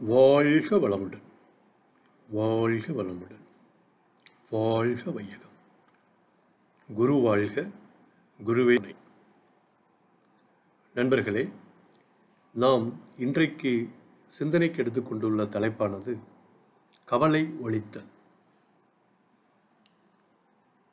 வாழ்க 0.00 0.76
வளமுடன். 0.76 1.22
வாழ்க 2.28 2.92
வளமுடன். 2.92 3.44
வாழ்க 4.50 5.10
வையகம். 5.10 5.54
குரு 6.94 7.14
வாழ்க 7.14 7.70
குருவே 8.44 8.94
நண்பர்களே 10.94 11.52
நாம் 12.54 13.00
இன்றைக்கு 13.18 13.88
சிந்தனைக்கு 14.26 14.78
எடுத்துக்கொண்டுள்ள 14.78 15.44
தலைப்பானது 15.44 16.18
கவலை 17.04 17.54
ஒழித்தல். 17.62 18.06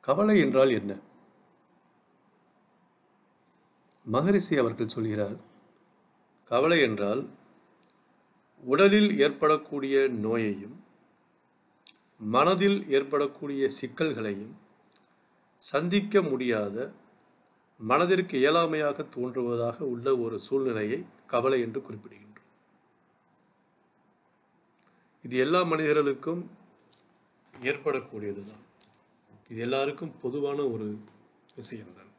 கவலை 0.00 0.40
என்றால் 0.40 0.70
என்ன? 0.70 0.96
மகரிஷி 4.04 4.56
அவர்கள் 4.56 4.88
சொல்கிறார் 4.88 5.36
கவலை 6.44 6.80
என்றால் 6.80 7.28
உடலில் 8.64 9.10
ஏற்படக்கூடிய 9.24 10.08
நோயையும் 10.24 10.76
மனதில் 12.34 12.78
ஏற்படக்கூடிய 12.96 13.64
சிக்கல்களையும் 13.78 14.54
சந்திக்க 15.62 16.22
முடியாத 16.22 16.76
மனதிற்கு 17.90 18.36
இயலாமையாக 18.38 19.08
தோன்றுவதாக 19.14 19.78
உள்ள 19.92 20.16
ஒரு 20.24 20.36
சூழ்நிலையை 20.40 20.98
கவலை 21.32 21.58
என்று 21.60 21.80
குறிப்பிடுகின்றோம். 21.80 22.20
இது 25.24 25.36
எல்லா 25.36 25.62
மனிதர்களுக்கும் 25.62 26.42
ஏற்படக்கூடியதுதான். 27.54 28.64
இது 29.50 29.60
எல்லாருக்கும் 29.66 30.14
பொதுவான 30.22 30.60
ஒரு 30.74 30.88
விஷயம்தான். 31.54 32.10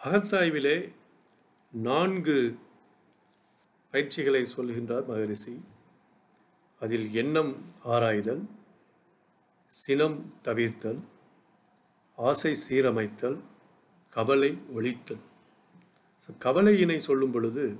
அகத்தாய்விலே 0.00 0.76
நான்கு 1.72 2.58
பயிற்சிகளை 3.90 4.46
சொல்கின்றார் 4.56 5.06
மகரிஷி. 5.06 5.60
அதில் 6.80 7.10
எண்ணம் 7.10 7.52
ஆராய்தல் 7.84 8.42
சினம் 9.66 10.34
தவிர்த்தல் 10.42 11.00
ஆசை 12.16 12.56
சீரமைத்தல் 12.68 13.38
கவலை 14.08 14.58
ஒழித்தல். 14.74 15.22
கவலையினை 16.38 16.98
சொல்லும் 16.98 17.30
பொழுது 17.30 17.76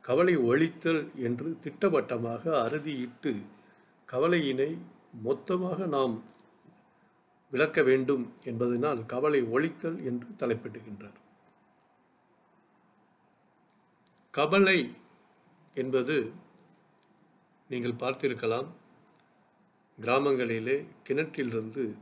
கவலை 0.00 0.36
ஒழித்தல் 0.36 1.14
என்று 1.14 1.58
திட்டவட்டமாக 1.58 2.68
அறுதியிட்டு 2.68 3.42
கவலையினை 4.12 4.78
மொத்தமாக 5.22 5.86
நாம் 5.86 6.24
விளக்க 7.50 7.82
வேண்டும் 7.82 8.32
என்பதனால் 8.44 9.06
கவலை 9.06 9.42
ஒழித்தல் 9.42 10.02
என்று 10.02 10.28
தலைப்பிடுகின்றார். 10.38 11.18
கவலை 14.30 14.94
என்பது 15.74 16.32
நீங்கள் 17.68 17.92
பார்த்திருக்கலாம். 17.92 18.66
கிராமங்களிலே 20.00 20.86
கிணற்றிலிருந்து 21.08 21.96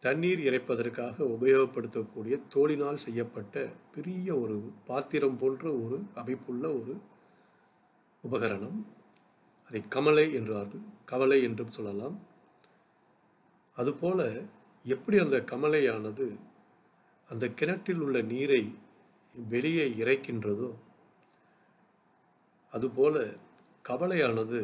தண்ணீர் 0.00 0.38
இறைப்பதற்காக 0.38 1.16
உபயோகப்படுத்தக்கூடிய 1.18 2.40
தோளினால் 2.54 2.94
செய்யப்பட்ட 2.94 3.68
பெரிய 3.92 4.36
ஒரு 4.36 4.72
பாத்திரம் 4.84 5.36
போன்ற 5.36 5.72
ஒரு 5.72 6.02
அமைப்புள்ள 6.14 6.72
ஒரு 6.74 7.00
உபகரணம். 8.24 8.84
அதை 9.68 9.82
கமலை 9.90 10.32
என்றார்கள். 10.32 10.80
கவலை 11.04 11.42
என்றும் 11.42 11.70
சொல்லலாம். 11.70 12.20
அதுபோல 13.76 14.42
எப்படி 14.84 15.18
அந்த 15.18 15.36
கமலையானது 15.36 16.36
அந்த 17.28 17.48
கிணற்றில் 17.48 18.00
உள்ள 18.00 18.20
நீரை 18.22 18.74
வெளியே 19.34 19.88
இறைக்கின்றதோ 19.88 20.70
அதுபோல 22.76 23.16
கவலையானது 23.84 24.60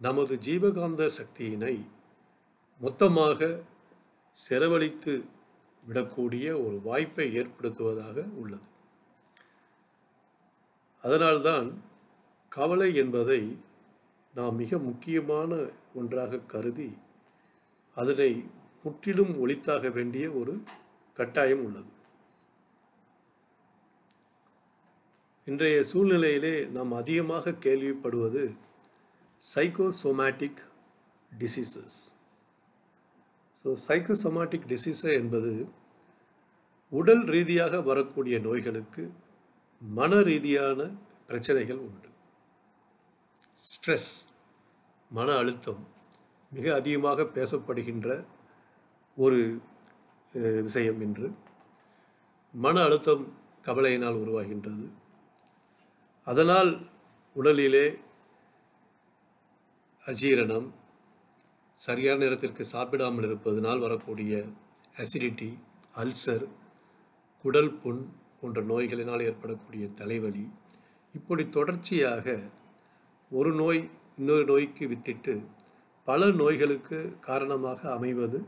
நமது 0.00 0.34
ஜீவகாந்த 0.46 1.02
சக்தியினை 1.18 1.74
மொத்தமாக 2.80 3.48
செலவழித்து 4.36 5.12
விடக்கூடிய 5.82 6.46
ஒரு 6.64 6.76
வாய்ப்பை 6.88 7.26
ஏற்படுத்துவதாக 7.40 8.16
உள்ளது. 8.42 8.66
அதனால்தான் 11.04 11.68
கவலை 12.52 12.90
என்பதை 13.02 13.40
நாம் 14.34 14.56
மிக 14.62 14.78
முக்கியமான 14.88 15.50
ஒன்றாக 15.94 16.42
கருதி 16.52 16.90
அதனை 17.96 18.30
முற்றிலும் 18.84 19.34
ஒழித்தாக 19.42 19.90
வேண்டிய 19.92 20.24
ஒரு 20.40 20.54
கட்டாயம் 21.16 21.62
உள்ளது. 21.66 21.90
இன்றைய 25.46 25.78
சூழ்நிலையிலே 25.88 26.52
நாம் 26.74 26.92
அதிகமாக 27.00 27.52
கேள்விப்படுவது 27.64 28.42
psychosomatic 29.42 30.60
diseases 31.32 31.96
so 33.58 33.74
psychosomatic 33.88 34.64
disease 34.72 35.02
என்பது 35.18 35.52
உடல் 36.92 37.24
ரீதியாக 37.34 37.82
வரக்கூடிய 37.90 38.38
நோய்களுக்கு 38.46 39.04
மன 39.82 40.22
ரீதியான 40.30 40.88
பிரச்சனைகள் 41.26 41.82
உண்டு. 41.88 42.10
ஸ்ட்ரெஸ் 43.58 44.10
மன 45.10 45.28
அழுத்தம் 45.42 45.84
மிக 46.52 46.74
அதிகமாக 46.80 47.30
பேசப்படுகின்ற 47.36 48.08
ஒரு 49.18 49.40
விஷயம் 50.68 51.00
என்று 51.00 51.28
மன 52.54 52.76
அழுத்தம் 52.88 53.24
கவலையினால் 53.64 54.22
உருவாகின்றது. 54.24 54.86
அதனால் 56.26 56.70
உடலிலே 57.36 57.86
அஜீரணம் 60.04 60.68
சரியான 61.78 62.18
நேரத்திற்கு 62.18 62.64
சாப்பிடாமல் 62.64 63.24
இருப்பதனால் 63.24 63.78
வரக்கூடிய 63.78 64.32
அசிடிட்டி 64.98 65.48
அல்சர் 65.96 66.46
குடல் 67.44 67.72
புண் 67.74 68.02
போன்ற 68.40 68.62
நோய்களினால் 68.62 69.24
ஏற்படக்கூடிய 69.24 69.84
தலைவலி 69.94 70.44
இப்படி 71.14 71.48
தொடர்ச்சியாக 71.48 72.26
ஒரு 73.30 73.52
நோய் 73.52 73.82
இன்னொரு 74.16 74.44
நோய்க்கு 74.44 74.84
வித்திட்டு 74.88 75.34
பல 76.08 76.26
நோய்களுக்கு 76.30 76.98
காரணமாக 77.20 77.80
அமைவது 77.92 78.38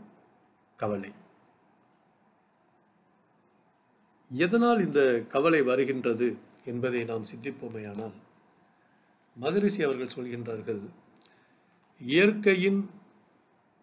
கவலை. 0.76 1.12
எதனால் 4.31 4.81
இந்த 4.81 5.00
கவலை 5.28 5.62
வருகின்றது? 5.62 6.28
என்பதை 6.66 7.04
நாம் 7.04 7.31
சிந்திப்போமேயானால் 7.34 8.16
மகரிஷி 9.37 9.82
அவர்கள் 9.82 10.15
சொல்கின்றார்கள் 10.16 10.82
இயற்கையின் 12.00 12.91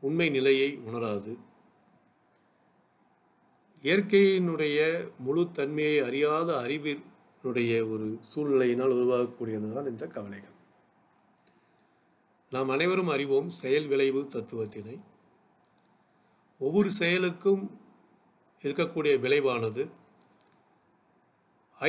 உண்மை 0.01 0.29
நிலையை 0.29 0.69
உணராது. 0.87 1.37
இயற்கையினுடைய 3.83 4.77
முழு 5.19 5.51
தன்மையை 5.51 5.99
அறியாத 5.99 6.49
அறிவினுடைய 6.57 7.71
ஒரு 7.91 8.19
சூழ்நிலையினால் 8.35 8.95
உருவாகக்கூடியதுதான் 8.97 9.87
இந்த 9.87 10.07
கவலைகள். 10.07 10.55
நாம் 12.49 12.69
அனைவரும் 12.69 13.07
அறிவோம் 13.07 13.49
செயல் 13.49 13.87
விளைவு 13.87 14.21
தத்துவத்தினை. 14.21 14.99
ஒவ்வொரு 16.59 16.91
செயலுக்கும் 16.91 17.63
இருக்கக்கூடிய 18.61 19.19
விளைவானது 19.19 19.83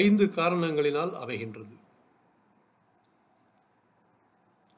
ஐந்து 0.00 0.24
காரணங்களினால் 0.38 1.12
அமைகின்றது. 1.22 1.74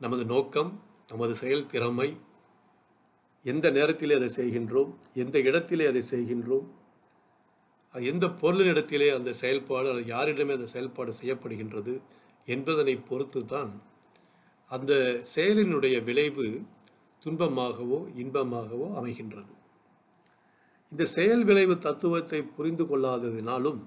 நமது 0.01 0.25
நோக்கம் 0.33 0.71
நமது 1.11 1.35
செயல் 1.41 1.69
திறமை 1.73 2.09
எந்த 3.47 3.67
நேரத்திலே 3.77 4.15
அதை 4.19 4.29
செய்கின்றோம் 4.37 4.91
எந்த 5.23 5.37
இடத்திலே 5.49 5.85
அதை 5.91 6.03
செய்கின்றோம் 6.13 6.67
எந்த 7.95 8.27
பொருளினிடத்திலே 8.41 9.09
அந்த 9.19 9.31
செயல்பாடு 9.41 9.87
அல்லது 9.91 10.09
யாரிடமே 10.15 10.53
அந்த 10.59 10.69
செயல்பாடு 10.75 11.13
செய்யப்படுகின்றது 11.21 11.95
என்பதனை 12.49 12.95
பொறுத்து 13.11 13.41
தான் 13.53 13.71
அந்த 14.71 14.93
செயலினுடைய 15.35 15.97
விளைவு 16.09 16.47
துன்பமாகவோ 17.23 18.01
இன்பமாகவோ 18.23 18.87
அமைகின்றது. 19.01 19.53
இந்த 20.93 21.05
செயல் 21.17 21.45
விளைவு 21.45 21.75
தத்துவத்தை 21.87 22.41
புரிந்து 22.57 22.85
கொள்ளாததினாலும் 22.91 23.81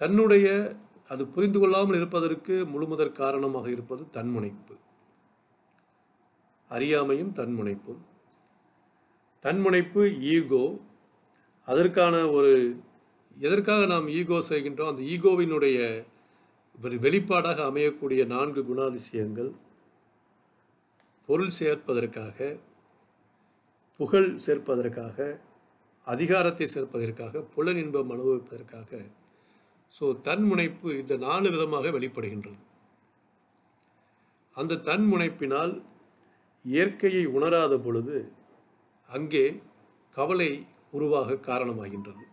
தன்னுடைய 0.00 0.46
அது 1.08 1.22
புரிந்து 1.26 1.58
கொள்ளாமல் 1.58 1.96
இருப்பதற்கு 1.96 2.54
முழுமுதற் 2.72 3.18
காரணமாக 3.22 3.66
இருப்பது 3.70 4.02
தன்முனைப்பு 4.10 4.74
அறியாமையும் 6.70 7.32
தன்முனைப்பும் 7.38 8.00
தன்முனைப்பு 9.42 10.02
ஈகோ. 10.34 10.64
அதற்கான 11.68 12.14
ஒரு 12.28 12.52
எதற்காக 13.36 13.82
நாம் 13.86 14.06
ஈகோ 14.08 14.38
செய்கின்றோம்? 14.48 14.90
அந்த 14.92 15.02
ஈகோவினுடைய 15.14 15.78
வெளிப்பாடாக 17.02 17.58
அமையக்கூடிய 17.70 18.22
நான்கு 18.26 18.60
குணாதிசயங்கள். 18.62 19.50
பொருள் 21.28 21.52
சேர்ப்பதற்காக 21.58 22.38
புகழ் 24.00 24.28
சேர்ப்பதற்காக 24.46 25.16
அதிகாரத்தை 26.06 26.66
சேர்ப்பதற்காக 26.74 27.42
புலன் 27.54 27.76
இன்பம் 27.76 28.10
அனுபவிப்பதற்காக 28.10 28.90
ஸோ 29.92 30.04
தன்முனைப்பு 30.26 30.88
இந்த 31.02 31.14
நாலு 31.26 31.48
விதமாக 31.54 31.90
வெளிப்படுகின்றது. 31.96 32.60
அந்த 34.56 34.80
தன்முனைப்பினால் 34.88 35.72
இயற்கையை 36.64 37.24
உணராத 37.36 37.74
பொழுது 37.78 38.16
அங்கே 39.10 39.44
கவலை 40.16 40.50
உருவாக 40.96 41.38
காரணமாகின்றது. 41.48 42.24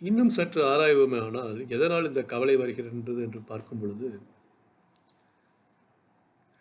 இன்னும் 0.00 0.34
சற்று 0.36 0.60
ஆராய்வோமே 0.70 1.18
ஆனால் 1.26 1.58
எதனால் 1.74 2.08
இந்த 2.08 2.22
கவலை 2.32 2.54
வருகின்றது 2.60 3.20
என்று 3.26 3.40
பார்க்கும் 3.50 3.80
பொழுது 3.82 4.08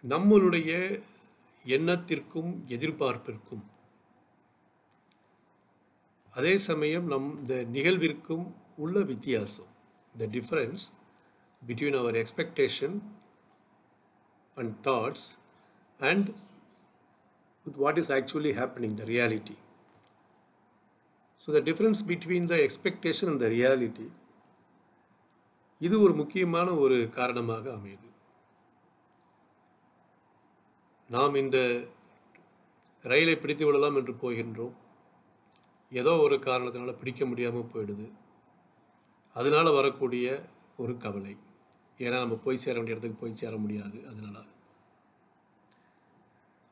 நம்மளுடைய 0.03 0.71
எண்ணத்திற்கும் 1.65 2.51
எதிர்பார்ப்பிற்கும் 2.75 3.63
அதே 6.35 6.53
சமயம் 6.67 7.07
நம் 7.07 7.29
இந்த 7.39 7.55
நிகழ்விற்கும் 7.71 8.45
உள்ள 8.77 8.99
வித்தியாசம் 9.05 9.71
the 10.15 10.27
difference 10.31 10.85
between 11.61 11.97
our 11.97 12.15
expectation 12.15 12.95
and 14.57 14.73
thoughts 14.87 15.27
and 15.99 16.29
with 17.65 17.75
what 17.75 17.97
is 17.97 18.09
actually 18.09 18.53
happening, 18.53 18.95
the 18.95 19.05
reality. 19.05 19.55
So 21.37 21.51
the 21.51 21.61
difference 21.61 22.01
between 22.03 22.45
the 22.45 22.63
expectation 22.63 23.29
and 23.29 23.39
the 23.39 23.49
reality 23.49 24.07
இது 25.81 25.95
ஒரு 25.99 26.13
முக்கியமான 26.13 26.67
ஒரு 26.75 26.97
காரணமாக 27.09 27.65
அமையுது 27.69 28.09
நாம் 31.09 31.35
இந்த 31.35 31.57
ரயிலை 33.05 33.35
பிடித்து 33.35 33.63
விடலாம் 33.65 33.97
என்று 33.99 34.13
போகின்றோம் 34.15 34.75
ஏதோ 35.91 36.17
ஒரு 36.17 36.39
காரணத்தினால் 36.39 36.95
பிடிக்க 36.95 37.25
முடியாமல் 37.25 37.69
போயிடுது. 37.73 38.11
அதனால் 39.33 39.71
வரக்கூடிய 39.71 40.45
ஒரு 40.77 40.97
கவலை. 40.97 41.37
ஏன்னா 41.97 42.19
நம்ம 42.19 42.35
போய் 42.35 42.57
சேர 42.57 42.75
வேண்டிய 42.75 42.95
இடத்துக்கு 42.95 43.25
போய் 43.25 43.37
சேர 43.37 43.57
முடியாது 43.57 44.07
அதனால. 44.07 44.45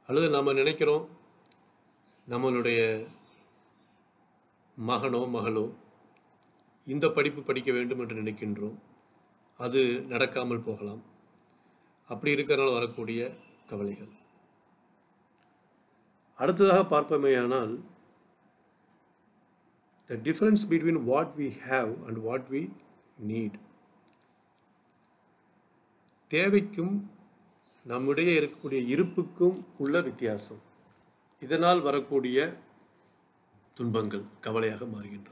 அல்லது 0.07 0.29
நம்ம 0.29 0.53
நினைக்கிறோம் 0.53 1.09
நம்மளுடைய 2.29 3.07
மகனோ 4.87 5.21
மகளோ 5.35 5.73
இந்த 6.85 7.09
படிப்பு 7.09 7.41
படிக்க 7.41 7.71
வேண்டும் 7.71 7.99
என்று 7.99 8.21
நினைக்கின்றோம். 8.21 8.79
அது 9.57 10.05
நடக்காமல் 10.09 10.61
போகலாம். 10.61 11.01
அப்படி 12.07 12.33
இருக்கிறனால 12.33 12.73
வரக்கூடிய 12.73 13.35
கவலைகள். 13.67 14.17
அடுத்ததாக 16.37 16.99
பார்ப்போமேயானால் 16.99 17.83
the 20.09 20.15
difference 20.15 20.61
between 20.69 20.97
what 21.07 21.31
we 21.37 21.51
have 21.69 22.07
and 22.07 22.17
what 22.17 22.43
we 22.51 22.69
need. 23.27 23.51
தேவைக்கும் 26.29 27.01
நம்முடைய 27.83 28.41
இருக்கக்கூடிய 28.41 28.87
இருப்புக்கும் 28.95 29.65
உள்ள 29.77 30.01
வித்தியாசம். 30.01 30.61
இதனால் 31.39 31.81
வரக்கூடிய 31.81 32.53
துன்பங்கள் 33.73 34.23
கவலையாக 34.41 34.85
மாறுகின்றது 34.85 35.27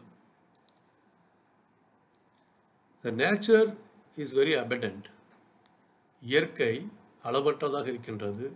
the 3.02 3.12
nature 3.12 3.76
is 4.16 4.38
very 4.38 4.56
abundant. 4.56 5.04
இயற்கை 6.22 6.88
அளவற்றதாக 7.24 7.86
இருக்கின்றது. 7.86 8.52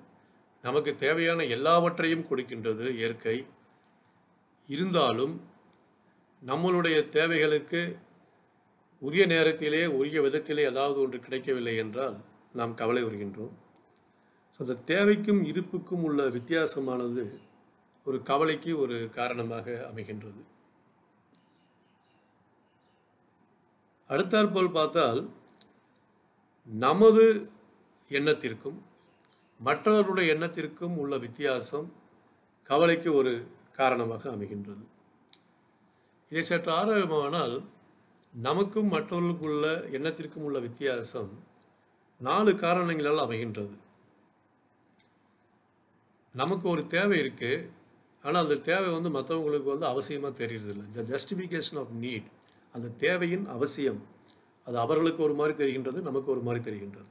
நமக்கு 0.62 0.96
தேவையான 0.96 1.44
எல்லாவற்றையும் 1.44 2.26
கொடுக்கின்றது 2.26 2.90
இயற்கை. 2.90 3.46
இருந்தாலும் 4.68 5.51
நம்மளுடைய 6.50 7.10
தேவைகளுக்கு 7.10 7.82
உரிய 9.02 9.26
நேரத்திலே 9.26 9.86
உரிய 9.86 10.22
விதத்திலே 10.22 10.64
ஏதாவது 10.72 10.98
ஒன்று 11.00 11.20
கிடைக்கவில்லை 11.20 11.76
என்றால் 11.76 12.16
நாம் 12.54 12.74
கவலை 12.74 13.04
வருகின்றோம் 13.04 13.54
ஸோ 14.54 14.60
அந்த 14.66 14.76
தேவைக்கும் 14.94 15.42
இருப்புக்கும் 15.52 16.04
உள்ள 16.04 16.22
வித்தியாசமானது 16.28 17.24
ஒரு 18.04 18.18
கவலைக்கு 18.22 18.72
ஒரு 18.80 19.10
காரணமாக 19.10 19.92
அமைகின்றது. 19.92 20.42
அடுத்தாற்போல் 24.10 24.72
பார்த்தால் 24.72 25.30
நமது 26.66 27.26
எண்ணத்திற்கும் 28.10 28.80
மற்றவர்களுடைய 29.60 30.34
எண்ணத்திற்கும் 30.36 30.96
உள்ள 30.98 31.18
வித்தியாசம் 31.18 31.88
கவலைக்கு 32.70 33.14
ஒரு 33.14 33.34
காரணமாக 33.72 34.24
அமைகின்றது. 34.32 34.84
இதை 36.32 36.44
சற்று 36.44 36.72
ஆராயமானால் 36.72 37.62
நமக்கும் 38.42 38.92
மற்றவர்களுக்குள்ள 38.92 39.92
எண்ணத்திற்கும் 39.92 40.44
உள்ள 40.44 40.60
வித்தியாசம் 40.60 41.30
நாலு 42.20 42.56
காரணங்களால் 42.56 43.30
அமைகின்றது. 43.30 43.78
நமக்கு 46.34 46.70
ஒரு 46.70 46.88
தேவை 46.88 47.20
இருக்கு. 47.20 47.70
ஆனால் 48.24 48.44
அந்த 48.44 48.56
தேவை 48.56 49.00
வந்து 49.00 49.10
மற்றவங்களுக்கு 49.10 49.64
வந்து 49.64 49.86
அவசியமாக 49.86 50.34
தெரிகிறதில்ல. 50.34 50.90
த 50.90 51.02
ஜஸ்டிஃபிகேஷன் 51.02 51.78
ஆஃப் 51.78 51.88
நீட் 52.02 52.24
அந்த 52.74 52.88
தேவையின் 52.88 53.46
அவசியம். 53.46 54.04
அது 54.66 54.80
அவர்களுக்கு 54.80 55.24
ஒரு 55.24 55.34
மாதிரி 55.34 55.58
தெரிகின்றது 55.66 56.02
நமக்கு 56.02 56.32
ஒரு 56.32 56.40
மாதிரி 56.40 56.76
தெரிகின்றது. 56.76 57.10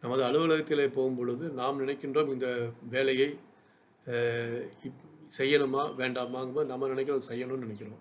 நமது 0.00 0.22
அலுவலகத்திலே 0.22 0.86
போகும் 0.86 1.16
பொழுது 1.16 1.48
நாம் 1.48 1.88
நினைக்கின்றோம் 1.88 2.28
இந்த 2.28 2.70
வேலையை 2.90 3.38
இப்- 4.84 5.01
செய்யணுமா 5.38 5.82
வேண்டாமாங்கும்போது 6.00 6.70
நம்ம 6.72 6.88
நினைக்கிறோம் 6.94 7.28
செய்யணும்னு 7.30 7.66
நினைக்கிறோம். 7.66 8.00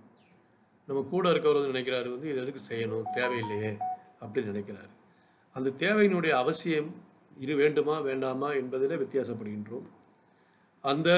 நம்ம 0.88 1.02
கூட 1.14 1.26
இருக்கவர் 1.32 1.60
வந்து 1.60 1.74
நினைக்கிறாரு 1.74 2.08
வந்து 2.14 2.30
இது 2.32 2.42
எதுக்கு 2.44 2.62
செய்யணும் 2.70 3.10
தேவையில்லையே 3.18 3.72
அப்படின்னு 4.22 4.52
நினைக்கிறாரு. 4.54 4.92
அந்த 5.56 5.74
தேவையினுடைய 5.84 6.34
அவசியம் 6.44 6.90
இது 7.38 7.54
வேண்டுமா 7.62 7.96
வேண்டாமா 8.08 8.50
என்பதில் 8.62 9.02
வித்தியாசப்படுகின்றோம். 9.04 9.88
அந்த 10.84 11.10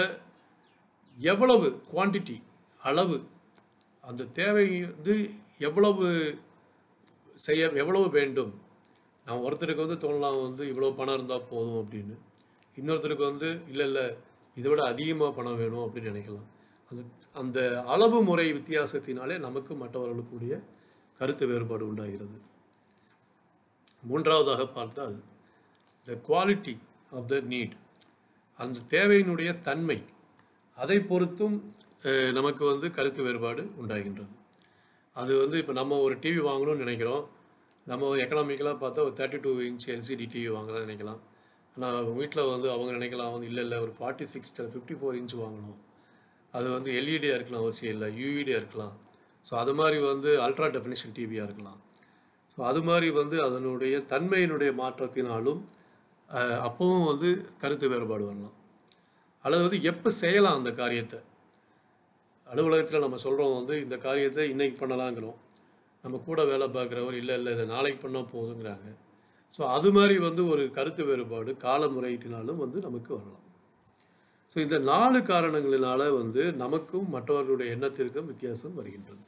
எவ்வளவு 1.17 1.67
குவான்டிட்டி 1.91 2.37
அளவு 2.81 3.17
அந்த 4.03 4.27
தேவை 4.39 4.67
வந்து 4.81 5.15
எவ்வளவு 5.67 6.05
செய்ய 7.45 7.63
எவ்வளவு 7.81 8.07
வேண்டும்? 8.17 8.53
நான் 9.25 9.43
ஒருத்தருக்கு 9.45 9.85
வந்து 9.85 10.01
தோணலாம் 10.03 10.39
வந்து 10.45 10.63
இவ்வளோ 10.71 10.89
பணம் 10.99 11.17
இருந்தால் 11.17 11.49
போதும் 11.51 11.79
அப்படின்னு. 11.81 12.15
இன்னொருத்தருக்கு 12.77 13.25
வந்து 13.31 13.49
இல்லை 13.71 13.85
இல்லை 13.89 14.05
இதை 14.57 14.67
விட 14.71 14.81
அதிகமாக 14.93 15.31
பணம் 15.37 15.59
வேணும் 15.61 15.83
அப்படின்னு 15.85 16.11
நினைக்கலாம். 16.13 16.47
அந்த 16.89 17.03
அந்த 17.41 17.59
அளவு 17.93 18.17
முறை 18.29 18.47
வித்தியாசத்தினாலே 18.57 19.35
நமக்கு 19.45 19.73
மற்றவர்களுக்குடைய 19.83 20.53
கருத்து 21.19 21.45
வேறுபாடு 21.51 21.83
உண்டாகிறது. 21.91 22.37
மூன்றாவதாக 24.09 24.63
பார்த்தால் 24.77 25.15
the 26.07 26.17
quality 26.27 26.75
of 27.17 27.29
the 27.31 27.39
need 27.53 27.75
அந்த 28.59 28.85
தேவையினுடைய 28.95 29.49
தன்மை 29.67 29.99
அதை 30.77 30.97
பொறுத்தும் 31.11 31.57
நமக்கு 32.37 32.63
வந்து 32.71 32.87
கருத்து 32.97 33.21
வேறுபாடு 33.25 33.63
உண்டாகின்றது. 33.81 34.33
அது 35.15 35.31
வந்து 35.41 35.57
இப்போ 35.61 35.73
நம்ம 35.79 35.97
ஒரு 36.05 36.15
டிவி 36.23 36.41
வாங்கணும்னு 36.47 36.83
நினைக்கிறோம். 36.85 37.23
நம்ம 37.87 38.09
எக்கனாமிக்கலாக 38.23 38.77
பார்த்தா 38.83 39.05
ஒரு 39.07 39.15
thirty 39.19 39.39
two 39.45 39.51
inch 39.67 39.85
LCD 39.93 40.25
TV 40.33 40.49
வாங்கலாம்னு 40.55 40.85
நினைக்கலாம். 40.87 41.21
ஆனால் 41.77 42.09
வீட்டில் 42.19 42.49
வந்து 42.53 42.67
அவங்க 42.73 42.91
நினைக்கலாம் 42.97 43.33
வந்து 43.35 43.47
இல்லை 43.51 43.63
இல்லை 43.65 43.77
ஒரு 43.85 43.93
forty 43.97 44.25
six 44.33 44.53
fifty 44.73 44.95
four 44.99 45.17
inch 45.19 45.35
வாங்கணும். 45.43 45.79
அது 46.53 46.67
வந்து 46.75 46.89
எல்இடியாக 46.99 47.37
இருக்கலாம் 47.37 47.63
அவசியம் 47.65 47.93
இல்லை. 47.95 48.09
யூஇடியாக 48.21 48.61
இருக்கலாம். 48.61 48.95
ஸோ 49.45 49.53
அது 49.61 49.71
மாதிரி 49.79 49.97
வந்து 50.11 50.29
அல்ட்ரா 50.45 50.67
டெஃபினேஷன் 50.75 51.15
டிவியாக 51.17 51.47
இருக்கலாம். 51.47 51.79
ஸோ 52.53 52.59
அது 52.71 52.81
மாதிரி 52.89 53.07
வந்து 53.21 53.37
அதனுடைய 53.47 53.95
தன்மையினுடைய 54.11 54.71
மாற்றத்தினாலும் 54.81 55.61
அப்பவும் 56.67 57.07
வந்து 57.11 57.29
கருத்து 57.61 57.85
வேறுபாடு 57.93 58.23
வரலாம். 58.29 58.57
அல்லது 59.45 59.63
வந்து 59.67 59.79
எப்போ 59.91 60.09
செய்யலாம் 60.23 60.59
அந்த 60.59 60.71
காரியத்தை? 60.81 61.19
அலுவலகத்தில் 62.47 63.03
நம்ம 63.05 63.19
சொல்கிறோம் 63.25 63.57
வந்து 63.59 63.75
இந்த 63.85 63.95
காரியத்தை 64.05 64.43
இன்றைக்கி 64.53 64.77
பண்ணலாங்கிறோம். 64.81 65.37
நம்ம 66.03 66.21
கூட 66.27 66.39
வேலை 66.51 66.67
பார்க்குறவர் 66.77 67.17
இல்லை 67.21 67.35
இல்லை 67.39 67.51
இதை 67.55 67.65
நாளைக்கு 67.73 67.99
பண்ணால் 68.05 68.31
போதுங்கிறாங்க. 68.33 68.87
ஸோ 69.55 69.61
அது 69.75 69.89
மாதிரி 69.95 70.15
வந்து 70.27 70.41
ஒரு 70.51 70.63
கருத்து 70.77 71.03
வேறுபாடு 71.07 71.51
கால 71.65 71.87
முறையீட்டினாலும் 71.95 72.61
வந்து 72.63 72.77
நமக்கு 72.87 73.11
வரலாம். 73.17 73.43
ஸோ 74.55 74.57
இந்த 74.65 74.77
நாலு 74.91 75.19
காரணங்களினால 75.31 76.01
வந்து 76.21 76.43
நமக்கும் 76.63 77.07
மற்றவர்களுடைய 77.15 77.75
எண்ணத்திற்கும் 77.75 78.29
வித்தியாசம் 78.31 78.77
வருகின்றது. 78.79 79.23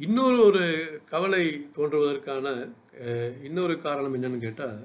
இன்னொரு 0.00 0.38
ஒரு 0.48 0.64
கவலை 1.12 1.44
தோன்றுவதற்கான 1.76 2.46
இன்னொரு 3.48 3.74
காரணம் 3.86 4.14
என்னன்னு 4.16 4.44
கேட்டால் 4.44 4.78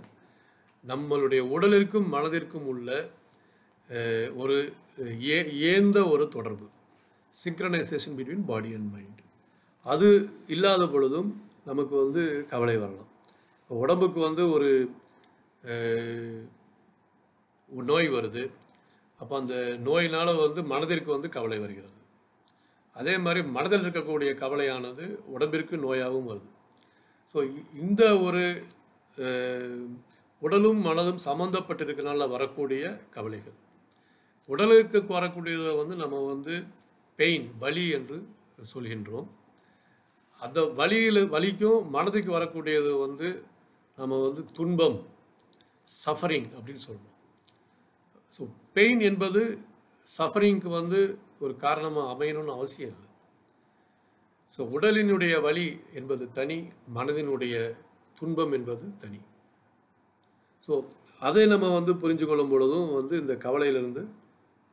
நம்மளுடைய 0.83 1.41
உடலிற்கும் 1.55 2.07
மனதிற்கும் 2.15 2.67
உள்ள 2.71 2.89
ஒரு 4.41 4.57
ஏ 5.29 5.37
ஏந்த 5.71 5.99
ஒரு 6.13 6.25
தொடர்பு 6.35 6.67
synchronization 7.33 8.17
between 8.17 8.45
body 8.51 8.69
and 8.77 8.91
mind 8.95 9.21
அது 9.85 10.09
இல்லாத 10.55 10.83
பொழுதும் 10.93 11.31
நமக்கு 11.69 11.95
வந்து 12.03 12.21
கவலை 12.53 12.75
வரலாம் 12.83 13.11
இப்போ 13.61 13.75
உடம்புக்கு 13.83 14.19
வந்து 14.27 14.43
ஒரு 14.55 14.69
நோய் 17.91 18.07
வருது. 18.15 18.43
அப்போ 19.21 19.33
அந்த 19.41 19.55
நோயினால் 19.87 20.41
வந்து 20.45 20.61
மனதிற்கு 20.71 21.09
வந்து 21.15 21.29
கவலை 21.35 21.57
வருகிறது. 21.63 21.97
அதே 22.95 23.13
மாதிரி 23.23 23.41
மனதில் 23.55 23.83
இருக்கக்கூடிய 23.85 24.29
கவலையானது 24.41 25.05
உடம்பிற்கு 25.35 25.75
நோயாகவும் 25.85 26.29
வருது. 26.31 26.49
ஸோ 27.31 27.37
இந்த 27.83 28.03
ஒரு 28.25 28.43
உடலும் 30.45 30.81
மனதும் 30.87 31.21
சம்மந்தப்பட்டிருக்கனால 31.27 32.27
வரக்கூடிய 32.35 32.83
கவலைகள். 33.15 33.57
உடலுக்கு 34.53 34.99
வரக்கூடியதை 35.17 35.71
வந்து 35.81 35.95
நம்ம 36.03 36.21
வந்து 36.33 36.55
பெயின் 37.19 37.47
வலி 37.63 37.85
என்று 37.97 38.17
சொல்கின்றோம். 38.73 39.27
அந்த 40.41 40.59
வழியில் 40.79 41.21
வலிக்கும் 41.35 41.85
மனதுக்கு 41.95 42.31
வரக்கூடியது 42.37 42.91
வந்து 43.05 43.27
நம்ம 43.97 44.17
வந்து 44.25 44.41
துன்பம் 44.57 44.97
சஃபரிங் 45.87 46.49
அப்படின்னு 46.57 46.83
சொல்றோம். 46.87 47.13
ஸோ 48.35 48.41
பெயின் 48.77 49.01
என்பது 49.09 49.41
சஃபரிங்க்கு 50.07 50.69
வந்து 50.79 50.99
ஒரு 51.43 51.53
காரணமாக 51.65 52.11
அமையணும்னு 52.13 52.55
அவசியம் 52.57 52.93
இல்லை. 52.95 53.09
ஸோ 54.55 54.61
உடலினுடைய 54.75 55.35
வலி 55.45 55.67
என்பது 55.99 56.25
தனி 56.37 56.57
மனதினுடைய 56.97 57.55
துன்பம் 58.17 58.53
என்பது 58.57 58.85
தனி. 59.03 59.19
ஸோ 60.67 60.73
அதை 61.21 61.43
நம்ம 61.53 61.65
வந்து 61.77 61.93
புரிஞ்சு 62.03 62.25
கொள்ளும் 62.27 62.51
பொழுதும் 62.53 62.93
வந்து 62.99 63.15
இந்த 63.23 63.33
கவலையிலிருந்து 63.45 64.03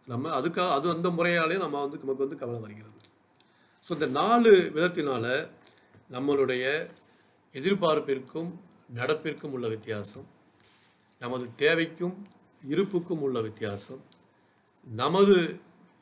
நம்ம 0.07 0.31
அதுக்காக 0.39 0.71
அது 0.77 0.87
அந்த 0.95 1.09
முறையாலே 1.19 1.57
நம்ம 1.65 1.81
வந்து 1.85 2.03
நமக்கு 2.03 2.25
வந்து 2.27 2.41
கவலை 2.43 2.61
வருகிறது. 2.65 3.02
ஸோ 3.87 3.91
இந்த 3.97 4.07
நாலு 4.21 4.51
விதத்தினால 4.75 5.27
நம்மளுடைய 6.15 6.65
எதிர்பார்ப்பிற்கும் 7.55 8.51
நடப்பிற்கும் 8.99 9.55
உள்ள 9.57 9.67
வித்தியாசம் 9.73 10.27
நமது 11.23 11.47
தேவைக்கும் 11.63 12.15
இருப்புக்கும் 12.65 13.23
உள்ள 13.27 13.41
வித்தியாசம் 13.47 14.03
நமது 14.87 15.37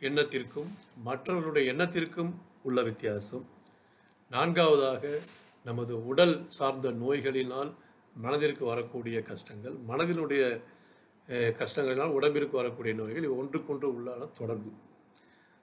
எண்ணத்திற்கும் 0.08 0.70
மற்றவர்களுடைய 1.06 1.64
எண்ணத்திற்கும் 1.72 2.32
உள்ள 2.68 2.82
வித்தியாசம். 2.88 3.44
நான்காவதாக 4.30 5.04
நமது 5.68 5.94
உடல் 6.10 6.36
சார்ந்த 6.58 6.92
நோய்களினால் 7.02 7.70
மனதிற்கு 8.16 8.64
வரக்கூடிய 8.72 9.16
கஷ்டங்கள் 9.30 9.76
மனதினுடைய 9.90 10.44
கஷ்டங்களினால் 11.60 12.14
உடம்பிற்கு 12.18 12.54
வரக்கூடிய 12.60 12.94
நோய்கள் 13.00 13.34
ஒன்றுக்கொன்று 13.38 13.88
உள்ளான 13.96 14.30
தொடர்பு. 14.38 14.70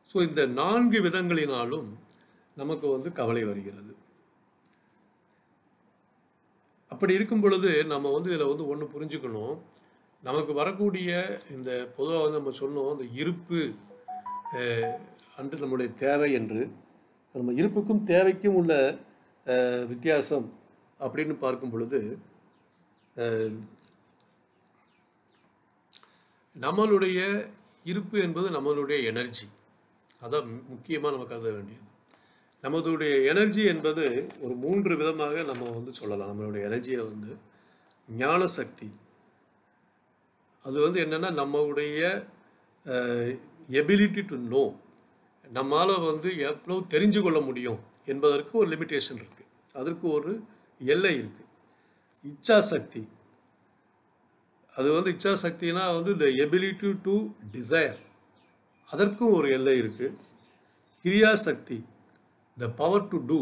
ஸோ 0.10 0.18
இந்த 0.28 0.42
நான்கு 0.60 1.00
விதங்களினாலும் 1.08 1.90
நமக்கு 2.60 2.88
வந்து 2.96 3.10
கவலை 3.20 3.44
வருகிறது. 3.50 3.92
அப்படி 6.92 7.14
இருக்கும் 7.18 7.44
பொழுது 7.44 7.72
நம்ம 7.94 8.12
வந்து 8.16 8.30
இதில் 8.32 8.52
வந்து 8.52 8.68
ஒன்று 8.72 8.86
புரிஞ்சுக்கணும். 8.94 9.56
நமக்கு 10.28 10.52
வரக்கூடிய 10.60 11.12
இந்த 11.56 11.70
பொதுவாக 11.98 12.22
வந்து 12.24 12.40
நம்ம 12.40 12.54
சொன்னோம் 12.62 12.94
இந்த 12.96 13.08
இருப்பு 13.22 13.60
அன்று 15.40 15.62
நம்முடைய 15.64 15.90
தேவை 16.04 16.30
என்று. 16.40 16.62
நம்ம 17.36 17.54
இருப்புக்கும் 17.62 18.02
தேவைக்கும் 18.14 18.58
உள்ள 18.62 18.74
வித்தியாசம் 19.92 20.48
அப்படின்னு 21.06 21.36
பார்க்கும் 21.44 21.74
பொழுது 21.74 22.00
நம்மளுடைய 26.56 27.20
இருப்பு 27.92 28.18
என்பது 28.26 28.48
நம்மளுடைய 28.56 28.98
எனர்ஜி. 29.12 29.48
அதான் 30.26 30.48
முக்கியமாக 30.72 31.14
நம்ம 31.16 31.28
கருத 31.34 31.50
வேண்டியது. 31.58 31.87
நமதுடைய 32.64 33.14
எனர்ஜி 33.32 33.64
என்பது 33.64 34.06
ஒரு 34.42 34.54
மூன்று 34.56 34.94
விதமாக 34.96 35.44
நம்ம 35.44 35.64
வந்து 35.70 35.92
சொல்லலாம். 35.94 36.32
நம்மளுடைய 36.32 36.62
எனர்ஜியை 36.70 37.02
வந்து 37.04 37.32
ஞான 38.10 38.42
சக்தி 38.56 38.88
அது 40.66 40.78
வந்து 40.82 41.00
என்னென்னா 41.06 41.30
நம்மளுடைய 41.34 42.00
எபிலிட்டி 43.80 44.22
டு 44.26 44.38
நோ 44.54 44.64
நம்மால் 45.48 45.94
வந்து 46.02 46.30
எவ்வளோ 46.48 46.78
தெரிஞ்சு 46.94 47.20
கொள்ள 47.22 47.40
முடியும் 47.40 47.80
என்பதற்கு 48.06 48.54
ஒரு 48.58 48.68
லிமிட்டேஷன் 48.70 49.20
இருக்குது 49.22 49.48
அதற்கு 49.76 50.06
ஒரு 50.08 50.32
எல்லை 50.82 51.14
இருக்குது 51.16 51.46
இச்சா 52.26 52.58
சக்தி 52.70 53.02
அது 54.74 54.88
வந்து 54.92 55.12
இச்சா 55.12 55.34
சக்தினா 55.44 55.84
வந்து 55.94 56.12
இந்த 56.12 56.28
எபிலிட்டி 56.44 56.90
டு 57.06 57.14
டிசையர் 57.52 58.02
அதற்கும் 58.90 59.34
ஒரு 59.34 59.48
எல்லை 59.50 59.76
இருக்குது 59.82 60.18
கிரியா 61.06 61.32
சக்தி 61.44 61.78
த 62.58 62.68
பவர் 62.80 63.10
டு 63.10 63.18
டூ 63.30 63.40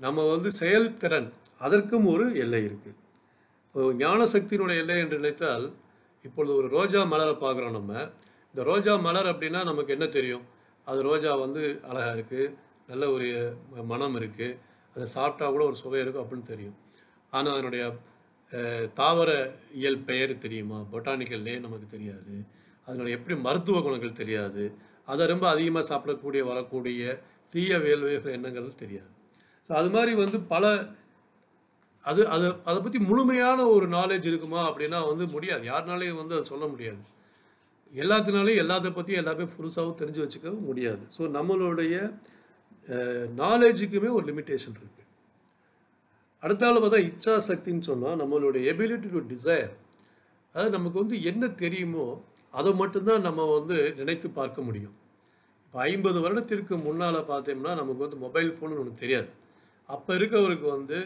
நம்ம 0.00 0.24
வந்து 0.32 0.50
செயல்திறன் 0.60 1.28
அதற்கும் 1.64 2.06
ஒரு 2.12 2.24
எல்லை 2.44 2.60
இருக்குது 2.68 2.96
இப்போ 3.64 3.80
ஞான 4.02 4.26
சக்தியினுடைய 4.34 4.82
எல்லை 4.82 4.96
என்று 5.02 5.18
நினைத்தால் 5.20 5.66
இப்பொழுது 6.24 6.52
ஒரு 6.60 6.68
ரோஜா 6.76 7.00
மலரை 7.12 7.34
பார்க்குறோம் 7.42 7.76
நம்ம. 7.78 7.92
இந்த 8.50 8.62
ரோஜா 8.70 8.92
மலர் 9.06 9.28
அப்படின்னா 9.32 9.60
நமக்கு 9.70 9.94
என்ன 9.96 10.06
தெரியும்? 10.16 10.44
அது 10.86 11.00
ரோஜா 11.10 11.30
வந்து 11.44 11.62
அழகாக 11.88 12.14
இருக்குது 12.16 12.46
நல்ல 12.90 13.04
ஒரு 13.14 13.28
மனம் 13.92 14.16
இருக்குது 14.20 14.56
அதை 14.96 15.06
சாப்பிட்டா 15.16 15.46
கூட 15.54 15.62
ஒரு 15.70 15.76
சுவை 15.82 16.00
இருக்கும் 16.04 16.24
அப்படின்னு 16.24 16.50
தெரியும். 16.52 16.76
ஆனால் 17.36 17.54
அதனுடைய 17.56 17.84
தாவர 19.00 19.30
இயல் 19.80 20.02
பெயர் 20.08 20.32
தெரியுமா? 20.44 20.78
பொட்டானிக்கல் 20.92 21.46
நேம் 21.48 21.64
நமக்கு 21.66 21.88
தெரியாது. 21.96 22.34
அதனுடைய 22.88 23.14
எப்படி 23.18 23.36
மருத்துவ 23.46 23.80
குணங்கள் 23.86 24.20
தெரியாது? 24.22 24.64
அதை 25.12 25.22
ரொம்ப 25.32 25.46
அதிகமாக 25.54 25.84
சாப்பிடக்கூடிய 25.90 26.42
வரக்கூடிய 26.50 27.02
தீய 27.52 27.72
வேல்வியல் 27.84 28.34
எண்ணங்கள் 28.36 28.80
தெரியாது. 28.82 29.10
ஸோ 29.66 29.72
அது 29.80 29.88
மாதிரி 29.96 30.12
வந்து 30.22 30.38
பல 30.52 30.64
அது 32.04 32.22
அதை 32.34 32.48
அதை 32.70 32.78
பற்றி 32.82 32.98
முழுமையான 33.10 33.60
ஒரு 33.74 33.86
நாலேஜ் 33.94 34.26
இருக்குமா 34.30 34.60
அப்படின்னா 34.70 34.98
வந்து 35.10 35.24
முடியாது. 35.34 35.64
யாருனாலையும் 35.70 36.20
வந்து 36.22 36.36
அதை 36.36 36.44
சொல்ல 36.52 36.64
முடியாது. 36.72 37.02
எல்லாத்தினாலையும் 37.92 38.62
எல்லாத்த 38.64 38.88
பற்றி 38.98 39.12
எல்லாமே 39.20 39.44
புதுசாகவும் 39.54 39.98
தெரிஞ்சு 40.00 40.22
வச்சுக்க 40.24 40.52
முடியாது. 40.68 41.02
ஸோ 41.16 41.22
நம்மளுடைய 41.36 41.94
நாலேஜுக்குமே 43.42 44.10
ஒரு 44.16 44.24
லிமிட்டேஷன் 44.30 44.78
இருக்குது 44.80 45.04
அடுத்தாலும் 46.42 46.82
பார்த்தா 46.84 47.00
இச்சா 47.08 47.34
சக்தின்னு 47.48 47.88
சொன்னால் 47.90 48.20
நம்மளுடைய 48.22 48.62
எபிலிட்டி 48.72 49.08
டு 49.14 49.20
டிசைர் 49.32 49.72
அதாவது 50.54 50.74
நமக்கு 50.76 50.98
வந்து 51.02 51.16
என்ன 51.30 51.44
தெரியுமோ 51.62 52.04
அதை 52.58 52.70
மட்டும்தான் 52.80 53.26
நம்ம 53.28 53.46
வந்து 53.56 53.76
நினைத்து 54.00 54.28
பார்க்க 54.38 54.66
முடியும். 54.68 54.94
இப்போ 55.76 55.86
ஐம்பது 55.92 56.18
வருடத்திற்கு 56.24 56.74
முன்னால் 56.84 57.16
பார்த்தோம்னா 57.30 57.72
நமக்கு 57.78 58.02
வந்து 58.04 58.18
மொபைல் 58.22 58.50
ஃபோன் 58.56 58.76
ஒன்று 58.82 58.92
தெரியாது. 59.00 59.28
அப்போ 59.94 60.10
இருக்கவருக்கு 60.18 60.66
வந்து 60.74 60.98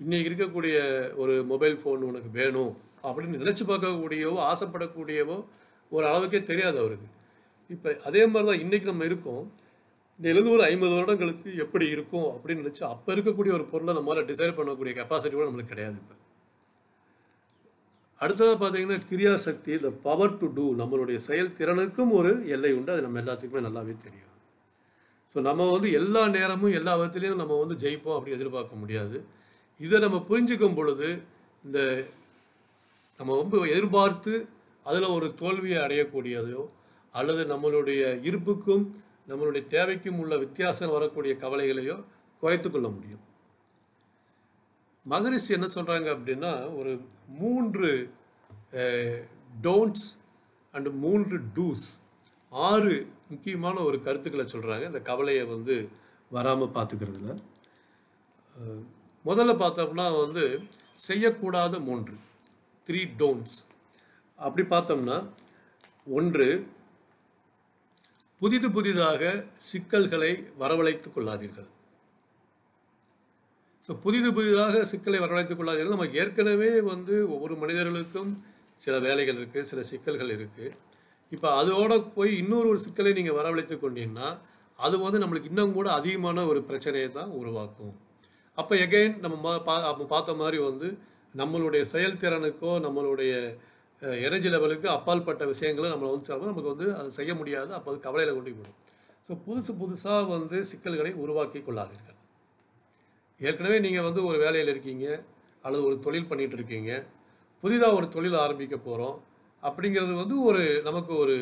இன்றைக்கி 0.00 0.26
இருக்கக்கூடிய 0.30 0.76
ஒரு 1.22 1.34
மொபைல் 1.50 1.76
ஃபோன் 1.82 2.02
உனக்கு 2.08 2.30
வேணும் 2.38 2.72
அப்படின்னு 3.08 3.40
நினச்சி 3.42 3.64
பார்க்கக்கூடியவோ 3.68 4.40
ஆசைப்படக்கூடியவோ 4.48 5.36
ஒரு 5.92 6.04
அளவுக்கே 6.10 6.40
தெரியாது 6.50 6.76
அவருக்கு. 6.82 7.08
இப்போ 7.74 7.90
அதே 8.10 8.24
மாதிரி 8.32 8.48
தான் 8.50 8.62
இன்றைக்கி 8.64 8.88
நம்ம 8.92 9.06
இருக்கோம். 9.10 9.44
இதிலிருந்து 10.20 10.54
ஒரு 10.56 10.64
ஐம்பது 10.70 10.92
வருடங்களுக்கு 10.98 11.50
எப்படி 11.64 11.88
இருக்கும் 11.96 12.28
அப்படின்னு 12.34 12.64
நினச்சி 12.64 12.84
அப்போ 12.94 13.12
இருக்கக்கூடிய 13.16 13.54
ஒரு 13.58 13.66
பொருளை 13.72 13.94
நம்மளால் 13.98 14.30
டிசைட் 14.32 14.58
பண்ணக்கூடிய 14.60 14.94
கெப்பாசிட்டி 15.00 15.36
கூட 15.36 15.48
நம்மளுக்கு 15.50 15.74
கிடையாது 15.74 15.98
இப்போ. 16.02 16.16
அடுத்தது 18.20 18.54
பார்த்தீங்கன்னா 18.60 18.98
கிரியா 19.10 19.32
சக்தி 19.46 19.72
பவர் 20.06 20.38
டு 20.38 20.46
டூ 20.56 20.64
நம்மளுடைய 20.80 21.18
செயல்திறனுக்கும் 21.28 22.12
ஒரு 22.18 22.32
எல்லை 22.54 22.72
உண்டு. 22.78 22.92
அது 22.94 23.04
நம்ம 23.06 23.20
எல்லாத்துக்குமே 23.22 23.62
நல்லாவே 23.66 23.94
தெரியும். 24.06 24.32
ஸோ 25.34 25.38
நம்ம 25.48 25.66
வந்து 25.70 25.88
எல்லா 25.98 26.22
நேரமும் 26.36 26.76
எல்லா 26.78 26.92
விதத்துலையும் 26.98 27.40
நம்ம 27.42 27.58
வந்து 27.62 27.76
ஜெயிப்போம் 27.84 28.16
அப்படின்னு 28.16 28.38
எதிர்பார்க்க 28.38 28.82
முடியாது. 28.82 29.18
இதை 29.80 29.96
நம்ம 30.04 30.18
புரிஞ்சுக்கும் 30.30 30.76
பொழுது 30.78 31.08
இந்த 31.64 31.78
நம்ம 33.18 33.36
ரொம்ப 33.42 33.56
எதிர்பார்த்து 33.74 34.34
அதில் 34.86 35.14
ஒரு 35.16 35.28
தோல்வியை 35.40 35.78
அடையக்கூடியதோ 35.84 36.64
அல்லது 37.14 37.42
நம்மளுடைய 37.54 38.02
இருப்புக்கும் 38.28 38.84
நம்மளுடைய 39.30 39.62
தேவைக்கும் 39.76 40.20
உள்ள 40.22 40.34
வித்தியாசம் 40.36 40.94
வரக்கூடிய 40.96 41.32
கவலைகளையோ 41.44 41.96
குறைத்து 42.42 42.68
கொள்ள 42.70 42.88
முடியும். 42.88 43.22
மகரிஷி 45.10 45.50
என்ன 45.56 45.66
சொல்கிறாங்க 45.74 46.08
அப்படின்னா 46.16 46.52
ஒரு 46.78 46.92
மூன்று 47.40 47.90
டோன்ட்ஸ் 49.66 50.08
அண்டு 50.74 50.90
மூன்று 51.04 51.36
டூஸ் 51.56 51.86
ஆறு 52.52 52.94
முக்கியமான 53.30 53.76
ஒரு 53.88 53.98
கருத்துக்களை 54.06 54.44
சொல்கிறாங்க 54.52 54.84
இந்த 54.90 55.00
கவலையை 55.10 55.44
வந்து 55.54 55.76
வராமல் 56.30 56.74
பார்த்துக்கிறதுல. 56.76 57.34
முதல்ல 59.24 59.52
பார்த்தோம்னா 59.62 60.06
வந்து 60.24 60.44
செய்யக்கூடாத 61.06 61.80
மூன்று. 61.88 62.16
த்ரீ 62.86 63.00
டோன்ட்ஸ் 63.20 63.56
அப்படி 64.38 64.64
பார்த்தோம்னா 64.74 65.18
ஒன்று 66.18 66.48
புதிது 68.42 68.68
புதிதாக 68.76 69.22
சிக்கல்களை 69.70 70.32
வரவழைத்துக் 70.60 71.14
கொள்ளாதீர்கள். 71.14 71.68
ஸோ 73.88 73.94
புதிது 74.02 74.32
புதிதாக 74.32 74.84
சிக்கலை 74.84 75.18
வரவழைத்துக் 75.18 75.58
கொள்ளாதீர்கள். 75.58 75.96
நமக்கு 75.96 76.18
ஏற்கனவே 76.18 76.80
வந்து 76.90 77.30
ஒவ்வொரு 77.30 77.54
மனிதர்களுக்கும் 77.56 78.30
சில 78.80 78.98
வேலைகள் 78.98 79.34
இருக்குது 79.34 79.60
சில 79.60 79.82
சிக்கல்கள் 79.82 80.32
இருக்குது 80.36 80.68
இப்போ 81.32 81.48
அதோட 81.62 82.12
போய் 82.14 82.36
இன்னொரு 82.36 82.68
ஒரு 82.68 82.78
சிக்கலை 82.78 83.12
நீங்கள் 83.12 83.34
வரவழைத்து 83.34 83.76
கொண்டீங்கன்னா 83.76 84.28
அது 84.78 84.98
வந்து 84.98 85.18
நம்மளுக்கு 85.18 85.44
இன்னும் 85.44 85.72
கூட 85.72 85.88
அதிகமான 85.90 86.44
ஒரு 86.46 86.62
பிரச்சனையை 86.62 87.08
தான் 87.10 87.30
உருவாக்கும். 87.30 87.94
அப்போ 88.58 88.76
எகைன் 88.76 89.18
நம்ம 89.18 89.36
மா- 89.46 89.62
பா 89.64 89.82
அப்போ 89.82 90.04
பார்த்த 90.04 90.34
மாதிரி 90.34 90.58
வந்து 90.58 90.88
நம்மளுடைய 91.34 91.84
செயல்திறனுக்கோ 91.92 92.70
நம்மளுடைய 92.86 93.32
எனர்ஜி 94.20 94.48
லெவலுக்கு 94.48 94.88
அப்பால்பட்ட 94.88 95.46
விஷயங்களை 95.46 95.90
நம்ம 95.90 96.10
வந்து 96.10 96.26
செய்யும்போது 96.26 96.52
நமக்கு 96.52 96.74
வந்து 96.74 96.96
அது 96.96 97.12
செய்ய 97.12 97.34
முடியாது. 97.34 97.72
அப்போ 97.72 97.90
அது 97.90 98.00
கவலையில் 98.00 98.34
கொண்டு 98.34 98.54
போய் 98.58 98.76
ஸோ 99.28 99.32
புதுசு 99.46 99.72
புதுசாக 99.82 100.28
வந்து 100.28 100.64
சிக்கல்களை 100.64 101.12
உருவாக்கி 101.14 101.58
கொள்ளாதீர்கள். 101.58 102.17
ஏற்கனவே 103.40 103.76
நீங்கள் 103.86 104.06
வந்து 104.08 104.20
ஒரு 104.28 104.38
வேலையில் 104.44 104.72
இருக்கீங்க 104.74 105.06
அல்லது 105.64 105.82
ஒரு 105.88 105.96
தொழில் 106.06 106.28
பண்ணிகிட்டு 106.30 106.56
இருக்கீங்க. 106.58 106.92
புதிதாக 107.62 107.96
ஒரு 107.98 108.06
தொழில் 108.16 108.36
ஆரம்பிக்க 108.44 108.76
போகிறோம் 108.76 109.16
அப்படிங்கிறது 109.62 110.14
வந்து 110.22 110.36
ஒரு 110.48 110.62
நமக்கு 110.88 111.12
ஒரு 111.22 111.36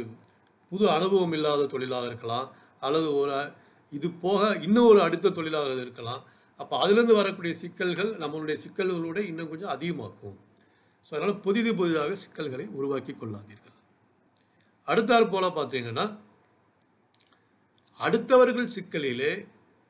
புது 0.73 0.85
அனுபவம் 0.97 1.35
இல்லாத 1.39 1.69
தொழிலாக 1.75 2.09
இருக்கலாம் 2.11 2.47
அல்லது 2.87 3.09
ஒரு 3.21 3.37
இது 3.93 4.09
போக 4.25 4.43
இன்னும் 4.67 4.89
ஒரு 4.93 5.01
அடுத்த 5.07 5.33
தொழிலாக 5.39 5.71
இருக்கலாம். 5.85 6.23
அப்போ 6.61 6.75
அதுலேருந்து 6.83 7.21
வரக்கூடிய 7.21 7.55
சிக்கல்கள் 7.63 8.11
நம்மளுடைய 8.23 8.57
சிக்கல்களோட 8.65 9.19
இன்னும் 9.31 9.51
கொஞ்சம் 9.51 9.73
அதிகமாக்கும். 9.75 10.37
ஸோ 11.07 11.13
அதனால் 11.17 11.41
புதிது 11.47 11.73
புதிதாக 11.81 12.15
சிக்கல்களை 12.23 12.65
உருவாக்கி 12.79 13.13
கொள்ளாதீர்கள். 13.13 13.75
அடுத்தாற் 14.89 15.31
போல் 15.33 15.57
பார்த்தீங்கன்னா 15.59 16.07
அடுத்தவர்கள் 18.01 18.75
சிக்கலிலே 18.77 19.33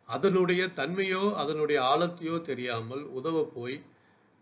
அதனுடைய 0.09 0.63
தன்மையோ 0.79 1.23
அதனுடைய 1.43 1.79
ஆழத்தையோ 1.91 2.37
தெரியாமல் 2.51 3.03
உதவ 3.19 3.37
போய் 3.57 3.77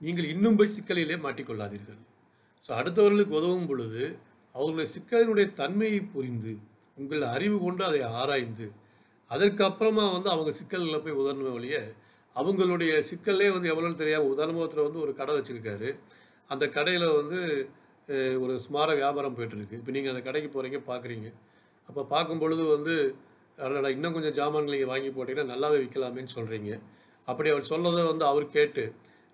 நீங்கள் 0.00 0.30
இன்னும் 0.35 0.56
போய் 0.59 0.75
சிக்கலிலே 0.76 1.16
மாட்டிக்கொள்ளாதீர்கள். 1.25 2.00
ஸோ 2.64 2.71
அடுத்தவர்களுக்கு 2.80 3.35
உதவும் 3.40 3.68
பொழுது 3.71 4.02
அவர்களுடைய 4.54 4.88
சிக்கலினுடைய 4.94 5.47
தன்மையை 5.61 6.00
புரிந்து 6.14 6.52
உங்கள் 7.00 7.23
அறிவு 7.35 7.56
கொண்டு 7.62 7.83
அதை 7.90 8.00
ஆராய்ந்து 8.21 8.66
அதற்கு 9.30 9.62
அப்புறமா 9.68 10.04
வந்து 10.16 10.28
அவங்க 10.35 10.50
சிக்கல்களை 10.59 10.99
போய் 11.04 11.21
உதறணுமே 11.21 11.52
ஒழிய 11.59 11.76
அவங்களுடைய 12.37 12.92
சிக்கல்லே 13.09 13.49
வந்து 13.54 13.71
எவ்வளோன்னு 13.73 14.00
தெரியாமல் 14.02 14.33
உதாரணமாக 14.35 14.85
வந்து 14.88 15.02
ஒரு 15.04 15.12
கடை 15.21 15.35
வச்சுருக்காரு. 15.37 15.88
அந்த 16.50 16.64
கடையில் 16.76 17.06
வந்து 17.21 17.40
ஒரு 18.44 18.54
சுமார 18.64 18.88
வியாபாரம் 19.00 19.37
போயிட்டுருக்கு 19.37 19.78
இப்போ 19.80 19.92
நீங்கள் 19.97 20.12
அந்த 20.14 20.23
கடைக்கு 20.26 20.49
போகிறீங்க 20.50 20.78
பார்க்குறீங்க 20.90 21.28
அப்போ 21.88 22.02
பார்க்கும் 22.12 22.42
பொழுது 22.42 22.64
வந்து 22.75 22.94
அதனால் 23.58 23.94
இன்னும் 23.96 24.14
கொஞ்சம் 24.16 24.37
ஜாமான்களை 24.38 24.78
வாங்கி 24.92 25.11
போட்டிங்கன்னா 25.16 25.52
நல்லாவே 25.52 25.78
விற்கலாமேன்னு 25.82 26.34
சொல்கிறீங்க 26.37 26.70
அப்படி 27.30 27.49
அவர் 27.54 27.70
சொன்னதை 27.73 28.02
வந்து 28.12 28.25
அவர் 28.30 28.46
கேட்டு 28.56 28.84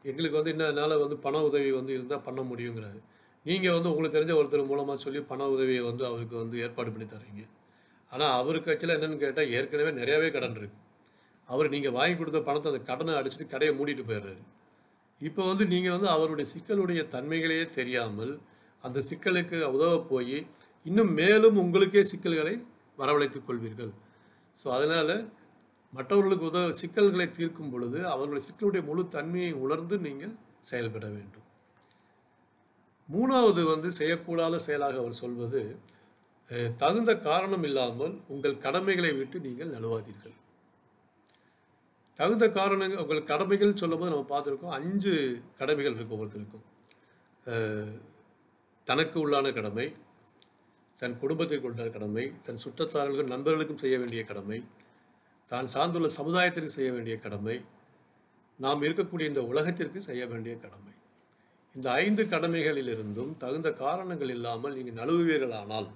எங்களுக்கு 0.04 0.38
வந்து 0.38 0.52
இன்னும் 0.54 0.70
என்னால் 0.72 1.00
வந்து 1.04 1.16
பண 1.24 1.38
உதவி 1.46 1.70
வந்து 1.78 1.92
இருந்தால் 1.96 2.26
பண்ண 2.26 2.40
முடியுங்கிறாரு. 2.50 3.00
நீங்கள் 3.46 3.74
வந்து 3.76 3.90
உங்களுக்கு 3.90 4.16
தெரிஞ்ச 4.16 4.32
ஒருத்தர் 4.40 4.70
மூலமாக 4.70 4.98
சொல்லி 5.04 5.20
பண 5.32 5.46
உதவியை 5.54 5.82
வந்து 5.88 6.04
அவருக்கு 6.10 6.36
வந்து 6.42 6.56
ஏற்பாடு 6.64 6.90
பண்ணி 6.94 7.06
தர்றீங்க. 7.12 7.42
ஆனால் 8.12 8.32
அவருக்கு 8.40 8.70
ஆக்சுவலாக 8.72 8.98
என்னென்னு 8.98 9.20
கேட்டால் 9.24 9.50
ஏற்கனவே 9.56 9.90
நிறையாவே 9.98 10.28
கடன் 10.36 10.56
இருக்குது 10.60 10.86
அவர் 11.48 11.68
நீங்கள் 11.74 11.94
வாங்கி 11.98 12.16
கொடுத்த 12.16 12.40
பணத்தை 12.48 12.68
அந்த 12.72 12.82
கடனை 12.90 13.12
அடிச்சுட்டு 13.20 13.46
கடையை 13.52 13.72
மூடிட்டு 13.78 14.04
போயிடுறாரு. 14.10 14.42
இப்போ 15.20 15.42
வந்து 15.50 15.64
நீங்கள் 15.72 15.94
வந்து 15.96 16.08
அவருடைய 16.16 16.46
சிக்கலுடைய 16.54 17.00
தன்மைகளையே 17.14 17.64
தெரியாமல் 17.78 18.32
அந்த 18.84 18.98
சிக்கலுக்கு 19.08 19.58
உதவ 19.76 19.94
போய் 20.12 20.38
இன்னும் 20.86 21.12
மேலும் 21.20 21.58
உங்களுக்கே 21.62 22.02
சிக்கல்களை 22.12 22.54
வரவழைத்துக் 22.98 23.46
கொள்வீர்கள். 23.48 23.92
ஸோ 24.59 24.66
அதனால் 24.76 25.14
மற்றவர்களுக்கு 25.92 26.45
உதவ 26.50 26.73
சிக்கல்களை 26.80 27.26
தீர்க்கும் 27.38 27.71
பொழுது 27.73 27.99
அவர்களுடைய 28.12 28.45
சிக்கலுடைய 28.49 28.83
முழு 28.88 29.02
தன்மையை 29.14 29.52
உணர்ந்து 29.64 29.97
நீங்கள் 30.07 30.35
செயல்பட 30.71 31.07
வேண்டும். 31.14 31.47
மூணாவது 33.09 33.62
வந்து 33.73 33.88
செய்யக்கூடாத 33.99 34.61
செயலாக 34.66 34.99
அவர் 35.02 35.21
சொல்வது 35.23 35.62
தகுந்த 36.83 37.12
காரணம் 37.28 37.64
இல்லாமல் 37.69 38.14
உங்கள் 38.35 38.62
கடமைகளை 38.64 39.11
விட்டு 39.19 39.37
நீங்கள் 39.47 39.73
நழுவாதீர்கள். 39.75 40.37
தகுந்த 42.19 42.47
காரணங்கள் 42.59 43.02
உங்கள் 43.02 43.28
கடமைகள் 43.33 43.80
சொல்லும்போது 43.83 44.12
நம்ம 44.12 44.28
பார்த்துருக்கோம் 44.33 44.76
அஞ்சு 44.78 45.12
கடமைகள் 45.61 45.97
இருக்கும் 45.97 46.23
ஒருத்தருக்கும் 46.23 46.66
தனக்கு 48.87 49.16
உள்ளான 49.25 49.52
கடமை 49.59 49.87
தன் 51.00 51.18
குடும்பத்திற்கு 51.20 51.66
உள்ள 51.68 51.88
கடமை 51.96 52.24
தன் 52.46 52.62
சுற்றத்தாரர்களுக்கும் 52.64 53.34
நண்பர்களுக்கும் 53.34 53.82
செய்ய 53.82 53.96
வேண்டிய 53.98 54.22
கடமை 54.30 54.58
தான் 55.50 55.70
சார்ந்துள்ள 55.74 56.08
சமுதாயத்திற்கு 56.18 56.76
செய்ய 56.76 56.90
வேண்டிய 56.92 57.14
கடமை 57.16 57.56
நாம் 58.58 58.84
இருக்கக்கூடிய 58.86 59.30
இந்த 59.30 59.42
உலகத்திற்கு 59.50 60.00
செய்ய 60.08 60.22
வேண்டிய 60.26 60.54
கடமை. 60.64 60.92
இந்த 61.74 61.88
ஐந்து 62.04 62.22
கடமைகளிலிருந்தும் 62.32 63.32
தகுந்த 63.42 63.68
காரணங்கள் 63.82 64.32
இல்லாமல் 64.36 64.76
நீங்கள் 64.76 64.98
நழுவுவீர்களானால் 65.00 65.88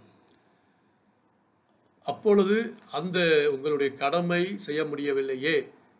அப்பொழுது 2.06 2.56
அந்த 2.92 3.18
உங்களுடைய 3.54 3.90
கடமை 4.02 4.42
செய்ய 4.66 4.80
முடியவில்லையே 4.84 5.56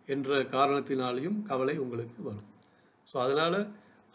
என்ற 0.09 0.41
காரணத்தினாலேயும் 0.57 1.39
கவலை 1.51 1.75
உங்களுக்கு 1.79 2.21
வரும். 2.23 2.51
ஸோ 3.09 3.17
அதனால் 3.25 3.59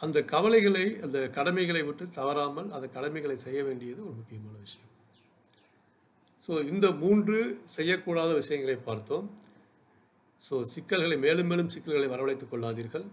அந்த 0.02 0.18
கவலைகளை 0.34 0.86
அந்த 1.06 1.18
கடமைகளை 1.38 1.82
விட்டு 1.88 2.06
தவறாமல் 2.20 2.70
அந்த 2.76 2.88
கடமைகளை 2.98 3.38
செய்ய 3.46 3.60
வேண்டியது 3.68 4.02
ஒரு 4.08 4.16
முக்கியமான 4.20 4.56
விஷயம். 4.66 4.92
ஸோ 6.46 6.52
இந்த 6.72 6.88
மூன்று 7.02 7.40
செய்யக்கூடாத 7.76 8.30
விஷயங்களை 8.42 8.78
பார்த்தோம். 8.90 9.28
ஸோ 10.44 10.56
சிக்கல்களை 10.74 11.18
மேலும் 11.26 11.50
மேலும் 11.52 11.74
சிக்கல்களை 11.76 12.08
வரவழைத்துக் 12.14 12.52
கொள்ளாதீர்கள். 12.52 13.08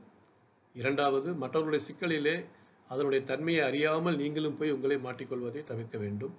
இரண்டாவது 0.75 1.29
மற்றவர்களுடைய 1.43 1.83
சிக்கலிலே 1.89 2.37
அதனுடைய 2.91 3.21
தன்மையை 3.31 3.63
அறியாமல் 3.69 4.21
நீங்களும் 4.23 4.59
போய் 4.59 4.75
உங்களை 4.77 4.97
மாட்டிக்கொள்வதை 5.07 5.63
தவிர்க்க 5.71 5.97
வேண்டும். 6.05 6.35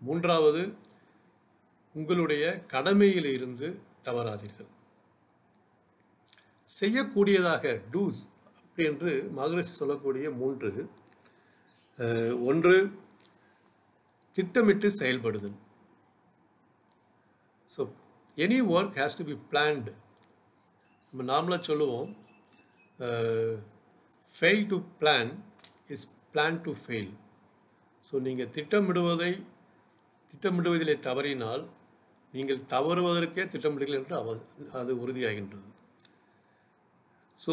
மூன்றாவது 0.00 0.62
உங்களுடைய 1.94 2.44
கடமையில் 2.74 3.28
இருந்து 3.36 3.68
தவறாதீர்கள். 4.06 4.70
செய்யக்கூடியதாக 6.68 7.74
டூஸ் 7.94 8.22
என்று 8.88 9.12
மகரிஷி 9.38 9.72
சொல்லக்கூடிய 9.80 10.26
மூன்று. 10.40 10.70
ஒன்று 12.50 12.76
திட்டமிட்டு 14.36 14.88
செயல்படுதல். 15.00 15.56
So 17.74 17.82
any 18.44 18.58
work 18.76 18.96
has 19.00 19.18
to 19.20 19.24
be 19.30 19.36
planned 19.50 19.92
நம்ம 21.12 21.26
நார்மலாக 21.32 21.62
சொல்லுவோம். 21.70 22.10
Fail 24.28 24.64
to 24.72 24.78
plan 25.00 25.32
is 25.94 26.06
plan 26.34 26.58
to 26.66 26.72
fail 26.82 27.12
so 28.08 28.14
நீங்கள் 28.26 28.52
திட்டமிடுவதை 28.56 29.32
திட்டமிடுவதிலே 30.30 30.96
தவறினால் 31.08 31.64
நீங்கள் 32.34 32.60
தவறுவதற்கே 32.74 33.44
திட்டமிடுகிறீர்கள் 33.52 34.00
என்று 34.00 34.14
அவ 34.20 34.36
அது 34.80 34.92
உறுதியாகின்றது. 35.02 35.68
ஸோ 37.38 37.52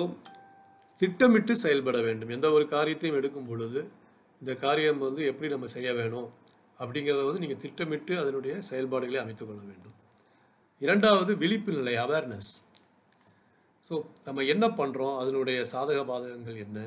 திட்டமிட்டு 1.00 1.54
செயல்பட 1.64 1.98
வேண்டும். 2.08 2.32
எந்த 2.38 2.48
ஒரு 2.56 2.66
காரியத்தையும் 2.76 3.18
எடுக்கும் 3.20 3.50
பொழுது 3.50 3.82
இந்த 4.42 4.54
காரியம் 4.64 5.04
வந்து 5.06 5.22
எப்படி 5.32 5.48
நம்ம 5.54 5.68
செய்ய 5.76 5.90
வேணும் 6.00 6.30
அப்படிங்கிறத 6.80 7.24
வந்து 7.28 7.44
நீங்கள் 7.44 7.62
திட்டமிட்டு 7.64 8.14
அதனுடைய 8.22 8.54
செயல்பாடுகளை 8.70 9.20
அமைத்துக்கொள்ள 9.24 9.62
வேண்டும். 9.72 9.96
இரண்டாவது 10.86 11.32
விழிப்பு 11.44 11.72
நிலை 11.78 11.96
அவேர்னஸ் 12.06 12.52
ஸோ 13.92 13.96
நம்ம 14.26 14.44
என்ன 14.54 14.66
பண்ணுறோம் 14.80 15.16
அதனுடைய 15.22 15.60
சாதக 15.74 16.00
பாதகங்கள் 16.10 16.58
என்ன? 16.66 16.80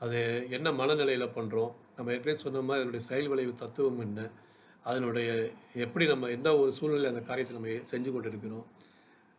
அது 0.00 0.20
என்ன 0.56 0.68
மனநிலையில் 0.80 1.34
பண்ணுறோம் 1.36 1.72
நம்ம 1.96 2.12
ஏற்கனவே 2.14 2.38
சொன்ன 2.44 2.62
மாதிரி 2.68 2.80
அதனுடைய 2.80 3.02
செயல் 3.10 3.30
விளைவு 3.32 3.52
தத்துவம் 3.62 4.00
என்ன? 4.06 4.20
அதனுடைய 4.90 5.28
எப்படி 5.84 6.04
நம்ம 6.12 6.30
எந்த 6.36 6.48
ஒரு 6.62 6.70
சூழ்நிலை 6.78 7.08
அந்த 7.12 7.22
காரியத்தை 7.28 7.54
நம்ம 7.58 7.76
செஞ்சு 7.92 8.10
கொண்டு 8.14 8.30
இருக்கிறோம் 8.32 8.66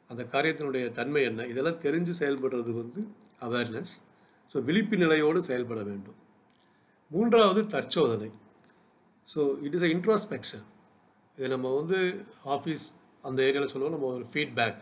அந்த 0.09 0.23
காரியத்தினுடைய 0.33 0.85
தன்மை 0.99 1.21
என்ன? 1.29 1.41
இதெல்லாம் 1.51 1.81
தெரிஞ்சு 1.85 2.13
செயல்படுறது 2.21 2.71
வந்து 2.81 3.01
அவேர்னஸ் 3.47 3.93
ஸோ 4.51 4.57
விழிப்பு 4.67 4.95
நிலையோடு 5.03 5.39
செயல்பட 5.49 5.79
வேண்டும். 5.89 6.17
மூன்றாவது 7.11 7.61
தற்சோதனை. 7.75 8.29
So 9.27 9.41
it 9.65 9.75
is 9.77 9.85
a 9.87 9.91
introspection 9.95 10.65
இது 11.37 11.47
நம்ம 11.53 11.71
வந்து 11.79 11.97
ஆஃபீஸ் 12.55 12.85
அந்த 13.27 13.39
ஏரியாவில் 13.47 13.71
சொல்லுவோம். 13.71 13.95
நம்ம 13.97 14.09
ஒரு 14.17 14.25
ஃபீட்பேக் 14.33 14.81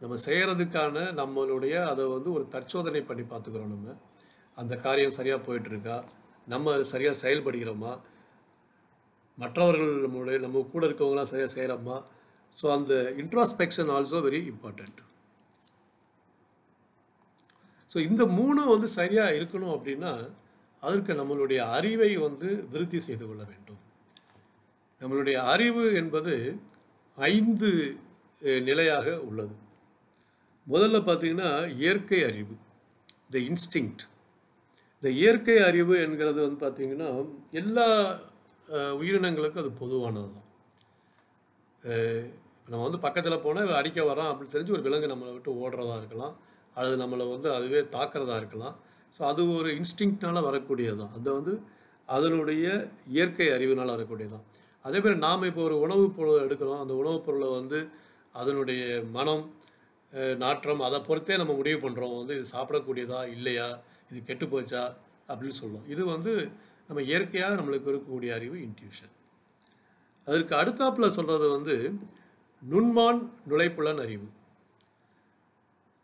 நம்ம 0.00 0.14
செய்கிறதுக்கான 0.26 1.02
நம்மளுடைய 1.20 1.74
அதை 1.92 2.04
வந்து 2.16 2.30
ஒரு 2.36 2.44
தற்சோதனை 2.54 3.02
பண்ணி 3.10 3.24
பார்த்துக்கிறோம் 3.32 3.72
நம்ம. 3.74 3.94
அந்த 4.56 4.74
காரியம் 4.84 5.16
சரியாக 5.18 5.40
போயிட்டுருக்கா? 5.46 5.96
நம்ம 6.46 6.72
அது 6.76 6.84
சரியாக 6.92 7.16
செயல்படுகிறோமா? 7.22 7.92
மற்றவர்கள் 9.38 9.94
நம்மளுடைய 10.04 10.38
நம்ம 10.44 10.62
கூட 10.74 10.82
இருக்கவங்களாம் 10.88 11.30
சரியாக 11.32 11.52
செய்கிறோமா 11.54 11.96
ஸோ 12.56 12.66
அந்த 12.76 12.94
introspection 13.22 13.90
also 13.96 14.18
very 14.26 14.40
important 14.52 15.00
so 17.90 17.98
இந்த 18.08 18.22
மூணும் 18.36 18.72
வந்து 18.74 18.88
சரியாக 18.98 19.36
இருக்கணும் 19.38 19.74
அப்படின்னா 19.76 20.12
அதற்கு 20.82 21.12
நம்மளுடைய 21.20 21.60
அறிவை 21.76 22.10
வந்து 22.26 22.48
விருத்தி 22.72 22.98
செய்து 23.06 23.24
கொள்ள 23.26 23.42
வேண்டும். 23.50 23.80
நம்மளுடைய 25.00 25.36
அறிவு 25.52 25.84
என்பது 26.00 26.34
ஐந்து 27.18 27.70
நிலையாக 28.68 29.06
உள்ளது. 29.28 29.54
முதல்ல 30.66 30.98
பார்த்தீங்கன்னா 31.08 31.50
இயற்கை 31.82 32.20
அறிவு 32.30 32.54
த 33.34 33.38
இன்ஸ்டிங்க்ட் 33.48 34.04
இந்த 34.96 35.08
இயற்கை 35.20 35.56
அறிவு 35.68 35.94
என்கிறது 36.04 36.40
வந்து 36.44 36.58
பார்த்தீங்கன்னா 36.64 37.10
எல்லா 37.60 37.88
உயிரினங்களுக்கும் 39.00 39.62
அது 39.64 39.72
பொதுவானது 39.82 40.30
தான் 40.34 40.44
நம்ம 42.68 42.82
வந்து 42.86 43.00
பக்கத்தில் 43.04 43.42
போனால் 43.44 43.72
அடிக்க 43.80 43.98
வரோம் 44.10 44.30
அப்படின்னு 44.30 44.54
தெரிஞ்சு 44.54 44.74
ஒரு 44.76 44.84
விலங்கு 44.86 45.12
நம்மளை 45.12 45.32
விட்டு 45.34 45.50
ஓடுறதா 45.62 45.96
இருக்கலாம். 46.02 46.34
அல்லது 46.76 46.96
நம்மளை 47.02 47.24
வந்து 47.34 47.48
அதுவே 47.56 47.80
தாக்குறதா 47.96 48.36
இருக்கலாம். 48.42 48.74
ஸோ 49.16 49.20
அது 49.30 49.42
ஒரு 49.58 49.68
இன்ஸ்டிங்க்ட்னால 49.78 50.40
வரக்கூடியது 50.48 50.98
தான் 51.02 51.12
அது 51.18 51.28
வந்து 51.38 51.52
அதனுடைய 52.08 52.64
இயற்கை 53.14 53.46
அறிவினால் 53.56 53.92
வரக்கூடியதான் 53.94 54.44
அதே 54.84 54.98
மாதிரி 55.02 55.18
நாம் 55.26 55.46
இப்போ 55.50 55.62
ஒரு 55.68 55.76
உணவுப் 55.84 56.16
பொருள் 56.16 56.42
எடுக்கிறோம். 56.46 56.80
அந்த 56.82 56.94
உணவுப் 57.02 57.24
பொருளை 57.26 57.48
வந்து 57.58 57.78
அதனுடைய 58.34 58.82
மனம் 59.16 59.44
நாற்றம் 60.42 60.82
அதை 60.88 60.98
பொறுத்தே 61.08 61.36
நம்ம 61.42 61.54
முடிவு 61.60 61.78
பண்ணுறோம் 61.84 62.14
வந்து 62.20 62.34
இது 62.38 62.46
சாப்பிடக்கூடியதா 62.54 63.20
இல்லையா? 63.36 63.66
இது 64.10 64.18
கெட்டு 64.28 64.46
போச்சா? 64.52 64.82
அப்படின்னு 65.28 65.56
சொல்லுவோம் 65.62 65.86
இது 65.92 66.02
வந்து 66.14 66.32
நம்ம 66.88 67.00
இயற்கையாக 67.10 67.56
நம்மளுக்கு 67.60 67.90
இருக்கக்கூடிய 67.92 68.30
அறிவு 68.38 68.56
இன்ட்யூஷன் 68.66 69.12
அதற்கு 70.26 70.54
அடுத்தாப்பில் 70.60 71.14
சொல்கிறது 71.16 71.46
வந்து 71.56 71.74
நுண்மான் 72.62 73.20
நுழைப்புலன் 73.46 74.00
அறிவு. 74.00 74.26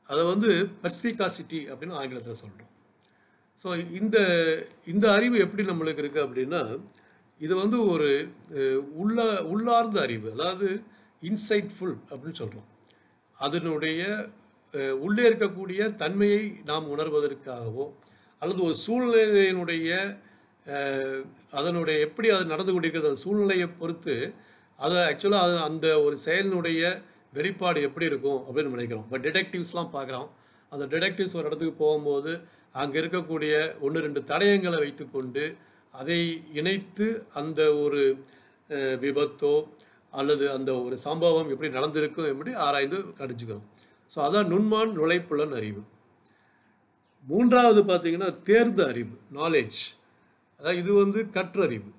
அதை 0.08 0.22
வந்து 0.24 0.50
பர்ஸ்பிகாசிட்டி 0.82 1.60
அப்படின்னு 1.70 1.98
ஆங்கிலத்தில் 2.00 2.40
சொல்கிறோம் 2.42 2.68
ஸோ 3.64 3.68
இந்த 3.92 4.16
இந்த 4.86 5.06
அறிவு 5.12 5.36
எப்படி 5.38 5.62
நம்மளுக்கு 5.62 6.02
இருக்குது 6.02 6.24
அப்படின்னா 6.26 6.62
இது 7.40 7.54
வந்து 7.56 7.78
ஒரு 7.84 8.08
உள்ள 8.94 9.18
உள்ளார்ந்த 9.42 9.98
அறிவு 10.00 10.28
அதாவது 10.30 10.68
இன்சைட்ஃபுல் 11.22 11.96
அப்படின்னு 12.10 12.40
சொல்கிறோம் 12.42 12.68
அதனுடைய 13.36 14.02
உள்ளே 15.00 15.22
இருக்கக்கூடிய 15.30 15.80
தன்மையை 15.94 16.42
நாம் 16.64 16.92
உணர்வதற்காகவோ 16.96 17.86
அல்லது 18.42 18.60
ஒரு 18.62 18.76
சூழ்நிலையினுடைய 18.76 19.90
அதனுடைய 21.52 21.96
எப்படி 22.00 22.28
அது 22.28 22.44
நடந்து 22.44 22.72
கொண்டிருக்கிறது 22.72 23.10
அந்த 23.10 23.22
சூழ்நிலையை 23.22 23.68
பொறுத்து 23.72 24.14
அதை 24.84 24.98
ஆக்சுவலாக 25.08 25.46
அது 25.46 25.56
அந்த 25.68 25.86
ஒரு 26.04 26.16
செயலினுடைய 26.26 26.80
வெளிப்பாடு 27.36 27.78
எப்படி 27.88 28.06
இருக்கும் 28.10 28.40
அப்படின்னு 28.46 28.74
நினைக்கிறோம். 28.76 29.06
பட் 29.10 29.24
டிடெக்டிவ்ஸ்லாம் 29.26 29.92
பார்க்குறோம். 29.96 30.28
அந்த 30.72 30.84
டிடெக்டிவ்ஸ் 30.92 31.36
ஒரு 31.38 31.46
இடத்துக்கு 31.48 31.76
போகும்போது 31.84 32.32
அங்கே 32.82 32.98
இருக்கக்கூடிய 33.02 33.54
ஒன்று 33.84 34.04
ரெண்டு 34.06 34.20
தடயங்களை 34.30 34.78
வைத்துக்கொண்டு 34.84 35.44
அதை 35.94 36.18
இணைத்து 36.58 37.06
அந்த 37.40 37.60
ஒரு 37.84 38.02
விபத்தோ 39.02 39.54
அல்லது 40.20 40.44
அந்த 40.56 40.70
ஒரு 40.84 40.96
சம்பவம் 41.06 41.50
எப்படி 41.52 41.68
நடந்திருக்கும் 41.76 42.30
எப்படி 42.32 42.50
ஆராய்ந்து 42.66 42.98
கடிச்சுக்கிறோம் 43.18 43.66
ஸோ 44.12 44.18
அதான் 44.26 44.50
நுண்மான் 44.52 44.92
நுழைப்புலன் 44.98 45.54
அறிவு. 45.58 45.82
மூன்றாவது 47.28 47.80
பார்த்தீங்கன்னா 47.90 48.30
தேர்ந்த 48.48 48.80
அறிவு 48.92 49.14
நாலேஜ் 49.38 49.80
அதாவது 50.60 50.80
இது 50.82 50.92
வந்து 51.02 51.20
கற்றறிவு. 51.36 51.90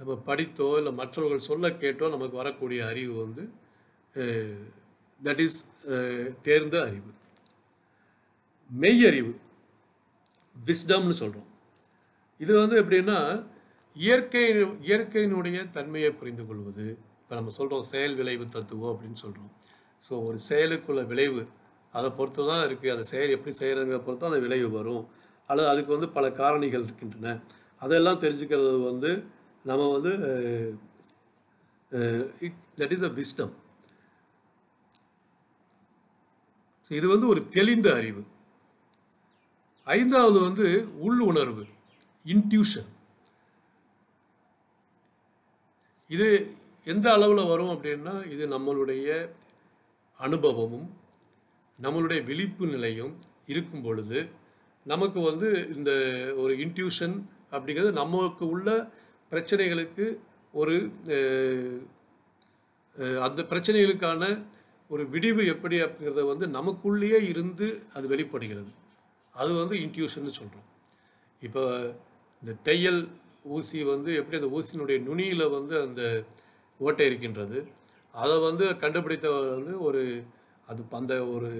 நம்ம 0.00 0.12
படித்தோ 0.28 0.66
இல்லை 0.80 0.92
மற்றவர்கள் 1.00 1.48
சொல்ல 1.50 1.68
கேட்டோ 1.82 2.08
நமக்கு 2.14 2.36
வரக்கூடிய 2.40 2.80
அறிவு 2.90 3.14
வந்து 3.24 3.42
தட் 5.20 5.42
இஸ் 5.44 5.58
தேர்ந்த 6.46 6.76
அறிவு. 6.88 7.10
மெய்யறிவு. 8.70 9.32
விஸ்டம்னு 10.56 11.16
சொல்கிறோம் 11.22 11.48
இது 12.40 12.52
வந்து 12.62 12.76
எப்படின்னா 12.82 13.18
இயற்கை 13.96 14.42
இயற்கையினுடைய 14.88 15.58
தன்மையை 15.76 16.10
புரிந்து 16.18 16.44
கொள்வது. 16.48 16.86
இப்போ 17.22 17.34
நம்ம 17.38 17.52
சொல்கிறோம் 17.58 17.86
செயல் 17.92 18.14
விளைவு 18.20 18.44
தத்துவம் 18.56 18.92
அப்படின்னு 18.92 19.18
சொல்கிறோம் 19.24 19.50
ஸோ 20.06 20.12
ஒரு 20.28 20.38
செயலுக்குள்ள 20.48 21.02
விளைவு 21.12 21.42
அதை 21.94 22.08
பொறுத்து 22.18 22.42
தான் 22.50 22.62
இருக்குது 22.66 22.92
அந்த 22.94 23.04
செயல் 23.12 23.34
எப்படி 23.36 23.52
செய்கிறதுங்கிற 23.60 23.98
பொறுத்து 24.06 24.28
அந்த 24.30 24.40
விளைவு 24.44 24.68
வரும். 24.78 25.04
அல்லது 25.48 25.68
அதுக்கு 25.72 25.90
வந்து 25.96 26.08
பல 26.16 26.26
காரணிகள் 26.40 26.84
இருக்கின்றன. 26.86 27.34
அதெல்லாம் 27.84 28.22
தெரிஞ்சுக்கிறது 28.24 28.70
வந்து 28.90 29.10
நம்ம 29.68 29.82
வந்து 29.94 30.12
தட் 32.80 32.94
இஸ் 32.96 33.06
அ 33.08 33.12
விஸ்டம் 33.18 33.54
இது 36.90 37.06
வந்து 37.08 37.26
ஒரு 37.26 37.40
தெளிந்த 37.48 37.88
அறிவு. 37.94 38.22
ஐந்தாவது 39.86 40.38
வந்து 40.40 40.66
உள் 40.98 41.20
உணர்வு 41.20 41.64
இன்ட்யூஷன் 42.24 42.88
இது 46.10 46.28
எந்த 46.86 47.06
அளவில் 47.12 47.50
வரும் 47.50 47.72
அப்படின்னா 47.74 48.14
இது 48.34 48.44
நம்மளுடைய 48.46 49.08
அனுபவமும் 50.20 50.88
நம்மளுடைய 51.78 52.20
விழிப்பு 52.24 52.66
நிலையும் 52.66 53.12
இருக்கும் 53.46 53.82
பொழுது 53.82 54.20
நமக்கு 54.86 55.20
வந்து 55.20 55.48
இந்த 55.76 55.90
ஒரு 56.36 56.52
இன்ட்யூஷன் 56.64 57.16
அப்படிங்கிறது 57.52 57.92
நமக்கு 57.92 58.44
உள்ள 58.46 58.68
பிரச்சனைகளுக்கு 59.32 60.06
ஒரு 60.54 60.76
அந்த 63.26 63.40
பிரச்சனைகளுக்கான 63.50 64.24
ஒரு 64.90 65.02
விடிவு 65.08 65.42
எப்படி 65.46 65.76
அப்படிங்கிறத 65.84 66.22
வந்து 66.26 66.46
நமக்குள்ளேயே 66.58 67.18
இருந்து 67.32 67.66
அது 67.94 68.06
வெளிப்படுகிறது. 68.08 68.70
அது 69.34 69.50
வந்து 69.54 69.74
இன்ட்யூஷன்னு 69.84 70.32
சொல்கிறோம் 70.38 70.68
இப்போ 71.42 71.62
இந்த 72.42 72.52
தையல் 72.68 73.00
ஊசி 73.56 73.78
வந்து 73.84 74.10
எப்படி 74.20 74.38
அந்த 74.40 74.50
ஊசியினுடைய 74.56 74.98
நுனியில் 75.08 75.44
வந்து 75.48 75.74
அந்த 75.82 76.02
ஓட்டை 76.80 77.06
இருக்கின்றது 77.06 77.58
அதை 78.14 78.36
வந்து 78.38 78.64
கண்டுபிடித்தவர் 78.76 79.48
வந்து 79.56 79.74
ஒரு 79.80 80.02
அது 80.68 80.82
அந்த 80.92 81.14
ஒரு 81.34 81.50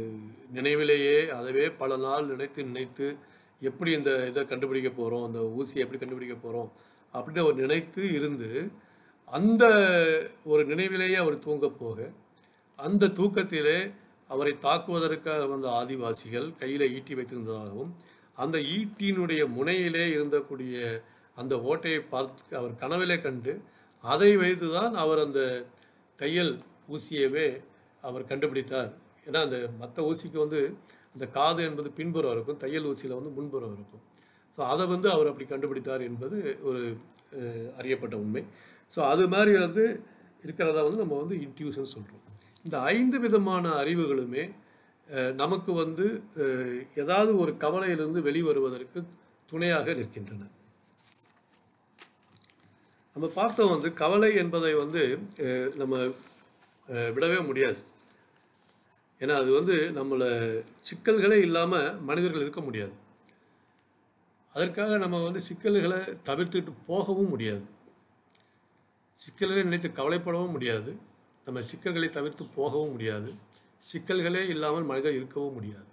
நினைவிலேயே 0.53 1.19
அதவே 1.39 1.65
பல 1.77 1.97
நாள் 1.97 2.27
நினைத்து 2.27 2.61
நினைத்து 2.63 3.07
எப்படி 3.63 3.91
இந்த 3.91 4.11
இதை 4.27 4.43
கண்டுபிடிக்க 4.47 4.91
போகிறோம் 4.93 5.25
அந்த 5.25 5.41
ஊசியை 5.59 5.83
எப்படி 5.85 6.01
கண்டுபிடிக்க 6.01 6.37
போகிறோம் 6.37 6.71
அப்படின்னு 7.15 7.45
அவர் 7.45 7.63
நினைத்து 7.65 8.03
இருந்து 8.19 8.51
அந்த 9.37 9.65
ஒரு 10.53 10.63
நினைவிலேயே 10.65 11.19
அவர் 11.23 11.45
தூங்கப் 11.47 11.79
போக 11.81 11.99
அந்த 12.79 13.13
தூக்கத்திலே 13.19 13.79
அவரை 14.31 14.53
தாக்குவதற்காக 14.67 15.43
வந்த 15.49 15.69
ஆதிவாசிகள் 15.81 16.49
கையில் 16.63 16.85
ஈட்டி 16.97 17.13
வைத்திருந்ததாகவும் 17.15 17.93
அந்த 18.43 18.57
ஈட்டியினுடைய 18.77 19.43
முனையிலே 19.57 20.05
இருந்தக்கூடிய 20.17 20.77
அந்த 21.37 21.55
ஓட்டையை 21.71 22.01
பார்த்து 22.13 22.57
அவர் 22.61 22.81
கனவிலே 22.83 23.17
கண்டு 23.21 23.53
அதை 24.05 24.31
வைத்து 24.37 24.67
தான் 24.73 24.95
அவர் 25.03 25.21
அந்த 25.27 25.41
தையல் 26.19 26.53
ஊசியவே 26.95 27.49
அவர் 28.05 28.29
கண்டுபிடித்தார். 28.31 28.91
ஏன்னா 29.27 29.41
அந்த 29.47 29.59
மற்ற 29.81 30.03
ஊசிக்கு 30.11 30.39
வந்து 30.45 30.61
அந்த 31.15 31.25
காது 31.37 31.61
என்பது 31.69 31.89
பின்புறம் 31.99 32.33
இருக்கும் 32.35 32.61
தையல் 32.65 32.89
ஊசியில் 32.91 33.17
வந்து 33.19 33.33
முன்புறம் 33.39 33.75
இருக்கும். 33.77 34.05
ஸோ 34.59 34.63
அதை 34.75 34.85
வந்து 34.95 35.09
அவர் 35.15 35.31
அப்படி 35.31 35.47
கண்டுபிடித்தார் 35.51 36.03
என்பது 36.11 36.37
ஒரு 36.69 36.83
அறியப்பட்ட 37.81 38.15
உண்மை. 38.25 38.43
ஸோ 38.93 39.01
அது 39.13 39.25
மாதிரி 39.35 39.53
வந்து 39.65 39.85
இருக்கிறதா 40.45 40.81
வந்து 40.87 41.03
நம்ம 41.03 41.17
வந்து 41.23 41.37
இன்ட்யூஷன் 41.47 41.93
சொல்கிறோம் 41.95 42.25
இந்த 42.67 42.77
ஐந்து 42.95 43.17
விதமான 43.25 43.65
அறிவுகளுமே 43.83 44.45
நமக்கு 45.43 45.71
வந்து 45.83 46.07
ஏதாவது 47.03 47.33
ஒரு 47.43 47.53
கவலையிலிருந்து 47.65 48.21
வெளிவருவதற்கு 48.29 49.01
துணையாக 49.49 49.95
நிற்கின்றன. 49.99 50.49
நம்ம 53.17 53.29
பார்த்தோம் 53.39 53.73
வந்து 53.75 53.91
கவலை 54.03 54.31
என்பதை 54.43 54.73
வந்து 54.83 55.03
நம்ம 55.83 55.97
விடவே 57.17 57.39
முடியாது. 57.51 57.81
ஏன்னா 59.21 59.37
அது 59.43 59.51
வந்து 59.59 59.77
நம்மளை 59.99 60.31
சிக்கல்களே 60.89 61.39
இல்லாமல் 61.47 61.95
மனிதர்கள் 62.11 62.45
இருக்க 62.45 62.63
முடியாது. 62.69 62.95
அதற்காக 64.55 64.99
நம்ம 65.05 65.17
வந்து 65.25 65.41
சிக்கல்களை 65.49 65.99
தவிர்த்துட்டு 66.29 66.73
போகவும் 66.87 67.31
முடியாது. 67.35 67.67
சிக்கல்களை 69.19 69.63
நினைத்து 69.63 69.89
கவலைப்படவும் 70.01 70.55
முடியாது. 70.57 70.91
நம்ம 71.47 71.61
சிக்கல்களை 71.71 72.09
தவிர்த்து 72.17 72.45
போகவும் 72.57 72.91
முடியாது. 72.91 73.31
சிக்கல்களே 73.93 74.43
இல்லாமல் 74.55 74.89
மனிதர் 74.91 75.19
இருக்கவும் 75.19 75.57
முடியாது. 75.59 75.89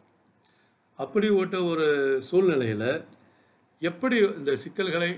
அப்படி 0.99 1.27
ஓட்ட 1.39 1.57
ஒரு 1.63 1.87
சூழ்நிலையில் 2.29 2.89
எப்படி 3.81 4.17
இந்த 4.39 4.51
சிக்கல்களை 4.55 5.11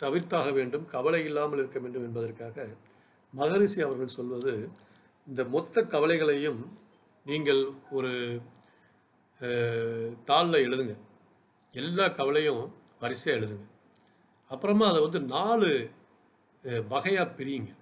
தவிர்த்தாக 0.00 0.48
வேண்டும் 0.52 0.84
கவலை 0.94 1.20
இல்லாமல் 1.24 1.58
இருக்க 1.58 1.78
வேண்டும் 1.78 2.06
என்பதற்காக 2.08 2.66
மகரிஷி 3.32 3.80
அவர்கள் 3.86 4.16
சொல்வது 4.18 4.52
இந்த 5.26 5.44
மொத்த 5.54 5.82
கவலைகளையும் 5.94 6.60
நீங்கள் 7.26 7.62
ஒரு 7.90 8.12
தாளில் 10.28 10.64
எழுதுங்க. 10.66 10.94
எல்லா 11.82 12.04
கவலையும் 12.18 12.64
வரிசையாக 13.00 13.38
எழுதுங்க. 13.40 13.66
அப்புறமா 14.52 14.86
அதை 14.90 15.00
வந்து 15.06 15.20
நாலு 15.36 15.70
வகையாக 16.92 17.28
பிரியுங்க. 17.38 17.72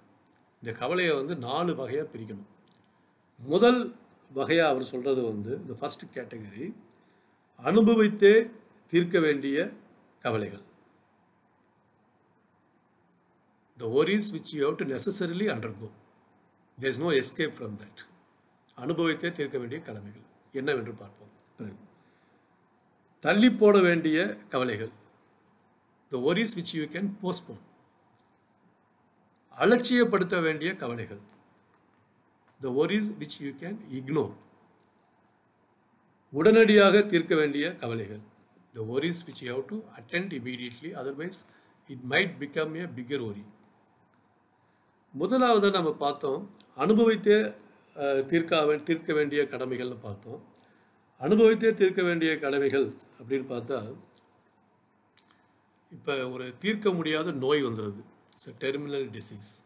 இந்த 0.61 0.71
கவலையை 0.81 1.13
வந்து 1.21 1.35
நாலு 1.49 1.73
வகையாக 1.81 2.09
பிரிக்கணும். 2.13 2.49
முதல் 3.53 3.81
வகையாக 4.39 4.73
அவர் 4.73 4.91
சொல்கிறது 4.93 5.23
வந்து 5.31 5.53
இந்த 5.63 5.75
ஃபஸ்ட் 5.81 6.07
கேட்டகரி 6.17 6.67
அனுபவித்தே 7.71 8.35
தீர்க்க 8.93 9.21
வேண்டிய 9.27 9.57
கவலைகள். 10.25 10.65
The 13.83 13.87
worries 13.95 14.27
which 14.35 14.53
you 14.57 14.63
have 14.67 14.79
to 14.81 14.87
necessarily 14.95 15.47
undergo 15.55 15.89
there 16.79 16.93
is 16.93 17.03
no 17.05 17.11
escape 17.21 17.57
from 17.57 17.77
that 17.83 18.03
அனுபவித்தே 18.85 19.31
தீர்க்க 19.39 19.57
வேண்டிய 19.63 19.81
கடமைகள். 19.89 20.27
என்னவென்று 20.61 20.95
பார்ப்போம். 21.03 21.34
தள்ளி 23.25 23.49
போட 23.61 23.77
வேண்டிய 23.87 24.19
கவலைகள். 24.53 24.91
The 26.13 26.19
worries 26.31 26.55
which 26.59 26.73
you 26.79 26.85
can 26.95 27.09
postpone 27.23 27.63
அலட்சியப்படுத்த 29.63 30.41
வேண்டிய 30.47 30.71
கவலைகள். 30.83 31.23
The 32.61 32.73
worries 32.83 33.11
which 33.21 33.39
you 33.45 33.51
can 33.63 33.79
ignore 33.99 34.35
உடனடியாக 36.33 37.03
தீர்க்க 37.13 37.35
வேண்டிய 37.41 37.65
கவலைகள். 37.83 38.23
The 38.75 38.87
worries 38.95 39.25
which 39.27 39.43
you 39.45 39.51
have 39.55 39.67
to 39.73 39.77
attend 39.99 40.33
immediately 40.41 40.91
otherwise 41.03 41.41
it 41.89 42.05
might 42.13 42.35
become 42.43 42.75
a 42.81 42.87
bigger 42.99 43.25
worry 43.31 43.45
முதலாவது 45.15 45.71
நம்ம 45.77 45.91
பார்த்தோம் 46.05 46.43
அனுபவித்தே 46.85 47.39
தீர்க்க 48.31 48.79
தீர்க்க 48.89 49.13
வேண்டிய 49.21 49.43
கடமைகள்னு 49.53 49.99
பார்த்தோம். 50.09 50.41
அனுபவித்தே 51.21 51.73
தீர்க்க 51.73 52.03
வேண்டிய 52.03 52.39
கடமைகள் 52.39 52.87
அப்படின்னு 53.21 53.47
பார்த்தா 53.49 53.97
இப்போ 55.91 56.29
ஒரு 56.29 56.55
தீர்க்க 56.59 56.91
முடியாத 56.91 57.31
நோய் 57.31 57.63
வந்துடுது 57.63 58.03
இட்ஸ் 58.33 58.59
டெர்மினல் 58.59 59.11
டிசீஸ் 59.11 59.63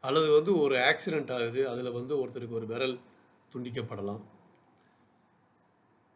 அல்லது 0.00 0.32
வந்து 0.32 0.58
ஒரு 0.58 0.74
ஆக்சிடெண்ட் 0.76 1.32
ஆகுது 1.32 1.68
அதில் 1.68 1.90
வந்து 1.92 2.26
ஒருத்தருக்கு 2.26 2.54
ஒரு 2.54 2.66
விரல் 2.66 3.00
துண்டிக்கப்படலாம். 3.54 4.22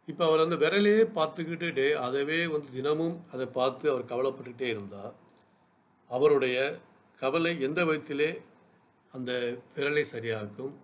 இப்போ 0.07 0.27
அவர் 0.27 0.41
அந்த 0.41 0.57
விரலையே 0.57 1.03
பார்த்துக்கிட்டு 1.03 1.73
டே 1.73 1.93
அதவே 1.93 2.49
வந்து 2.49 2.69
தினமும் 2.73 3.25
அதை 3.33 3.47
பார்த்து 3.47 3.91
அவர் 3.91 4.05
கவலைப்பட்டுக்கிட்டே 4.05 4.63
இருந்தால் 4.63 5.15
அவருடைய 6.09 6.81
கவலை 7.19 7.61
எந்த 7.61 7.85
விதத்திலே 7.85 8.43
அந்த 9.13 9.59
விரலை 9.77 10.05
சரியாக்கும் 10.13 10.75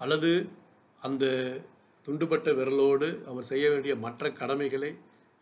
அல்லது 0.00 0.48
அந்த 1.00 1.26
துண்டுபட்ட 2.10 2.50
விரலோடு 2.58 3.08
அவர் 3.30 3.50
செய்ய 3.52 3.66
வேண்டிய 3.72 3.94
மற்ற 4.04 4.30
கடமைகளை 4.42 4.90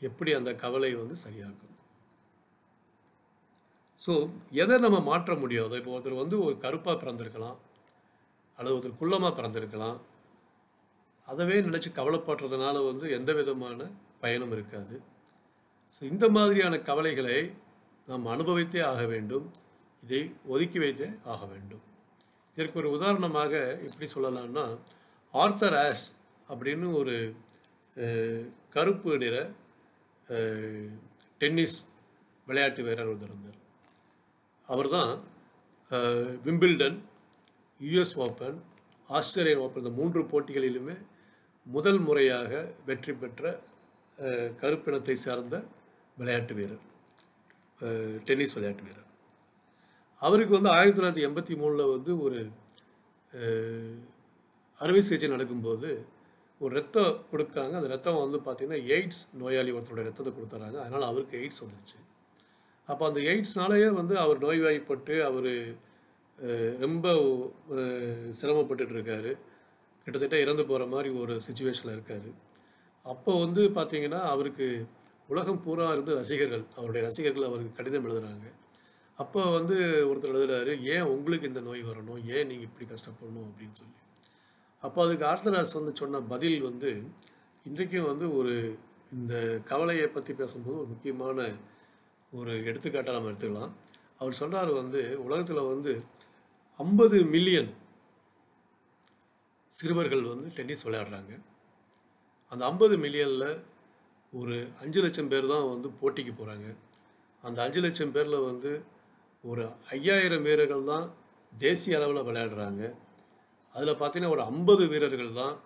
எப்படி 0.08 0.30
அந்த 0.38 0.50
கவலை 0.62 0.90
வந்து 1.02 1.16
சரியாக்கும்? 1.24 1.74
ஸோ 4.04 4.12
எதை 4.62 4.76
நம்ம 4.84 4.98
மாற்ற 5.08 5.34
முடியாதோ 5.42 5.76
இப்போ 5.80 5.92
ஒருத்தர் 5.94 6.20
வந்து 6.22 6.36
ஒரு 6.46 6.54
கருப்பாக 6.64 6.96
பிறந்திருக்கலாம். 7.02 7.56
அல்லது 8.58 8.74
ஒருத்தர் 8.74 9.00
குள்ளமாக 9.00 9.32
பிறந்திருக்கலாம். 9.38 9.96
அதவே 11.28 11.56
நினச்சி 11.68 11.90
கவலைப்படுறதுனால 11.96 12.84
வந்து 12.90 13.06
எந்த 13.16 13.30
விதமான 13.38 13.88
பயனும் 14.22 14.52
இருக்காது. 14.56 14.96
ஸோ 15.94 16.00
இந்த 16.12 16.28
மாதிரியான 16.36 16.74
கவலைகளை 16.90 17.38
நாம் 18.10 18.30
அனுபவித்தே 18.34 18.82
ஆக 18.92 19.02
வேண்டும். 19.14 19.48
இதை 20.02 20.22
ஒதுக்கி 20.54 20.78
வைத்தே 20.84 21.08
ஆக 21.32 21.42
வேண்டும். 21.54 21.82
இதற்கு 22.56 22.80
ஒரு 22.82 22.90
உதாரணமாக 22.98 23.52
எப்படி 23.88 24.08
சொல்லலாம்னா 24.14 24.66
ஆர்த்தர் 25.34 25.78
ஆஸ் 25.86 26.06
அப்படின்னு 26.50 26.86
ஒரு 27.00 27.14
கருப்பு 28.74 29.12
நிற 29.22 29.36
டென்னிஸ் 31.42 31.78
விளையாட்டு 32.48 32.82
வீரர் 32.86 33.10
ஒருத்தர் 33.10 33.32
இருந்தார். 33.32 33.58
அவர் 34.68 34.88
தான் 34.96 35.12
Wimbledon 36.46 36.98
US 37.80 38.16
Open 38.24 38.58
Australian 39.18 39.62
Open 39.64 39.82
இந்த 39.82 39.92
மூன்று 40.00 40.20
போட்டிகளிலுமே 40.32 40.96
முதல் 41.76 42.00
முறையாக 42.06 42.52
வெற்றி 42.88 43.12
பெற்ற 43.22 43.42
கருப்பினத்தை 44.60 45.16
சார்ந்த 45.24 45.56
விளையாட்டு 46.20 46.54
வீரர். 46.58 46.84
டென்னிஸ் 48.28 48.56
விளையாட்டு 48.56 48.84
வீரர். 48.86 49.08
அவருக்கு 50.22 50.56
வந்து 50.56 50.70
ஆயிரத்தி 50.76 50.98
தொள்ளாயிரத்தி 50.98 51.26
எண்பத்தி 51.28 51.54
மூணில் 51.60 51.92
வந்து 51.94 52.12
ஒரு 52.26 52.38
அறுவை 54.80 55.02
சிகிச்சை 55.06 55.28
நடக்கும்போது 55.34 55.88
ஒரு 56.60 56.72
ரத்தம் 56.76 57.16
கொடுக்காங்க 57.30 57.74
அந்த 57.76 57.90
ரத்தம் 57.92 58.22
வந்து 58.22 58.38
பார்த்திங்கன்னா 58.46 58.80
எய்ட்ஸ் 58.94 59.22
நோயாளி 59.40 59.72
ஒருத்தருடைய 59.72 60.06
ரத்தத்தை 60.08 60.32
கொடுத்துறாங்க. 60.34 60.78
அதனால் 60.84 61.08
அவருக்கு 61.10 61.34
எய்ட்ஸ் 61.40 61.62
வந்துருச்சு. 61.64 61.98
அப்போ 62.88 63.04
அந்த 63.08 63.20
எய்ட்ஸ்னாலேயே 63.30 63.88
வந்து 63.98 64.14
அவர் 64.18 64.38
நோய்வாய்ப்பட்டு 64.44 65.14
அவர் 65.28 65.52
ரொம்ப 66.80 67.06
அஹ், 67.76 68.20
சிரமப்பட்டுட்டு 68.38 68.94
இருக்காரு. 68.96 69.32
கிட்டத்தட்ட 70.06 70.36
இறந்து 70.40 70.64
போகிற 70.66 70.84
மாதிரி 70.86 71.10
ஒரு 71.22 71.34
சுச்சுவேஷனில் 71.46 71.96
இருக்கார். 71.96 72.28
அப்போ 73.06 73.32
வந்து 73.44 73.62
பார்த்திங்கன்னா 73.76 74.20
அவருக்கு 74.32 74.66
உலகம் 75.28 75.62
பூரா 75.64 75.86
இருந்து 75.94 76.12
ரசிகர்கள் 76.18 76.64
அவருடைய 76.76 77.02
ரசிகர்கள் 77.06 77.48
அவருக்கு 77.48 77.78
கடிதம் 77.78 78.06
எழுதுகிறாங்க 78.06 78.46
அப்போ 79.18 79.40
வந்து 79.52 79.76
ஒருத்தர் 80.08 80.32
எழுதுறாரு 80.32 80.72
ஏன் 80.92 81.08
உங்களுக்கு 81.14 81.48
இந்த 81.50 81.60
நோய் 81.60 81.82
வரணும்? 81.88 82.20
ஏன் 82.34 82.48
நீங்கள் 82.50 82.68
இப்படி 82.68 82.86
கஷ்டப்படணும்? 82.86 83.46
அப்படின்னு 83.48 83.76
சொல்லி. 83.80 83.96
அப்போ 84.84 84.98
அதுக்கு 85.04 85.24
ஆர்த்தராஸ் 85.30 85.78
வந்து 85.78 85.92
சொன்ன 86.00 86.20
பதில் 86.32 86.60
வந்து 86.68 86.90
இன்றைக்கும் 87.66 88.08
வந்து 88.10 88.26
ஒரு 88.38 88.54
இந்த 89.16 89.34
கவலையை 89.70 90.06
பற்றி 90.16 90.32
பேசும்போது 90.40 90.78
ஒரு 90.80 90.88
முக்கியமான 90.92 91.46
ஒரு 92.32 92.52
எடுத்துக்காட்டாக 92.68 93.16
நம்ம 93.16 93.30
எடுத்துக்கலாம். 93.30 93.72
அவர் 94.20 94.40
சொன்னார் 94.40 94.70
வந்து 94.80 95.00
உலகத்தில் 95.26 95.68
வந்து 95.72 95.92
ஐம்பது 96.80 97.18
மில்லியன் 97.34 97.70
சிறுவர்கள் 99.72 100.24
வந்து 100.32 100.48
டென்னிஸ் 100.56 100.86
விளையாடுறாங்க. 100.86 101.32
அந்த 102.52 102.62
ஐம்பது 102.70 102.94
மில்லியனில் 103.04 103.50
ஒரு 104.32 104.56
அஞ்சு 104.82 105.00
லட்சம் 105.04 105.30
பேர் 105.32 105.52
தான் 105.54 105.68
வந்து 105.72 105.88
போட்டிக்கு 106.00 106.32
போகிறாங்க 106.40 106.68
அந்த 107.44 107.58
அஞ்சு 107.66 107.80
லட்சம் 107.84 108.14
பேரில் 108.16 108.46
வந்து 108.48 108.70
ஒரு 109.44 109.64
ஐயாயிரம் 109.96 110.46
வீரர்கள் 110.46 110.88
தான் 110.92 111.06
தேசிய 111.52 111.98
அளவில் 111.98 112.26
விளையாடுறாங்க. 112.28 112.82
அதில் 113.78 113.98
பார்த்தீங்கன்னா 114.00 114.34
ஒரு 114.36 114.44
ஐம்பது 114.52 114.84
வீரர்கள் 114.92 115.38
தான் 115.40 115.56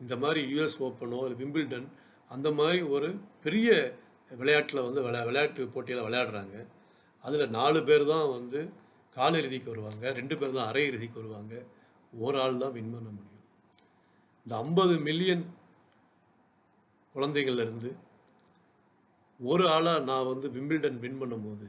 இந்த 0.00 0.14
மாதிரி 0.22 0.40
யுஎஸ் 0.52 0.78
ஓப்பனோ 0.86 1.18
இல்லை 1.24 1.38
விம்பிள்டன் 1.42 1.88
அந்த 2.30 2.48
மாதிரி 2.58 2.78
ஒரு 2.94 3.08
பெரிய 3.44 3.70
விளையாட்டில் 4.30 4.86
வந்து 4.86 5.00
விளையா 5.06 5.22
விளையாட்டு 5.28 5.62
போட்டியில் 5.74 6.06
விளையாடுறாங்க. 6.06 6.56
அதில் 7.24 7.54
நாலு 7.58 7.78
பேர் 7.88 8.04
தான் 8.12 8.28
வந்து 8.36 8.60
காலிறுதிக்கு 9.16 9.68
வருவாங்க 9.72 10.12
ரெண்டு 10.18 10.34
பேர் 10.40 10.56
தான் 10.58 10.68
அரை 10.70 10.82
இறுதிக்கு 10.90 11.20
வருவாங்க. 11.20 11.54
ஒரு 12.24 12.36
ஆள் 12.42 12.62
தான் 12.62 12.74
வின் 12.76 12.92
பண்ண 12.94 13.08
முடியும். 13.16 13.44
இந்த 14.46 14.54
ஐம்பது 14.64 14.94
மில்லியன் 15.08 15.44
குழந்தைகள்லேருந்து 17.14 17.90
ஒரு 19.40 19.64
ஆளாக 19.74 20.00
நான் 20.10 20.30
வந்து 20.30 20.46
விம்பிள்டன் 20.56 20.98
வின் 21.04 21.20
பண்ணும்போது 21.20 21.68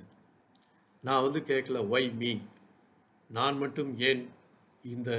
நான் 1.03 1.23
வந்து 1.25 1.39
கேட்கல 1.51 1.79
ஒய் 1.93 2.09
மீ 2.21 2.33
நான் 3.29 3.57
மட்டும் 3.63 3.91
ஏன் 4.09 4.23
இந்த 4.85 5.11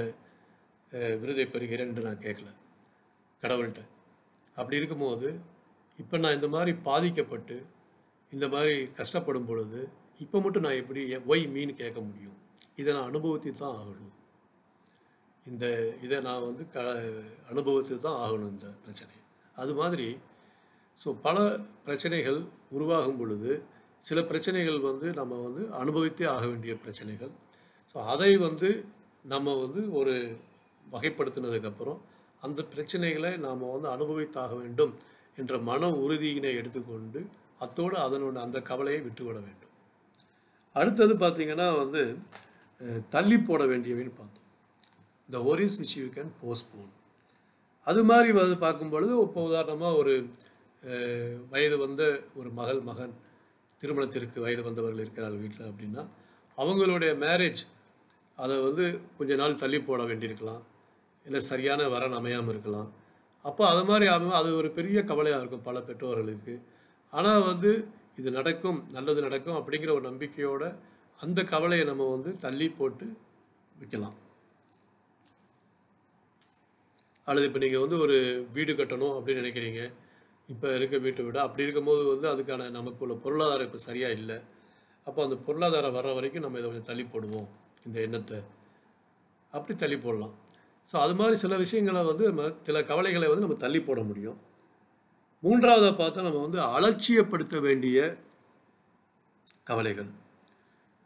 விருதை 1.21 1.45
பெறுகிறேன் 1.53 1.89
என்று 1.91 2.07
நான் 2.07 2.23
கேட்கல. 2.25 2.49
கடவுள்கிட்ட. 3.43 3.81
அப்படி 4.57 4.79
இருக்கும்போது 4.79 5.29
இப்போ 5.99 6.15
நான் 6.23 6.37
இந்த 6.39 6.49
மாதிரி 6.55 6.71
பாதிக்கப்பட்டு 6.87 7.55
இந்த 8.31 8.45
மாதிரி 8.53 8.75
கஷ்டப்படும் 8.99 9.47
பொழுது 9.49 9.79
இப்போ 10.23 10.37
மட்டும் 10.43 10.65
நான் 10.65 10.79
எப்படி 10.81 11.01
ஒய் 11.31 11.45
மீன் 11.55 11.79
கேட்க 11.81 11.99
முடியும்? 12.07 12.37
இதை 12.79 12.89
நான் 12.95 13.09
அனுபவத்தி 13.11 13.49
தான் 13.61 13.75
ஆகணும். 13.79 14.13
இந்த 15.45 15.65
இதை 16.05 16.17
நான் 16.27 16.45
வந்து 16.49 16.63
க 16.75 16.79
அனுபவித்து 17.51 17.95
தான் 18.05 18.19
ஆகணும் 18.25 18.53
இந்த 18.55 18.67
பிரச்சனை 18.83 19.15
அது 19.55 19.71
மாதிரி 19.81 20.07
ஸோ 20.99 21.09
பல 21.25 21.37
பிரச்சனைகள் 21.85 22.39
உருவாகும் 22.75 23.19
பொழுது 23.21 23.51
சில 24.03 24.19
பிரச்சனைகள் 24.29 24.79
வந்து 24.89 25.07
நம்ம 25.19 25.33
வந்து 25.45 25.61
அனுபவித்தே 25.81 26.25
ஆக 26.35 26.43
வேண்டிய 26.51 26.73
பிரச்சனைகள். 26.83 27.31
ஸோ 27.91 27.97
அதை 28.13 28.31
வந்து 28.47 28.69
நம்ம 29.25 29.53
வந்து 29.63 29.81
ஒரு 29.99 30.15
வகைப்படுத்தினதுக்கப்புறம் 30.93 31.99
அந்த 32.45 32.61
பிரச்சனைகளை 32.71 33.31
நாம் 33.45 33.61
வந்து 33.73 33.89
அனுபவித்தாக 33.95 34.53
வேண்டும் 34.61 34.93
என்ற 35.37 35.57
மன 35.69 35.89
உறுதியினை 36.03 36.51
எடுத்துக்கொண்டு 36.61 37.19
அத்தோடு 37.65 37.95
அதனோட 38.05 38.37
அந்த 38.45 38.57
கவலையை 38.69 39.01
விட்டுவிட 39.05 39.37
வேண்டும். 39.45 39.73
அடுத்தது 40.75 41.13
பார்த்தீங்கன்னா 41.23 41.67
வந்து 41.81 42.01
தள்ளி 43.15 43.37
போட 43.39 43.63
வேண்டியவைன்னு 43.71 44.13
பார்த்தோம். 44.19 44.47
The 45.29 45.39
worries 45.51 45.77
which 45.81 45.97
you 45.99 46.07
can 46.17 46.31
postpone 46.41 46.91
அது 47.87 48.01
மாதிரி 48.09 48.29
வந்து 48.39 48.55
பார்க்கும் 48.65 48.91
பொழுது 48.93 49.13
இப்போ 49.25 49.41
உதாரணமாக 49.49 49.99
ஒரு 50.01 50.13
வயது 51.53 51.77
வந்த 51.83 52.03
ஒரு 52.39 52.49
மகள் 52.59 52.81
மகன் 52.89 53.13
திருமணத்திற்கு 53.81 54.37
வயது 54.45 54.61
வந்தவர்கள் 54.67 55.03
இருக்கிறார்கள் 55.03 55.43
வீட்டில் 55.43 55.69
அப்படின்னா 55.69 56.03
அவங்களுடைய 56.57 57.11
மேரேஜ் 57.23 57.63
அதை 58.37 58.55
வந்து 58.67 58.85
கொஞ்ச 59.17 59.35
நாள் 59.41 59.61
தள்ளி 59.63 59.79
போட 59.87 60.01
வேண்டியிருக்கலாம். 60.09 60.63
இல்லை 61.27 61.39
சரியான 61.51 61.87
வரன் 61.93 62.17
அமையாமல் 62.19 62.53
இருக்கலாம். 62.53 62.89
அப்போ 63.49 63.63
அது 63.71 63.83
மாதிரி 63.89 64.05
ஆகும் 64.13 64.37
அது 64.39 64.49
ஒரு 64.61 64.69
பெரிய 64.77 64.99
கவலையாக 65.11 65.41
இருக்கும் 65.41 65.67
பல 65.67 65.77
பெற்றோர்களுக்கு. 65.89 66.55
ஆனால் 67.13 67.45
வந்து 67.51 67.71
இது 68.19 68.29
நடக்கும் 68.39 68.79
நல்லது 68.95 69.19
நடக்கும் 69.27 69.57
அப்படிங்கிற 69.59 69.91
ஒரு 69.97 70.05
நம்பிக்கையோட 70.09 70.63
அந்த 71.19 71.39
கவலையை 71.53 71.85
நம்ம 71.91 72.07
வந்து 72.15 72.31
தள்ளி 72.45 72.67
போட்டு 72.77 73.05
வைக்கலாம். 73.81 74.15
அல்லது 77.27 77.47
இப்போ 77.49 77.59
நீங்கள் 77.63 77.83
வந்து 77.83 77.97
ஒரு 78.05 78.15
வீடு 78.55 78.71
கட்டணும் 78.79 79.15
அப்படின்னு 79.17 79.41
நினைக்கிறீங்க. 79.43 79.81
இப்போ 80.53 80.67
இருக்க 80.77 80.95
வீட்டை 81.03 81.23
விட 81.25 81.37
அப்படி 81.47 81.65
இருக்கும்போது 81.65 82.01
வந்து 82.13 82.27
அதுக்கான 82.31 82.69
நமக்கு 82.77 83.03
உள்ள 83.05 83.15
பொருளாதாரம் 83.25 83.67
இப்போ 83.67 83.79
சரியாக 83.89 84.17
இல்லை. 84.19 84.37
அப்போ 85.07 85.19
அந்த 85.25 85.35
பொருளாதாரம் 85.45 85.95
வர்ற 85.97 86.11
வரைக்கும் 86.17 86.45
நம்ம 86.45 86.59
இதை 86.59 86.67
கொஞ்சம் 86.69 86.89
தள்ளி 86.89 87.05
போடுவோம். 87.13 87.47
இந்த 87.87 87.97
எண்ணத்தை. 88.07 88.39
அப்படி 89.53 89.73
தள்ளி 89.83 89.97
போடலாம். 90.05 90.35
ஸோ 90.89 90.95
அது 91.03 91.13
மாதிரி 91.19 91.35
சில 91.43 91.57
விஷயங்களை 91.57 92.01
வந்து 92.03 92.23
நம்ம 92.29 92.43
சில 92.63 92.83
கவலைகளை 92.83 93.27
வந்து 93.27 93.45
நம்ம 93.45 93.57
தள்ளி 93.65 93.79
போட 93.81 94.01
முடியும். 94.01 94.37
மூன்றாவதை 95.43 95.91
பார்த்தா 96.01 96.27
நம்ம 96.27 96.41
வந்து 96.41 96.59
அலட்சியப்படுத்த 96.75 97.59
வேண்டிய 97.61 97.97
கவலைகள். 99.63 100.09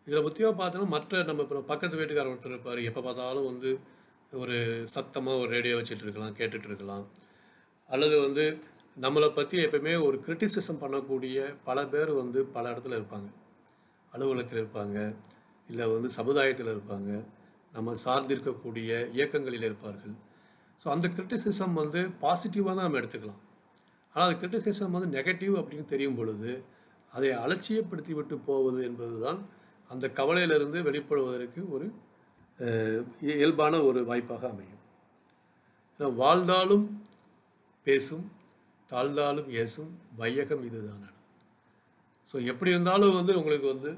இதில் 0.07 0.25
முக்கியமாக 0.25 0.55
பார்த்தோன்னா 0.59 0.87
மற்ற 0.87 1.23
நம்ம 1.23 1.41
இப்போ 1.41 1.61
பக்கத்து 1.71 1.99
வீட்டுக்காரர் 1.99 2.33
ஒருத்தர் 2.33 2.53
இருப்பார். 2.55 2.79
எப்போ 2.89 3.01
பார்த்தாலும் 3.01 3.45
வந்து 3.45 3.69
ஒரு 4.31 4.57
சத்தமாக 4.93 5.37
ஒரு 5.37 5.49
ரேடியோ 5.49 5.75
வச்சுட்டு 5.75 6.05
இருக்கலாம் 6.05 6.35
கேட்டுட்டு 6.39 6.67
இருக்கலாம். 6.69 7.05
அல்லது 7.89 8.15
வந்து 8.21 8.45
நம்மளை 8.97 9.29
பற்றி 9.33 9.57
எப்பயுமே 9.65 9.93
ஒரு 10.05 10.17
கிரிட்டிசிசம் 10.25 10.81
பண்ணக்கூடிய 10.81 11.39
பல 11.63 11.85
பேர் 11.85 12.11
வந்து 12.11 12.39
பல 12.55 12.71
இடத்துல 12.71 12.97
இருப்பாங்க. 12.99 13.29
அலுவலகத்தில் 14.13 14.61
இருப்பாங்க. 14.63 14.97
இல்லை 15.69 15.87
வந்து 15.87 16.09
சமுதாயத்தில் 16.09 16.73
இருப்பாங்க. 16.75 17.11
நம்ம 17.77 17.91
சார்ந்திருக்கக்கூடிய 18.05 18.89
இயக்கங்களில் 19.17 19.67
இருப்பார்கள். 19.69 20.15
ஸோ 20.81 20.87
அந்த 20.93 21.07
கிரிட்டிசிசம் 21.15 21.75
வந்து 21.81 21.99
பாசிட்டிவாக 22.23 22.73
தான் 22.77 22.85
நம்ம 22.87 22.99
எடுத்துக்கலாம். 23.01 23.41
ஆனால் 24.15 24.27
அது 24.27 24.35
கிரிட்டிசிசம் 24.41 24.95
வந்து 24.95 25.09
நெகட்டிவ் 25.17 25.55
அப்படின்னு 25.61 25.85
தெரியும் 25.93 26.17
பொழுது 26.19 26.51
அதை 27.13 27.29
அலட்சியப்படுத்தி 27.43 28.13
விட்டு 28.17 28.35
போவது 28.49 28.79
என்பது 28.87 29.15
தான் 29.25 29.39
அந்த 29.91 30.05
கவலையிலிருந்து 30.19 30.79
வெளிப்படுவதற்கு 30.87 31.61
ஒரு 31.75 31.85
இயல்பான 33.31 33.73
ஒரு 33.89 33.99
வாய்ப்பாக 34.05 34.43
அமையும். 34.53 34.81
ஏன்னா, 35.99 36.09
வாழ்ந்தாலும் 36.21 36.85
பேசும் 37.87 38.25
தாழ்ந்தாலும் 38.89 39.47
ஏசும் 39.61 39.91
வையகம் 40.15 40.63
இதுதான். 40.69 41.03
ஸோ 42.33 42.35
எப்படி 42.51 42.69
இருந்தாலும் 42.75 43.17
வந்து 43.19 43.33
உங்களுக்கு 43.39 43.67
வந்து 43.73 43.91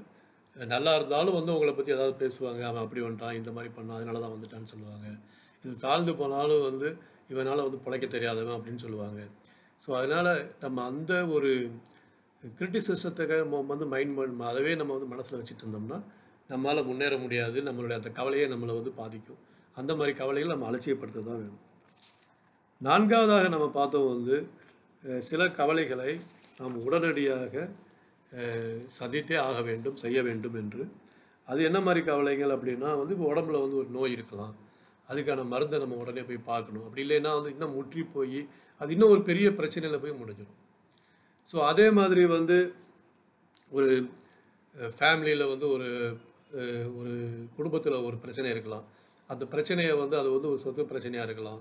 நல்லா 0.73 0.91
இருந்தாலும் 0.99 1.37
வந்து 1.39 1.53
உங்களை 1.55 1.73
பற்றி 1.75 1.91
ஏதாவது 1.97 2.15
பேசுவாங்க 2.23 2.61
அவன் 2.69 2.83
அப்படி 2.85 3.01
வந்துட்டான் 3.05 3.37
இந்த 3.39 3.51
மாதிரி 3.57 3.69
பண்ணான் 3.77 3.97
அதனால 3.99 4.19
தான் 4.23 4.33
வந்துட்டான்னு 4.35 4.71
சொல்லுவாங்க. 4.73 5.07
இது 5.63 5.73
தாழ்ந்து 5.85 6.13
போனாலும் 6.21 6.65
வந்து 6.69 6.89
இவனால் 7.31 7.65
வந்து 7.67 7.79
பிழைக்க 7.85 8.05
தெரியாதவன் 8.15 8.57
அப்படின்னு 8.57 8.83
சொல்லுவாங்க. 8.85 9.19
ஸோ 9.83 9.89
அதனால் 9.99 10.31
நம்ம 10.63 10.83
அந்த 10.91 11.13
ஒரு 11.35 11.51
கிரிட்டிசிசத்துக்கு 12.59 13.37
நம்ம 13.43 13.61
வந்து 13.73 13.87
மைண்ட் 13.93 14.43
அதவே 14.51 14.73
நம்ம 14.81 14.93
வந்து 14.97 15.11
மனசில் 15.13 15.39
வச்சுட்டு 15.39 15.63
இருந்தோம்னா 15.65 15.99
நம்மளால் 16.51 16.87
முன்னேற 16.89 17.15
முடியாது. 17.23 17.57
நம்மளுடைய 17.67 17.97
அந்த 18.01 18.11
கவலையே 18.19 18.45
நம்மளை 18.53 18.75
வந்து 18.79 18.91
பாதிக்கும். 19.01 19.41
அந்த 19.79 19.91
மாதிரி 19.97 20.13
கவலைகள் 20.21 20.53
நம்ம 20.53 20.67
அலட்சியப்படுத்த 20.69 21.25
தான் 21.29 21.41
வேணும். 21.41 21.59
நான்காவதாக 22.81 23.47
நம்ம 23.55 23.65
பார்த்தோம் 23.79 24.09
வந்து 24.13 24.35
சில 25.29 25.41
கவலைகளை 25.59 26.11
நாம் 26.59 26.75
உடனடியாக 26.85 27.53
சந்தித்தே 28.99 29.37
ஆக 29.47 29.59
வேண்டும் 29.69 29.99
செய்ய 30.03 30.19
வேண்டும் 30.27 30.57
என்று. 30.61 30.83
அது 31.47 31.59
என்ன 31.69 31.79
மாதிரி 31.85 32.01
கவலைகள் 32.09 32.55
அப்படின்னா 32.55 32.89
வந்து 33.01 33.13
இப்போ 33.15 33.27
உடம்புல 33.33 33.61
வந்து 33.63 33.77
ஒரு 33.81 33.89
நோய் 33.97 34.15
இருக்கலாம். 34.17 34.53
அதுக்கான 35.09 35.45
மருந்தை 35.53 35.77
நம்ம 35.83 35.95
உடனே 36.03 36.23
போய் 36.29 36.47
பார்க்கணும். 36.51 36.83
அப்படி 36.87 37.03
இல்லைன்னா 37.05 37.31
வந்து 37.37 37.51
இன்னும் 37.55 37.75
முற்றி 37.77 38.01
போய் 38.15 38.41
அது 38.81 38.93
இன்னும் 38.95 39.13
ஒரு 39.13 39.21
பெரிய 39.29 39.47
பிரச்சனையில் 39.59 40.01
போய் 40.03 40.19
முடிஞ்சிடும் 40.21 40.57
ஸோ 41.49 41.57
அதே 41.69 41.85
மாதிரி 41.99 42.23
வந்து 42.37 42.57
ஒரு 43.77 43.89
ஃபேமிலியில் 44.97 45.49
வந்து 45.53 45.65
ஒரு 45.75 45.89
ஒரு 46.99 47.13
குடும்பத்தில் 47.57 48.05
ஒரு 48.09 48.17
பிரச்சனை 48.23 48.47
இருக்கலாம். 48.53 48.85
அந்த 49.29 49.43
பிரச்சனையை 49.53 49.93
வந்து 50.01 50.15
அது 50.21 50.29
வந்து 50.35 50.49
ஒரு 50.51 50.59
சொத்து 50.65 50.83
பிரச்சனையாக 50.91 51.27
இருக்கலாம். 51.27 51.59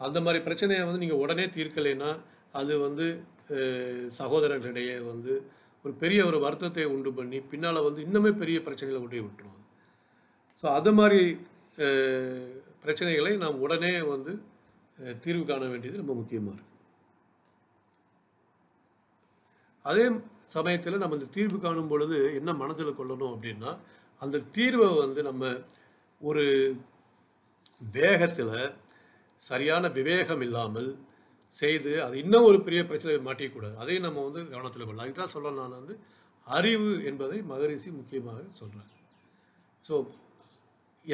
அந்த 0.00 0.18
மாதிரி 0.26 0.40
பிரச்சனையை 0.46 0.82
வந்து 0.88 1.02
நீங்கள் 1.04 1.22
உடனே 1.24 1.46
தீர்க்கலைன்னா 1.56 2.10
அது 2.60 2.74
வந்து 2.86 3.06
சகோதரர்களிடையே 4.20 4.96
வந்து 5.10 5.32
ஒரு 5.84 5.94
பெரிய 5.96 6.20
ஒரு 6.26 6.38
வருத்தத்தை 6.38 6.84
உண்டு 6.88 7.10
பண்ணி 7.12 7.38
பின்னால் 7.50 7.84
வந்து 7.84 8.00
இன்னுமே 8.04 8.32
பெரிய 8.36 8.58
பிரச்சனைகளை 8.60 9.00
கொண்டு 9.00 9.22
விட்டுருவாங்க 9.22 9.58
ஸோ 10.62 10.66
அது. 10.70 10.90
மாதிரி 10.92 11.20
பிரச்சனைகளை 12.82 13.32
நாம் 13.36 13.60
உடனே 13.60 13.92
வந்து 14.06 14.32
தீர்வு 15.20 15.44
காண 15.44 15.64
வேண்டியது 15.66 15.96
ரொம்ப 15.96 16.14
முக்கியமாக 16.14 16.56
இருக்குது 16.56 16.68
அதே 19.84 20.04
சமயத்தில் 20.48 20.98
நம்ம 20.98 21.16
இந்த 21.16 21.28
தீர்வு 21.30 21.58
காணும் 21.58 21.88
பொழுது 21.88 22.16
என்ன 22.34 22.52
மனதில் 22.54 22.98
கொள்ளணும் 22.98 23.32
அப்படின்னா 23.34 23.70
அந்த 24.22 24.42
தீர்வை 24.54 24.88
வந்து 24.96 25.20
நம்ம 25.22 25.44
ஒரு 26.20 26.44
வேகத்தில் 27.92 28.56
சரியான 29.40 29.88
விவேகம் 29.90 30.40
இல்லாமல் 30.40 30.88
செய்து 31.52 31.92
அது 32.06 32.14
இன்னும் 32.22 32.48
ஒரு 32.48 32.58
பெரிய 32.66 32.80
பிரச்சனை 32.90 33.14
மாட்டிக்கூடாது. 33.28 33.74
அதையும் 33.82 34.06
நம்ம 34.06 34.24
வந்து 34.28 34.40
கவனத்தில் 34.54 34.84
கொள்ளலாம் 34.86 35.04
அதுக்கு 35.04 35.22
தான் 35.22 35.34
சொல்ல 35.34 35.52
நான் 35.60 35.78
வந்து 35.80 35.94
அறிவு 36.46 36.90
என்பதை 37.10 37.38
மகரிஷி 37.52 37.90
முக்கியமாக 37.98 38.40
சொல்கிறார் 38.60 38.92
ஸோ 39.84 39.94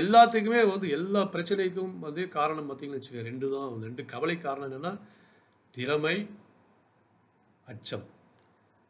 எல்லாத்துக்குமே 0.01 0.61
வந்து 0.73 0.87
எல்லா 0.97 1.21
பிரச்சனைக்கும் 1.35 1.95
வந்து 2.07 2.23
காரணம் 2.37 2.69
பார்த்தீங்கன்னு 2.69 2.99
வச்சுக்கோங்க. 2.99 3.29
ரெண்டு 3.31 3.47
தான் 3.55 3.85
ரெண்டு 3.89 4.03
கவலை 4.13 4.37
காரணம் 4.47 4.69
என்னென்னா 4.69 4.93
திறமை 5.75 6.17
அச்சம். 7.73 8.07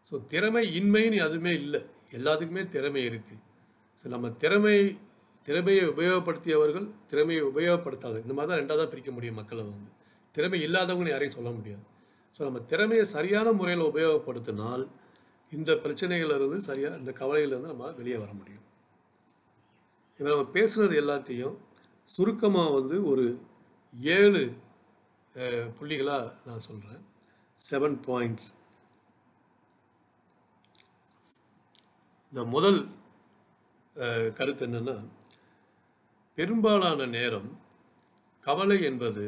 ஸோ 0.08 0.14
திறமை 0.32 0.62
இன்மைன்னு 0.78 1.18
அதுவுமே 1.26 1.52
இல்லை. 1.62 1.80
எல்லாத்துக்குமே 2.16 2.64
திறமை 2.76 3.02
இருக்குது 3.10 3.42
ஸோ 4.00 4.06
நம்ம 4.14 4.30
திறமை 4.44 4.76
திறமையை 5.48 5.82
உபயோகப்படுத்தியவர்கள் 5.92 6.86
திறமையை 7.10 7.42
உபயோகப்படுத்தாத. 7.50 8.20
இந்த 8.24 8.34
மாதிரி 8.36 8.50
தான் 8.50 8.60
ரெண்டாக 8.62 8.78
தான் 8.80 8.92
பிரிக்க 8.94 9.10
முடியும் 9.16 9.38
மக்களை 9.40 9.62
வந்து. 9.68 9.90
திறமை 10.36 10.58
இல்லாதவங்கன்னு 10.66 11.14
யாரையும் 11.14 11.36
சொல்ல 11.38 11.50
முடியாது. 11.58 11.84
ஸோ 12.36 12.40
நம்ம 12.46 12.60
திறமையை 12.72 13.04
சரியான 13.16 13.52
முறையில் 13.58 13.88
உபயோகப்படுத்தினால் 13.90 14.84
இந்த 15.52 15.72
பிரச்சனைகளிலிருந்து 15.84 16.58
சரியாக 16.68 17.00
இந்த 17.00 17.12
கவலையிலேருந்து 17.20 17.72
நம்ம 17.72 17.90
வெளியே 18.00 18.18
வர 18.22 18.30
முடியும். 18.40 18.64
இப்போ 20.20 20.28
நம்ம 20.32 20.46
பேசுனது 20.56 20.94
எல்லாத்தையும் 21.02 21.56
சுருக்கமாக 22.08 22.74
வந்து 22.78 22.96
ஒரு 23.10 23.26
ஏழு 24.16 24.44
புள்ளிகளாக 25.78 26.26
நான் 26.46 26.66
சொல்கிறேன் 26.68 27.02
செவன் 27.58 27.98
பாயிண்ட்ஸ் 28.06 28.50
இந்த 32.32 32.42
முதல் 32.54 32.80
கருத்து 34.38 34.64
என்னென்னா 34.66 34.96
பெரும்பாலான 36.38 37.06
நேரம் 37.16 37.50
கவலை 38.44 38.78
என்பது 38.88 39.24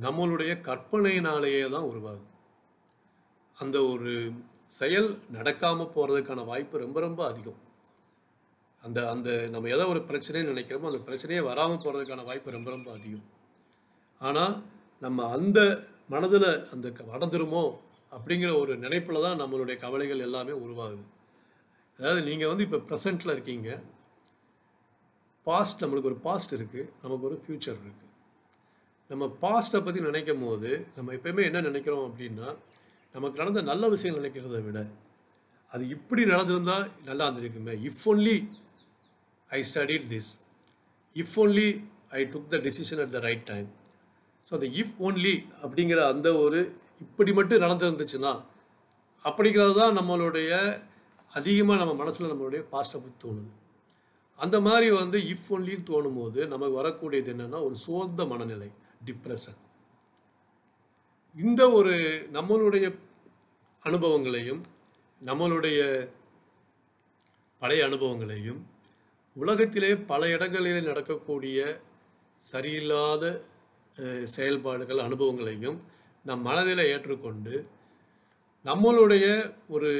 நம்மளுடைய 0.00 0.60
கற்பனையினாலேயே 0.60 1.70
தான் 1.70 1.84
உருவாகுது 1.84 2.26
அந்த 3.58 3.84
ஒரு 3.84 4.32
செயல் 4.66 5.18
நடக்காமல் 5.32 5.92
போகிறதுக்கான 5.94 6.44
வாய்ப்பு 6.44 6.78
ரொம்ப 6.78 7.00
ரொம்ப 7.00 7.26
அதிகம். 7.26 7.60
அந்த 8.82 9.10
அந்த 9.10 9.48
நம்ம 9.48 9.68
எதோ 9.68 9.88
ஒரு 9.88 9.98
பிரச்சனைன்னு 9.98 10.52
நினைக்கிறோமோ 10.52 10.82
அந்த 10.82 10.98
பிரச்சனையே 10.98 11.42
வராமல் 11.42 11.78
போகிறதுக்கான 11.78 12.24
வாய்ப்பு 12.24 12.50
ரொம்ப 12.50 12.70
ரொம்ப 12.70 12.92
அதிகம். 12.92 13.24
ஆனால் 14.20 14.54
நம்ம 15.02 15.28
அந்த 15.28 15.60
மனதில் 16.08 16.66
அந்த 16.70 16.92
க- 16.92 17.04
நடந்துருமோ 17.04 17.64
அப்படிங்கிற 18.12 18.58
ஒரு 18.58 18.78
நினைப்பில் 18.78 19.22
தான் 19.22 19.40
நம்மளுடைய 19.40 19.76
கவலைகள் 19.76 20.18
எல்லாமே 20.18 20.52
உருவாகுது. 20.52 21.04
அதாவது 21.98 22.22
நீங்கள் 22.22 22.48
வந்து 22.48 22.62
இப்போ 22.62 22.76
ப்ரெசண்ட்டில் 22.76 23.30
இருக்கீங்க. 23.30 23.70
பாஸ்ட் 25.46 25.84
நம்மளுக்கு 25.84 26.02
ஒரு 26.02 26.16
பாஸ்ட் 26.16 26.54
இருக்குது 26.54 26.88
நமக்கு 27.02 27.26
ஒரு 27.26 27.42
ஃப்யூச்சர் 27.42 27.78
இருக்குது 27.78 28.05
நம்ம 29.10 29.24
பாஸ்ட்டை 29.42 29.80
பற்றி 29.86 30.00
நினைக்கும் 30.06 30.44
போது 30.44 30.70
நம்ம 30.96 31.12
எப்பயுமே 31.16 31.42
என்ன 31.48 31.58
நினைக்கிறோம் 31.66 32.06
அப்படின்னா 32.08 32.48
நமக்கு 33.14 33.40
நடந்த 33.40 33.60
நல்ல 33.70 33.84
விஷயம் 33.94 34.16
நினைக்கிறத 34.20 34.58
விட 34.64 34.78
அது 35.72 35.84
இப்படி 35.96 36.22
நடந்திருந்தால் 36.32 36.86
நல்லா 37.08 37.24
இருந்திருக்குமே. 37.26 37.74
If 37.88 38.02
only 38.12 38.36
I 39.50 39.60
studied 39.70 40.06
this 40.12 40.30
if 41.16 41.36
only 41.42 41.68
I 42.18 42.20
took 42.32 42.48
the 42.54 42.58
decision 42.66 43.00
at 43.04 43.14
the 43.16 43.20
right 43.26 43.44
time 43.52 43.68
so 44.48 44.52
அந்த 44.58 44.68
இஃப் 44.80 44.98
ஒன்லி 45.08 45.34
அப்படிங்கிற 45.62 46.00
அந்த 46.14 46.28
ஒரு 46.44 46.58
இப்படி 47.04 47.32
மட்டும் 47.38 47.62
நடந்துருந்துச்சுன்னா 47.64 48.32
அப்படிங்கிறது 49.24 49.74
தான் 49.82 49.96
நம்மளுடைய 49.98 50.50
அதிகமாக 51.32 51.78
நம்ம 51.82 51.94
மனசில் 52.02 52.30
நம்மளுடைய 52.32 52.60
பாஸ்ட்டை 52.72 52.98
பற்றி 53.04 53.16
தோணுது. 53.24 53.50
அந்த 54.38 54.56
மாதிரி 54.66 54.88
வந்து 55.02 55.18
இஃப் 55.32 55.48
ஒன்லின்னு 55.54 55.88
தோணும் 55.90 56.18
போது 56.20 56.40
நமக்கு 56.52 56.74
வரக்கூடியது 56.80 57.30
என்னென்னா 57.34 57.60
ஒரு 57.68 57.76
சோர்ந்த 57.84 58.24
மனநிலை. 58.32 58.68
டிப்ரெஷன் 59.06 59.60
இந்த 61.36 61.62
ஒரு 61.70 61.94
நம்மளுடைய 62.32 62.86
அனுபவங்களையும் 63.82 64.62
நம்மளுடைய 65.22 65.80
பழைய 67.62 67.82
அனுபவங்களையும் 67.84 68.60
உலகத்திலே 69.36 69.90
பல 70.04 70.28
இடங்களிலே 70.28 70.80
நடக்கக்கூடிய 70.80 71.58
சரியில்லாத 72.40 73.24
செயல்பாடுகள் 74.24 75.00
அனுபவங்களையும் 75.00 75.78
நம் 76.24 76.42
மனதில் 76.42 76.90
ஏற்றுக்கொண்டு 76.92 77.54
நம்மளுடைய 78.64 79.26
ஒரு 79.68 79.90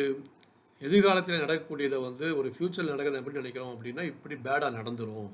எதிர்காலத்தில் 0.82 1.42
நடக்கக்கூடியதை 1.42 1.98
வந்து 1.98 2.26
ஒரு 2.36 2.48
ஃப்யூச்சரில் 2.54 2.92
நடக்கிறது 2.92 3.20
எப்படி 3.20 3.40
நினைக்கிறோம் 3.40 3.74
அப்படின்னா 3.74 4.02
இப்படி 4.02 4.34
பேடாக 4.36 4.70
நடந்துரும். 4.78 5.30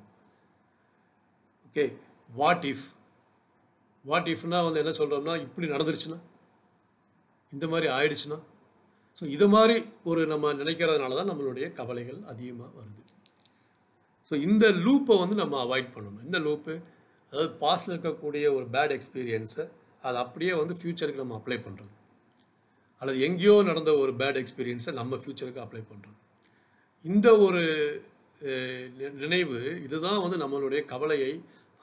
ஓகே 1.66 1.84
வாட் 2.30 2.66
இஃப் 2.66 2.86
வாட் 4.04 4.28
இஃப்னா 4.28 4.64
வந்து 4.64 4.78
என்ன 4.78 4.92
சொல்கிறோம்னா 4.92 5.40
இப்படி 5.40 5.68
நடந்துருச்சுன்னா? 5.68 6.18
இந்த 7.52 7.68
மாதிரி 7.68 7.92
ஆயிடுச்சுன்னா? 7.92 8.38
ஸோ 9.18 9.24
இது 9.28 9.48
மாதிரி 9.48 9.74
ஒரு 10.04 10.26
நம்ம 10.26 10.52
நினைக்கிறதுனால 10.52 11.16
தான் 11.16 11.30
நம்மளுடைய 11.30 11.72
கவலைகள் 11.72 12.22
அதிகமாக 12.24 12.70
வருது. 12.78 13.00
ஸோ 14.30 14.42
இந்த 14.42 14.68
லூப்பை 14.84 15.18
வந்து 15.18 15.34
நம்ம 15.34 15.64
அவாய்ட் 15.64 15.92
பண்ணணும். 15.94 16.24
இந்த 16.24 16.38
லூப்பு 16.38 16.74
அதாவது 17.32 17.54
பாஸ்டில் 17.60 17.94
இருக்கக்கூடிய 17.94 18.54
ஒரு 18.54 18.66
பேட் 18.72 18.94
எக்ஸ்பீரியன்ஸை 18.96 19.64
அதை 20.02 20.20
அப்படியே 20.20 20.54
வந்து 20.54 20.74
ஃப்யூச்சருக்கு 20.74 21.14
நம்ம 21.14 21.42
அப்ளை 21.42 21.58
பண்ணுறது 21.58 21.92
அல்லது 23.02 23.20
எங்கேயோ 23.20 23.62
நடந்த 23.62 23.96
ஒரு 23.96 24.12
பேட் 24.12 24.38
எக்ஸ்பீரியன்ஸை 24.42 24.92
நம்ம 24.92 25.16
ஃப்யூச்சருக்கு 25.16 25.62
அப்ளை 25.62 25.82
பண்ணுறோம் 25.86 26.18
இந்த 27.04 27.38
ஒரு 27.38 27.62
நி- 28.98 29.12
நினைவு 29.14 29.58
இதுதான் 29.82 30.20
வந்து 30.20 30.36
நம்மளுடைய 30.38 30.84
கவலையை 30.84 31.32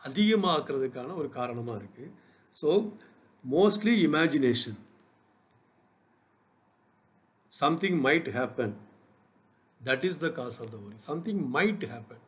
அதிகமாக்குறதுக்கான 0.04 1.16
ஒரு 1.16 1.30
காரணமாக 1.30 1.80
இருக்குது 1.80 2.12
so 2.56 2.70
mostly 3.46 3.94
imagination 4.08 4.78
something 7.52 8.00
might 8.04 8.30
happen 8.30 8.76
that 9.84 10.06
is 10.06 10.20
the 10.20 10.30
cause 10.32 10.62
of 10.62 10.72
the 10.72 10.78
worry 10.78 10.98
something 10.98 11.42
might 11.54 11.86
happen 11.86 12.24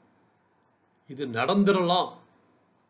இது 1.09 1.28
நடந்துடலாம். 1.28 2.11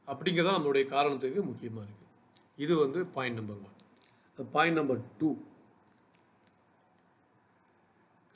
அப்படிங்கிறதான் 0.08 0.58
நம்மளுடைய 0.58 0.86
காரணத்துக்கு 0.88 1.42
முக்கியமாக 1.42 1.86
இருக்குது 1.86 2.10
இது 2.58 2.78
வந்து 2.78 3.00
point 3.14 3.36
number 3.36 3.58
one 3.58 4.50
point 4.52 4.78
number 4.78 5.02
two 5.18 5.30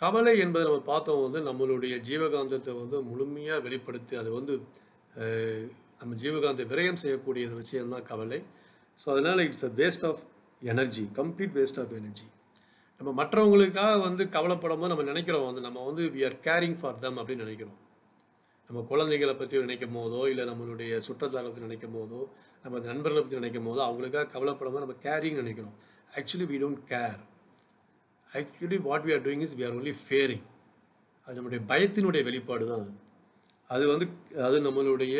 கவலை 0.01 0.39
என்பதை 0.39 0.63
நம்ம 0.65 0.81
பார்த்தோம் 0.85 1.23
வந்து 1.23 1.39
நம்மளுடைய 1.41 1.95
ஜீவகாந்தத்தை 1.99 2.73
வந்து 2.77 3.01
முழுமையாக 3.01 3.59
வெளிப்படுத்தி 3.61 4.15
அது 4.15 4.31
வந்து 4.31 4.53
நம்ம 6.01 6.15
ஜீவகாந்த 6.21 6.63
விரயம் 6.71 7.01
செய்யக்கூடிய 7.03 7.45
விஷயம்தான் 7.63 8.07
கவலை. 8.11 8.39
ஸோ 8.99 9.05
அதனால் 9.13 9.41
it's 9.47 9.65
a 9.69 9.71
waste 9.81 10.05
of 10.09 10.21
energy 10.61 11.03
complete 11.19 11.55
waste 11.59 11.79
of 11.83 11.93
energy 11.99 12.27
நம்ம 12.99 13.09
மற்றவங்களுக்காக 13.19 13.95
வந்து 14.07 14.23
கவலைப்படும் 14.35 14.81
போது 14.81 14.91
நம்ம 14.93 15.05
நினைக்கிறோம் 15.11 15.47
வந்து 15.47 15.61
நம்ம 15.67 15.83
வந்து 15.87 16.03
we 16.15 16.21
are 16.27 16.37
caring 16.47 16.77
for 16.81 16.99
them 17.03 17.17
அப்படின்னு 17.21 17.45
நினைக்கிறோம். 17.45 17.79
நம்ம 18.69 18.83
குழந்தைகளை 18.91 19.33
பற்றி 19.39 19.61
நினைக்கும் 19.65 19.95
போதோ 19.97 20.21
இல்லை 20.31 20.43
நம்மளுடைய 20.51 20.91
சுற்றத்தாரை 21.07 21.47
பற்றி 21.47 21.65
நினைக்கும் 21.67 21.95
போதோ 21.97 22.19
நம்ம 22.65 22.79
நண்பர்களை 22.89 23.21
பற்றி 23.23 23.39
நினைக்கும் 23.41 23.67
போதோ 23.69 23.81
அவங்களுக்காக 23.87 24.29
கவலைப்படும் 24.35 24.73
போது 24.75 24.85
நம்ம 24.85 24.97
கேரிங் 25.07 25.39
நினைக்கிறோம். 25.41 25.75
Actually 26.19 26.47
we 26.51 26.59
don't 26.63 26.81
care 26.93 27.19
actually 28.31 28.79
what 28.87 29.05
we 29.07 29.13
are 29.17 29.23
doing 29.27 29.43
is 29.47 29.55
we 29.59 29.65
are 29.67 29.75
only 29.79 29.95
fearing 30.03 30.45
அது 31.27 31.35
நம்முடைய 31.39 31.61
பயத்தினுடைய 31.71 32.21
வெளிப்பாடு 32.29 32.65
தான் 32.71 32.81
அது. 32.83 32.93
அது 33.69 33.83
வந்து 33.91 34.05
அது 34.47 34.57
நம்மளுடைய 34.67 35.17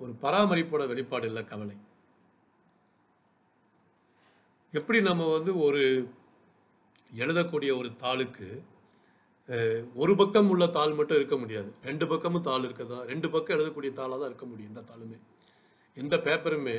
ஒரு 0.00 0.12
பராமரிப்போட 0.24 0.82
வெளிப்பாடு 0.92 1.26
இல்லை 1.30 1.42
கவலை. 1.52 1.76
எப்படி 4.78 4.98
நம்ம 5.08 5.26
வந்து 5.36 5.52
ஒரு 5.66 5.82
எழுதக்கூடிய 7.22 7.70
ஒரு 7.80 7.90
தாளுக்கு 8.02 8.48
ஒரு 10.02 10.12
பக்கம் 10.20 10.48
உள்ள 10.52 10.64
தாள் 10.76 10.96
மட்டும் 10.96 11.18
இருக்க 11.18 11.36
முடியாது. 11.42 11.70
ரெண்டு 11.88 12.04
பக்கமும் 12.10 12.46
தாள் 12.48 12.64
இருக்கதா 12.68 12.98
ரெண்டு 13.10 13.28
பக்கம் 13.34 13.54
எழுதக்கூடிய 13.56 13.90
தாளாக 14.00 14.18
தான் 14.20 14.30
இருக்க 14.30 14.46
முடியும் 14.50 14.70
இந்த 14.72 14.82
தாளுமே. 14.90 15.18
எந்த 15.96 16.14
பேப்பருமே 16.26 16.76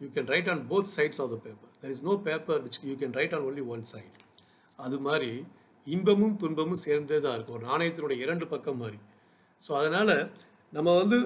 you 0.00 0.08
can 0.16 0.30
write 0.32 0.50
on 0.52 0.62
both 0.70 0.90
sides 0.96 1.20
of 1.24 1.32
the 1.34 1.38
paper 1.46 1.72
there 1.80 1.92
is 1.94 2.04
no 2.08 2.14
paper 2.28 2.60
which 2.66 2.78
you 2.90 2.94
can 3.02 3.16
write 3.18 3.34
on 3.38 3.46
only 3.48 3.64
one 3.74 3.84
side 3.92 4.20
அது 4.78 4.98
மாதிரி 5.06 5.30
இன்பமும் 5.86 6.36
துன்பமும் 6.42 6.82
சேர்ந்தே 6.86 7.18
தான் 7.24 7.34
இருக்கும். 7.36 7.56
ஒரு 7.58 7.66
நாணயத்தினுடைய 7.70 8.18
இரண்டு 8.24 8.46
பக்கம் 8.52 8.80
மாதிரி. 8.82 8.98
ஸோ 9.64 9.70
அதனால் 9.80 10.14
நம்ம 10.76 10.88
வந்து 11.00 11.18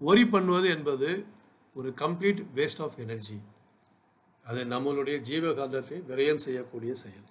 ஒரி 0.00 0.24
பண்ணுவது 0.34 0.68
என்பது 0.76 1.08
ஒரு 1.76 1.88
கம்ப்ளீட் 2.02 2.40
வேஸ்ட் 2.58 2.82
ஆஃப் 2.84 2.96
எனர்ஜி 3.04 3.38
அது 4.44 4.60
நம்மளுடைய 4.74 5.16
ஜீவகாந்தத்தை 5.28 5.96
விரயம் 6.10 6.44
செய்யக்கூடிய 6.44 6.92
செயல். 7.02 7.26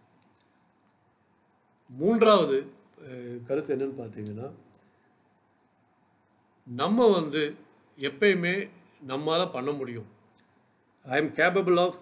மூன்றாவது 1.99 2.57
கருத்து 3.47 3.73
என்னன்னு 3.75 3.97
பார்த்தீங்கன்னா 4.01 4.47
நம்ம 6.67 7.07
வந்து 7.17 7.41
எப்பயுமே 7.97 8.55
நம்மால் 9.11 9.53
பண்ண 9.55 9.69
முடியும். 9.79 10.09
I 11.05 11.17
am 11.21 11.31
capable 11.39 11.79
of 11.85 11.97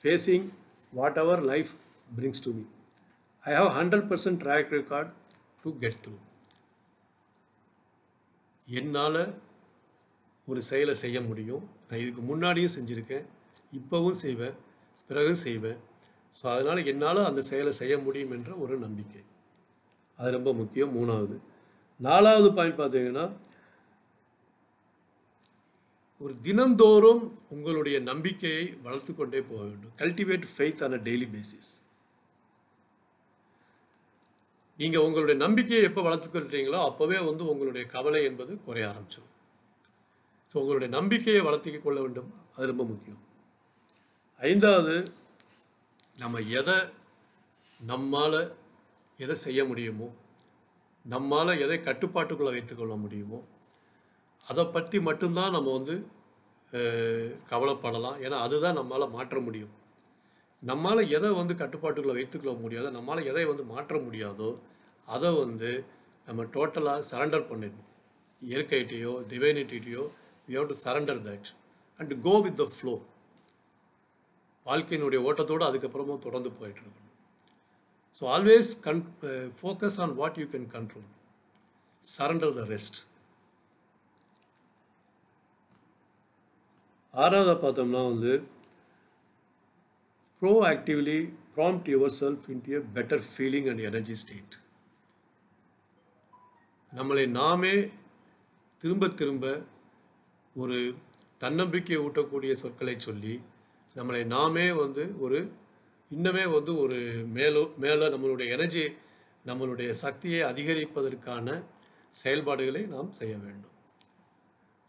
facing 0.00 0.46
what 0.98 1.18
our 1.22 1.42
life 1.52 1.72
brings 2.16 2.44
to 2.46 2.52
me 2.58 2.64
I 3.44 3.54
have 3.60 3.70
hundred 3.78 4.06
percent 4.12 4.40
track 4.44 4.70
record 4.78 5.10
to 5.64 5.70
get 5.84 6.00
through 6.04 6.16
என்னால் 8.68 9.20
ஒரு 10.48 10.62
செயலை 10.62 10.94
செய்ய 10.94 11.20
முடியும். 11.20 11.64
நான் 11.88 12.00
இதுக்கு 12.00 12.22
முன்னாடியும் 12.22 12.74
செஞ்சுருக்கேன். 12.76 13.24
இப்போவும் 13.72 14.20
செய்வேன். 14.24 14.56
பிறகும் 15.10 15.42
செய்வேன். 15.46 15.78
ஸோ 16.38 16.44
அதனால் 16.54 16.86
என்னால் 16.86 17.20
அந்த 17.24 17.42
செயலை 17.42 17.72
செய்ய 17.72 17.98
முடியும் 17.98 18.30
என்ற 18.30 18.50
ஒரு 18.56 18.78
நம்பிக்கை. 18.78 19.22
அது 20.18 20.30
ரொம்ப 20.30 20.52
முக்கியம். 20.52 20.94
மூணாவது. 20.96 21.36
நாலாவது 22.00 22.48
பாயிண்ட் 22.52 22.80
பார்த்தீங்கன்னா 22.80 23.26
ஒரு 26.20 26.34
தினந்தோறும் 26.42 27.22
உங்களுடைய 27.48 27.96
நம்பிக்கையை 28.00 28.64
வளர்த்து 28.82 29.12
கொண்டே 29.14 29.40
போக 29.40 29.60
வேண்டும். 29.62 29.94
Cultivate 29.98 30.46
faith 30.52 30.82
on 30.82 30.92
a 30.92 31.00
daily 31.08 31.26
basis 31.34 31.70
நீங்கள் 34.78 35.04
உங்களுடைய 35.06 35.36
நம்பிக்கையை 35.40 35.84
எப்போ 35.84 36.00
வளர்த்துக்கிட்டீங்களோ 36.02 36.80
அப்போவே 36.88 37.18
வந்து 37.24 37.44
உங்களுடைய 37.46 37.86
கவலை 37.86 38.20
என்பது 38.24 38.52
குறைய 38.66 38.88
ஆரம்பிச்சிடும் 38.88 39.35
ஸோ 40.50 40.56
உங்களுடைய 40.62 40.90
நம்பிக்கையை 40.98 41.40
வளர்த்திக் 41.46 41.86
கொள்ள 41.86 41.98
வேண்டும். 42.04 42.28
அது 42.54 42.70
ரொம்ப 42.72 42.84
முக்கியம். 42.90 43.20
ஐந்தாவது 44.40 44.94
நம்ம 46.22 46.40
எதை 46.60 46.76
நம்மால் 47.90 48.40
எதை 49.24 49.34
செய்ய 49.46 49.60
முடியுமோ 49.70 50.08
நம்மால் 51.04 51.60
எதை 51.64 51.76
கட்டுப்பாட்டுக்குள்ளே 51.88 52.52
வைத்துக்கொள்ள 52.54 52.94
முடியுமோ 53.02 53.40
அதை 54.46 54.64
பற்றி 54.76 54.98
மட்டும்தான் 55.08 55.54
நம்ம 55.56 55.72
வந்து 55.78 55.94
கவலைப்படலாம். 57.50 58.16
ஏன்னா 58.24 58.38
அதுதான் 58.46 58.78
நம்மளால் 58.78 59.14
மாற்ற 59.16 59.36
முடியும். 59.46 59.74
நம்மால் 60.62 61.02
எதை 61.16 61.30
வந்து 61.40 61.54
கட்டுப்பாட்டுக்குள்ளே 61.62 62.16
வைத்துக்கொள்ள 62.18 62.54
முடியாதோ 62.64 62.90
நம்மளால் 62.96 63.28
எதை 63.30 63.44
வந்து 63.50 63.64
மாற்ற 63.72 63.98
முடியாதோ 64.06 64.50
அதை 65.08 65.30
வந்து 65.42 65.70
நம்ம 66.28 66.44
டோட்டலாக 66.54 67.06
சரண்டர் 67.10 67.48
பண்ணிடணும். 67.50 67.90
இயற்கைகிட்டேயோ 68.42 69.12
டிவைனிட்டியோ 69.32 70.04
we 70.48 70.54
have 70.56 70.68
to 70.68 70.76
surrender 70.84 71.20
that 71.24 71.48
and 72.00 72.12
go 72.22 72.34
with 72.40 72.58
the 72.60 72.66
flow 72.74 72.94
வாழ்க்கையினுடைய 74.66 75.20
ஓட்டத்தோடு 75.26 75.64
அதுக்கப்புறமும் 75.66 76.24
தொடர்ந்து 76.24 76.50
போயிட்டுருக்கணும் 76.58 77.02
so 78.22 78.24
always 78.32 78.70
can 78.84 79.02
focus 79.58 79.98
on 80.04 80.14
what 80.14 80.38
you 80.38 80.46
can 80.52 80.68
control 80.72 81.08
surrender 82.04 82.54
the 82.54 82.64
rest 82.70 82.98
ஆறாவதாக 87.14 87.58
பார்த்தோம்னா 87.60 88.02
வந்து 88.06 88.32
proactively 90.70 91.18
prompt 91.56 91.88
yourself 92.16 92.46
into 92.50 92.72
a 92.72 92.80
better 92.96 93.22
feeling 93.28 93.68
and 93.68 93.82
energy 93.82 94.16
state 94.22 94.56
நம்மளை 96.92 97.24
நாமே 97.32 97.74
திரும்ப 98.84 99.08
திரும்ப 99.14 99.46
ஒரு 100.56 100.78
தன்னம்பிக்கை 101.40 101.96
ஊட்டக்கூடிய 102.06 102.52
சொற்களை 102.62 102.96
சொல்லி 102.98 103.34
நம்மளை 103.96 104.22
நாமே 104.26 104.66
வந்து 104.82 105.04
ஒரு 105.24 105.38
இன்னமே 106.10 106.44
வந்து 106.56 106.72
ஒரு 106.82 106.98
மேலோ 107.36 107.62
மேலே 107.84 108.06
நம்மளுடைய 108.14 108.48
எனர்ஜி 108.56 108.84
நம்மளுடைய 109.44 109.90
சக்தியை 110.04 110.40
அதிகரிப்பதற்கான 110.50 111.48
செயல்பாடுகளை 112.14 112.82
நாம் 112.94 113.10
செய்ய 113.12 113.34
வேண்டும். 113.36 113.72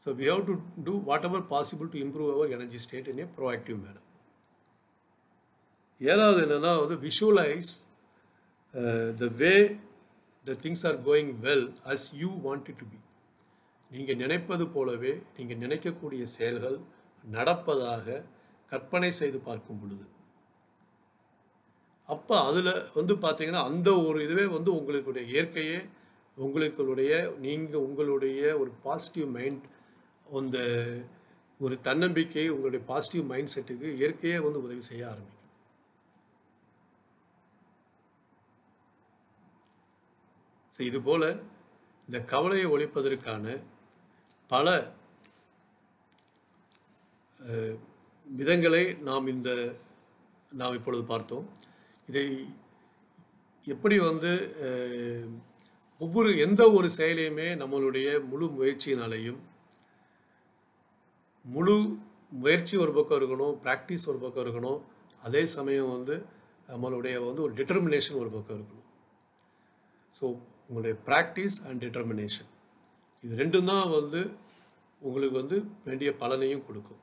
So 0.05 0.09
we 0.19 0.25
have 0.33 0.43
to 0.49 0.53
do 0.83 0.93
whatever 1.29 1.45
possible 1.53 1.89
to 1.93 1.99
improve 2.05 2.29
our 2.35 2.53
energy 2.57 2.79
state 2.85 3.09
in 3.13 3.21
a 3.23 3.27
proactive 3.37 3.79
manner 3.85 4.03
ஏழாவது 6.01 6.39
என்னன்னா 6.45 6.71
வந்து 6.83 6.97
visualize 7.07 7.71
the 9.21 9.29
way 9.41 9.53
the 10.45 10.55
things 10.65 10.85
are 10.91 10.99
going 11.09 11.31
well 11.47 11.67
as 11.93 12.07
you 12.23 12.29
want 12.45 12.65
to 12.81 12.87
be 12.91 12.99
நீங்கள் 13.91 14.21
நினைப்பது 14.23 14.65
போலவே 14.75 15.13
நீங்கள் 15.37 15.61
நினைக்கக்கூடிய 15.63 16.23
செயல்கள் 16.35 16.77
நடப்பதாக 17.23 18.23
கற்பனை 18.71 19.09
செய்து 19.19 19.39
பார்க்கும் 19.47 19.79
பொழுது. 19.81 20.05
அப்போ 22.09 22.35
அதில் 22.49 22.73
வந்து 22.97 23.13
பார்த்தீங்கன்னா 23.23 23.63
அந்த 23.69 23.89
ஒரு 24.07 24.19
இதுவே 24.25 24.45
வந்து 24.55 24.69
உங்களுடைய 24.79 25.23
இயற்கையே 25.33 25.79
உங்களுடைய 26.37 27.11
நீங்கள் 27.45 27.85
உங்களுடைய 27.87 28.41
ஒரு 28.61 28.71
பாசிட்டிவ் 28.85 29.29
மைண்ட் 29.37 29.63
அந்த 30.39 30.57
ஒரு 31.59 31.75
தன்னம்பிக்கை 31.87 32.45
உங்களுடைய 32.55 32.81
பாசிட்டிவ் 32.91 33.25
மைண்ட் 33.31 33.53
செட்டுக்கு 33.53 33.87
இயற்கையே 33.99 34.37
வந்து 34.45 34.59
உதவி 34.65 34.83
செய்ய 34.89 35.03
ஆரம்பிக்கும். 35.11 35.33
ஸோ 40.75 40.81
இது 40.89 40.99
போல் 41.07 41.29
இந்த 42.09 42.19
கவலையை 42.33 42.67
ஒழிப்பதற்கான 42.73 43.45
பல 44.51 44.67
விதங்களை 48.27 48.83
நாம் 49.07 49.27
இந்த 49.33 49.49
நாம் 50.59 50.77
இப்பொழுது 50.77 51.03
பார்த்தோம். 51.11 51.45
இதை 52.09 52.25
எப்படி 53.73 53.95
வந்து 53.99 54.31
ஒவ்வொரு 56.05 56.29
எந்த 56.45 56.61
ஒரு 56.77 56.89
செயலையுமே 56.97 57.47
நம்மளுடைய 57.61 58.07
முழு 58.31 58.47
முயற்சியினாலையும் 58.57 59.39
முழு 61.45 61.75
முயற்சி 62.43 62.75
ஒரு 62.83 62.91
பக்கம் 62.97 63.19
இருக்கணும் 63.19 63.55
ப்ராக்டிஸ் 63.65 64.09
ஒரு 64.11 64.19
பக்கம் 64.23 64.43
இருக்கணும் 64.45 64.79
அதே 65.27 65.41
சமயம் 65.55 65.93
வந்து 65.95 66.15
நம்மளுடைய 66.71 67.15
வந்து 67.27 67.43
ஒரு 67.45 67.53
டிட்டர்மினேஷன் 67.59 68.21
ஒரு 68.23 68.29
பக்கம் 68.35 68.57
இருக்கணும். 68.59 68.87
ஸோ 70.17 70.25
உங்களுடைய 70.67 70.95
ப்ராக்டிஸ் 71.07 71.57
அண்ட் 71.67 71.81
டிட்டர்மினேஷன் 71.85 72.51
இது 73.27 73.37
ரெண்டும் 73.39 73.69
தான் 73.69 73.89
வந்து 73.95 74.19
உங்களுக்கு 75.01 75.35
வந்து 75.39 75.57
வேண்டிய 75.85 76.09
பலனையும் 76.19 76.65
கொடுக்கும். 76.67 76.99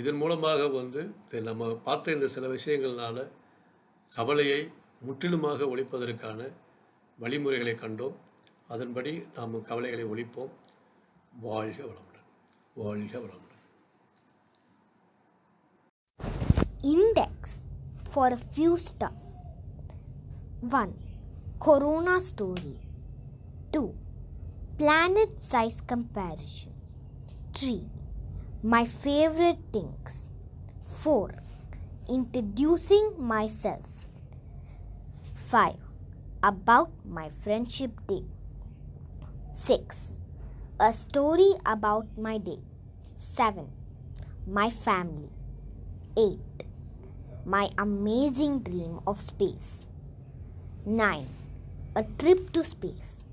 இதன் 0.00 0.18
மூலமாக 0.20 0.66
வந்து 0.76 1.00
நம்ம 1.48 1.70
பார்த்த 1.86 2.14
இந்த 2.16 2.26
சில 2.34 2.48
விஷயங்கள்னால 2.56 3.24
கவலையை 4.12 4.60
முற்றிலுமாக 5.06 5.66
ஒழிப்பதற்கான 5.72 6.40
வழிமுறைகளை 7.18 7.74
கண்டோம். 7.82 8.14
அதன்படி 8.74 9.12
நாம் 9.38 9.56
கவலைகளை 9.70 10.04
ஒழிப்போம். 10.12 10.52
வாழ்க 11.46 11.80
வளமுடன். 11.88 12.28
வாழ்க 12.82 13.14
வளமுடன். 13.24 13.60
Index 16.94 17.58
for 18.12 18.38
few 18.46 18.72
stuff 18.88 19.28
one 20.80 20.94
corona 21.66 22.16
story 22.30 22.74
two 23.74 23.84
Planet 24.76 25.40
size 25.40 25.80
comparison 25.80 26.72
3. 27.54 27.86
My 28.64 28.84
favorite 28.84 29.60
things 29.72 30.28
4. 30.90 31.30
Introducing 32.08 33.14
myself 33.16 33.86
5. 35.36 35.76
About 36.42 36.90
my 37.06 37.30
friendship 37.30 37.92
day 38.08 38.24
6. 39.52 40.14
A 40.80 40.92
story 40.92 41.54
about 41.64 42.08
my 42.18 42.38
day 42.38 42.58
7. 43.14 43.70
My 44.44 44.70
family 44.70 45.30
8. 46.16 46.66
My 47.46 47.68
amazing 47.78 48.58
dream 48.66 48.98
of 49.06 49.20
space 49.20 49.86
9. 50.84 51.28
A 51.94 52.02
trip 52.18 52.50
to 52.50 52.64
space 52.64 53.24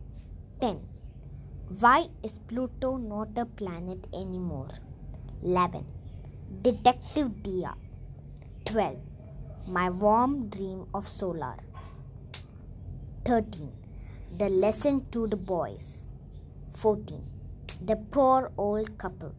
10. 0.61 0.90
Why 1.79 2.09
is 2.21 2.39
Pluto 2.39 2.97
not 2.97 3.37
a 3.37 3.45
planet 3.45 4.05
anymore? 4.13 4.71
11. 5.41 5.85
Detective 6.61 7.41
Dia 7.43 7.75
12. 8.65 8.97
My 9.67 9.89
warm 9.89 10.49
dream 10.49 10.87
of 10.93 11.07
solar 11.07 11.55
13. 13.23 13.71
The 14.37 14.49
lesson 14.49 15.05
to 15.11 15.27
the 15.27 15.37
boys 15.37 16.11
14. 16.73 17.23
The 17.85 17.95
poor 17.95 18.51
old 18.57 18.97
couple 18.97 19.33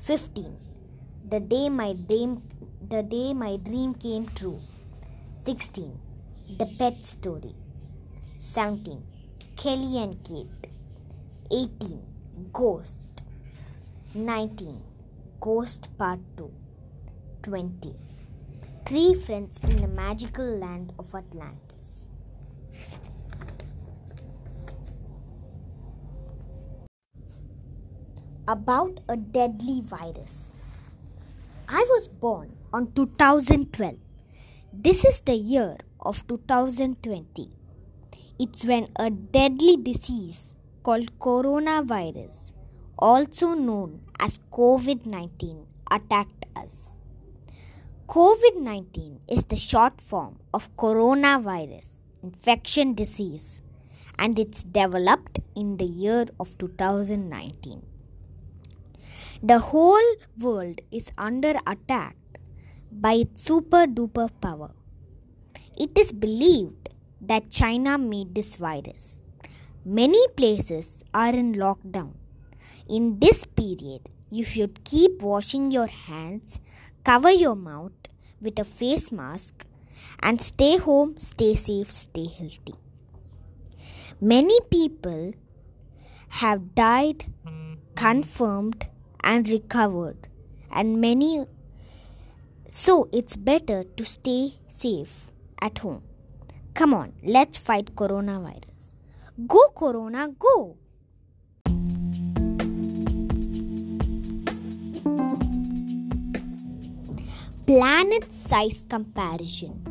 15. 0.00 0.56
The 1.28 1.40
day 1.40 1.68
my 1.68 1.92
dream 1.92 2.40
the 2.88 3.02
day 3.02 3.34
my 3.34 3.56
dream 3.58 3.92
came 3.92 4.24
true 4.30 4.60
16. 5.44 5.98
The 6.56 6.66
pet 6.78 7.04
story 7.04 7.54
17. 8.38 9.02
Kelly 9.56 9.98
and 9.98 10.22
Kate 10.24 10.65
18. 11.50 12.02
Ghost 12.52 13.02
19. 14.14 14.82
Ghost 15.40 15.88
Part 15.96 16.18
2 16.36 16.50
20. 17.44 17.94
Three 18.84 19.14
friends 19.14 19.60
in 19.62 19.76
the 19.76 19.86
magical 19.86 20.44
land 20.58 20.92
of 20.98 21.14
Atlantis. 21.14 22.04
About 28.48 29.00
a 29.08 29.16
deadly 29.16 29.82
virus. 29.82 30.34
I 31.68 31.84
was 31.90 32.08
born 32.08 32.56
on 32.72 32.90
2012. 32.92 33.96
This 34.72 35.04
is 35.04 35.20
the 35.20 35.34
year 35.34 35.76
of 36.00 36.26
2020. 36.26 37.50
It's 38.38 38.64
when 38.64 38.88
a 38.96 39.10
deadly 39.10 39.76
disease 39.76 40.55
called 40.86 41.08
coronavirus, 41.18 42.52
also 42.96 43.54
known 43.54 44.02
as 44.20 44.38
COVID 44.52 45.04
19, 45.04 45.66
attacked 45.90 46.46
us. 46.54 47.00
COVID 48.08 48.60
19 48.60 49.18
is 49.26 49.46
the 49.46 49.56
short 49.56 50.00
form 50.00 50.38
of 50.54 50.70
coronavirus 50.76 52.06
infection 52.22 52.94
disease 52.94 53.62
and 54.16 54.38
it's 54.38 54.62
developed 54.62 55.40
in 55.56 55.76
the 55.78 55.90
year 56.04 56.24
of 56.38 56.56
2019. 56.56 57.82
The 59.42 59.58
whole 59.58 60.08
world 60.38 60.80
is 60.92 61.10
under 61.18 61.54
attack 61.66 62.16
by 62.92 63.14
its 63.24 63.42
super 63.42 63.86
duper 63.86 64.30
power. 64.40 64.70
It 65.76 65.98
is 65.98 66.12
believed 66.12 66.90
that 67.20 67.50
China 67.50 67.98
made 67.98 68.36
this 68.36 68.54
virus. 68.54 69.20
Many 69.88 70.18
places 70.36 71.04
are 71.14 71.32
in 71.32 71.54
lockdown. 71.54 72.14
In 72.88 73.20
this 73.20 73.44
period, 73.44 74.00
you 74.30 74.42
should 74.42 74.82
keep 74.82 75.22
washing 75.22 75.70
your 75.70 75.86
hands, 75.86 76.58
cover 77.04 77.30
your 77.30 77.54
mouth 77.54 77.92
with 78.40 78.58
a 78.58 78.64
face 78.64 79.12
mask, 79.12 79.64
and 80.18 80.42
stay 80.42 80.76
home, 80.78 81.16
stay 81.18 81.54
safe, 81.54 81.92
stay 81.92 82.26
healthy. 82.26 82.74
Many 84.20 84.58
people 84.70 85.34
have 86.30 86.74
died, 86.74 87.26
confirmed, 87.94 88.88
and 89.22 89.48
recovered, 89.48 90.26
and 90.68 91.00
many 91.00 91.46
so 92.68 93.08
it's 93.12 93.36
better 93.36 93.84
to 93.84 94.04
stay 94.04 94.58
safe 94.66 95.30
at 95.62 95.78
home. 95.78 96.02
Come 96.74 96.92
on, 96.92 97.12
let's 97.22 97.56
fight 97.56 97.94
coronavirus. 97.94 98.75
Go, 99.44 99.68
Corona, 99.76 100.28
go! 100.38 100.78
Planet 107.66 108.32
size 108.32 108.82
comparison. 108.88 109.82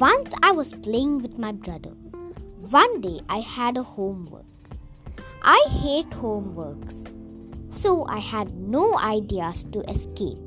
Once 0.00 0.34
I 0.42 0.50
was 0.50 0.74
playing 0.74 1.18
with 1.18 1.38
my 1.38 1.52
brother. 1.52 1.92
One 2.70 3.00
day 3.00 3.20
I 3.28 3.38
had 3.38 3.76
a 3.76 3.84
homework. 3.84 4.46
I 5.42 5.64
hate 5.68 6.10
homeworks, 6.10 7.06
so 7.72 8.04
I 8.08 8.18
had 8.18 8.52
no 8.56 8.98
ideas 8.98 9.62
to 9.70 9.88
escape 9.88 10.38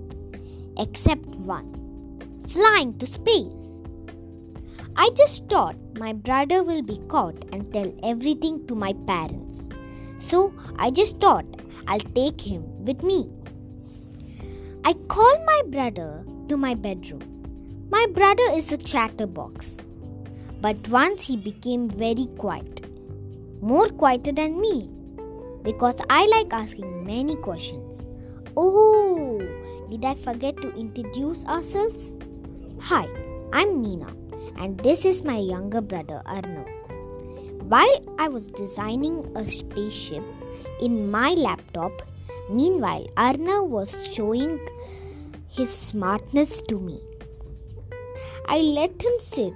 except 0.77 1.37
one 1.45 1.71
flying 2.49 2.97
to 2.97 3.05
space. 3.05 3.81
I 4.97 5.09
just 5.15 5.49
thought 5.49 5.75
my 5.97 6.13
brother 6.13 6.63
will 6.63 6.81
be 6.81 6.97
caught 7.09 7.35
and 7.51 7.71
tell 7.73 7.93
everything 8.01 8.65
to 8.67 8.75
my 8.75 8.93
parents. 9.05 9.69
So 10.19 10.53
I 10.79 10.89
just 10.89 11.19
thought 11.19 11.45
I'll 11.87 11.99
take 11.99 12.39
him 12.39 12.63
with 12.85 13.03
me. 13.03 13.29
I 14.85 14.93
called 14.93 15.41
my 15.45 15.61
brother 15.67 16.25
to 16.47 16.55
my 16.55 16.75
bedroom. 16.75 17.23
My 17.89 18.05
brother 18.13 18.43
is 18.53 18.71
a 18.71 18.77
chatterbox. 18.77 19.77
But 20.61 20.87
once 20.87 21.27
he 21.27 21.35
became 21.35 21.89
very 21.89 22.27
quiet, 22.37 22.85
more 23.61 23.89
quieter 23.89 24.31
than 24.31 24.61
me, 24.61 24.89
because 25.63 25.95
I 26.09 26.25
like 26.27 26.53
asking 26.53 27.05
many 27.05 27.35
questions. 27.35 28.05
Oh, 28.55 29.39
did 29.89 30.05
I 30.05 30.15
forget 30.15 30.55
to 30.61 30.73
introduce 30.75 31.43
ourselves? 31.45 32.15
Hi, 32.79 33.05
I'm 33.51 33.83
Meena, 33.83 34.24
and 34.57 34.79
this 34.79 35.05
is 35.05 35.23
my 35.23 35.37
younger 35.37 35.81
brother 35.81 36.21
Arnav. 36.25 36.67
While 37.63 38.15
I 38.19 38.27
was 38.27 38.47
designing 38.47 39.35
a 39.35 39.49
spaceship 39.49 40.23
in 40.79 41.09
my 41.09 41.31
laptop, 41.31 42.01
meanwhile, 42.49 43.07
Arnav 43.17 43.67
was 43.67 44.13
showing 44.13 44.59
his 45.49 45.73
smartness 45.73 46.61
to 46.63 46.79
me. 46.79 46.99
I 48.47 48.57
let 48.59 49.01
him 49.01 49.13
sit, 49.19 49.53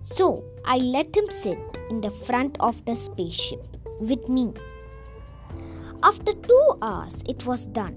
so 0.00 0.44
I 0.64 0.76
let 0.78 1.16
him 1.16 1.28
sit 1.30 1.58
in 1.88 2.00
the 2.00 2.10
front 2.10 2.56
of 2.60 2.84
the 2.84 2.94
spaceship 2.94 3.76
with 3.98 4.28
me. 4.28 4.52
After 6.02 6.32
two 6.32 6.78
hours, 6.80 7.22
it 7.28 7.46
was 7.46 7.66
done. 7.66 7.96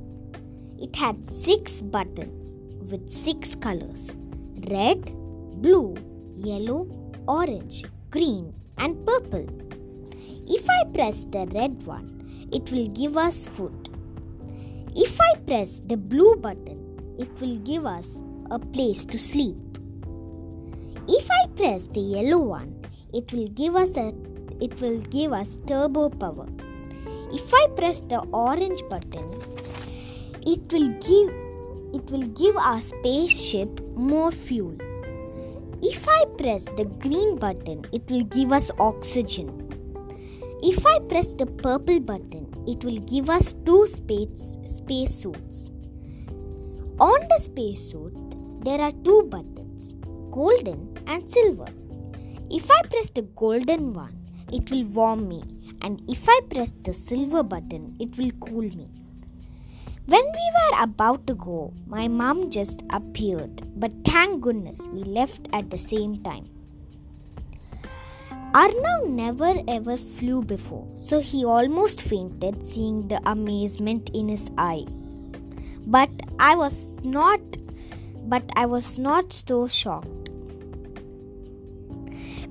It 0.79 0.95
had 0.95 1.25
six 1.25 1.81
buttons 1.81 2.57
with 2.91 3.07
six 3.09 3.55
colors 3.55 4.15
red, 4.69 5.05
blue, 5.61 5.95
yellow, 6.37 6.87
orange, 7.27 7.85
green, 8.09 8.53
and 8.77 9.05
purple. 9.05 9.45
If 10.47 10.69
I 10.69 10.89
press 10.93 11.25
the 11.25 11.45
red 11.53 11.83
one, 11.83 12.49
it 12.51 12.71
will 12.71 12.87
give 12.89 13.17
us 13.17 13.45
food. 13.45 13.89
If 14.95 15.19
I 15.19 15.39
press 15.47 15.81
the 15.85 15.97
blue 15.97 16.35
button, 16.35 17.15
it 17.17 17.29
will 17.41 17.57
give 17.57 17.85
us 17.85 18.21
a 18.51 18.59
place 18.59 19.05
to 19.05 19.17
sleep. 19.17 19.57
If 21.07 21.29
I 21.31 21.47
press 21.55 21.87
the 21.87 21.99
yellow 21.99 22.39
one, 22.39 22.85
it 23.13 23.31
will 23.33 23.47
give 23.47 23.75
us 23.75 23.95
a 23.97 24.13
it 24.61 24.79
will 24.79 24.99
give 25.15 25.33
us 25.33 25.59
turbo 25.67 26.09
power. 26.09 26.47
If 27.31 27.53
I 27.53 27.67
press 27.75 28.01
the 28.01 28.19
orange 28.31 28.83
button, 28.89 29.25
it 30.45 30.71
will 30.71 30.89
give 31.01 31.33
it 31.93 32.09
will 32.11 32.27
give 32.27 32.55
our 32.57 32.81
spaceship 32.81 33.81
more 33.95 34.31
fuel. 34.31 34.77
If 35.93 36.07
I 36.07 36.25
press 36.39 36.63
the 36.77 36.85
green 36.85 37.35
button, 37.37 37.85
it 37.93 38.09
will 38.09 38.23
give 38.23 38.51
us 38.51 38.71
oxygen. 38.79 39.49
If 40.63 40.87
I 40.87 40.97
press 41.07 41.33
the 41.33 41.45
purple 41.45 41.99
button, 41.99 42.47
it 42.67 42.83
will 42.83 42.99
give 43.01 43.29
us 43.29 43.53
two 43.63 43.85
space, 43.85 44.57
space 44.65 45.13
suits. 45.13 45.69
On 46.99 47.19
the 47.29 47.39
spacesuit, 47.39 48.17
there 48.63 48.81
are 48.81 48.91
two 49.03 49.27
buttons. 49.29 49.93
golden 50.31 50.97
and 51.05 51.29
silver. 51.29 51.67
If 52.49 52.71
I 52.71 52.81
press 52.89 53.11
the 53.11 53.21
golden 53.43 53.93
one, 53.93 54.17
it 54.51 54.71
will 54.71 54.85
warm 54.85 55.27
me, 55.27 55.43
and 55.83 56.01
if 56.09 56.27
I 56.27 56.39
press 56.49 56.73
the 56.81 56.95
silver 56.95 57.43
button, 57.43 57.95
it 57.99 58.17
will 58.17 58.31
cool 58.39 58.67
me. 58.81 58.89
When 60.05 60.25
we 60.25 60.51
were 60.55 60.83
about 60.83 61.25
to 61.27 61.33
go, 61.33 61.73
my 61.87 62.09
mom 62.09 62.49
just 62.49 62.81
appeared, 62.89 63.61
but 63.79 63.91
thank 64.03 64.41
goodness 64.41 64.81
we 64.91 65.03
left 65.03 65.47
at 65.53 65.69
the 65.69 65.77
same 65.77 66.21
time. 66.23 66.45
Arnav 68.53 69.07
never 69.07 69.53
ever 69.67 69.95
flew 69.95 70.43
before, 70.43 70.85
so 70.95 71.21
he 71.21 71.45
almost 71.45 72.01
fainted 72.01 72.65
seeing 72.65 73.07
the 73.07 73.21
amazement 73.29 74.09
in 74.13 74.27
his 74.27 74.51
eye. 74.57 74.85
But 75.87 76.11
I 76.37 76.57
was 76.57 77.01
not 77.05 77.39
but 78.25 78.43
I 78.57 78.65
was 78.65 78.99
not 78.99 79.31
so 79.31 79.67
shocked. 79.67 80.29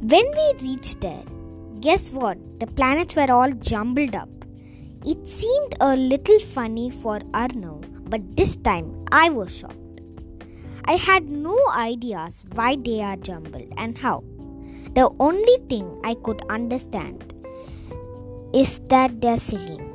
When 0.01 0.27
we 0.39 0.55
reached 0.63 1.03
there, 1.03 1.23
guess 1.81 2.11
what? 2.13 2.39
The 2.61 2.67
planets 2.67 3.15
were 3.15 3.31
all 3.31 3.53
jumbled 3.53 4.15
up. 4.15 4.42
It 5.05 5.27
seemed 5.27 5.75
a 5.81 5.97
little 5.97 6.39
funny 6.39 6.89
for 6.89 7.19
Arnav, 7.35 8.09
but 8.09 8.37
this 8.37 8.57
time 8.57 9.05
I 9.11 9.31
was 9.31 9.59
shocked. 9.59 10.01
I 10.85 10.95
had 10.95 11.29
no 11.29 11.59
ideas 11.75 12.45
why 12.55 12.77
they 12.77 13.01
are 13.03 13.17
jumbled 13.17 13.73
and 13.77 13.99
how. 13.99 14.23
The 14.95 15.11
only 15.19 15.57
thing 15.69 16.01
I 16.05 16.15
could 16.15 16.43
understand 16.49 17.35
is 18.55 18.81
that 18.91 19.21
they're 19.21 19.39
singing. 19.39 19.89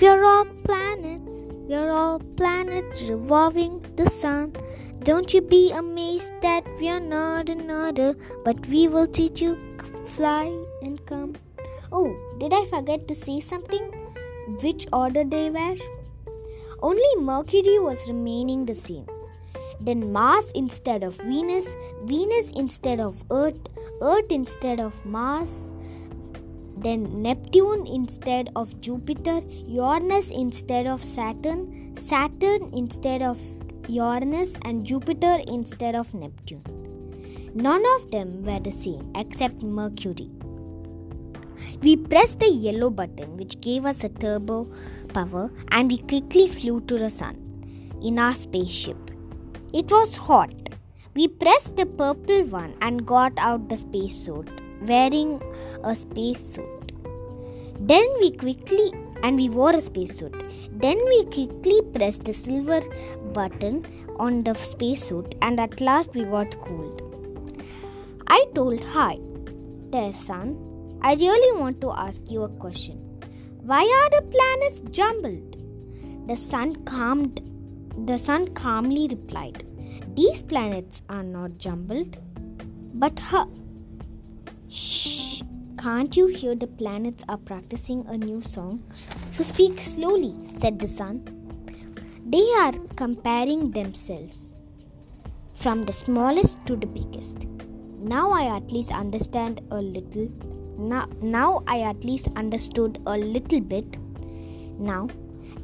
We're 0.00 0.24
all 0.24 0.46
planets, 0.64 1.44
we're 1.68 1.90
all 1.90 2.20
planets 2.38 3.02
revolving 3.02 3.84
the 3.96 4.08
sun. 4.08 4.54
Don't 5.00 5.34
you 5.34 5.42
be 5.42 5.72
amazed 5.72 6.32
that 6.40 6.64
we're 6.80 7.00
not 7.00 7.50
another, 7.50 8.16
but 8.46 8.66
we 8.68 8.88
will 8.88 9.06
teach 9.06 9.42
you 9.42 9.58
fly 10.06 10.46
and 10.80 11.04
come. 11.04 11.36
Oh, 11.92 12.16
did 12.38 12.54
I 12.54 12.64
forget 12.64 13.06
to 13.08 13.14
say 13.14 13.40
something? 13.40 14.05
Which 14.62 14.86
order 14.92 15.24
they 15.24 15.50
were. 15.50 15.76
Only 16.82 17.16
Mercury 17.18 17.78
was 17.78 18.06
remaining 18.08 18.66
the 18.66 18.74
same. 18.74 19.06
Then 19.80 20.12
Mars 20.12 20.50
instead 20.54 21.02
of 21.02 21.16
Venus, 21.16 21.76
Venus 22.04 22.50
instead 22.52 23.00
of 23.00 23.22
Earth, 23.30 23.68
Earth 24.00 24.30
instead 24.30 24.80
of 24.80 25.04
Mars, 25.04 25.72
then 26.76 27.22
Neptune 27.22 27.86
instead 27.86 28.50
of 28.54 28.80
Jupiter, 28.80 29.40
Uranus 29.66 30.30
instead 30.30 30.86
of 30.86 31.02
Saturn, 31.02 31.96
Saturn 31.96 32.70
instead 32.74 33.22
of 33.22 33.40
Uranus, 33.88 34.56
and 34.62 34.84
Jupiter 34.84 35.38
instead 35.46 35.94
of 35.94 36.12
Neptune. 36.14 36.62
None 37.54 37.82
of 37.96 38.10
them 38.10 38.42
were 38.42 38.60
the 38.60 38.72
same 38.72 39.10
except 39.14 39.62
Mercury. 39.62 40.30
We 41.82 41.96
pressed 41.96 42.40
the 42.40 42.48
yellow 42.48 42.90
button, 42.90 43.36
which 43.36 43.60
gave 43.60 43.84
us 43.84 44.04
a 44.04 44.08
turbo 44.08 44.68
power, 45.14 45.50
and 45.70 45.90
we 45.90 45.98
quickly 45.98 46.48
flew 46.48 46.80
to 46.82 46.98
the 46.98 47.10
sun 47.10 47.36
in 48.02 48.18
our 48.18 48.34
spaceship. 48.34 49.10
It 49.72 49.90
was 49.90 50.14
hot. 50.14 50.52
We 51.14 51.28
pressed 51.28 51.76
the 51.76 51.86
purple 51.86 52.44
one 52.44 52.74
and 52.82 53.06
got 53.06 53.32
out 53.38 53.68
the 53.68 53.76
spacesuit, 53.76 54.48
wearing 54.82 55.42
a 55.82 55.94
spacesuit. 55.94 56.92
Then 57.80 58.06
we 58.20 58.32
quickly 58.32 58.92
and 59.22 59.36
we 59.36 59.48
wore 59.48 59.74
a 59.74 59.80
spacesuit. 59.80 60.34
Then 60.70 60.98
we 61.04 61.24
quickly 61.24 61.80
pressed 61.94 62.24
the 62.24 62.32
silver 62.32 62.80
button 63.32 63.86
on 64.18 64.44
the 64.44 64.54
spacesuit, 64.54 65.34
and 65.42 65.58
at 65.58 65.80
last 65.80 66.14
we 66.14 66.24
got 66.24 66.58
cooled. 66.60 67.02
I 68.28 68.44
told 68.54 68.82
Hi, 68.82 69.18
there, 69.90 70.12
sun. 70.12 70.65
I 71.06 71.14
really 71.14 71.56
want 71.56 71.80
to 71.82 71.92
ask 71.92 72.20
you 72.28 72.42
a 72.42 72.48
question. 72.48 72.96
Why 73.62 73.82
are 73.96 74.10
the 74.10 74.22
planets 74.28 74.80
jumbled? 74.90 75.56
The 76.26 76.34
sun 76.34 76.74
calmed 76.84 77.42
the 78.08 78.18
sun 78.18 78.48
calmly 78.54 79.06
replied, 79.08 79.62
These 80.16 80.42
planets 80.42 81.02
are 81.08 81.22
not 81.22 81.58
jumbled. 81.58 82.16
But 82.94 83.20
huh 83.20 83.46
Shh 84.68 85.42
can't 85.78 86.16
you 86.16 86.26
hear 86.26 86.56
the 86.56 86.66
planets 86.66 87.22
are 87.28 87.38
practicing 87.38 88.04
a 88.08 88.18
new 88.18 88.40
song? 88.40 88.82
So 89.30 89.44
speak 89.44 89.80
slowly, 89.80 90.34
said 90.42 90.80
the 90.80 90.88
sun. 90.88 91.22
They 92.26 92.50
are 92.64 92.72
comparing 92.96 93.70
themselves 93.70 94.56
from 95.54 95.84
the 95.84 95.92
smallest 95.92 96.66
to 96.66 96.74
the 96.74 96.88
biggest. 96.88 97.46
Now 98.00 98.32
I 98.32 98.56
at 98.56 98.72
least 98.72 98.90
understand 98.90 99.60
a 99.70 99.80
little 99.80 100.28
now 100.78 101.08
now 101.20 101.62
i 101.66 101.80
at 101.80 102.04
least 102.04 102.28
understood 102.36 103.00
a 103.06 103.16
little 103.16 103.60
bit. 103.60 103.98
Now 104.78 105.08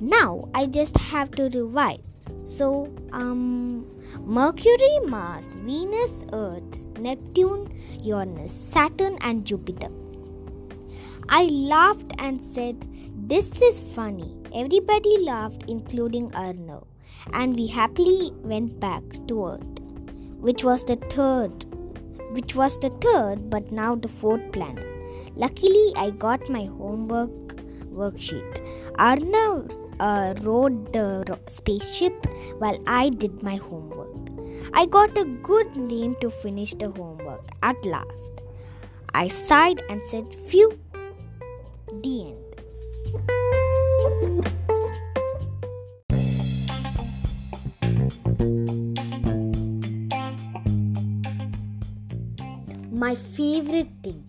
now 0.00 0.48
i 0.54 0.66
just 0.66 0.96
have 0.98 1.30
to 1.32 1.48
revise. 1.50 2.26
So 2.42 2.88
um 3.12 3.86
mercury 4.20 4.98
mars 5.06 5.54
venus 5.54 6.24
earth 6.32 6.88
neptune 6.98 7.72
uranus 8.02 8.52
saturn 8.52 9.18
and 9.20 9.44
jupiter. 9.44 9.90
I 11.28 11.44
laughed 11.44 12.12
and 12.18 12.42
said 12.42 12.86
this 13.28 13.62
is 13.62 13.78
funny. 13.80 14.36
Everybody 14.54 15.18
laughed 15.18 15.64
including 15.68 16.30
arnav 16.30 16.84
and 17.32 17.56
we 17.56 17.66
happily 17.66 18.32
went 18.42 18.80
back 18.80 19.02
to 19.28 19.46
earth 19.46 19.78
which 20.40 20.64
was 20.64 20.84
the 20.84 20.96
third 20.96 21.64
which 22.32 22.54
was 22.56 22.78
the 22.80 22.90
third 23.00 23.48
but 23.50 23.70
now 23.70 23.94
the 23.94 24.08
fourth 24.08 24.50
planet 24.52 24.91
Luckily, 25.36 25.92
I 25.96 26.10
got 26.10 26.48
my 26.48 26.64
homework 26.64 27.30
worksheet. 27.92 28.58
Arnav 28.96 29.70
uh, 30.00 30.34
rode 30.42 30.92
the 30.92 31.38
spaceship 31.46 32.26
while 32.58 32.78
I 32.86 33.08
did 33.10 33.42
my 33.42 33.56
homework. 33.56 34.08
I 34.72 34.86
got 34.86 35.16
a 35.18 35.24
good 35.24 35.76
name 35.76 36.16
to 36.20 36.30
finish 36.30 36.74
the 36.74 36.90
homework 36.90 37.48
at 37.62 37.84
last. 37.84 38.32
I 39.14 39.28
sighed 39.28 39.82
and 39.88 40.02
said, 40.02 40.34
Phew. 40.34 40.78
The 42.02 42.32
end. 42.32 42.38
My 52.90 53.14
favorite 53.14 53.88
thing 54.02 54.24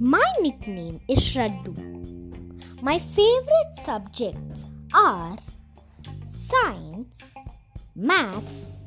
my 0.00 0.24
nickname 0.40 1.00
is 1.08 1.20
Shraddu. 1.20 1.74
My 2.82 2.98
favorite 2.98 3.74
subjects 3.84 4.66
are 4.92 5.36
science, 6.26 7.34
maths, 7.94 8.78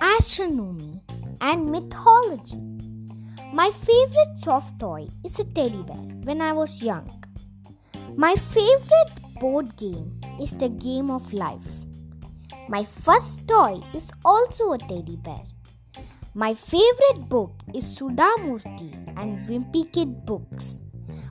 astronomy, 0.00 1.02
and 1.40 1.70
mythology. 1.70 2.60
My 3.52 3.70
favorite 3.70 4.36
soft 4.36 4.78
toy 4.80 5.08
is 5.24 5.38
a 5.38 5.44
teddy 5.44 5.82
bear 5.82 6.04
when 6.24 6.40
I 6.40 6.52
was 6.52 6.82
young. 6.82 7.08
My 8.16 8.34
favorite 8.34 9.12
board 9.40 9.76
game 9.76 10.20
is 10.40 10.56
the 10.56 10.68
game 10.68 11.10
of 11.10 11.32
life. 11.32 11.84
My 12.68 12.84
first 12.84 13.46
toy 13.46 13.82
is 13.92 14.10
also 14.24 14.72
a 14.72 14.78
teddy 14.78 15.16
bear. 15.16 15.42
My 16.34 16.54
favorite 16.54 17.28
book 17.28 17.50
is 17.74 17.84
Sudha 17.84 18.30
Murty 18.38 18.94
and 19.16 19.44
Wimpy 19.48 19.92
Kid 19.92 20.24
books. 20.24 20.80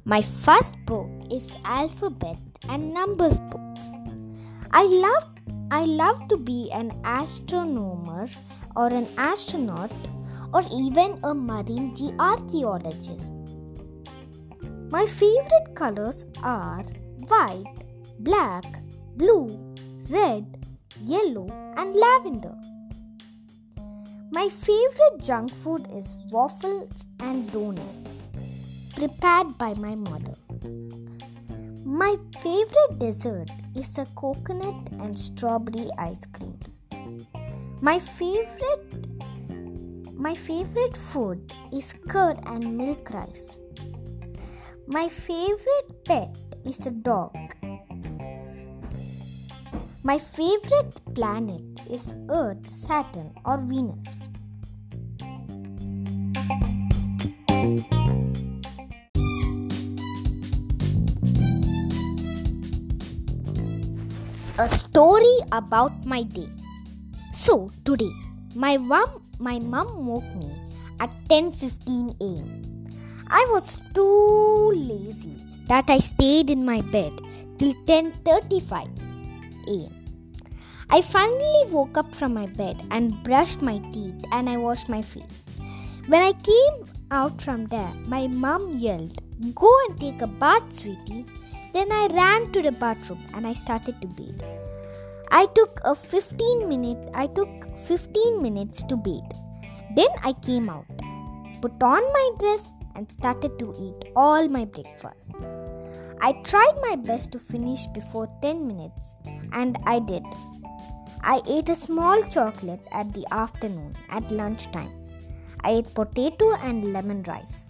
My 0.04 0.22
first 0.22 0.76
book 0.86 1.08
is 1.32 1.56
alphabet 1.64 2.36
and 2.68 2.94
numbers 2.94 3.40
books. 3.40 3.82
I 4.72 4.84
love 4.84 5.24
I 5.72 5.86
love 5.86 6.28
to 6.28 6.36
be 6.36 6.70
an 6.74 6.92
astronomer 7.06 8.28
or 8.76 8.88
an 8.88 9.08
astronaut 9.18 9.94
or 10.54 10.64
even 10.70 11.18
a 11.24 11.34
marine 11.34 11.94
archaeologist. 12.20 13.32
My 14.90 15.06
favorite 15.06 15.76
colors 15.76 16.26
are 16.44 16.84
white, 17.30 17.86
black, 18.20 18.66
blue, 19.16 19.48
red, 20.10 20.66
yellow, 21.06 21.48
and 21.78 21.96
lavender. 21.96 22.56
My 24.32 24.48
favorite 24.48 25.22
junk 25.22 25.52
food 25.52 25.88
is 25.92 26.20
waffles 26.32 27.08
and 27.20 27.52
donuts, 27.52 28.30
prepared 28.96 29.58
by 29.58 29.74
my 29.74 29.96
mother. 29.96 30.36
My 31.84 32.16
favorite 32.40 33.00
dessert 33.00 33.50
is 33.76 33.98
a 33.98 34.06
coconut 34.16 34.90
and 35.00 35.18
strawberry 35.18 35.90
ice 35.98 36.22
creams. 36.32 36.82
My 37.82 37.98
favorite 37.98 38.86
my 40.16 40.36
favorite 40.36 40.96
food 40.96 41.52
is 41.74 41.96
curd 42.08 42.38
and 42.46 42.78
milk 42.78 43.10
rice. 43.10 43.60
My 44.86 45.08
favorite 45.10 46.04
pet 46.06 46.38
is 46.66 46.86
a 46.86 46.92
dog. 46.92 47.36
My 50.02 50.18
favorite 50.18 50.96
planet 51.14 51.62
is 51.92 52.16
Earth, 52.30 52.70
Saturn, 52.70 53.36
or 53.44 53.60
Venus. 53.60 54.30
A 64.58 64.70
story 64.70 65.36
about 65.52 66.06
my 66.06 66.24
day. 66.24 66.48
So 67.34 67.70
today, 67.84 68.16
my 68.56 68.78
mom, 68.78 69.28
my 69.38 69.60
mom 69.60 70.08
woke 70.08 70.32
me 70.40 70.48
at 71.04 71.12
10:15 71.28 72.16
a.m. 72.24 72.64
I 73.28 73.44
was 73.52 73.76
too 73.94 74.72
lazy 74.72 75.36
that 75.68 75.92
I 75.92 76.00
stayed 76.00 76.50
in 76.50 76.64
my 76.64 76.80
bed 76.80 77.12
till 77.60 77.76
10:35 77.84 79.09
a.m. 79.70 79.96
I 80.90 81.02
finally 81.02 81.64
woke 81.72 81.98
up 81.98 82.14
from 82.16 82.34
my 82.34 82.48
bed 82.48 82.82
and 82.92 83.22
brushed 83.24 83.62
my 83.62 83.78
teeth 83.94 84.26
and 84.32 84.50
I 84.50 84.58
washed 84.58 84.90
my 84.90 85.02
face. 85.02 85.42
When 86.08 86.22
I 86.22 86.34
came 86.34 86.90
out 87.12 87.40
from 87.42 87.68
there, 87.68 87.94
my 88.06 88.28
mom 88.28 88.78
yelled, 88.78 89.22
Go 89.56 89.72
and 89.88 90.00
take 90.00 90.22
a 90.22 90.28
bath, 90.28 90.74
sweetie. 90.74 91.26
Then 91.74 91.92
I 91.92 92.08
ran 92.12 92.52
to 92.54 92.62
the 92.62 92.72
bathroom 92.72 93.24
and 93.34 93.46
I 93.46 93.54
started 93.54 94.02
to 94.02 94.08
bathe. 94.08 94.42
I 95.32 95.46
took 95.54 95.80
a 95.86 95.94
15 95.94 96.68
minute 96.68 97.12
I 97.14 97.28
took 97.28 97.50
15 97.86 98.42
minutes 98.42 98.82
to 98.84 98.98
bathe. 98.98 99.36
Then 99.96 100.10
I 100.24 100.34
came 100.34 100.70
out, 100.70 100.88
put 101.62 101.82
on 101.84 102.02
my 102.02 102.30
dress 102.40 102.72
and 102.96 103.12
started 103.12 103.60
to 103.60 103.74
eat 103.80 104.12
all 104.16 104.48
my 104.48 104.66
breakfast. 104.66 105.32
I 106.22 106.34
tried 106.44 106.76
my 106.82 106.96
best 106.96 107.32
to 107.32 107.40
finish 107.40 107.86
before 107.88 108.28
10 108.42 108.68
minutes 108.68 109.16
and 109.54 109.78
I 109.86 110.00
did. 110.00 110.24
I 111.22 111.42
ate 111.48 111.70
a 111.70 111.76
small 111.76 112.22
chocolate 112.24 112.86
at 112.92 113.14
the 113.14 113.26
afternoon 113.32 113.96
at 114.10 114.30
lunchtime. 114.32 114.92
I 115.64 115.72
ate 115.72 115.94
potato 115.94 116.56
and 116.56 116.92
lemon 116.94 117.24
rice. 117.24 117.70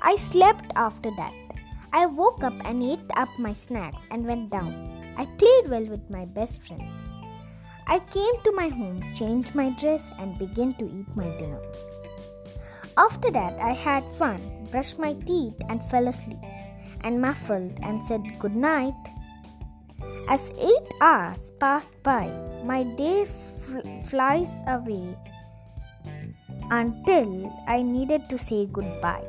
I 0.00 0.16
slept 0.16 0.72
after 0.74 1.10
that. 1.16 1.34
I 1.92 2.06
woke 2.06 2.42
up 2.42 2.54
and 2.64 2.82
ate 2.82 3.10
up 3.16 3.28
my 3.38 3.52
snacks 3.52 4.06
and 4.10 4.26
went 4.26 4.50
down. 4.50 5.14
I 5.18 5.24
played 5.24 5.68
well 5.68 5.86
with 5.86 6.10
my 6.10 6.24
best 6.24 6.62
friends. 6.62 6.92
I 7.86 7.98
came 8.00 8.34
to 8.44 8.52
my 8.52 8.68
home, 8.68 9.02
changed 9.14 9.54
my 9.54 9.70
dress, 9.70 10.10
and 10.18 10.38
began 10.38 10.74
to 10.74 10.84
eat 10.84 11.06
my 11.14 11.28
dinner. 11.38 11.60
After 12.98 13.30
that, 13.30 13.60
I 13.60 13.72
had 13.72 14.04
fun, 14.18 14.40
brushed 14.70 14.98
my 14.98 15.12
teeth, 15.12 15.54
and 15.68 15.84
fell 15.84 16.08
asleep, 16.08 16.38
and 17.02 17.20
muffled 17.20 17.78
and 17.82 18.02
said 18.02 18.22
good 18.38 18.54
night. 18.54 18.94
As 20.28 20.50
eight 20.58 20.88
hours 21.00 21.52
passed 21.60 21.94
by, 22.02 22.26
my 22.64 22.82
day 22.82 23.26
fl- 23.26 23.86
flies 24.10 24.62
away 24.66 25.16
until 26.70 27.52
I 27.68 27.82
needed 27.82 28.28
to 28.30 28.38
say 28.38 28.66
goodbye. 28.66 29.24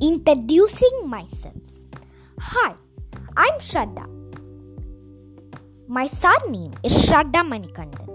Introducing 0.00 1.08
myself. 1.08 1.60
Hi, 2.40 2.72
I'm 3.36 3.60
Shraddha. 3.60 4.19
My 5.90 6.06
surname 6.06 6.70
is 6.86 6.94
Shraddha 6.94 7.42
Manikandan. 7.42 8.06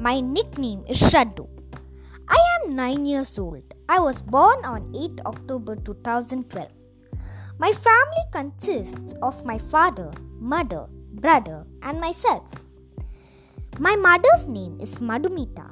My 0.00 0.18
nickname 0.18 0.82
is 0.88 0.98
Shraddu. 0.98 1.46
I 2.26 2.38
am 2.56 2.74
9 2.74 3.06
years 3.06 3.38
old. 3.38 3.62
I 3.88 4.00
was 4.00 4.20
born 4.20 4.64
on 4.64 4.90
8 4.92 5.20
October 5.24 5.76
2012. 5.76 6.66
My 7.56 7.70
family 7.70 8.24
consists 8.32 9.14
of 9.22 9.44
my 9.44 9.58
father, 9.58 10.10
mother, 10.40 10.86
brother, 11.22 11.66
and 11.82 12.00
myself. 12.00 12.66
My 13.78 13.94
mother's 13.94 14.48
name 14.48 14.80
is 14.80 14.98
Madhumita. 14.98 15.70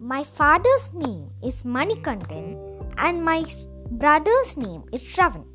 My 0.00 0.24
father's 0.24 0.92
name 0.92 1.30
is 1.44 1.62
Manikandan, 1.62 2.58
and 2.98 3.24
my 3.24 3.46
brother's 3.92 4.56
name 4.56 4.82
is 4.90 5.02
Shravan. 5.02 5.46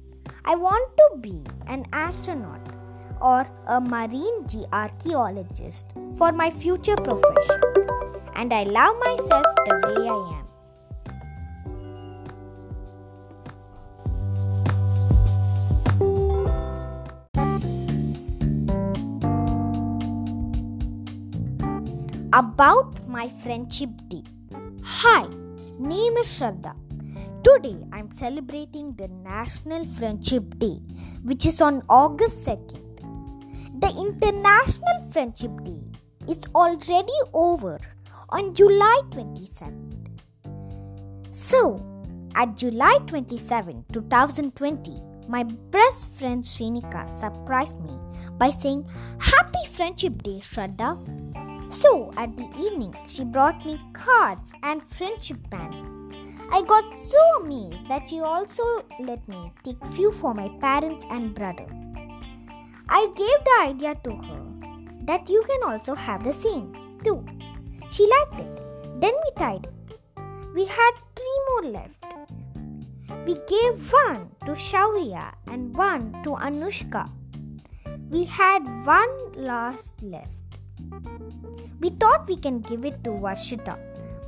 I 0.46 0.56
want 0.56 0.88
to 0.96 1.18
be 1.20 1.44
an 1.68 1.84
astronaut 1.92 2.64
or 3.24 3.48
a 3.68 3.80
marine 3.80 4.46
archaeologist 4.74 5.94
for 6.18 6.34
my 6.34 6.50
future 6.50 6.96
profession, 6.98 7.62
and 8.36 8.52
I 8.52 8.64
love 8.64 8.98
myself 9.00 9.46
the 9.66 9.76
way 9.88 10.10
I 10.10 10.22
am. 10.38 10.44
About 22.34 23.08
my 23.08 23.30
friendship 23.30 23.90
day. 24.10 24.24
Hi, 24.84 25.26
name 25.80 26.18
is 26.18 26.28
Shraddha. 26.28 26.76
Today 27.44 27.78
I'm 27.94 28.12
celebrating 28.12 28.94
the 28.94 29.08
National 29.08 29.86
Friendship 29.86 30.58
Day, 30.58 30.82
which 31.24 31.46
is 31.46 31.62
on 31.62 31.84
August 31.88 32.46
2nd. 32.46 32.83
The 33.80 33.90
International 33.90 35.12
Friendship 35.12 35.64
Day 35.64 35.82
is 36.28 36.46
already 36.54 37.18
over 37.34 37.80
on 38.30 38.54
July 38.54 39.00
27th. 39.10 40.10
So, 41.32 41.84
at 42.36 42.56
July 42.56 43.00
27, 43.08 43.86
2020, 43.92 45.02
my 45.28 45.42
best 45.72 46.08
friend 46.08 46.44
Shrinika 46.44 47.10
surprised 47.10 47.80
me 47.82 47.98
by 48.38 48.52
saying, 48.52 48.88
Happy 49.20 49.66
Friendship 49.72 50.22
Day, 50.22 50.40
Shraddha. 50.40 50.94
So, 51.74 52.14
at 52.16 52.38
the 52.38 52.48
evening, 52.60 52.96
she 53.08 53.24
brought 53.24 53.66
me 53.66 53.82
cards 53.94 54.54
and 54.62 54.84
friendship 54.86 55.50
bands. 55.50 55.90
I 56.52 56.62
got 56.62 57.00
so 57.00 57.42
amazed 57.42 57.88
that 57.90 58.08
she 58.08 58.20
also 58.20 58.86
let 59.00 59.28
me 59.28 59.52
take 59.64 59.84
few 59.88 60.12
for 60.12 60.36
my 60.36 60.50
parents 60.62 61.08
and 61.10 61.34
brother. 61.34 61.66
I 62.90 63.08
gave 63.16 63.40
the 63.46 63.58
idea 63.62 63.96
to 64.04 64.12
her 64.12 64.42
that 65.06 65.30
you 65.30 65.44
can 65.48 65.72
also 65.72 65.96
have 65.96 66.24
the 66.24 66.34
same 66.34 67.00
too. 67.04 67.26
She 67.92 68.08
liked 68.08 68.40
it. 68.40 68.62
Then 69.00 69.14
we 69.24 69.32
tied 69.38 69.68
it. 69.68 70.00
We 70.54 70.66
had 70.66 70.92
three 71.16 71.40
more 71.50 71.72
left. 71.72 72.06
We 73.26 73.36
gave 73.48 73.92
one 73.92 74.30
to 74.46 74.52
Shaurya 74.52 75.34
and 75.48 75.76
one 75.76 76.24
to 76.24 76.32
Anushka. 76.32 77.10
We 78.10 78.26
had 78.26 78.64
one 78.86 79.32
last 79.36 80.02
left. 80.02 80.30
We 81.80 81.90
thought 81.90 82.28
we 82.28 82.38
can 82.38 82.60
give 82.60 82.86
it 82.86 83.04
to 83.04 83.12
Varshita, 83.12 83.78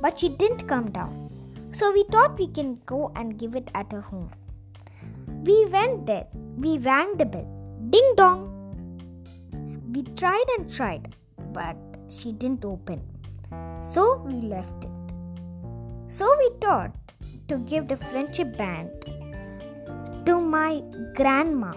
but 0.00 0.18
she 0.18 0.28
didn't 0.28 0.66
come 0.66 0.90
down. 0.90 1.30
So 1.72 1.92
we 1.92 2.04
thought 2.04 2.38
we 2.38 2.48
can 2.48 2.80
go 2.86 3.12
and 3.14 3.38
give 3.38 3.54
it 3.54 3.70
at 3.74 3.92
her 3.92 4.00
home. 4.00 4.30
We 5.44 5.66
went 5.66 6.06
there. 6.06 6.26
We 6.56 6.78
rang 6.78 7.16
the 7.16 7.26
bell. 7.26 7.55
Ding 7.90 8.14
dong. 8.16 8.40
We 9.94 10.02
tried 10.16 10.44
and 10.58 10.72
tried, 10.72 11.14
but 11.52 11.76
she 12.08 12.32
didn't 12.32 12.64
open. 12.64 13.00
So 13.80 14.16
we 14.24 14.34
left 14.34 14.84
it. 14.84 14.90
So 16.08 16.26
we 16.38 16.50
thought 16.60 16.90
to 17.46 17.58
give 17.58 17.86
the 17.86 17.96
friendship 17.96 18.56
band 18.56 18.90
to 20.26 20.40
my 20.40 20.82
grandma, 21.14 21.74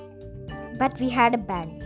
but 0.80 1.00
we 1.00 1.10
had 1.10 1.36
a 1.36 1.38
band. 1.38 1.84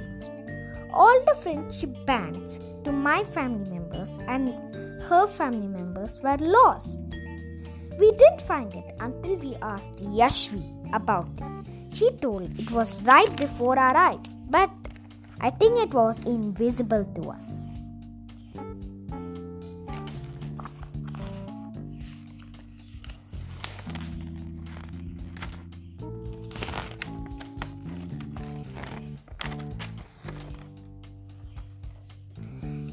All 0.93 1.19
the 1.25 1.35
friendship 1.35 1.93
bands 2.05 2.59
to 2.85 2.93
my 2.93 3.25
family 3.25 3.69
members 3.69 4.17
and 4.27 4.53
her 5.03 5.27
family 5.27 5.67
members 5.67 6.21
were 6.21 6.37
lost. 6.37 6.97
We 7.99 8.11
didn't 8.11 8.41
find 8.41 8.73
it 8.73 8.93
until 9.01 9.35
we 9.37 9.55
asked 9.61 9.97
Yashvi 9.97 10.63
about 10.93 11.29
it. 11.41 11.72
She 11.93 12.09
told 12.09 12.49
it 12.59 12.71
was 12.71 12.99
right 13.03 13.29
before 13.37 13.77
our 13.77 13.95
eyes, 13.95 14.35
but 14.49 14.71
I 15.39 15.51
think 15.51 15.77
it 15.77 15.93
was 15.93 16.25
invisible 16.25 17.05
to 17.15 17.29
us. 17.29 17.61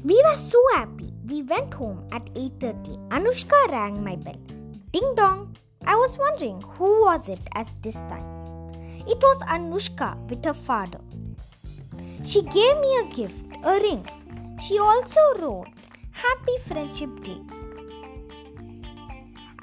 We 0.03 0.21
were 0.23 0.35
so 0.37 0.61
happy. 0.75 1.11
We 1.27 1.41
went 1.41 1.73
home 1.73 2.05
at 2.11 2.29
8:30. 2.35 2.99
Anushka 3.09 3.57
rang 3.71 4.03
my 4.03 4.15
bell. 4.15 4.37
Ding 4.91 5.15
dong. 5.15 5.57
I 5.85 5.95
was 5.95 6.17
wondering 6.17 6.61
who 6.77 7.01
was 7.05 7.29
it 7.29 7.41
at 7.55 7.73
this 7.81 8.03
time. 8.03 8.40
It 9.11 9.21
was 9.27 9.39
Anushka 9.53 10.09
with 10.29 10.45
her 10.45 10.53
father. 10.53 10.99
She 12.23 12.41
gave 12.43 12.77
me 12.83 12.91
a 12.99 13.03
gift, 13.13 13.57
a 13.61 13.73
ring. 13.85 14.05
She 14.65 14.77
also 14.79 15.19
wrote 15.39 15.67
Happy 16.11 16.55
Friendship 16.65 17.21
Day. 17.21 17.41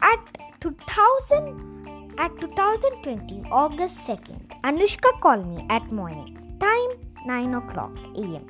At 0.03 0.21
2000 0.61 2.15
at 2.19 2.39
2020 2.43 3.45
August 3.51 4.07
2nd, 4.07 4.61
Anushka 4.65 5.19
called 5.21 5.47
me 5.47 5.67
at 5.71 5.91
morning. 5.91 6.59
Time 6.61 6.91
9 7.25 7.55
o'clock 7.55 7.97
a.m. 8.17 8.47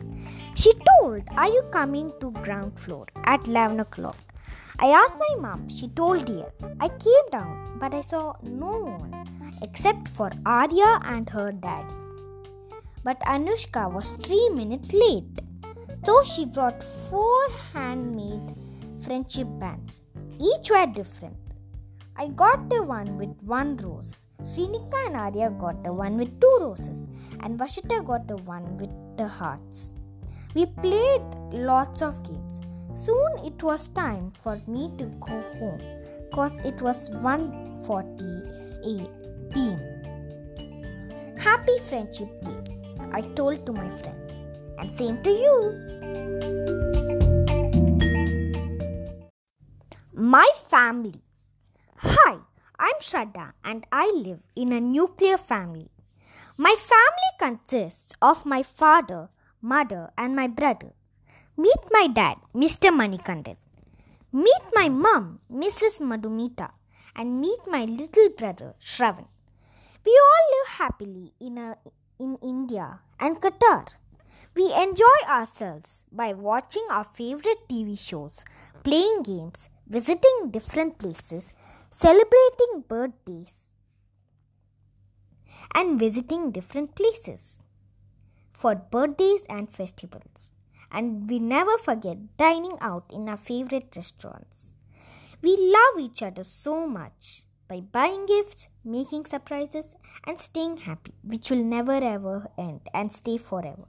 She 0.57 0.73
told, 0.89 1.23
Are 1.37 1.49
you 1.49 1.63
coming 1.71 2.13
to 2.21 2.33
ground 2.43 2.77
floor 2.77 3.07
at 3.25 3.47
11 3.47 3.79
o'clock? 3.79 4.17
I 4.81 4.89
asked 4.89 5.19
my 5.29 5.35
mom, 5.49 5.69
she 5.69 5.87
told 5.89 6.29
yes. 6.29 6.65
I 6.81 6.89
came 6.89 7.31
down, 7.31 7.79
but 7.79 7.95
I 7.95 8.01
saw 8.01 8.35
no 8.43 8.99
one 8.99 9.29
except 9.63 10.09
for 10.09 10.31
Arya 10.45 11.01
and 11.05 11.29
her 11.31 11.53
dad. 11.53 11.93
But 13.05 13.21
Anushka 13.21 13.93
was 13.93 14.13
three 14.13 14.49
minutes 14.51 14.93
late. 14.93 15.43
So 16.03 16.23
she 16.23 16.45
brought 16.45 16.83
four 16.83 17.49
handmade 17.73 18.55
friendship 19.01 19.49
bands. 19.59 20.03
Each 20.39 20.71
were 20.71 20.87
different. 20.87 21.37
I 22.17 22.29
got 22.29 22.69
the 22.69 22.83
one 22.83 23.17
with 23.17 23.43
one 23.45 23.77
rose. 23.77 24.27
Srinika 24.43 25.07
and 25.07 25.17
Arya 25.17 25.51
got 25.51 25.85
the 25.85 25.93
one 25.93 26.19
with 26.19 26.41
two 26.41 26.59
roses. 26.61 27.09
And 27.41 27.59
Vashita 27.59 28.05
got 28.05 28.27
the 28.27 28.37
one 28.39 28.77
with 28.77 28.91
the 29.17 29.29
hearts. 29.29 29.93
We 30.55 30.67
played 30.67 31.23
lots 31.53 32.03
of 32.03 32.23
games. 32.23 32.61
Soon 32.95 33.39
it 33.45 33.63
was 33.63 33.89
time 33.91 34.33
for 34.33 34.61
me 34.67 34.91
to 34.99 35.05
go 35.05 35.43
home 35.59 35.81
cause 36.33 36.61
it 36.61 36.81
was 36.83 37.09
1:40 37.11 39.18
p.m. 39.53 39.81
Happy 41.39 41.79
Friendship 41.89 42.29
Day, 42.45 42.61
I 43.13 43.21
told 43.23 43.65
to 43.67 43.73
my 43.73 43.89
friends, 43.97 44.45
and 44.79 44.91
same 44.91 45.23
to 45.23 45.31
you. 45.31 45.55
My 50.13 50.51
family. 50.69 51.23
Hi, 51.99 52.39
I'm 52.79 52.99
Shraddha 53.01 53.53
and 53.65 53.87
I 53.91 54.11
live 54.15 54.43
in 54.55 54.73
a 54.73 54.81
nuclear 54.81 55.39
family. 55.39 55.91
My 56.57 56.75
family 56.77 57.33
consists 57.39 58.15
of 58.21 58.45
my 58.45 58.63
father, 58.63 59.31
mother, 59.63 60.11
and 60.19 60.35
my 60.35 60.49
brother. 60.49 60.93
Meet 61.57 61.91
my 61.91 62.07
dad, 62.09 62.37
Mr. 62.55 62.91
Manikandan. 62.91 63.57
Meet 64.33 64.65
my 64.75 64.89
mom, 64.89 65.41
Mrs. 65.53 66.01
Madhumita, 66.01 66.71
and 67.17 67.41
meet 67.41 67.61
my 67.67 67.85
little 67.85 68.29
brother, 68.31 68.75
Shravan. 68.81 69.27
We 70.05 70.13
all 70.13 70.59
live 70.59 70.69
happily 70.79 71.33
in, 71.41 71.59
a, 71.59 71.77
in 72.19 72.37
India 72.43 73.01
and 73.21 73.41
Qatar. 73.41 73.89
We 74.55 74.73
enjoy 74.75 75.19
ourselves 75.29 76.05
by 76.11 76.33
watching 76.33 76.87
our 76.91 77.05
favorite 77.05 77.69
TV 77.69 77.99
shows, 77.99 78.45
playing 78.83 79.23
games, 79.23 79.69
visiting 79.87 80.51
different 80.51 80.99
places, 80.99 81.53
celebrating 81.91 82.85
birthdays, 82.89 83.73
and 85.75 85.99
visiting 85.99 86.51
different 86.51 86.95
places 86.95 87.63
for 88.53 88.75
birthdays 88.75 89.43
and 89.49 89.71
festivals. 89.71 90.53
And 90.91 91.29
we 91.29 91.39
never 91.39 91.77
forget 91.79 92.37
dining 92.37 92.79
out 92.81 93.05
in 93.13 93.29
our 93.29 93.37
favorite 93.37 93.95
restaurants. 93.95 94.73
We 95.43 95.57
love 95.57 96.01
each 96.01 96.23
other 96.23 96.45
so 96.45 96.87
much 96.87 97.43
by 97.69 97.81
buying 97.81 98.27
gifts, 98.27 98.69
making 98.85 99.27
surprises, 99.27 99.95
and 100.25 100.39
staying 100.39 100.79
happy, 100.79 101.13
which 101.23 101.51
will 101.51 101.63
never 101.63 101.93
ever 101.93 102.51
end 102.57 102.81
and 102.95 103.13
stay 103.13 103.37
forever. 103.37 103.89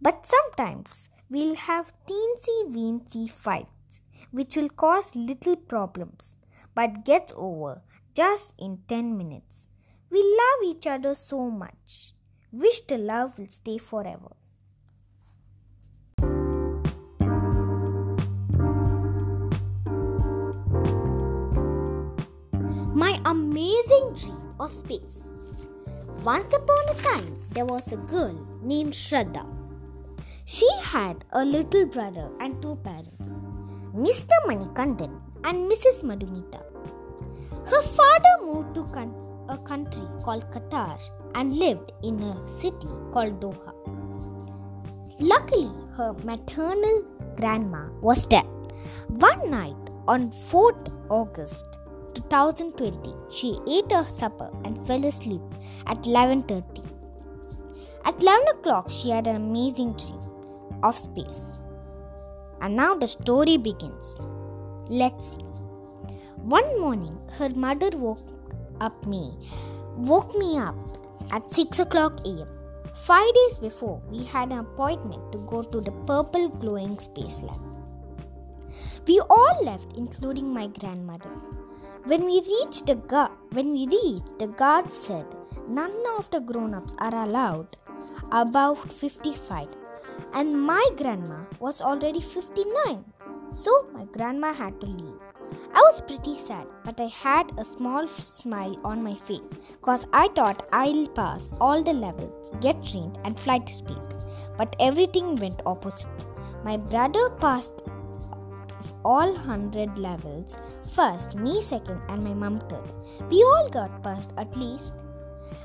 But 0.00 0.26
sometimes 0.26 1.10
we'll 1.28 1.56
have 1.56 1.92
teensy 2.08 2.58
weensy 2.74 3.30
fights, 3.30 4.00
which 4.30 4.56
will 4.56 4.70
cause 4.70 5.14
little 5.14 5.56
problems, 5.56 6.34
but 6.74 7.04
gets 7.04 7.32
over 7.36 7.82
just 8.14 8.54
in 8.58 8.78
10 8.88 9.16
minutes. 9.16 9.68
We 10.10 10.22
love 10.22 10.74
each 10.74 10.86
other 10.86 11.14
so 11.14 11.50
much. 11.50 12.12
Wish 12.50 12.80
the 12.80 12.98
love 12.98 13.38
will 13.38 13.50
stay 13.50 13.78
forever. 13.78 14.32
Amazing 23.30 24.06
dream 24.20 24.54
of 24.58 24.74
space. 24.74 25.34
Once 26.24 26.52
upon 26.52 26.82
a 26.90 26.96
time, 27.00 27.36
there 27.50 27.64
was 27.64 27.92
a 27.92 27.96
girl 28.12 28.36
named 28.60 28.92
Shraddha. 28.92 29.44
She 30.44 30.68
had 30.82 31.24
a 31.32 31.44
little 31.44 31.86
brother 31.86 32.28
and 32.40 32.60
two 32.60 32.74
parents, 32.82 33.40
Mr. 33.94 34.36
Manikandan 34.48 35.12
and 35.44 35.70
Mrs. 35.70 36.02
Madhumita. 36.02 36.62
Her 37.70 37.82
father 37.82 38.34
moved 38.44 38.74
to 38.74 38.82
a 39.48 39.58
country 39.58 40.08
called 40.24 40.50
Qatar 40.50 41.00
and 41.36 41.52
lived 41.52 41.92
in 42.02 42.20
a 42.20 42.48
city 42.48 42.88
called 43.12 43.40
Doha. 43.40 43.72
Luckily, 45.20 45.70
her 45.96 46.14
maternal 46.24 47.04
grandma 47.36 47.84
was 48.00 48.26
there. 48.26 48.50
One 49.28 49.50
night 49.50 49.76
on 50.08 50.32
4th 50.32 50.92
August 51.10 51.79
2020, 52.10 53.14
she 53.30 53.58
ate 53.68 53.90
her 53.92 54.04
supper 54.04 54.50
and 54.64 54.86
fell 54.86 55.04
asleep 55.04 55.42
at 55.86 56.02
11:30. 56.06 56.82
At 58.04 58.22
11 58.22 58.48
o'clock, 58.48 58.90
she 58.90 59.10
had 59.10 59.26
an 59.26 59.36
amazing 59.36 59.92
dream 59.94 60.20
of 60.82 60.98
space. 60.98 61.42
And 62.60 62.74
now 62.74 62.94
the 62.94 63.06
story 63.06 63.56
begins. 63.56 64.14
Let's 64.88 65.30
see. 65.30 65.44
One 66.42 66.80
morning, 66.80 67.18
her 67.38 67.50
mother 67.50 67.90
woke 67.94 68.26
up 68.80 69.06
me, 69.06 69.36
woke 69.96 70.34
me 70.34 70.58
up 70.58 70.76
at 71.30 71.48
6 71.50 71.78
o'clock 71.78 72.20
a.m. 72.26 72.48
Five 72.94 73.32
days 73.34 73.58
before, 73.58 74.02
we 74.10 74.24
had 74.24 74.52
an 74.52 74.58
appointment 74.58 75.32
to 75.32 75.38
go 75.38 75.62
to 75.62 75.80
the 75.80 75.92
purple 76.06 76.48
glowing 76.48 76.98
space 76.98 77.42
lab. 77.42 77.60
We 79.06 79.20
all 79.20 79.64
left, 79.64 79.94
including 79.96 80.52
my 80.52 80.66
grandmother. 80.66 81.30
When 82.04 82.24
we 82.24 82.40
reached 82.40 82.86
the 82.86 82.94
guard, 82.94 83.32
when 83.52 83.72
we 83.72 83.86
reached, 83.86 84.38
the 84.38 84.46
guard 84.46 84.92
said 84.92 85.26
none 85.68 85.92
of 86.16 86.30
the 86.30 86.40
grown-ups 86.40 86.94
are 86.98 87.14
allowed 87.14 87.76
above 88.32 88.90
55, 88.90 89.68
and 90.32 90.60
my 90.60 90.84
grandma 90.96 91.44
was 91.58 91.82
already 91.82 92.20
59. 92.22 93.04
So 93.50 93.86
my 93.92 94.06
grandma 94.06 94.52
had 94.52 94.80
to 94.80 94.86
leave. 94.86 95.20
I 95.74 95.80
was 95.80 96.00
pretty 96.00 96.36
sad, 96.36 96.66
but 96.84 97.00
I 97.00 97.06
had 97.06 97.52
a 97.58 97.64
small 97.64 98.08
smile 98.08 98.80
on 98.82 99.02
my 99.02 99.14
face 99.14 99.48
because 99.72 100.06
I 100.12 100.28
thought 100.28 100.66
I'll 100.72 101.06
pass 101.08 101.52
all 101.60 101.82
the 101.82 101.92
levels, 101.92 102.50
get 102.60 102.84
trained, 102.84 103.18
and 103.24 103.38
fly 103.38 103.58
to 103.58 103.74
space. 103.74 104.08
But 104.56 104.74
everything 104.80 105.36
went 105.36 105.60
opposite. 105.66 106.24
My 106.64 106.76
brother 106.76 107.30
passed 107.30 107.82
all 109.04 109.32
100 109.32 109.98
levels 109.98 110.58
first, 110.92 111.34
me 111.34 111.60
second, 111.60 112.00
and 112.08 112.22
my 112.22 112.34
mum 112.34 112.60
third. 112.68 112.92
We 113.30 113.42
all 113.42 113.68
got 113.68 114.02
past 114.02 114.32
at 114.36 114.56
least. 114.56 114.94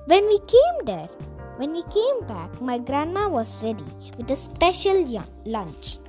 When 0.06 0.28
we 0.28 0.40
came 0.40 0.86
there, 0.86 1.08
when 1.58 1.72
we 1.72 1.84
came 1.84 2.28
back, 2.28 2.62
my 2.62 2.78
grandma 2.78 3.30
was 3.30 3.64
ready 3.64 3.86
with 4.18 4.30
a 4.30 4.36
special 4.36 5.04
lunch 5.46 6.00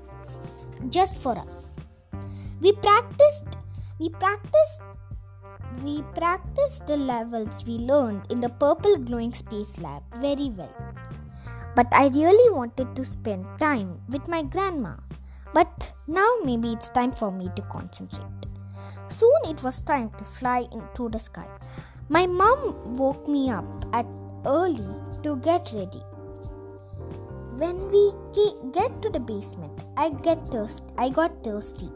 just 0.91 1.17
for 1.17 1.39
us. 1.39 1.77
We 2.61 2.73
practiced, 2.73 3.59
we 3.99 4.11
practiced, 4.11 4.83
we 5.83 6.03
practiced 6.15 6.87
the 6.87 6.97
levels 6.97 7.65
we 7.67 7.79
learned 7.79 8.27
in 8.31 8.41
the 8.41 8.49
purple 8.49 8.97
glowing 8.97 9.35
space 9.35 9.79
lab 9.79 10.03
very 10.21 10.51
well. 10.51 10.75
But 11.75 11.87
I 11.93 12.09
really 12.09 12.53
wanted 12.53 12.97
to 12.97 13.05
spend 13.05 13.47
time 13.59 14.01
with 14.09 14.27
my 14.29 14.43
grandma. 14.43 14.97
But 15.53 15.93
now 16.07 16.29
maybe 16.45 16.73
it's 16.73 16.91
time 16.91 17.13
for 17.13 17.31
me 17.31 17.51
to 17.57 17.63
concentrate. 17.63 18.23
Soon 19.09 19.41
it 19.47 19.63
was 19.63 19.81
time 19.81 20.11
to 20.19 20.25
fly 20.25 20.67
into 20.73 21.09
the 21.09 21.19
sky. 21.19 21.47
My 22.09 22.27
mom 22.27 22.97
woke 22.97 23.27
me 23.29 23.51
up 23.51 23.65
at 23.93 24.07
early 24.45 24.87
to 25.23 25.37
get 25.37 25.71
ready. 25.73 26.03
When 27.57 27.91
we 27.91 28.13
get 28.73 29.01
to 29.03 29.09
the 29.09 29.21
basement, 29.21 29.85
I 29.97 30.11
get 30.11 30.41
thirst. 30.49 30.93
I 30.99 31.09
got 31.09 31.43
thirsty. 31.43 31.91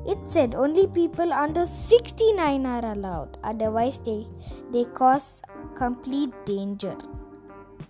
It 0.07 0.27
said 0.27 0.53
only 0.53 0.85
people 0.87 1.33
under 1.33 1.65
69 1.65 2.65
are 2.65 2.85
allowed, 2.85 3.37
otherwise, 3.43 3.99
they, 4.01 4.27
they 4.71 4.85
cause 4.85 5.41
complete 5.75 6.33
danger. 6.45 6.95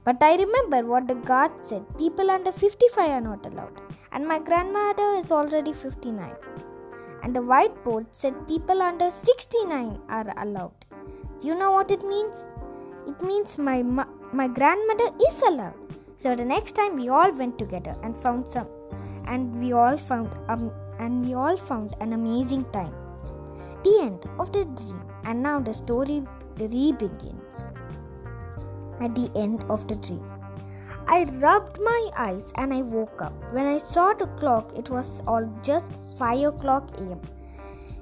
But 0.06 0.22
I 0.22 0.36
remember 0.36 0.88
what 0.88 1.08
the 1.08 1.16
guard 1.16 1.52
said 1.60 1.84
people 1.98 2.32
under 2.32 2.52
55 2.52 3.10
are 3.10 3.22
not 3.22 3.46
allowed, 3.46 3.82
and 4.12 4.26
my 4.26 4.40
grandmother 4.40 5.10
is 5.18 5.32
already 5.32 5.74
59. 5.74 6.32
And 7.24 7.36
the 7.36 7.42
whiteboard 7.42 8.06
said 8.12 8.48
people 8.48 8.82
under 8.82 9.12
69 9.12 10.00
are 10.10 10.34
allowed. 10.38 10.86
Do 11.42 11.48
you 11.48 11.56
know 11.56 11.72
what 11.72 11.92
it 11.92 12.04
means? 12.06 12.56
It 13.08 13.22
means 13.22 13.58
my, 13.58 13.82
my 13.82 14.48
grandmother 14.48 15.10
is 15.28 15.42
allowed. 15.42 15.76
So 16.18 16.36
the 16.36 16.46
next 16.46 16.76
time 16.76 16.96
we 16.96 17.10
all 17.10 17.36
went 17.36 17.60
together 17.60 17.96
and 18.04 18.16
found 18.16 18.48
some, 18.48 18.68
and 19.28 19.60
we 19.60 19.74
all 19.74 19.98
found 19.98 20.30
um, 20.48 20.72
and 21.00 21.26
we 21.26 21.34
all 21.34 21.58
found 21.58 21.96
an 22.00 22.14
amazing 22.14 22.66
time. 22.72 22.94
The 23.84 24.00
end 24.02 24.26
of 24.40 24.52
the 24.52 24.66
dream, 24.66 25.02
and 25.26 25.44
now 25.44 25.60
the 25.60 25.74
story 25.74 26.24
re 26.58 26.92
begins 26.92 27.68
at 29.02 29.14
the 29.14 29.30
end 29.36 29.64
of 29.70 29.88
the 29.88 29.96
dream. 29.96 30.26
I 31.08 31.26
rubbed 31.40 31.80
my 31.80 32.10
eyes 32.18 32.52
and 32.56 32.74
I 32.74 32.82
woke 32.82 33.22
up. 33.22 33.34
When 33.54 33.68
I 33.68 33.78
saw 33.78 34.14
the 34.14 34.26
clock, 34.26 34.72
it 34.76 34.90
was 34.90 35.22
all 35.28 35.46
just 35.62 35.92
5 36.18 36.56
o'clock 36.56 36.90
am. 37.00 37.22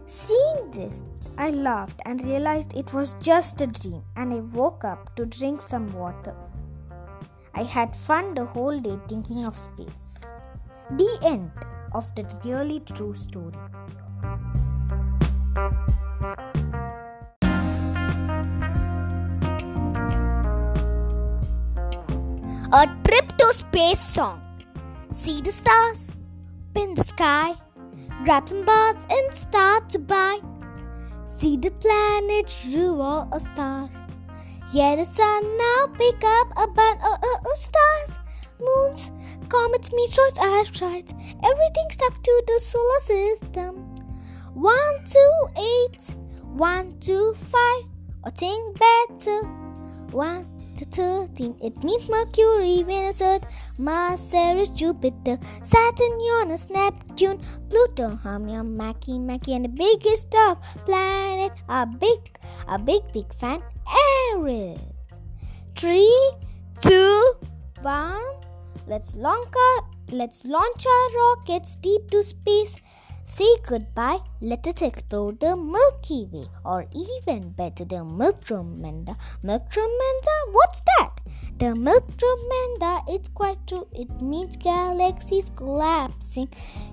Seeing 0.05 0.71
this, 0.71 1.03
I 1.37 1.49
laughed 1.49 2.01
and 2.05 2.23
realized 2.23 2.75
it 2.75 2.93
was 2.93 3.15
just 3.19 3.59
a 3.61 3.67
dream, 3.67 4.03
and 4.15 4.31
I 4.31 4.39
woke 4.57 4.83
up 4.85 5.15
to 5.15 5.25
drink 5.25 5.61
some 5.61 5.91
water. 5.91 6.35
I 7.55 7.63
had 7.63 7.95
fun 7.95 8.35
the 8.35 8.45
whole 8.45 8.79
day 8.79 8.97
thinking 9.07 9.45
of 9.45 9.57
space. 9.57 10.13
The 10.91 11.17
end 11.23 11.51
of 11.93 12.13
the 12.15 12.25
really 12.43 12.79
true 12.81 13.13
story. 13.13 13.53
A 22.73 22.87
trip 23.07 23.37
to 23.37 23.53
space 23.53 23.99
song. 23.99 24.41
See 25.11 25.41
the 25.41 25.51
stars, 25.51 26.17
pin 26.73 26.95
the 26.95 27.03
sky, 27.03 27.53
grab 28.23 28.49
some 28.49 28.65
bars 28.65 29.05
and 29.11 29.33
start 29.33 29.89
to 29.89 29.99
buy. 29.99 30.39
See 31.37 31.55
the 31.57 31.69
planet 31.69 32.51
revolve 32.73 33.29
a 33.31 33.39
star. 33.39 33.89
Yeah, 34.71 34.95
the 34.95 35.03
sun 35.03 35.57
now 35.57 35.87
pick 35.95 36.23
up 36.23 36.47
a 36.57 36.67
bunch 36.67 36.99
of, 37.01 37.13
of, 37.13 37.45
of 37.45 37.57
stars, 37.57 38.17
moons, 38.59 39.11
comets, 39.53 39.91
meteors, 39.93 40.37
asteroids. 40.39 41.13
Everything's 41.43 41.99
up 42.07 42.15
to 42.23 42.43
the 42.47 42.59
solar 42.59 43.01
system. 43.01 43.95
One, 44.53 44.95
two, 45.05 45.33
eight, 45.57 46.15
one, 46.41 46.97
two, 46.99 47.35
five, 47.35 47.83
or 48.23 48.31
think 48.31 48.79
better. 48.79 49.41
One, 50.11 50.45
to 50.75 50.85
13. 50.85 51.55
It 51.61 51.83
means 51.83 52.09
Mercury, 52.09 52.83
Venus, 52.83 53.21
Earth, 53.21 53.45
Mars, 53.77 54.19
Ceres, 54.19 54.69
Jupiter, 54.69 55.37
Saturn, 55.61 56.19
Uranus, 56.19 56.69
Neptune, 56.69 57.39
Pluto, 57.69 58.19
Haumea, 58.23 58.63
Makemake, 58.63 59.55
and 59.55 59.65
the 59.65 59.69
biggest 59.69 60.33
of 60.35 60.57
planet, 60.85 61.51
a 61.69 61.85
big, 61.85 62.19
a 62.67 62.79
big, 62.79 63.01
big 63.11 63.31
fan, 63.35 63.61
Eris. 64.33 64.79
Three, 65.75 66.31
two, 66.81 67.33
one. 67.81 68.42
Let's 68.87 69.15
launch 69.15 69.47
our, 69.55 69.85
let's 70.11 70.43
launch 70.45 70.85
our 70.85 71.09
rockets 71.15 71.75
deep 71.77 72.09
to 72.11 72.23
space 72.23 72.75
say 73.25 73.55
goodbye, 73.65 74.19
let 74.41 74.67
us 74.67 74.81
explore 74.81 75.31
the 75.33 75.55
Milky 75.55 76.27
Way, 76.31 76.47
or 76.63 76.85
even 76.93 77.49
better, 77.49 77.85
the 77.85 78.03
Milkromanda. 78.19 79.15
Milkromanda, 79.43 80.35
what's 80.51 80.81
that? 80.81 81.21
The 81.57 81.73
Milkromanda, 81.87 83.03
it's 83.07 83.29
quite 83.29 83.65
true, 83.65 83.87
it 83.93 84.21
means 84.21 84.57
galaxies 84.57 85.49
collapsing. 85.55 86.49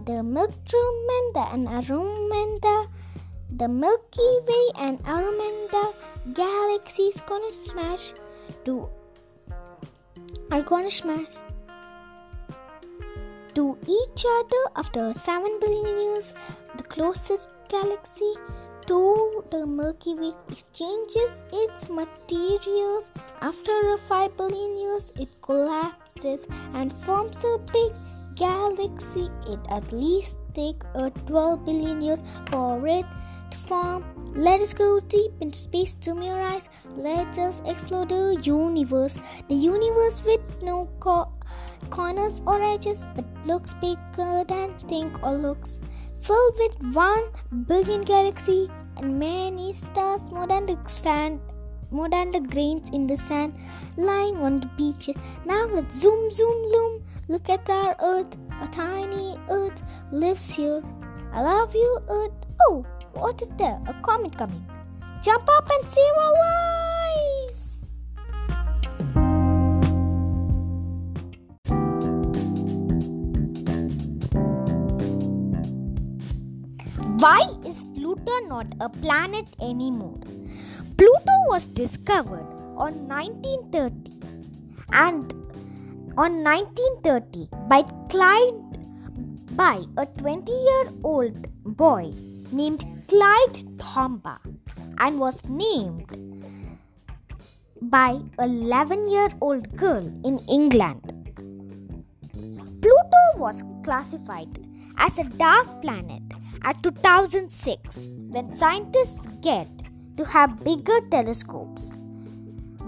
The 0.07 0.23
Milkromanda 0.37 1.53
and 1.53 1.69
Andromeda, 1.69 2.87
the 3.55 3.69
Milky 3.69 4.31
Way 4.49 4.65
and 4.79 4.99
Andromeda 5.07 5.93
galaxies 6.33 7.21
gonna 7.27 7.53
smash 7.67 8.13
to 8.65 8.89
are 10.51 10.63
gonna 10.63 10.91
smash 10.91 11.35
to 13.55 13.79
each 13.87 14.25
other 14.39 14.63
after 14.77 15.13
7 15.13 15.59
billion 15.61 15.99
years. 15.99 16.33
The 16.77 16.83
closest 16.85 17.51
galaxy 17.69 18.35
to 18.87 19.45
the 19.51 19.67
Milky 19.67 20.15
Way 20.15 20.33
exchanges 20.49 21.43
its 21.53 21.89
materials. 21.89 23.11
After 23.41 23.95
a 23.95 23.99
5 23.99 24.37
billion 24.37 24.79
years, 24.79 25.13
it 25.19 25.41
collapses 25.41 26.47
and 26.75 26.93
forms 26.93 27.45
a 27.45 27.59
big 27.73 27.93
galaxy. 28.35 29.29
It 29.47 29.61
at 29.71 29.93
least 29.93 30.37
take 30.55 30.83
a 30.95 31.11
12 31.11 31.65
billion 31.65 32.01
years 32.01 32.23
for 32.51 32.87
it 32.87 33.07
to 33.51 33.57
form. 33.57 34.05
Let 34.35 34.61
us 34.61 34.73
go 34.73 35.01
deep 35.01 35.33
into 35.41 35.59
space 35.59 35.95
to 35.95 36.13
eyes. 36.21 36.69
Let 36.97 37.39
us 37.39 37.63
explore 37.67 38.07
the 38.07 38.41
universe. 38.43 39.19
The 39.49 39.55
universe 39.55 40.23
with 40.25 40.41
no 40.63 40.89
co- 41.01 41.33
corners 41.89 42.43
or 42.47 42.63
edges, 42.63 43.07
but 43.15 43.25
looks 43.47 43.75
bigger 43.75 44.45
than 44.47 44.77
think 44.89 45.23
or 45.23 45.33
looks. 45.33 45.79
Filled 46.21 46.55
with 46.59 46.95
one 46.95 47.25
billion 47.67 48.03
galaxy 48.03 48.69
and 48.99 49.19
many 49.19 49.73
stars 49.73 50.31
more 50.31 50.47
than 50.47 50.67
the 50.67 50.77
sand 50.87 51.41
more 51.91 52.09
than 52.09 52.31
the 52.31 52.41
grains 52.41 52.91
in 52.91 53.07
the 53.07 53.17
sand 53.17 53.55
lying 53.97 54.37
on 54.37 54.61
the 54.61 54.67
beaches. 54.79 55.17
Now 55.45 55.67
let's 55.67 55.97
zoom, 55.97 56.31
zoom, 56.31 56.63
loom. 56.73 57.03
Look 57.29 57.49
at 57.49 57.69
our 57.69 57.97
earth. 58.01 58.37
A 58.63 58.69
tiny 58.69 59.37
earth 59.49 59.83
lives 60.13 60.55
here. 60.55 60.83
I 61.33 61.43
love 61.43 61.75
you, 61.75 61.99
earth. 62.09 62.33
Oh, 62.69 62.85
what 63.13 63.41
is 63.43 63.51
there? 63.51 63.81
A 63.87 63.95
comet 64.03 64.37
coming. 64.37 64.65
Jump 65.23 65.49
up 65.49 65.71
and 65.71 65.87
save 65.87 66.17
our 66.19 66.90
Why 77.21 77.41
is 77.67 77.85
Pluto 77.95 78.33
not 78.47 78.69
a 78.81 78.89
planet 78.89 79.47
anymore? 79.61 80.21
Pluto 80.97 81.35
was 81.49 81.67
discovered 81.67 82.49
on 82.79 82.95
1930 83.09 84.23
and 84.95 85.31
on 86.17 86.43
1930 86.43 87.51
by 87.69 87.83
Clyde 88.09 89.55
by 89.55 89.85
a 89.99 90.07
20 90.07 90.51
year 90.51 90.85
old 91.05 91.47
boy 91.77 92.15
named 92.53 92.87
Clyde 93.07 93.59
Tombaugh 93.77 94.41
and 95.01 95.19
was 95.19 95.45
named 95.45 96.09
by 97.83 98.19
a 98.39 98.45
11 98.45 99.11
year 99.11 99.29
old 99.43 99.77
girl 99.77 100.07
in 100.25 100.39
England. 100.49 101.05
Pluto 102.81 103.25
was 103.37 103.63
classified 103.85 104.70
as 105.01 105.19
a 105.19 105.25
dwarf 105.41 105.69
planet 105.83 106.23
at 106.63 106.83
2006 106.83 107.97
when 108.35 108.55
scientists 108.55 109.27
get 109.41 109.69
to 110.19 110.25
have 110.27 110.63
bigger 110.63 111.01
telescopes, 111.11 111.97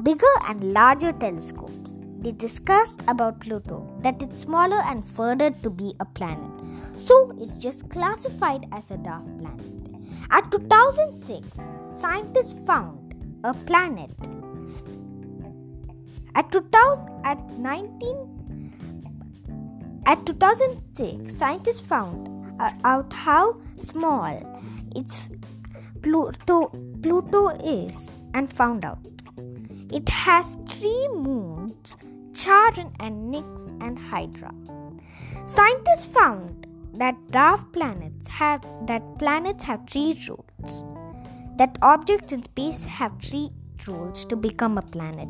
bigger 0.03 0.35
and 0.47 0.75
larger 0.75 1.13
telescopes. 1.13 1.97
They 2.19 2.33
discussed 2.33 3.01
about 3.09 3.41
Pluto 3.41 3.79
that 4.03 4.21
it's 4.23 4.41
smaller 4.41 4.81
and 4.83 5.09
further 5.09 5.51
to 5.63 5.71
be 5.71 5.95
a 6.01 6.05
planet, 6.05 6.53
so 6.97 7.33
it's 7.41 7.57
just 7.59 7.89
classified 7.89 8.67
as 8.73 8.91
a 8.91 8.99
dwarf 8.99 9.27
planet. 9.39 9.73
At 10.31 10.51
2006, 10.53 11.61
scientists 11.99 12.67
found 12.67 13.15
a 13.43 13.55
planet. 13.55 14.13
At 16.35 16.53
2000, 16.53 17.09
at 17.25 17.51
19 17.59 18.32
at 20.07 20.27
2006, 20.27 21.35
scientists 21.35 21.81
found 21.81 22.29
uh, 22.61 22.73
out 22.85 23.13
how 23.13 23.61
small 23.79 24.39
it's 24.97 25.29
Pluto, 26.03 26.69
Pluto 27.03 27.49
is 27.65 28.23
and 28.35 28.53
found 28.53 28.85
out. 28.85 28.99
It 29.93 30.09
has 30.09 30.59
three 30.69 31.09
moons 31.15 31.97
Charon 32.35 32.93
and 32.99 33.31
Nix 33.31 33.73
and 33.81 33.99
Hydra. 33.99 34.53
Scientists 35.45 36.13
found 36.13 36.67
that 36.95 37.15
dwarf 37.29 37.73
planets 37.73 38.29
have 38.29 38.63
that 38.87 39.03
planets 39.19 39.63
have 39.65 39.81
three 39.89 40.19
rules. 40.29 40.85
That 41.59 41.79
objects 41.83 42.33
in 42.33 42.43
space 42.43 42.85
have 42.87 43.13
three 43.21 43.51
rules 43.87 44.25
to 44.27 44.37
become 44.37 44.79
a 44.79 44.83
planet. 44.83 45.29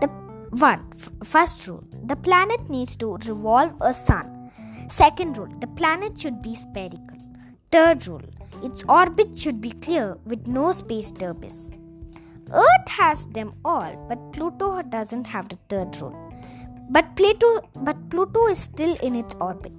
The 0.00 0.08
one 0.50 0.84
f- 0.98 1.10
first 1.22 1.66
rule: 1.66 1.84
the 2.04 2.16
planet 2.16 2.68
needs 2.68 2.96
to 2.96 3.16
revolve 3.28 3.74
a 3.80 3.94
sun. 3.94 4.50
Second 4.90 5.38
rule: 5.38 5.54
the 5.60 5.68
planet 5.68 6.18
should 6.18 6.42
be 6.42 6.54
spherical. 6.54 7.16
Third 7.70 8.06
rule: 8.08 8.22
its 8.62 8.84
orbit 8.88 9.38
should 9.38 9.60
be 9.60 9.70
clear 9.70 10.16
with 10.24 10.48
no 10.48 10.72
space 10.72 11.12
debris. 11.12 11.78
Earth 12.52 12.88
has 12.88 13.26
them 13.26 13.54
all, 13.64 13.94
but 14.08 14.32
Pluto 14.32 14.82
doesn't 14.82 15.26
have 15.26 15.48
the 15.48 15.58
third 15.68 16.00
rule. 16.02 16.16
But 16.90 17.14
Pluto, 17.14 17.60
but 17.76 18.10
Pluto 18.10 18.48
is 18.48 18.58
still 18.58 18.96
in 18.96 19.14
its 19.14 19.36
orbit. 19.40 19.72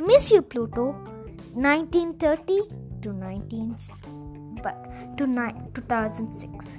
Miss 0.00 0.32
you, 0.32 0.42
Pluto. 0.42 0.92
1930 1.54 2.60
to 3.02 3.12
19 3.12 3.76
but 4.62 5.16
to 5.16 5.26
ni- 5.26 5.54
2006. 5.74 6.78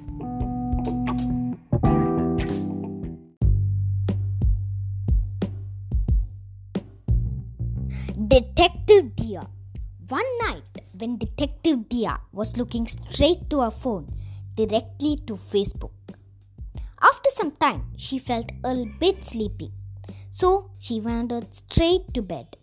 Detective 8.90 9.16
Dia. 9.18 9.48
One 10.08 10.38
night, 10.42 10.82
when 10.98 11.20
Detective 11.20 11.88
Dia 11.90 12.20
was 12.34 12.58
looking 12.58 12.88
straight 12.88 13.48
to 13.52 13.60
her 13.62 13.70
phone, 13.70 14.12
directly 14.56 15.18
to 15.28 15.34
Facebook. 15.36 15.92
After 17.00 17.30
some 17.30 17.52
time, 17.52 17.84
she 17.98 18.18
felt 18.18 18.50
a 18.64 18.86
bit 19.00 19.24
sleepy, 19.24 19.72
so 20.32 20.72
she 20.80 21.00
wandered 21.00 21.54
straight 21.54 22.12
to 22.16 22.24
bed. 22.24 22.58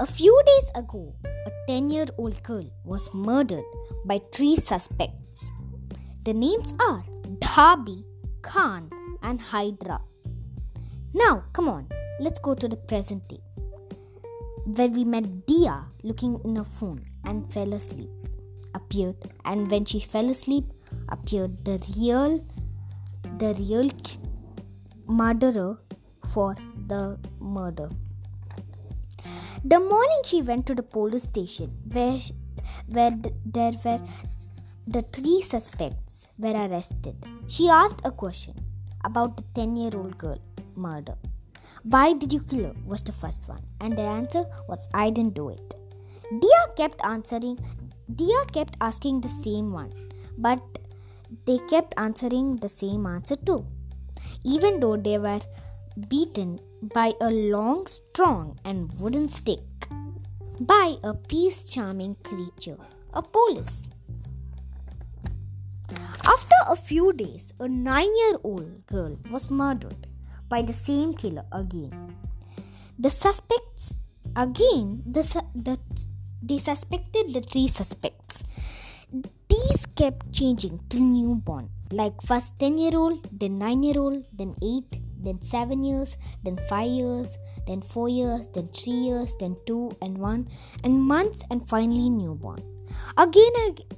A 0.00 0.06
few 0.06 0.34
days 0.44 0.72
ago, 0.74 1.14
a 1.24 1.52
10 1.68 1.90
year 1.90 2.06
old 2.18 2.42
girl 2.42 2.66
was 2.84 3.08
murdered 3.14 3.70
by 4.04 4.20
three 4.32 4.56
suspects. 4.56 5.52
The 6.24 6.34
names 6.34 6.74
are 6.80 7.04
Darby, 7.38 8.04
Khan, 8.42 8.90
and 9.22 9.40
Hydra. 9.40 10.00
Now, 11.14 11.44
come 11.52 11.68
on, 11.68 11.86
let's 12.18 12.40
go 12.40 12.54
to 12.54 12.66
the 12.66 12.76
present 12.90 13.28
day, 13.28 13.38
where 14.76 14.88
we 14.88 15.04
met 15.04 15.46
Dia 15.46 15.84
looking 16.02 16.40
in 16.44 16.56
her 16.56 16.64
phone 16.64 17.02
and 17.24 17.50
fell 17.52 17.72
asleep. 17.72 18.10
Appeared, 18.74 19.16
and 19.44 19.70
when 19.70 19.84
she 19.84 19.98
fell 19.98 20.30
asleep, 20.30 20.64
appeared 21.08 21.64
the 21.64 21.78
real, 21.96 22.44
the 23.38 23.54
real 23.54 23.90
murderer 25.06 25.78
for 26.32 26.54
the 26.86 27.18
murder. 27.40 27.88
The 29.64 29.80
morning 29.80 30.20
she 30.24 30.42
went 30.42 30.66
to 30.66 30.74
the 30.74 30.82
police 30.82 31.24
station 31.24 31.70
where 31.92 32.20
where 32.88 33.16
there 33.44 33.72
were 33.84 33.98
the 34.86 35.02
three 35.16 35.40
suspects 35.42 36.30
were 36.38 36.52
arrested. 36.66 37.16
She 37.46 37.68
asked 37.68 38.02
a 38.04 38.10
question 38.10 38.54
about 39.04 39.36
the 39.36 39.42
10-year-old 39.54 40.16
girl 40.16 40.40
murder. 40.76 41.16
Why 41.82 42.12
did 42.12 42.32
you 42.32 42.40
kill 42.40 42.64
her? 42.64 42.74
was 42.84 43.02
the 43.02 43.12
first 43.12 43.48
one, 43.48 43.62
and 43.80 43.96
the 43.96 44.02
answer 44.02 44.44
was 44.68 44.88
I 44.94 45.10
didn't 45.10 45.34
do 45.34 45.50
it. 45.50 45.74
Dia 46.40 46.62
kept 46.76 47.00
answering 47.04 47.58
Dia 48.14 48.44
kept 48.52 48.76
asking 48.80 49.20
the 49.20 49.28
same 49.28 49.72
one, 49.72 49.92
but 50.36 50.60
they 51.46 51.58
kept 51.70 51.94
answering 51.96 52.56
the 52.56 52.68
same 52.68 53.06
answer 53.06 53.36
too. 53.36 53.66
Even 54.44 54.80
though 54.80 54.96
they 54.96 55.18
were 55.18 55.40
beaten 56.08 56.58
by 56.94 57.12
a 57.20 57.30
long, 57.30 57.86
strong, 57.86 58.58
and 58.64 58.90
wooden 59.00 59.28
stick 59.28 59.60
by 60.60 60.96
a 61.04 61.14
peace 61.14 61.64
charming 61.64 62.16
creature, 62.16 62.78
a 63.14 63.22
police. 63.22 63.90
After 66.24 66.56
a 66.68 66.76
few 66.76 67.12
days, 67.12 67.52
a 67.60 67.68
nine 67.68 68.14
year 68.16 68.38
old 68.42 68.86
girl 68.86 69.16
was 69.30 69.50
murdered 69.50 70.07
by 70.48 70.62
the 70.62 70.72
same 70.72 71.12
killer 71.12 71.44
again. 71.52 72.16
The 72.98 73.10
suspects, 73.10 73.94
again, 74.34 75.02
the, 75.06 75.22
the, 75.54 75.78
they 76.42 76.58
suspected 76.58 77.32
the 77.32 77.40
three 77.40 77.68
suspects. 77.68 78.42
These 79.48 79.86
kept 79.94 80.32
changing 80.32 80.80
till 80.88 81.02
newborn, 81.02 81.70
like 81.90 82.20
first 82.22 82.58
10 82.58 82.78
year 82.78 82.92
old, 82.94 83.26
then 83.32 83.58
9 83.58 83.82
year 83.82 83.98
old, 83.98 84.24
then 84.32 84.54
8, 84.62 84.84
then 85.20 85.40
7 85.40 85.82
years, 85.82 86.16
then 86.44 86.58
5 86.68 86.86
years, 86.86 87.38
then 87.66 87.80
4 87.80 88.08
years, 88.08 88.48
then 88.54 88.68
3 88.68 88.92
years, 88.92 89.34
then 89.40 89.56
2 89.66 89.90
and 90.02 90.18
1, 90.18 90.48
and 90.84 91.00
months, 91.00 91.42
and 91.50 91.66
finally 91.68 92.10
newborn. 92.10 92.77
Again 93.16 93.52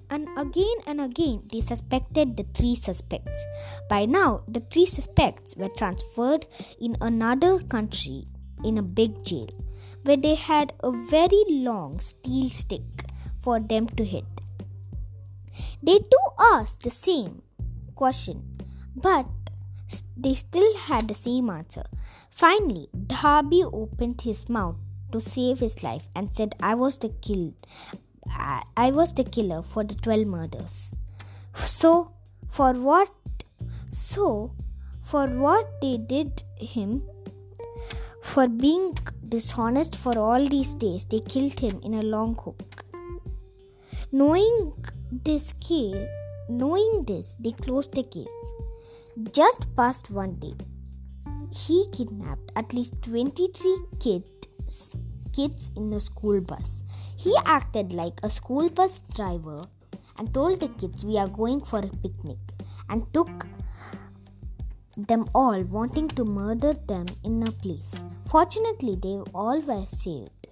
and 0.09 0.29
again 0.39 0.77
and 0.87 1.01
again, 1.01 1.43
they 1.53 1.61
suspected 1.61 2.37
the 2.37 2.47
three 2.55 2.75
suspects. 2.75 3.45
By 3.89 4.07
now, 4.07 4.43
the 4.49 4.61
three 4.61 4.87
suspects 4.87 5.57
were 5.57 5.69
transferred 5.69 6.47
in 6.81 6.97
another 7.01 7.61
country 7.61 8.27
in 8.65 8.79
a 8.79 8.83
big 8.83 9.23
jail, 9.23 9.49
where 10.05 10.17
they 10.17 10.35
had 10.35 10.73
a 10.81 10.91
very 10.91 11.45
long 11.49 12.01
steel 12.01 12.51
stick 12.51 13.05
for 13.39 13.61
them 13.61 13.89
to 13.89 14.05
hit. 14.05 14.25
They 15.83 15.99
too 15.99 16.27
asked 16.39 16.83
the 16.83 16.91
same 16.91 17.43
question, 17.95 18.59
but 18.95 19.27
they 20.17 20.35
still 20.35 20.77
had 20.77 21.09
the 21.09 21.15
same 21.15 21.51
answer. 21.51 21.85
Finally, 22.31 22.89
Darby 23.07 23.65
opened 23.65 24.21
his 24.23 24.49
mouth 24.49 24.77
to 25.13 25.21
save 25.21 25.61
his 25.61 25.83
life 25.83 26.09
and 26.15 26.33
said, 26.33 26.55
"I 26.61 26.75
was 26.75 26.99
the 26.99 27.09
kill, 27.09 27.55
I, 28.77 28.91
was 28.91 29.13
the 29.13 29.25
killer 29.25 29.63
for 29.63 29.85
the 29.85 29.95
twelve 29.95 30.27
murders." 30.27 30.95
So, 31.67 32.13
for 32.49 32.73
what? 32.73 33.11
So, 33.91 34.53
for 35.03 35.27
what 35.27 35.81
they 35.81 35.97
did 35.97 36.43
him, 36.57 37.03
for 38.23 38.47
being 38.47 38.97
dishonest 39.29 39.97
for 39.97 40.19
all 40.19 40.49
these 40.49 40.75
days, 40.75 41.05
they 41.07 41.21
killed 41.21 41.59
him 41.59 41.81
in 41.83 41.95
a 41.95 42.03
long 42.03 42.37
hook. 42.37 42.85
Knowing 44.13 44.73
this 45.11 45.53
case, 45.61 46.09
knowing 46.49 47.05
this, 47.07 47.37
they 47.41 47.53
closed 47.53 47.93
the 47.95 48.03
case. 48.03 48.41
Just 49.33 49.67
past 49.77 50.11
one 50.11 50.35
day, 50.37 50.55
he 51.53 51.87
kidnapped 51.93 52.53
at 52.57 52.73
least 52.73 52.95
23 53.03 53.77
kids, 53.99 54.91
kids 55.33 55.71
in 55.77 55.91
the 55.91 56.01
school 56.01 56.41
bus. 56.41 56.83
He 57.23 57.37
acted 57.45 57.93
like 57.93 58.19
a 58.23 58.31
school 58.31 58.71
bus 58.71 59.03
driver 59.15 59.65
and 60.19 60.33
told 60.33 60.61
the 60.61 60.69
kids 60.69 61.05
we 61.05 61.19
are 61.19 61.29
going 61.29 61.61
for 61.61 61.81
a 61.81 61.97
picnic 62.05 62.39
and 62.89 63.07
took 63.13 63.47
them 64.97 65.29
all 65.35 65.63
wanting 65.65 66.09
to 66.09 66.25
murder 66.25 66.73
them 66.73 67.05
in 67.23 67.43
a 67.43 67.53
place. 67.53 68.03
Fortunately, 68.27 68.97
they 68.97 69.17
all 69.35 69.61
were 69.61 69.85
saved 69.85 70.47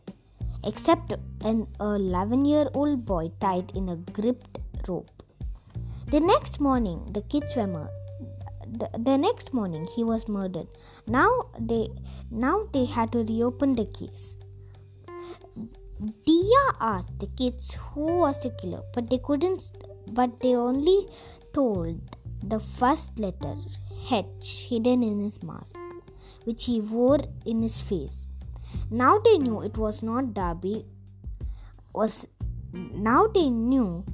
except 0.64 1.14
an 1.42 1.66
11 1.80 2.44
year 2.44 2.66
old 2.74 3.06
boy 3.06 3.30
tied 3.40 3.74
in 3.74 3.88
a 3.88 3.96
gripped 3.96 4.58
rope. 4.86 5.22
The 6.10 6.20
next 6.20 6.60
morning, 6.60 7.00
the 7.12 7.22
kids 7.22 7.56
were 7.56 7.66
murdered. 7.66 7.94
The, 8.80 8.90
the 8.98 9.16
next 9.16 9.54
morning, 9.54 9.86
he 9.96 10.04
was 10.04 10.28
murdered. 10.28 10.68
Now 11.06 11.30
they, 11.58 11.88
now 12.30 12.68
they 12.74 12.84
had 12.84 13.12
to 13.12 13.24
reopen 13.24 13.74
the 13.74 13.86
case. 13.86 14.37
Dia 16.00 16.64
asked 16.80 17.18
the 17.18 17.26
kids 17.26 17.74
who 17.74 18.18
was 18.18 18.40
the 18.40 18.50
killer, 18.50 18.82
but 18.94 19.10
they 19.10 19.18
couldn't. 19.18 19.72
But 20.12 20.40
they 20.40 20.54
only 20.54 21.08
told 21.52 22.00
the 22.42 22.60
first 22.60 23.18
letter 23.18 23.56
H 24.10 24.66
hidden 24.68 25.02
in 25.02 25.24
his 25.24 25.42
mask, 25.42 25.78
which 26.44 26.66
he 26.66 26.80
wore 26.80 27.18
in 27.44 27.62
his 27.62 27.80
face. 27.80 28.28
Now 28.90 29.18
they 29.18 29.38
knew 29.38 29.60
it 29.62 29.76
was 29.76 30.02
not 30.02 30.34
Darby. 30.34 30.86
Was 31.94 32.28
now 32.72 33.26
they 33.26 33.50
knew 33.50 34.04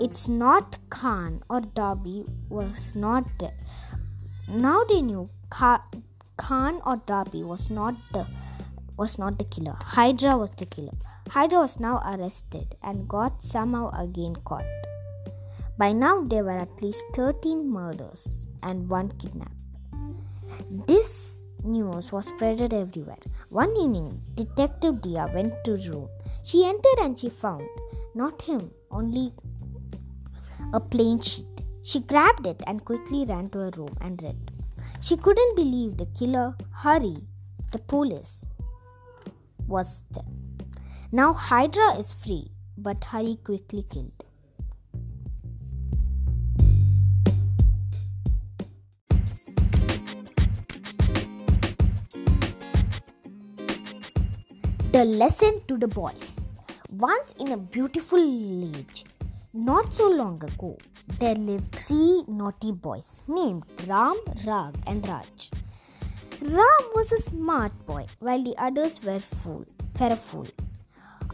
it's 0.00 0.26
not 0.28 0.78
Khan 0.88 1.42
or 1.48 1.60
Darby 1.60 2.24
was 2.48 2.94
not 2.96 3.24
there. 3.38 3.54
Now 4.48 4.82
they 4.84 5.00
knew 5.00 5.30
Kha- 5.50 5.84
Khan 6.36 6.80
or 6.84 6.96
Darby 7.06 7.44
was 7.44 7.70
not 7.70 7.94
the 8.12 8.26
was 9.00 9.18
not 9.18 9.38
the 9.38 9.44
killer. 9.44 9.76
Hydra 9.96 10.36
was 10.36 10.50
the 10.58 10.66
killer. 10.66 10.96
Hydra 11.30 11.60
was 11.60 11.80
now 11.80 11.96
arrested 12.12 12.76
and 12.82 13.08
got 13.08 13.42
somehow 13.42 13.90
again 13.98 14.36
caught. 14.44 14.66
By 15.78 15.92
now 15.92 16.22
there 16.22 16.44
were 16.44 16.58
at 16.64 16.82
least 16.82 17.02
13 17.14 17.70
murders 17.76 18.46
and 18.62 18.90
one 18.90 19.10
kidnap. 19.12 19.52
This 20.86 21.40
news 21.64 22.12
was 22.12 22.30
spreaded 22.30 22.74
everywhere. 22.74 23.22
One 23.48 23.74
evening, 23.76 24.20
Detective 24.34 25.00
Dia 25.00 25.30
went 25.34 25.54
to 25.64 25.78
the 25.78 25.90
room. 25.90 26.08
She 26.42 26.66
entered 26.66 27.00
and 27.00 27.18
she 27.18 27.30
found 27.30 27.66
not 28.14 28.42
him, 28.42 28.70
only 28.90 29.32
a 30.74 30.80
plain 30.80 31.18
sheet. 31.20 31.48
She 31.82 32.00
grabbed 32.00 32.46
it 32.46 32.62
and 32.66 32.84
quickly 32.84 33.24
ran 33.24 33.48
to 33.48 33.58
her 33.60 33.70
room 33.76 33.96
and 34.02 34.22
read. 34.22 34.50
She 35.00 35.16
couldn't 35.16 35.56
believe 35.56 35.96
the 35.96 36.06
killer, 36.18 36.54
Harry, 36.82 37.16
the 37.72 37.78
police, 37.78 38.44
was 39.70 40.02
there. 40.10 40.24
Now 41.12 41.32
Hydra 41.32 41.96
is 41.98 42.12
free, 42.12 42.50
but 42.76 43.02
Hari 43.04 43.38
quickly 43.44 43.84
killed. 43.88 44.24
The 54.92 55.04
lesson 55.04 55.62
to 55.68 55.78
the 55.78 55.86
boys. 55.86 56.40
Once 56.92 57.32
in 57.38 57.52
a 57.52 57.56
beautiful 57.56 58.18
village, 58.18 59.04
not 59.52 59.94
so 59.94 60.08
long 60.08 60.42
ago, 60.44 60.76
there 61.20 61.36
lived 61.36 61.72
three 61.76 62.24
naughty 62.26 62.72
boys 62.72 63.22
named 63.28 63.62
Ram, 63.86 64.16
Rag, 64.44 64.74
and 64.88 65.06
Raj. 65.08 65.50
Ram 66.42 66.84
was 66.94 67.12
a 67.12 67.18
smart 67.18 67.72
boy, 67.84 68.06
while 68.20 68.42
the 68.42 68.54
others 68.56 69.02
were 69.02 69.20
fool, 69.20 69.66
were 69.98 70.06
a 70.06 70.16
fool. 70.16 70.46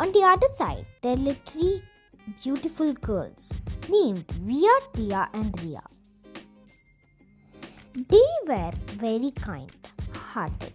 On 0.00 0.10
the 0.10 0.22
other 0.24 0.48
side, 0.52 0.84
there 1.00 1.14
lived 1.14 1.48
three 1.48 1.80
beautiful 2.42 2.92
girls 2.92 3.54
named 3.88 4.28
Via, 4.32 4.72
Tia, 4.94 5.28
and 5.32 5.62
Ria. 5.62 5.82
They 7.94 8.28
were 8.48 8.72
very 8.96 9.30
kind 9.30 9.72
hearted. 10.12 10.74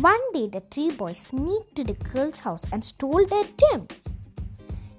One 0.00 0.32
day, 0.32 0.48
the 0.48 0.62
three 0.70 0.90
boys 0.90 1.18
sneaked 1.18 1.76
to 1.76 1.84
the 1.84 1.92
girl's 1.92 2.38
house 2.38 2.62
and 2.72 2.82
stole 2.82 3.26
their 3.26 3.44
gems. 3.58 4.16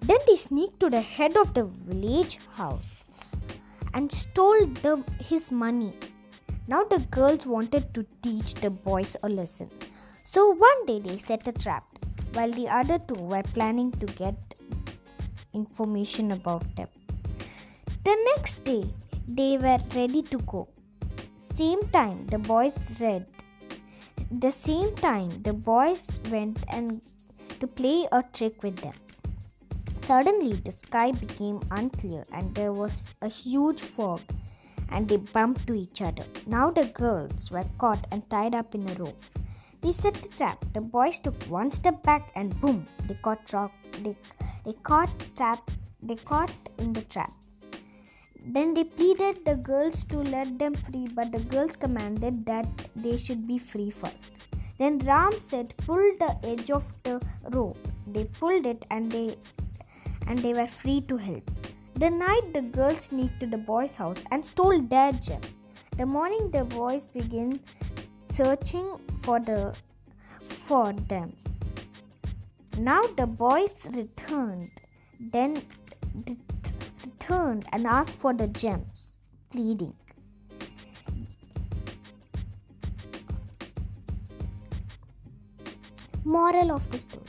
Then 0.01 0.19
they 0.27 0.35
sneaked 0.35 0.79
to 0.81 0.91
the 0.91 1.01
head 1.01 1.35
of 1.35 1.55
the 1.55 1.65
village 1.65 2.37
house 2.55 2.95
and 3.95 4.11
stole 4.11 4.67
the, 4.67 5.03
his 5.19 5.51
money. 5.51 5.93
Now 6.71 6.83
the 6.93 6.99
girls 7.17 7.45
wanted 7.45 7.93
to 7.95 8.05
teach 8.21 8.53
the 8.63 8.69
boys 8.69 9.15
a 9.23 9.29
lesson. 9.29 9.69
So 10.23 10.41
one 10.67 10.85
day 10.85 10.99
they 10.99 11.17
set 11.17 11.47
a 11.47 11.51
trap 11.51 11.83
while 12.33 12.51
the 12.51 12.67
other 12.79 12.99
two 12.99 13.21
were 13.33 13.43
planning 13.55 13.91
to 14.03 14.05
get 14.21 14.37
information 15.53 16.31
about 16.31 16.63
them. 16.75 16.87
The 18.03 18.15
next 18.29 18.63
day 18.63 18.85
they 19.27 19.57
were 19.57 19.79
ready 19.95 20.21
to 20.33 20.37
go. 20.53 20.67
Same 21.35 21.81
time 21.89 22.25
the 22.27 22.37
boys 22.37 22.79
read 23.01 23.25
the 24.31 24.51
same 24.51 24.93
time, 24.95 25.29
the 25.41 25.53
boys 25.53 26.07
went 26.29 26.59
and 26.67 27.01
to 27.59 27.65
play 27.65 28.07
a 28.11 28.23
trick 28.31 28.61
with 28.61 28.75
them. 28.77 28.93
Suddenly, 30.01 30.53
the 30.53 30.69
sky 30.69 31.11
became 31.11 31.59
unclear 31.71 32.23
and 32.31 32.53
there 32.53 32.71
was 32.71 33.15
a 33.23 33.27
huge 33.27 33.81
fog, 33.81 34.21
and 34.91 35.07
they 35.07 35.17
bumped 35.17 35.65
to 35.67 35.73
each 35.73 36.01
other. 36.01 36.23
Now 36.47 36.71
the 36.71 36.85
girls 36.85 37.51
were 37.51 37.65
caught 37.77 38.05
and 38.11 38.29
tied 38.29 38.55
up 38.55 38.75
in 38.75 38.89
a 38.89 38.93
rope. 38.95 39.21
They 39.81 39.91
set 39.93 40.15
the 40.15 40.29
trap. 40.29 40.63
The 40.73 40.81
boys 40.81 41.19
took 41.19 41.41
one 41.43 41.71
step 41.71 42.03
back, 42.03 42.31
and 42.35 42.59
boom! 42.59 42.85
They 43.07 43.17
caught 43.21 43.53
rock. 43.53 43.71
They, 44.03 44.15
they 44.65 44.73
caught 44.83 45.09
trap. 45.37 45.71
They 46.03 46.15
caught 46.15 46.51
in 46.77 46.91
the 46.93 47.01
trap. 47.03 47.31
Then 48.45 48.73
they 48.73 48.83
pleaded 48.83 49.45
the 49.45 49.55
girls 49.55 50.03
to 50.05 50.17
let 50.17 50.57
them 50.59 50.73
free, 50.73 51.07
but 51.13 51.31
the 51.31 51.39
girls 51.39 51.75
commanded 51.75 52.45
that 52.45 52.67
they 52.95 53.17
should 53.17 53.47
be 53.47 53.57
free 53.57 53.89
first. 53.89 54.25
Then 54.77 54.99
Ram 54.99 55.33
said, 55.37 55.73
"Pull 55.85 56.11
the 56.19 56.31
edge 56.51 56.71
of 56.71 56.91
the 57.03 57.21
rope." 57.55 57.87
They 58.07 58.25
pulled 58.39 58.65
it, 58.65 58.85
and 58.89 59.11
they 59.11 59.37
and 60.27 60.39
they 60.39 60.53
were 60.53 60.67
free 60.67 61.01
to 61.09 61.17
help. 61.17 61.51
The 61.99 62.09
night 62.09 62.53
the 62.53 62.61
girls 62.61 63.05
sneaked 63.05 63.41
to 63.41 63.45
the 63.45 63.57
boys' 63.57 63.97
house 63.97 64.23
and 64.31 64.45
stole 64.45 64.81
their 64.81 65.11
gems. 65.11 65.59
The 65.97 66.05
morning 66.05 66.49
the 66.49 66.63
boys 66.63 67.07
begin 67.07 67.59
searching 68.29 68.85
for 69.21 69.41
the 69.41 69.75
for 70.39 70.93
them. 70.93 71.35
Now 72.77 73.01
the 73.17 73.25
boys 73.25 73.85
returned. 73.93 74.69
Then 75.19 75.61
returned 77.05 77.65
and 77.73 77.85
asked 77.85 78.11
for 78.11 78.33
the 78.33 78.47
gems, 78.47 79.11
pleading. 79.51 79.93
Moral 86.23 86.71
of 86.71 86.89
the 86.91 86.99
story 86.99 87.25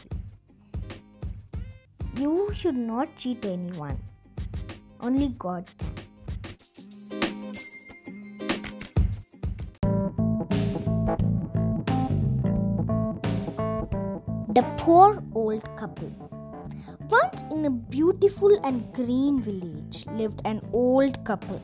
You 2.17 2.51
should 2.53 2.77
not 2.77 3.17
cheat 3.17 3.45
anyone, 3.45 3.99
only 5.03 5.29
God. 5.39 5.67
The 14.55 14.65
poor 14.77 15.23
old 15.35 15.65
couple. 15.77 16.11
Once 17.09 17.43
in 17.51 17.67
a 17.67 17.71
beautiful 17.71 18.59
and 18.65 18.93
green 18.93 19.41
village 19.41 20.05
lived 20.13 20.43
an 20.45 20.61
old 20.73 21.25
couple. 21.25 21.61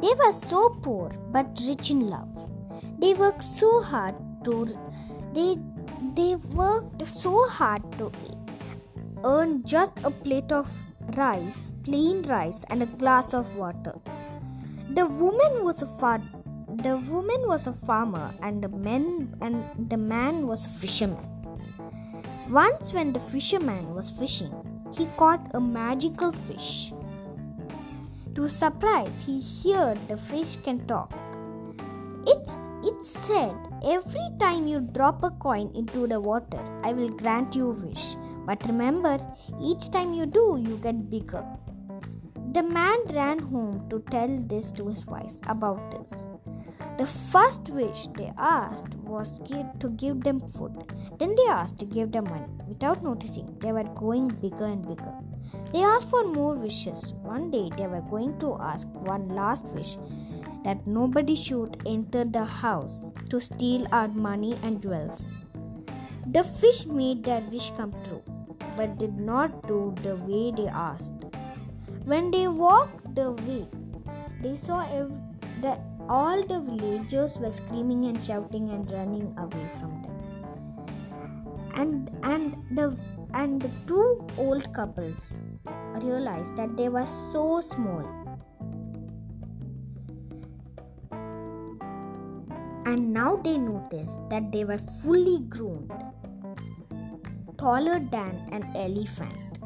They 0.00 0.14
were 0.14 0.32
so 0.32 0.68
poor 0.70 1.10
but 1.32 1.60
rich 1.66 1.90
in 1.90 2.08
love. 2.08 2.50
They 2.98 3.14
worked 3.14 3.42
so 3.42 3.82
hard 3.82 4.14
to 4.44 4.76
they 5.32 5.58
they 6.14 6.36
worked 6.36 7.06
so 7.08 7.48
hard 7.48 7.82
to 7.98 8.10
earn 9.24 9.64
just 9.64 9.98
a 10.04 10.10
plate 10.10 10.52
of 10.52 10.68
rice, 11.16 11.74
plain 11.82 12.22
rice 12.22 12.64
and 12.70 12.82
a 12.82 12.86
glass 12.86 13.34
of 13.34 13.56
water. 13.56 13.94
The 14.90 15.06
woman 15.06 15.64
was 15.64 15.82
a 15.82 15.86
far, 15.86 16.22
the 16.68 16.96
woman 16.96 17.46
was 17.46 17.66
a 17.66 17.72
farmer 17.72 18.34
and 18.42 18.62
the 18.62 18.68
man 18.68 19.36
and 19.40 19.64
the 19.90 19.96
man 19.96 20.46
was 20.46 20.64
a 20.64 20.80
fisherman. 20.80 21.26
Once, 22.50 22.92
when 22.92 23.12
the 23.12 23.20
fisherman 23.20 23.94
was 23.94 24.10
fishing, 24.10 24.52
he 24.96 25.06
caught 25.16 25.50
a 25.54 25.60
magical 25.60 26.30
fish. 26.30 26.92
To 28.34 28.42
his 28.42 28.56
surprise, 28.56 29.24
he 29.24 29.40
heard 29.72 29.98
the 30.08 30.16
fish 30.16 30.56
can 30.56 30.86
talk. 30.86 31.12
It's 32.26 32.68
it 32.84 33.02
said, 33.02 33.56
Every 33.82 34.28
time 34.38 34.66
you 34.66 34.80
drop 34.80 35.22
a 35.22 35.30
coin 35.30 35.72
into 35.74 36.06
the 36.06 36.20
water, 36.20 36.62
I 36.82 36.92
will 36.92 37.08
grant 37.08 37.56
you 37.56 37.70
a 37.70 37.82
wish. 37.82 38.16
But 38.46 38.64
remember, 38.66 39.18
each 39.60 39.90
time 39.90 40.14
you 40.14 40.26
do, 40.26 40.58
you 40.60 40.76
get 40.82 41.10
bigger. 41.10 41.44
The 42.52 42.62
man 42.62 42.98
ran 43.12 43.38
home 43.38 43.88
to 43.90 43.98
tell 44.10 44.28
this 44.46 44.70
to 44.72 44.88
his 44.88 45.06
wife 45.06 45.36
about 45.48 45.90
this. 45.90 46.28
The 46.98 47.06
first 47.06 47.68
wish 47.70 48.06
they 48.16 48.32
asked 48.38 48.94
was 48.94 49.40
to 49.40 49.88
give 49.88 50.20
them 50.20 50.38
food. 50.38 50.92
Then 51.18 51.34
they 51.34 51.46
asked 51.48 51.78
to 51.78 51.86
give 51.86 52.12
them 52.12 52.24
money. 52.24 52.46
Without 52.68 53.02
noticing, 53.02 53.58
they 53.58 53.72
were 53.72 53.82
going 53.82 54.28
bigger 54.28 54.66
and 54.66 54.86
bigger. 54.86 55.12
They 55.72 55.82
asked 55.82 56.10
for 56.10 56.24
more 56.24 56.54
wishes. 56.54 57.12
One 57.22 57.50
day 57.50 57.70
they 57.76 57.88
were 57.88 58.02
going 58.02 58.38
to 58.38 58.56
ask 58.60 58.86
one 58.92 59.28
last 59.28 59.64
wish 59.74 59.96
that 60.62 60.86
nobody 60.86 61.34
should 61.34 61.82
enter 61.84 62.24
the 62.24 62.44
house 62.44 63.14
to 63.30 63.40
steal 63.40 63.88
our 63.90 64.08
money 64.08 64.56
and 64.62 64.80
jewels. 64.80 65.26
The 66.26 66.42
fish 66.42 66.86
made 66.86 67.24
their 67.24 67.40
wish 67.52 67.70
come 67.76 67.92
true, 68.04 68.22
but 68.76 68.98
did 68.98 69.18
not 69.18 69.66
do 69.68 69.94
the 70.02 70.16
way 70.16 70.52
they 70.52 70.68
asked. 70.68 71.12
When 72.04 72.30
they 72.30 72.48
walked 72.48 73.14
the 73.14 73.32
way, 73.32 73.68
they 74.40 74.56
saw 74.56 74.84
that 75.60 75.80
all 76.08 76.46
the 76.46 76.60
villagers 76.60 77.38
were 77.38 77.50
screaming 77.50 78.06
and 78.06 78.22
shouting 78.22 78.70
and 78.70 78.90
running 78.90 79.34
away 79.38 79.68
from 79.78 80.02
them. 80.02 80.10
And 81.74 82.10
and 82.22 82.56
the 82.70 82.96
and 83.34 83.60
the 83.60 83.70
two 83.86 84.26
old 84.38 84.72
couples 84.72 85.36
realized 86.02 86.56
that 86.56 86.76
they 86.76 86.88
were 86.88 87.06
so 87.06 87.60
small 87.60 88.24
and 92.86 93.12
now 93.12 93.36
they 93.36 93.58
noticed 93.58 94.20
that 94.30 94.52
they 94.52 94.64
were 94.64 94.78
fully 94.78 95.40
grown, 95.48 95.90
taller 97.64 97.98
than 98.12 98.32
an 98.52 98.62
elephant 98.76 99.58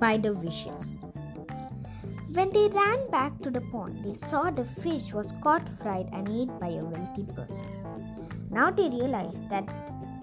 by 0.00 0.16
the 0.18 0.32
wishes. 0.32 1.04
When 2.32 2.50
they 2.50 2.66
ran 2.66 3.08
back 3.12 3.40
to 3.42 3.50
the 3.52 3.60
pond, 3.60 4.02
they 4.04 4.14
saw 4.14 4.50
the 4.50 4.64
fish 4.64 5.12
was 5.12 5.32
caught, 5.44 5.68
fried, 5.68 6.08
and 6.12 6.28
ate 6.28 6.58
by 6.58 6.70
a 6.70 6.84
wealthy 6.84 7.24
person. 7.36 7.68
Now 8.50 8.72
they 8.72 8.88
realized 8.88 9.48
that 9.48 9.68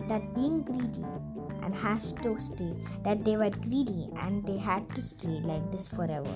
that 0.09 0.35
being 0.35 0.63
greedy 0.63 1.05
and 1.61 1.73
has 1.73 2.11
to 2.21 2.37
stay, 2.37 2.73
that 3.05 3.23
they 3.23 3.37
were 3.37 3.51
greedy 3.51 4.09
and 4.19 4.45
they 4.45 4.57
had 4.57 4.93
to 4.95 5.01
stay 5.01 5.39
like 5.45 5.71
this 5.71 5.87
forever. 5.87 6.35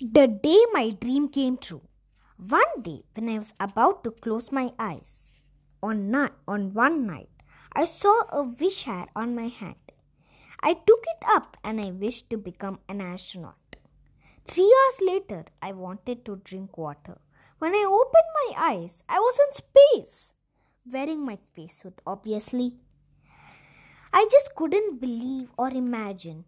The 0.00 0.26
day 0.26 0.60
my 0.72 0.90
dream 0.90 1.28
came 1.28 1.56
true. 1.56 1.82
One 2.48 2.82
day, 2.82 3.04
when 3.14 3.28
I 3.28 3.38
was 3.38 3.54
about 3.60 4.02
to 4.02 4.10
close 4.10 4.50
my 4.50 4.72
eyes, 4.76 5.34
on, 5.80 6.10
ni- 6.10 6.34
on 6.48 6.74
one 6.74 7.06
night, 7.06 7.28
I 7.72 7.84
saw 7.84 8.22
a 8.32 8.42
wish 8.42 8.82
hat 8.82 9.10
on 9.14 9.36
my 9.36 9.46
hand. 9.46 9.92
I 10.60 10.74
took 10.74 11.04
it 11.04 11.24
up 11.28 11.56
and 11.62 11.80
I 11.80 11.92
wished 11.92 12.30
to 12.30 12.36
become 12.36 12.80
an 12.88 13.00
astronaut. 13.00 13.76
Three 14.44 14.64
hours 14.64 14.98
later, 15.00 15.44
I 15.60 15.70
wanted 15.70 16.24
to 16.24 16.40
drink 16.42 16.76
water. 16.76 17.20
When 17.60 17.74
I 17.74 17.86
opened 17.86 18.56
my 18.56 18.72
eyes, 18.72 19.04
I 19.08 19.20
was 19.20 19.38
in 19.38 19.62
space, 19.62 20.32
wearing 20.92 21.24
my 21.24 21.36
spacesuit, 21.36 22.00
obviously. 22.04 22.78
I 24.12 24.26
just 24.32 24.56
couldn't 24.56 25.00
believe 25.00 25.50
or 25.56 25.68
imagine. 25.68 26.44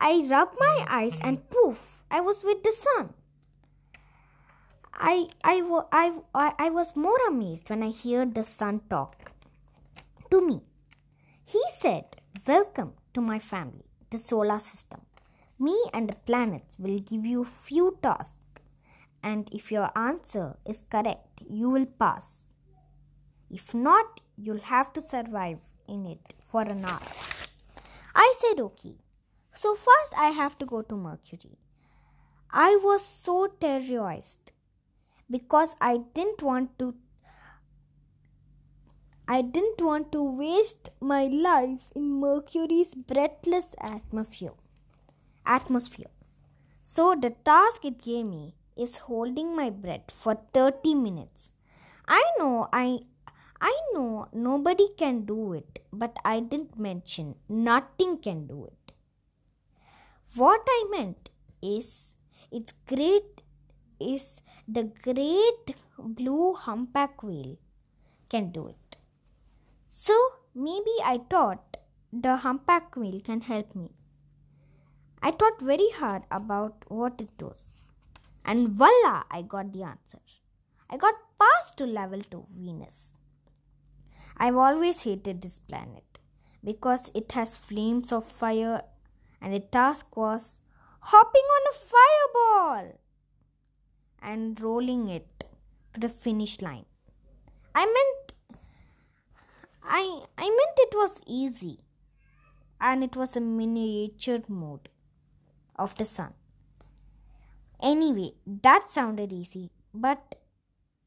I 0.00 0.24
rubbed 0.30 0.56
my 0.60 0.86
eyes 0.88 1.18
and 1.20 1.50
poof, 1.50 2.04
I 2.12 2.20
was 2.20 2.44
with 2.44 2.62
the 2.62 2.70
sun. 2.70 3.14
I, 4.94 5.28
I, 5.42 5.62
I, 6.34 6.52
I, 6.58 6.70
was 6.70 6.96
more 6.96 7.18
amazed 7.26 7.70
when 7.70 7.82
I 7.82 7.92
heard 7.92 8.34
the 8.34 8.42
sun 8.42 8.82
talk 8.90 9.32
to 10.30 10.46
me. 10.46 10.60
He 11.44 11.62
said, 11.74 12.16
Welcome 12.46 12.92
to 13.14 13.20
my 13.20 13.38
family, 13.38 13.84
the 14.10 14.18
solar 14.18 14.58
system. 14.58 15.00
Me 15.58 15.76
and 15.94 16.08
the 16.08 16.16
planets 16.26 16.76
will 16.78 16.98
give 16.98 17.24
you 17.24 17.44
few 17.44 17.98
tasks, 18.02 18.36
and 19.22 19.48
if 19.52 19.72
your 19.72 19.90
answer 19.96 20.56
is 20.66 20.84
correct, 20.90 21.42
you 21.46 21.70
will 21.70 21.86
pass. 21.86 22.46
If 23.50 23.74
not, 23.74 24.20
you'll 24.36 24.60
have 24.60 24.92
to 24.94 25.00
survive 25.00 25.60
in 25.88 26.06
it 26.06 26.34
for 26.42 26.62
an 26.62 26.84
hour. 26.84 27.00
I 28.14 28.34
said 28.38 28.60
okay. 28.60 28.96
So 29.54 29.74
first 29.74 30.14
I 30.16 30.28
have 30.28 30.58
to 30.58 30.66
go 30.66 30.82
to 30.82 30.96
Mercury. 30.96 31.58
I 32.50 32.76
was 32.82 33.04
so 33.04 33.46
terrorized 33.60 34.52
because 35.32 35.74
I 35.80 35.98
didn't 36.14 36.42
want 36.42 36.78
to 36.78 36.94
I 39.28 39.40
didn't 39.40 39.80
want 39.80 40.10
to 40.12 40.22
waste 40.22 40.90
my 41.00 41.26
life 41.26 41.84
in 41.94 42.20
Mercury's 42.20 42.94
breathless 42.94 43.74
atmosphere. 43.80 44.54
Atmosphere. 45.46 46.10
So 46.82 47.14
the 47.14 47.30
task 47.30 47.84
it 47.84 48.02
gave 48.02 48.26
me 48.26 48.56
is 48.76 48.98
holding 48.98 49.54
my 49.54 49.70
breath 49.70 50.10
for 50.10 50.36
30 50.52 50.94
minutes. 50.96 51.52
I 52.06 52.22
know 52.38 52.68
I 52.72 53.00
I 53.60 53.72
know 53.94 54.26
nobody 54.32 54.88
can 54.98 55.24
do 55.24 55.52
it, 55.52 55.78
but 55.92 56.16
I 56.24 56.40
didn't 56.40 56.78
mention 56.78 57.36
nothing 57.48 58.18
can 58.18 58.46
do 58.48 58.64
it. 58.66 58.92
What 60.34 60.62
I 60.66 60.84
meant 60.90 61.30
is 61.62 62.16
it's 62.50 62.72
great 62.86 63.41
is 64.14 64.40
the 64.66 64.84
great 65.02 65.76
blue 65.98 66.54
humpback 66.54 67.22
whale 67.22 67.56
can 68.28 68.50
do 68.50 68.68
it. 68.68 68.96
So 69.88 70.14
maybe 70.54 70.94
I 71.04 71.20
thought 71.30 71.76
the 72.12 72.36
humpback 72.36 72.96
whale 72.96 73.20
can 73.20 73.40
help 73.40 73.74
me. 73.74 73.90
I 75.22 75.30
thought 75.30 75.60
very 75.60 75.90
hard 75.90 76.22
about 76.30 76.84
what 76.88 77.20
it 77.20 77.30
was. 77.40 77.66
And 78.44 78.70
voila, 78.70 79.22
I 79.30 79.42
got 79.42 79.72
the 79.72 79.84
answer. 79.84 80.18
I 80.90 80.96
got 80.96 81.14
passed 81.38 81.76
to 81.78 81.86
level 81.86 82.22
2 82.30 82.44
Venus. 82.58 83.14
I've 84.36 84.56
always 84.56 85.02
hated 85.04 85.40
this 85.40 85.58
planet 85.58 86.18
because 86.64 87.10
it 87.14 87.32
has 87.32 87.56
flames 87.56 88.12
of 88.12 88.24
fire, 88.24 88.82
and 89.40 89.54
the 89.54 89.60
task 89.60 90.16
was 90.16 90.60
hopping 91.00 91.42
on 91.42 91.62
a 91.70 91.78
fireball 91.92 92.98
and 94.22 94.60
rolling 94.60 95.08
it 95.08 95.44
to 95.94 96.00
the 96.00 96.08
finish 96.08 96.60
line. 96.60 96.86
I 97.74 97.84
meant 97.86 98.34
I 99.82 100.24
I 100.38 100.48
meant 100.48 100.78
it 100.86 100.94
was 100.94 101.20
easy 101.26 101.80
and 102.80 103.04
it 103.04 103.16
was 103.16 103.36
a 103.36 103.40
miniature 103.40 104.42
mode 104.48 104.88
of 105.76 105.94
the 105.96 106.04
sun. 106.04 106.34
Anyway, 107.82 108.32
that 108.46 108.88
sounded 108.88 109.32
easy, 109.32 109.70
but 109.92 110.36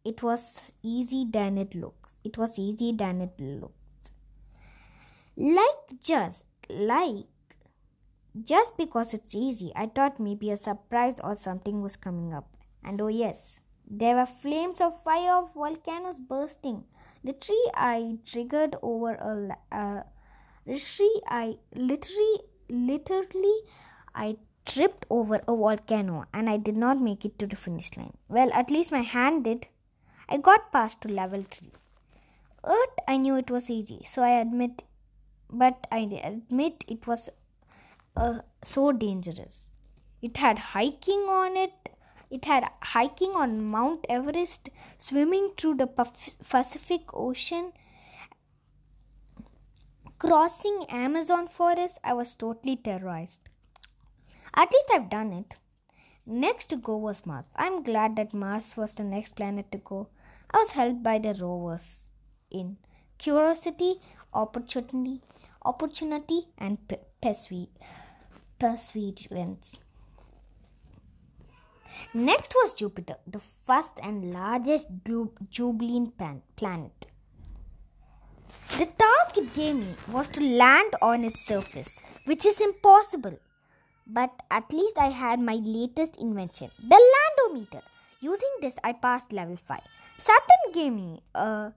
it 0.03 0.21
was 0.21 0.73
easy 0.83 1.25
than 1.29 1.57
it 1.57 1.73
looks. 1.73 2.13
It 2.23 2.37
was 2.37 2.59
easy 2.59 2.91
than 2.91 3.21
it 3.21 3.39
looks. 3.39 4.11
Like 5.37 5.99
just 6.01 6.43
like 6.69 7.25
just 8.43 8.77
because 8.77 9.13
it's 9.13 9.35
easy, 9.35 9.71
I 9.75 9.87
thought 9.87 10.19
maybe 10.19 10.51
a 10.51 10.57
surprise 10.57 11.15
or 11.23 11.35
something 11.35 11.81
was 11.81 11.95
coming 11.95 12.33
up. 12.33 12.54
And 12.85 13.01
oh 13.01 13.07
yes, 13.07 13.59
there 13.85 14.15
were 14.15 14.25
flames 14.25 14.79
of 14.79 15.01
fire 15.03 15.33
of 15.33 15.53
volcanoes 15.53 16.19
bursting. 16.19 16.83
Literally, 17.23 17.71
I 17.73 18.17
triggered 18.25 18.75
over 18.81 19.13
a 19.15 19.75
uh, 19.75 20.03
literally, 20.65 21.21
I 21.27 21.57
literally, 21.73 22.41
literally, 22.69 23.57
I 24.13 24.37
tripped 24.65 25.05
over 25.09 25.41
a 25.47 25.55
volcano 25.55 26.25
and 26.33 26.49
I 26.49 26.57
did 26.57 26.77
not 26.77 26.99
make 26.99 27.25
it 27.25 27.37
to 27.39 27.47
the 27.47 27.55
finish 27.55 27.89
line. 27.97 28.13
Well, 28.27 28.51
at 28.53 28.71
least 28.71 28.91
my 28.91 29.01
hand 29.01 29.43
did. 29.45 29.67
I 30.27 30.37
got 30.37 30.71
past 30.71 31.01
to 31.01 31.07
level 31.07 31.43
3. 31.49 31.71
Earth, 32.65 32.95
I 33.07 33.17
knew 33.17 33.35
it 33.35 33.51
was 33.51 33.69
easy, 33.69 34.03
so 34.07 34.23
I 34.23 34.39
admit, 34.39 34.83
but 35.51 35.85
I 35.91 35.99
admit 36.23 36.83
it 36.87 37.05
was 37.05 37.29
uh, 38.15 38.39
so 38.63 38.91
dangerous. 38.91 39.75
It 40.21 40.37
had 40.37 40.57
hiking 40.57 41.19
on 41.29 41.55
it. 41.55 41.84
It 42.29 42.45
had 42.45 42.69
hiking 42.81 43.31
on 43.31 43.63
Mount 43.63 44.05
Everest, 44.09 44.69
swimming 44.97 45.49
through 45.57 45.75
the 45.75 45.87
Pacific 45.87 47.01
Ocean, 47.13 47.71
crossing 50.17 50.85
Amazon 50.89 51.47
forest. 51.47 51.99
I 52.03 52.13
was 52.13 52.35
totally 52.35 52.75
terrorized. 52.77 53.41
At 54.53 54.71
least 54.71 54.89
I've 54.93 55.09
done 55.09 55.33
it. 55.33 55.55
Next 56.25 56.67
to 56.67 56.77
go 56.77 56.97
was 56.97 57.25
Mars. 57.25 57.51
I'm 57.55 57.83
glad 57.83 58.15
that 58.15 58.33
Mars 58.33 58.75
was 58.75 58.93
the 58.93 59.03
next 59.03 59.35
planet 59.35 59.71
to 59.71 59.77
go. 59.77 60.07
I 60.49 60.57
was 60.57 60.71
helped 60.71 61.03
by 61.03 61.19
the 61.19 61.33
rovers 61.35 62.09
in 62.49 62.77
curiosity, 63.17 64.01
opportunity, 64.33 65.21
opportunity, 65.63 66.47
and 66.57 66.87
pe- 66.87 66.99
perse- 67.21 67.67
perseverance. 68.57 69.79
Next 72.13 72.53
was 72.55 72.73
Jupiter, 72.73 73.15
the 73.27 73.39
first 73.39 73.99
and 74.01 74.33
largest 74.33 74.87
ju- 75.05 75.33
Jubilean 75.49 76.11
planet. 76.55 77.07
The 78.77 78.85
task 78.85 79.37
it 79.37 79.53
gave 79.53 79.75
me 79.75 79.95
was 80.09 80.29
to 80.29 80.41
land 80.41 80.95
on 81.01 81.23
its 81.23 81.45
surface, 81.45 82.01
which 82.25 82.45
is 82.45 82.61
impossible. 82.61 83.37
But 84.07 84.31
at 84.51 84.71
least 84.71 84.97
I 84.97 85.09
had 85.09 85.39
my 85.39 85.55
latest 85.55 86.17
invention, 86.17 86.69
the 86.79 86.99
landometer. 87.13 87.81
Using 88.19 88.49
this, 88.61 88.77
I 88.83 88.93
passed 88.93 89.31
level 89.33 89.55
5. 89.55 89.79
Saturn 90.17 90.71
gave 90.73 90.93
me 90.93 91.21
a, 91.33 91.71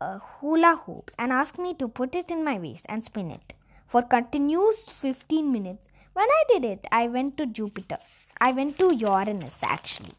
a 0.00 0.18
hula 0.18 0.82
hoops 0.84 1.14
and 1.18 1.32
asked 1.32 1.58
me 1.58 1.74
to 1.74 1.88
put 1.88 2.14
it 2.14 2.30
in 2.30 2.44
my 2.44 2.58
waist 2.58 2.86
and 2.88 3.04
spin 3.04 3.30
it 3.30 3.54
for 3.86 4.02
continuous 4.02 4.88
15 4.88 5.50
minutes. 5.52 5.88
When 6.12 6.28
I 6.28 6.44
did 6.48 6.64
it, 6.64 6.84
I 6.90 7.08
went 7.08 7.36
to 7.38 7.46
Jupiter. 7.46 7.98
I 8.40 8.52
went 8.52 8.78
to 8.78 8.94
Uranus 8.94 9.62
actually. 9.62 10.14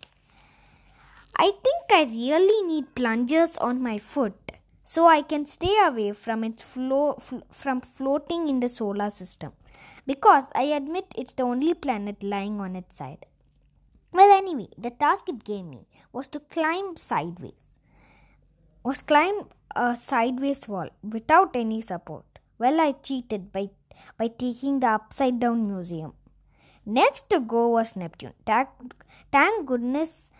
I 1.35 1.52
think 1.64 1.91
I 1.91 2.03
really 2.03 2.68
need 2.68 2.93
plungers 2.93 3.57
on 3.57 3.81
my 3.81 3.98
foot 3.98 4.52
so 4.84 5.07
I 5.07 5.22
can 5.22 5.45
stay 5.45 5.76
away 5.84 6.11
from 6.14 6.43
its 6.43 6.61
flo- 6.61 7.15
fl- 7.19 7.48
from 7.52 7.81
floating 7.81 8.48
in 8.48 8.60
the 8.60 8.69
solar 8.69 9.10
system 9.10 9.53
because 10.06 10.45
I 10.53 10.64
admit 10.80 11.06
it's 11.15 11.34
the 11.34 11.43
only 11.43 11.73
planet 11.73 12.22
lying 12.22 12.60
on 12.60 12.76
its 12.76 12.98
side. 12.98 13.26
Well, 14.11 14.31
anyway, 14.38 14.68
the 14.77 14.89
task 14.91 15.30
it 15.30 15.43
gave 15.43 15.65
me 15.65 15.88
was 16.11 16.27
to 16.30 16.39
climb 16.39 16.95
sideways. 16.98 17.77
Was 18.84 19.02
climb 19.02 19.45
a 19.76 19.95
sideways 19.95 20.68
wall 20.68 20.89
without 21.02 21.56
any 21.56 21.81
support. 21.81 22.26
Well, 22.60 22.80
I 22.81 22.91
cheated 22.91 23.52
by 23.52 23.69
by 24.18 24.27
taking 24.27 24.80
the 24.80 24.88
upside 24.88 25.39
down 25.39 25.68
museum. 25.68 26.14
Next 26.86 27.30
to 27.30 27.40
go 27.40 27.70
was 27.70 27.95
Neptune. 27.95 28.34
Thank, 28.45 28.70
thank 29.32 29.68
goodness, 29.68 30.32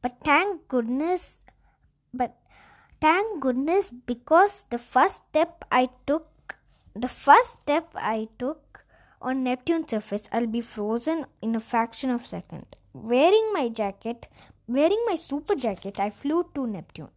but 0.00 0.16
thank 0.24 0.66
goodness, 0.68 1.42
but 2.14 2.36
thank 3.00 3.40
goodness 3.40 3.90
because 4.06 4.64
the 4.70 4.78
first 4.78 5.22
step 5.28 5.64
I 5.70 5.90
took, 6.06 6.56
the 6.94 7.08
first 7.08 7.58
step 7.62 7.90
I 7.94 8.28
took 8.38 8.84
on 9.20 9.44
Neptune's 9.44 9.90
surface, 9.90 10.28
I'll 10.32 10.46
be 10.46 10.62
frozen 10.62 11.26
in 11.42 11.54
a 11.54 11.60
fraction 11.60 12.10
of 12.10 12.22
a 12.22 12.26
second. 12.26 12.76
Wearing 12.94 13.52
my 13.52 13.68
jacket, 13.68 14.26
wearing 14.66 15.02
my 15.06 15.16
super 15.16 15.54
jacket, 15.54 16.00
I 16.00 16.10
flew 16.10 16.46
to 16.54 16.66
Neptune. 16.66 17.10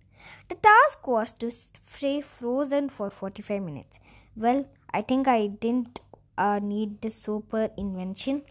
The 0.49 0.55
task 0.55 1.07
was 1.07 1.34
to 1.34 1.51
stay 1.51 2.22
frozen 2.22 2.89
for 2.89 3.10
45 3.10 3.61
minutes. 3.61 3.99
Well, 4.35 4.68
I 4.93 5.01
think 5.01 5.27
I 5.27 5.47
didn't 5.47 6.01
uh, 6.38 6.60
need 6.61 7.01
this 7.01 7.15
super 7.15 7.69
invention. 7.77 8.43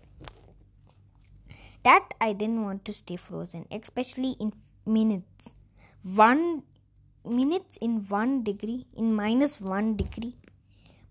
That 1.84 2.14
I 2.20 2.32
didn't 2.32 2.62
want 2.62 2.84
to 2.84 2.92
stay 2.92 3.16
frozen, 3.16 3.66
especially 3.70 4.36
in 4.38 4.52
minutes. 4.86 5.54
One 6.02 6.62
minutes 7.24 7.76
in 7.80 8.06
1 8.08 8.44
degree, 8.44 8.86
in 8.94 9.14
minus 9.14 9.60
1 9.60 9.96
degree. 9.96 10.36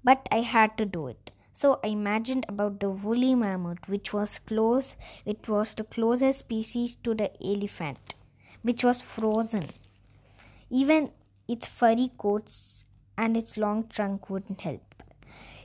But 0.03 0.27
I 0.31 0.41
had 0.41 0.77
to 0.77 0.85
do 0.85 1.07
it. 1.07 1.31
So 1.53 1.79
I 1.83 1.87
imagined 1.87 2.45
about 2.47 2.79
the 2.79 2.89
woolly 2.89 3.35
mammoth, 3.35 3.89
which 3.89 4.13
was 4.13 4.39
close, 4.39 4.95
it 5.25 5.47
was 5.47 5.73
the 5.73 5.83
closest 5.83 6.39
species 6.39 6.95
to 7.03 7.13
the 7.13 7.29
elephant, 7.45 8.15
which 8.61 8.83
was 8.83 9.01
frozen. 9.01 9.65
Even 10.69 11.11
its 11.47 11.67
furry 11.67 12.11
coats 12.17 12.85
and 13.17 13.35
its 13.35 13.57
long 13.57 13.87
trunk 13.89 14.29
wouldn't 14.29 14.61
help. 14.61 15.03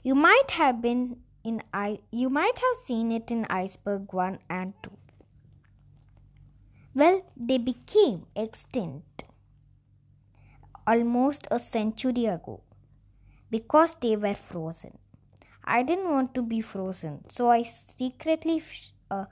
You 0.03 0.16
might 0.16 0.51
have 0.51 0.83
been 0.83 1.19
in 1.51 1.62
I 1.73 2.01
you 2.10 2.28
might 2.28 2.59
have 2.66 2.77
seen 2.85 3.12
it 3.12 3.31
in 3.31 3.47
iceberg 3.56 4.12
1 4.12 4.39
and 4.51 4.74
2. 4.82 4.90
Well, 6.94 7.20
they 7.36 7.59
became 7.59 8.27
extinct 8.35 9.24
almost 10.86 11.47
a 11.51 11.59
century 11.59 12.27
ago 12.27 12.60
because 13.51 13.97
they 14.01 14.16
were 14.16 14.35
frozen. 14.35 14.98
I 15.64 15.82
didn't 15.82 16.10
want 16.10 16.35
to 16.35 16.43
be 16.43 16.60
frozen, 16.60 17.24
so 17.28 17.51
I 17.51 17.62
secretly 17.62 18.62
uh, 19.10 19.27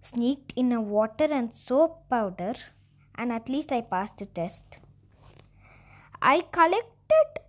sneaked 0.00 0.52
in 0.56 0.72
a 0.72 0.80
water 0.80 1.28
and 1.30 1.54
soap 1.54 2.08
powder, 2.08 2.54
and 3.14 3.32
at 3.32 3.48
least 3.48 3.70
I 3.70 3.80
passed 3.82 4.18
the 4.18 4.26
test. 4.26 4.78
I 6.20 6.40
collected 6.52 7.42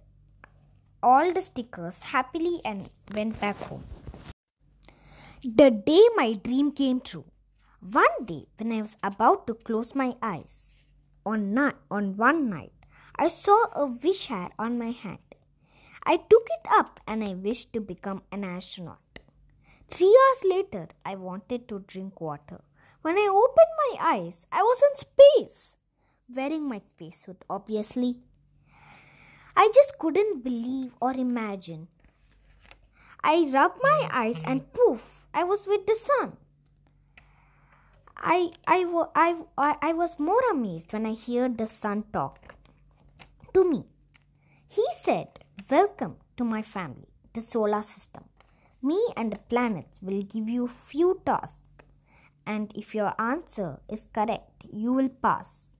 all 1.01 1.33
the 1.33 1.41
stickers 1.41 2.01
happily 2.03 2.61
and 2.65 2.89
went 3.13 3.39
back 3.39 3.57
home. 3.57 3.83
The 5.47 5.69
day 5.69 6.01
my 6.15 6.33
dream 6.33 6.71
came 6.71 6.99
true. 7.01 7.25
One 7.79 8.25
day, 8.25 8.47
when 8.57 8.71
I 8.71 8.81
was 8.81 8.97
about 9.03 9.45
to 9.45 9.53
close 9.53 9.93
my 9.93 10.15
eyes, 10.19 10.77
on, 11.23 11.53
night, 11.53 11.75
on 11.91 12.17
one 12.17 12.49
night, 12.49 12.73
I 13.15 13.27
saw 13.27 13.65
a 13.75 13.85
wish 13.85 14.25
hat 14.25 14.53
on 14.57 14.79
my 14.79 14.89
hand. 14.89 15.35
I 16.03 16.17
took 16.17 16.47
it 16.49 16.67
up 16.71 16.99
and 17.05 17.23
I 17.23 17.35
wished 17.35 17.73
to 17.73 17.79
become 17.79 18.23
an 18.31 18.43
astronaut. 18.43 19.19
Three 19.87 20.07
hours 20.07 20.41
later, 20.43 20.87
I 21.05 21.13
wanted 21.13 21.67
to 21.67 21.85
drink 21.85 22.19
water. 22.19 22.61
When 23.03 23.15
I 23.15 23.29
opened 23.29 23.99
my 23.99 24.15
eyes, 24.15 24.47
I 24.51 24.63
was 24.63 24.81
in 24.81 25.05
space, 25.05 25.75
wearing 26.35 26.67
my 26.67 26.79
spacesuit, 26.79 27.45
obviously. 27.47 28.23
I 29.55 29.69
just 29.75 29.99
couldn't 29.99 30.43
believe 30.43 30.95
or 30.99 31.11
imagine. 31.11 31.89
I 33.27 33.49
rubbed 33.51 33.79
my 33.81 34.07
eyes 34.13 34.43
and 34.45 34.71
poof, 34.71 35.25
I 35.33 35.43
was 35.43 35.65
with 35.65 35.87
the 35.87 35.95
sun. 35.95 36.37
I, 38.15 38.51
I, 38.67 38.85
I, 39.15 39.41
I, 39.57 39.75
I 39.81 39.93
was 39.93 40.19
more 40.19 40.43
amazed 40.51 40.93
when 40.93 41.07
I 41.07 41.15
heard 41.15 41.57
the 41.57 41.65
sun 41.65 42.03
talk 42.13 42.53
to 43.55 43.67
me. 43.67 43.85
He 44.67 44.85
said, 45.01 45.39
Welcome 45.71 46.17
to 46.37 46.43
my 46.43 46.61
family, 46.61 47.07
the 47.33 47.41
solar 47.41 47.81
system. 47.81 48.25
Me 48.83 49.03
and 49.17 49.33
the 49.33 49.39
planets 49.39 49.99
will 50.03 50.21
give 50.21 50.47
you 50.47 50.67
few 50.67 51.19
tasks, 51.25 51.63
and 52.45 52.71
if 52.75 52.93
your 52.93 53.19
answer 53.19 53.79
is 53.89 54.05
correct, 54.13 54.65
you 54.71 54.93
will 54.93 55.09
pass. 55.09 55.71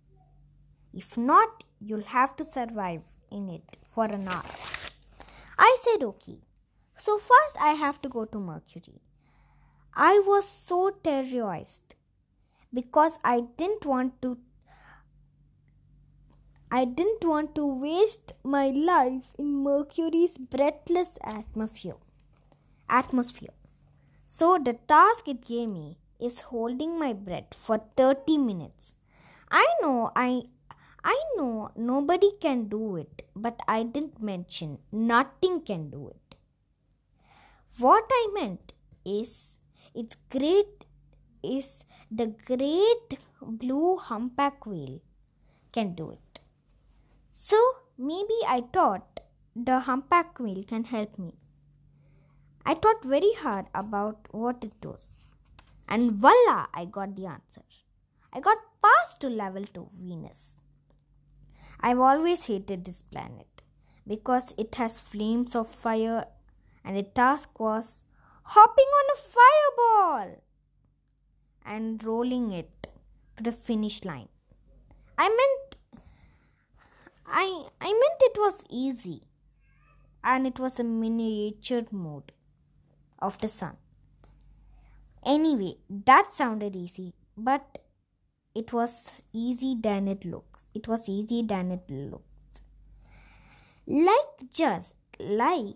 If 0.92 1.16
not, 1.16 1.64
you'll 1.80 2.06
have 2.06 2.36
to 2.38 2.44
survive 2.44 3.04
in 3.30 3.50
it 3.50 3.78
for 3.86 4.06
an 4.06 4.28
hour. 4.28 4.46
I 5.60 5.78
said 5.80 6.04
okay. 6.04 6.40
So 6.98 7.18
first 7.18 7.58
I 7.62 7.72
have 7.72 8.02
to 8.04 8.10
go 8.10 8.26
to 8.26 8.40
Mercury. 8.40 9.02
I 9.94 10.20
was 10.26 10.48
so 10.48 10.92
terrorized 11.04 11.96
because 12.74 13.20
I 13.24 13.42
didn't 13.58 13.86
want 13.86 14.22
to 14.22 14.38
I 16.72 16.84
didn't 16.84 17.24
want 17.24 17.54
to 17.56 17.66
waste 17.66 18.34
my 18.44 18.70
life 18.70 19.28
in 19.38 19.64
Mercury's 19.64 20.38
breathless 20.38 21.18
atmosphere. 21.24 21.96
Atmosphere. 22.90 23.54
So 24.26 24.58
the 24.58 24.74
task 24.74 25.28
it 25.28 25.46
gave 25.46 25.70
me 25.70 26.00
is 26.20 26.42
holding 26.42 26.98
my 26.98 27.14
breath 27.14 27.54
for 27.54 27.80
30 27.96 28.38
minutes. 28.40 28.96
I 29.50 29.66
know 29.82 30.12
I 30.16 30.44
I 31.04 31.24
know 31.38 31.70
nobody 31.76 32.32
can 32.42 32.68
do 32.68 32.96
it, 32.96 33.28
but 33.36 33.60
I 33.68 33.84
didn't 33.84 34.22
mention 34.22 34.80
nothing 34.92 35.62
can 35.62 35.90
do 35.92 36.08
it. 36.10 36.25
What 37.78 38.06
I 38.10 38.30
meant 38.34 38.74
is 39.04 39.60
it's 39.94 40.16
great 40.30 40.86
is 41.44 41.84
the 42.10 42.28
great 42.46 43.20
blue 43.42 43.98
humpback 43.98 44.66
whale 44.66 45.02
can 45.72 45.94
do 45.94 46.12
it. 46.12 46.40
So 47.32 47.58
maybe 47.98 48.36
I 48.48 48.64
thought 48.74 49.20
the 49.56 49.82
humpback 49.82 50.40
whale 50.40 50.64
can 50.64 50.86
help 50.86 51.20
me. 51.20 51.34
I 52.66 52.76
thought 52.76 53.04
very 53.04 53.34
hard 53.34 53.66
about 53.76 54.28
what 54.32 54.64
it 54.64 54.74
was. 54.84 55.10
And 55.88 56.14
voila, 56.14 56.68
I 56.74 56.86
got 56.86 57.16
the 57.16 57.28
answer. 57.28 57.62
I 58.34 58.40
got 58.40 58.58
passed 58.82 59.20
to 59.22 59.30
level 59.30 59.66
2 59.74 59.88
Venus. 60.02 60.58
I've 61.80 62.00
always 62.00 62.48
hated 62.48 62.86
this 62.86 63.02
planet 63.02 63.62
because 64.08 64.54
it 64.58 64.76
has 64.76 65.00
flames 65.00 65.56
of 65.56 65.68
fire, 65.68 66.26
and 66.86 66.96
the 66.96 67.04
task 67.04 67.60
was 67.60 68.04
hopping 68.44 68.86
on 69.00 69.06
a 69.14 69.20
fireball 69.36 70.42
and 71.66 72.04
rolling 72.04 72.52
it 72.52 72.88
to 73.36 73.44
the 73.44 73.52
finish 73.52 74.06
line. 74.06 74.30
I 75.18 75.28
meant 75.30 75.76
I, 77.28 77.66
I 77.82 77.86
meant 77.86 78.22
it 78.22 78.38
was 78.38 78.64
easy 78.70 79.24
and 80.24 80.46
it 80.46 80.60
was 80.60 80.80
a 80.80 80.84
miniature 80.84 81.86
mode 81.92 82.32
of 83.20 83.40
the 83.40 83.48
sun. 83.48 83.78
Anyway, 85.26 85.78
that 85.90 86.32
sounded 86.32 86.76
easy, 86.76 87.14
but 87.36 87.80
it 88.54 88.72
was 88.72 89.24
easy 89.34 89.76
than 89.80 90.08
it 90.08 90.24
looks. 90.24 90.66
It 90.76 90.88
was 90.88 91.10
easy 91.10 91.42
than 91.42 91.72
it 91.72 91.90
looks. 91.90 92.62
Like 93.88 94.52
just 94.54 94.94
like 95.20 95.76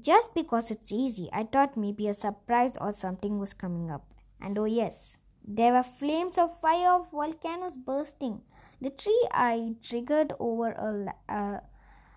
just 0.00 0.34
because 0.34 0.70
it's 0.70 0.92
easy, 0.92 1.28
I 1.32 1.44
thought 1.44 1.76
maybe 1.76 2.08
a 2.08 2.14
surprise 2.14 2.72
or 2.80 2.92
something 2.92 3.38
was 3.38 3.52
coming 3.52 3.90
up. 3.90 4.06
And 4.40 4.58
oh 4.58 4.64
yes, 4.64 5.18
there 5.46 5.72
were 5.72 5.82
flames 5.82 6.38
of 6.38 6.58
fire 6.60 6.92
of 6.92 7.10
volcanoes 7.10 7.76
bursting 7.76 8.42
Literally, 8.82 9.28
I 9.30 9.74
triggered 9.80 10.32
over 10.40 10.70
a. 10.72 11.14
Uh, 11.32 11.60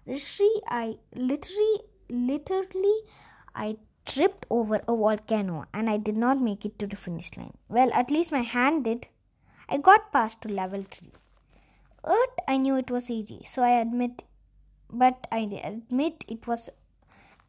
literally, 0.08 0.62
I 0.68 0.96
literally, 1.16 1.82
literally, 2.10 2.96
I 3.54 3.78
tripped 4.04 4.48
over 4.50 4.82
a 4.88 4.96
volcano 4.96 5.66
and 5.76 5.92
I 5.92 5.98
did 5.98 6.18
not 6.18 6.42
make 6.42 6.66
it 6.66 6.80
to 6.80 6.88
the 6.88 6.96
finish 6.96 7.30
line. 7.38 7.54
Well, 7.70 7.92
at 7.94 8.10
least 8.10 8.32
my 8.32 8.42
hand 8.42 8.86
did. 8.86 9.08
I 9.70 9.78
got 9.78 10.12
past 10.12 10.42
to 10.42 10.50
level 10.50 10.84
3. 10.90 11.12
Earth, 12.08 12.40
I 12.48 12.58
knew 12.58 12.76
it 12.78 12.90
was 12.90 13.12
easy, 13.12 13.46
so 13.48 13.62
I 13.62 13.80
admit, 13.80 14.24
but 14.92 15.28
I 15.32 15.40
admit 15.64 16.26
it 16.28 16.48
was 16.48 16.70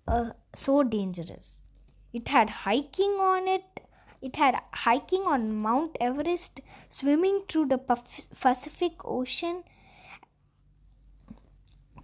uh, 0.08 0.30
so 0.54 0.82
dangerous. 0.82 1.64
It 2.12 2.28
had 2.28 2.48
hiking 2.48 3.10
on 3.20 3.48
it, 3.48 3.80
it 4.22 4.36
had 4.36 4.60
hiking 4.72 5.22
on 5.22 5.54
Mount 5.54 5.96
Everest, 6.00 6.60
swimming 6.88 7.40
through 7.48 7.66
the 7.66 7.78
Pacific 7.78 8.92
Ocean, 9.04 9.64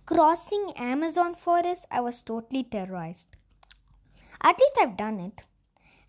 crossing 0.04 0.72
Amazon 0.76 1.34
forest. 1.34 1.86
I 1.90 2.00
was 2.00 2.22
totally 2.22 2.64
terrorized. 2.64 3.28
At 4.42 4.58
least 4.58 4.76
I've 4.80 4.96
done 4.96 5.20
it. 5.20 5.42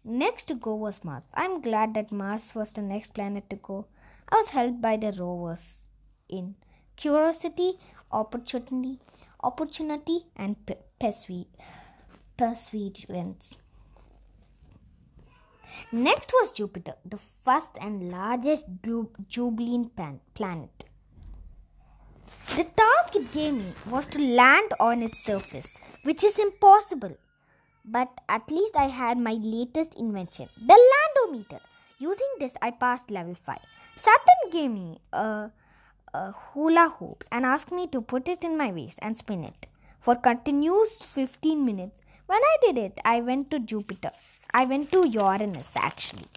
Next 0.04 0.46
to 0.46 0.56
go 0.56 0.76
was 0.76 1.04
Mars. 1.04 1.30
I'm 1.34 1.62
glad 1.62 1.94
that 1.94 2.12
Mars 2.12 2.54
was 2.54 2.72
the 2.72 2.82
next 2.82 3.14
planet 3.14 3.50
to 3.50 3.56
go. 3.56 3.86
I 4.28 4.36
was 4.36 4.50
helped 4.50 4.82
by 4.82 4.98
the 4.98 5.14
rovers 5.14 5.88
in 6.28 6.56
curiosity, 6.98 7.80
opportunity, 8.12 9.00
opportunity, 9.42 10.26
and 10.36 10.58
perseverance. 12.38 13.58
Next 15.92 16.32
was 16.34 16.52
Jupiter, 16.52 16.94
the 17.06 17.18
first 17.18 17.78
and 17.82 18.12
largest 18.12 18.66
Jubilean 19.28 19.90
planet. 20.36 20.86
The 22.56 22.66
task 22.66 23.16
it 23.16 23.32
gave 23.32 23.54
me 23.54 23.74
was 23.90 24.06
to 24.08 24.20
land 24.20 24.74
on 24.80 25.02
its 25.02 25.24
surface, 25.24 25.78
which 26.04 26.24
is 26.24 26.38
impossible. 26.38 27.18
But 27.86 28.10
at 28.30 28.50
least 28.50 28.76
I 28.76 28.88
had 28.88 29.18
my 29.18 29.34
latest 29.34 29.96
invention, 29.96 30.50
the 30.58 30.78
landometer. 30.92 31.60
Using 32.00 32.28
this, 32.40 32.56
I 32.62 32.72
passed 32.72 33.10
level 33.12 33.36
5. 33.36 33.58
Saturn 33.96 34.52
gave 34.52 34.72
me 34.72 35.00
a, 35.12 35.52
a 36.14 36.32
hula 36.32 36.96
hoops 37.00 37.28
and 37.32 37.46
asked 37.46 37.72
me 37.72 37.88
to 37.88 38.02
put 38.02 38.28
it 38.28 38.44
in 38.44 38.58
my 38.58 38.72
waist 38.72 39.00
and 39.02 39.18
spin 39.18 39.44
it 39.44 39.68
for 40.00 40.16
continuous 40.16 41.02
15 41.02 41.66
minutes. 41.66 42.02
When 42.34 42.42
I 42.42 42.58
did 42.62 42.78
it, 42.80 43.00
I 43.06 43.22
went 43.22 43.52
to 43.52 43.60
Jupiter. 43.60 44.10
I 44.52 44.66
went 44.66 44.92
to 44.92 45.08
Uranus 45.08 45.74
actually. 45.76 46.30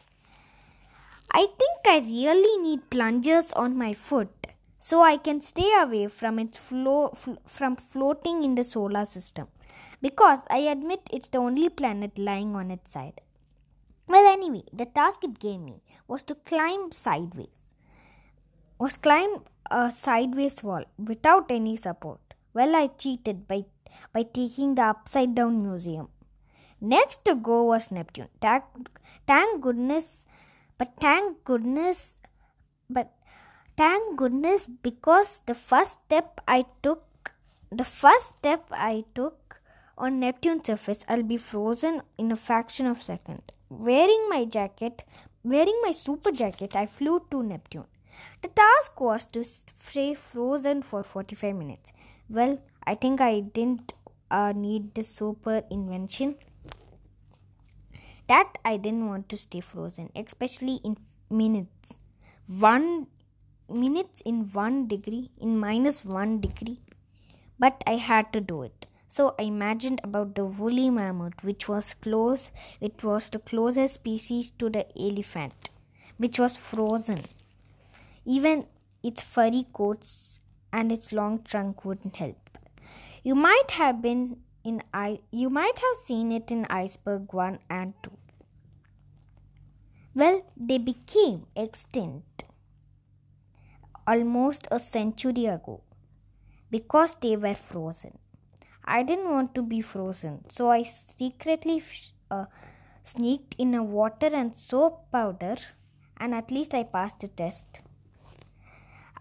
I 1.31 1.47
think 1.61 1.87
I 1.87 2.01
really 2.01 2.63
need 2.63 2.91
plungers 2.91 3.51
on 3.53 3.79
my 3.79 3.95
foot 3.95 4.49
so 4.79 5.01
I 5.01 5.17
can 5.17 5.41
stay 5.41 5.71
away 5.81 6.09
from 6.09 6.39
its 6.39 6.59
flo- 6.59 7.13
fl- 7.15 7.41
from 7.47 7.77
floating 7.77 8.45
in 8.45 8.57
the 8.57 8.65
solar 8.65 9.07
system 9.07 9.47
because 10.03 10.41
I 10.51 10.59
admit 10.75 11.01
it's 11.11 11.29
the 11.29 11.39
only 11.39 11.71
planet 11.71 12.19
lying 12.19 12.55
on 12.55 12.71
its 12.71 12.93
side. 12.93 13.23
Well, 14.07 14.31
anyway, 14.31 14.65
the 14.75 14.85
task 14.85 15.25
it 15.25 15.39
gave 15.39 15.61
me 15.61 15.81
was 16.07 16.23
to 16.25 16.35
climb 16.35 16.93
sideways. 16.93 17.73
Was 18.79 18.99
climb 18.99 19.45
a 19.71 19.91
sideways 19.91 20.63
wall 20.63 20.85
without 20.99 21.51
any 21.51 21.77
support. 21.77 22.21
Well, 22.53 22.77
I 22.77 22.89
cheated 22.89 23.49
by 23.49 23.65
by 24.13 24.23
taking 24.23 24.75
the 24.75 24.83
upside 24.83 25.35
down 25.35 25.63
museum. 25.63 26.09
Next 26.81 27.25
to 27.25 27.35
go 27.35 27.65
was 27.65 27.91
Neptune. 27.91 28.29
Thank, 28.41 28.65
thank 29.27 29.63
goodness, 29.63 30.27
but 30.79 30.93
thank 31.01 31.43
goodness, 31.45 32.19
but 32.91 33.13
thank 33.77 34.17
goodness 34.17 34.69
because 34.83 35.41
the 35.47 35.55
first 35.55 35.99
step 36.07 36.41
I 36.47 36.67
took, 36.83 37.33
the 37.73 37.85
first 37.85 38.35
step 38.39 38.67
I 38.71 39.05
took 39.15 39.61
on 39.99 40.21
Neptune's 40.21 40.67
surface, 40.67 41.05
I'll 41.09 41.23
be 41.23 41.39
frozen 41.39 42.03
in 42.19 42.31
a 42.31 42.37
fraction 42.37 42.87
of 42.87 42.99
a 42.99 43.03
second. 43.03 43.53
Wearing 43.69 44.29
my 44.29 44.45
jacket, 44.45 45.05
wearing 45.43 45.81
my 45.83 45.93
super 45.93 46.31
jacket, 46.31 46.77
I 46.77 46.87
flew 46.87 47.23
to 47.31 47.43
Neptune. 47.43 47.87
The 48.43 48.49
task 48.49 49.01
was 49.01 49.27
to 49.27 49.45
stay 49.45 50.15
frozen 50.15 50.83
for 50.83 51.03
45 51.03 51.57
minutes. 51.57 51.93
Well, 52.29 52.61
I 52.87 52.95
think 52.95 53.21
I 53.21 53.41
didn't 53.41 53.95
uh, 54.31 54.53
need 54.55 54.95
the 54.95 55.03
super 55.03 55.63
invention. 55.71 56.37
That 58.29 58.59
I 58.65 58.77
didn't 58.77 59.07
want 59.07 59.29
to 59.31 59.37
stay 59.37 59.61
frozen, 59.61 60.11
especially 60.17 60.81
in 60.85 60.97
minutes. 61.31 61.99
One 62.47 63.07
minutes 63.69 64.21
in 64.25 64.51
one 64.53 64.89
degree, 64.89 65.31
in 65.39 65.59
minus 65.59 66.05
one 66.05 66.41
degree. 66.41 66.81
But 67.59 67.83
I 67.87 67.97
had 67.97 68.33
to 68.33 68.41
do 68.41 68.63
it. 68.63 68.87
So 69.09 69.35
I 69.39 69.45
imagined 69.45 70.01
about 70.05 70.35
the 70.35 70.45
woolly 70.45 70.91
mammoth, 70.91 71.43
which 71.43 71.69
was 71.69 71.95
close, 71.95 72.51
it 72.81 73.03
was 73.03 73.31
the 73.31 73.39
closest 73.39 73.95
species 73.95 74.51
to 74.59 74.69
the 74.69 74.87
elephant, 75.01 75.71
which 76.19 76.39
was 76.39 76.57
frozen. 76.57 77.23
Even 78.25 78.67
its 79.03 79.23
furry 79.23 79.67
coats 79.73 80.41
and 80.73 80.93
its 80.93 81.13
long 81.13 81.43
trunk 81.45 81.85
wouldn't 81.85 82.17
help. 82.17 82.46
You 83.27 83.35
might 83.35 83.73
have 83.73 84.03
been 84.03 84.37
in 84.63 84.83
I 84.95 85.19
you 85.33 85.49
might 85.55 85.79
have 85.85 85.97
seen 86.01 86.31
it 86.35 86.53
in 86.57 86.61
iceberg 86.75 87.33
1 87.33 87.59
and 87.69 87.95
2. 88.05 88.13
Well, 90.15 90.37
they 90.57 90.79
became 90.79 91.41
extinct 91.65 92.45
almost 94.07 94.69
a 94.71 94.79
century 94.79 95.47
ago 95.47 95.83
because 96.71 97.17
they 97.21 97.35
were 97.37 97.57
frozen. 97.57 98.17
I 98.85 99.03
didn't 99.03 99.33
want 99.33 99.57
to 99.57 99.63
be 99.75 99.81
frozen, 99.81 100.39
so 100.49 100.71
I 100.71 100.83
secretly 100.83 101.83
uh, 102.31 102.45
sneaked 103.03 103.57
in 103.59 103.75
a 103.75 103.83
water 103.83 104.31
and 104.33 104.57
soap 104.57 105.11
powder, 105.11 105.57
and 106.19 106.33
at 106.33 106.53
least 106.53 106.75
I 106.75 106.85
passed 106.85 107.19
the 107.19 107.35
test. 107.45 107.81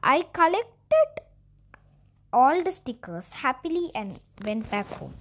I 0.03 0.21
collected 0.41 1.24
all 2.35 2.61
the 2.63 2.71
stickers 2.71 3.31
happily 3.31 3.89
and 3.95 4.19
went 4.43 4.69
back 4.69 4.87
home. 4.99 5.13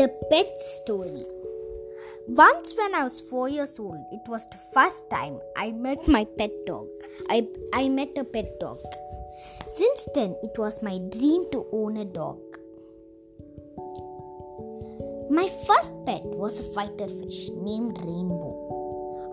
The 0.00 0.08
pet 0.30 0.58
story. 0.58 1.24
Once, 2.28 2.74
when 2.76 2.94
I 2.94 3.02
was 3.02 3.18
four 3.18 3.48
years 3.48 3.78
old, 3.80 4.04
it 4.12 4.28
was 4.28 4.44
the 4.46 4.58
first 4.74 5.08
time 5.10 5.40
I 5.56 5.72
met 5.72 6.06
my 6.06 6.26
pet 6.36 6.50
dog. 6.66 6.86
I, 7.30 7.48
I 7.72 7.88
met 7.88 8.18
a 8.18 8.24
pet 8.24 8.60
dog. 8.60 8.78
Since 9.74 10.08
then, 10.14 10.36
it 10.42 10.58
was 10.58 10.82
my 10.82 10.98
dream 10.98 11.44
to 11.50 11.66
own 11.72 11.96
a 11.96 12.04
dog. 12.04 12.38
My 15.30 15.48
first 15.66 15.94
pet 16.04 16.22
was 16.24 16.60
a 16.60 16.72
fighter 16.74 17.08
fish 17.08 17.48
named 17.54 17.98
Rainbow. 17.98 18.79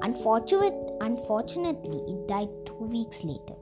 Unfortunate, 0.07 0.73
unfortunately, 1.01 2.01
it 2.07 2.27
died 2.29 2.47
two 2.65 2.88
weeks 2.91 3.25
later. 3.25 3.55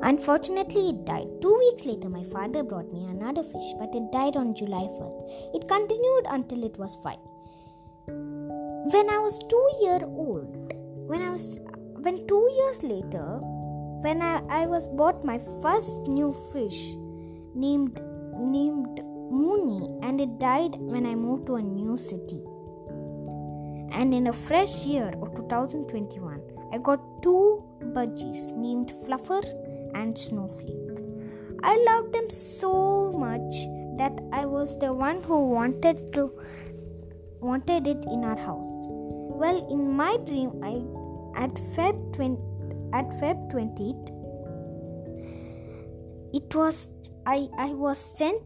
Unfortunately, 0.00 0.90
it 0.90 1.04
died. 1.04 1.26
Two 1.42 1.56
weeks 1.58 1.84
later, 1.84 2.08
my 2.08 2.22
father 2.22 2.62
brought 2.62 2.92
me 2.92 3.04
another 3.06 3.42
fish, 3.42 3.68
but 3.80 3.92
it 3.96 4.12
died 4.12 4.36
on 4.36 4.54
July 4.54 4.84
1st. 4.98 5.56
It 5.56 5.66
continued 5.66 6.26
until 6.30 6.62
it 6.62 6.78
was 6.78 6.94
five. 7.02 7.18
When 8.06 9.10
I 9.10 9.18
was 9.18 9.40
two 9.50 9.66
year 9.82 9.98
old, 10.04 10.72
when 11.08 11.20
I 11.20 11.30
was 11.30 11.58
when 12.06 12.24
two 12.28 12.48
years 12.58 12.84
later, 12.84 13.40
when 14.06 14.22
I, 14.22 14.36
I 14.48 14.66
was 14.68 14.86
bought 14.86 15.24
my 15.24 15.40
first 15.62 16.06
new 16.06 16.30
fish 16.52 16.94
named 17.56 18.00
named 18.38 19.02
Mooney, 19.32 19.98
and 20.02 20.20
it 20.20 20.38
died 20.38 20.76
when 20.78 21.06
I 21.06 21.16
moved 21.16 21.48
to 21.48 21.56
a 21.56 21.62
new 21.62 21.96
city. 21.96 22.40
And 23.92 24.14
in 24.14 24.26
a 24.28 24.32
fresh 24.32 24.84
year 24.84 25.12
of 25.22 25.34
2021, 25.34 26.40
I 26.72 26.78
got 26.78 27.00
two 27.22 27.64
budgies 27.96 28.54
named 28.56 28.92
Fluffer 29.04 29.42
and 29.94 30.16
Snowflake. 30.16 30.88
I 31.62 31.76
loved 31.88 32.12
them 32.12 32.30
so 32.30 33.12
much 33.12 33.54
that 33.98 34.20
I 34.32 34.46
was 34.46 34.78
the 34.78 34.92
one 34.92 35.22
who 35.22 35.48
wanted 35.48 36.12
to 36.12 36.30
wanted 37.40 37.86
it 37.86 38.04
in 38.06 38.24
our 38.24 38.36
house. 38.36 38.86
Well, 38.88 39.66
in 39.70 39.90
my 39.90 40.16
dream, 40.26 40.60
I 40.62 40.74
at 41.42 41.54
Feb 41.74 42.14
20, 42.14 42.36
at 42.92 43.08
Feb 43.20 43.50
20th, 43.52 44.14
it 46.34 46.54
was 46.54 46.88
I 47.26 47.48
I 47.58 47.72
was 47.74 47.98
sent 47.98 48.42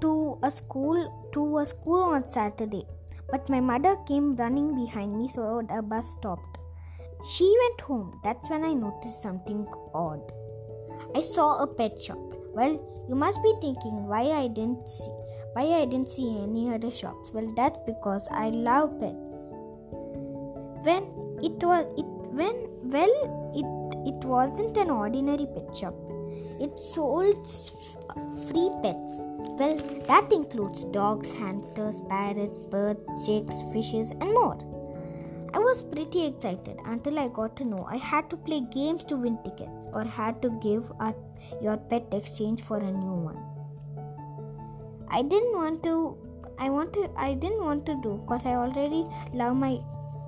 to 0.00 0.38
a 0.42 0.50
school 0.50 1.30
to 1.32 1.58
a 1.58 1.66
school 1.66 2.02
on 2.02 2.28
Saturday, 2.28 2.86
but 3.30 3.48
my 3.48 3.60
mother 3.60 3.96
came 4.06 4.36
running 4.36 4.74
behind 4.74 5.16
me, 5.16 5.28
so 5.28 5.62
the 5.68 5.82
bus 5.82 6.12
stopped. 6.12 6.58
She 7.30 7.44
went 7.62 7.80
home. 7.82 8.20
That's 8.24 8.48
when 8.50 8.64
I 8.64 8.72
noticed 8.72 9.22
something 9.22 9.66
odd. 9.94 10.20
I 11.14 11.20
saw 11.20 11.62
a 11.62 11.66
pet 11.66 12.02
shop. 12.02 12.18
Well, 12.54 12.72
you 13.08 13.14
must 13.14 13.42
be 13.42 13.54
thinking 13.60 14.06
why 14.06 14.22
I 14.30 14.48
didn't 14.48 14.88
see 14.88 15.12
why 15.54 15.64
I 15.64 15.84
didn't 15.84 16.08
see 16.08 16.38
any 16.42 16.72
other 16.74 16.90
shops. 16.90 17.30
Well, 17.32 17.52
that's 17.54 17.78
because 17.86 18.26
I 18.30 18.48
love 18.48 18.98
pets. 19.00 19.52
When 20.86 21.04
it 21.42 21.62
was 21.62 21.86
it 21.98 22.06
when 22.38 22.56
well 22.84 23.14
it 23.54 23.68
it 24.08 24.24
wasn't 24.24 24.76
an 24.76 24.90
ordinary 24.90 25.46
pet 25.54 25.76
shop. 25.76 25.94
It 26.60 26.78
sold 26.78 27.46
free 28.46 28.70
pets. 28.82 29.20
Well, 29.58 29.76
that 30.08 30.32
includes 30.32 30.84
dogs, 30.84 31.32
hamsters, 31.32 32.00
parrots, 32.08 32.58
birds, 32.58 33.06
chicks, 33.26 33.54
fishes, 33.72 34.12
and 34.12 34.32
more. 34.32 34.58
I 35.54 35.58
was 35.58 35.82
pretty 35.82 36.24
excited 36.24 36.78
until 36.86 37.18
I 37.18 37.28
got 37.28 37.56
to 37.56 37.64
know 37.64 37.86
I 37.88 37.98
had 37.98 38.30
to 38.30 38.36
play 38.36 38.60
games 38.60 39.04
to 39.06 39.16
win 39.16 39.38
tickets 39.44 39.88
or 39.92 40.04
had 40.04 40.40
to 40.40 40.50
give 40.62 40.90
up 40.98 41.16
your 41.60 41.76
pet 41.76 42.06
exchange 42.12 42.62
for 42.62 42.78
a 42.78 42.90
new 42.90 43.12
one. 43.12 43.38
I 45.10 45.20
didn't 45.20 45.54
want 45.54 45.82
to 45.82 46.16
I 46.58 46.70
want 46.70 46.94
to 46.94 47.10
I 47.16 47.34
didn't 47.34 47.62
want 47.62 47.84
to 47.86 47.94
do 48.02 48.22
because 48.22 48.46
I 48.46 48.54
already 48.54 49.04
love 49.34 49.56
my 49.56 49.78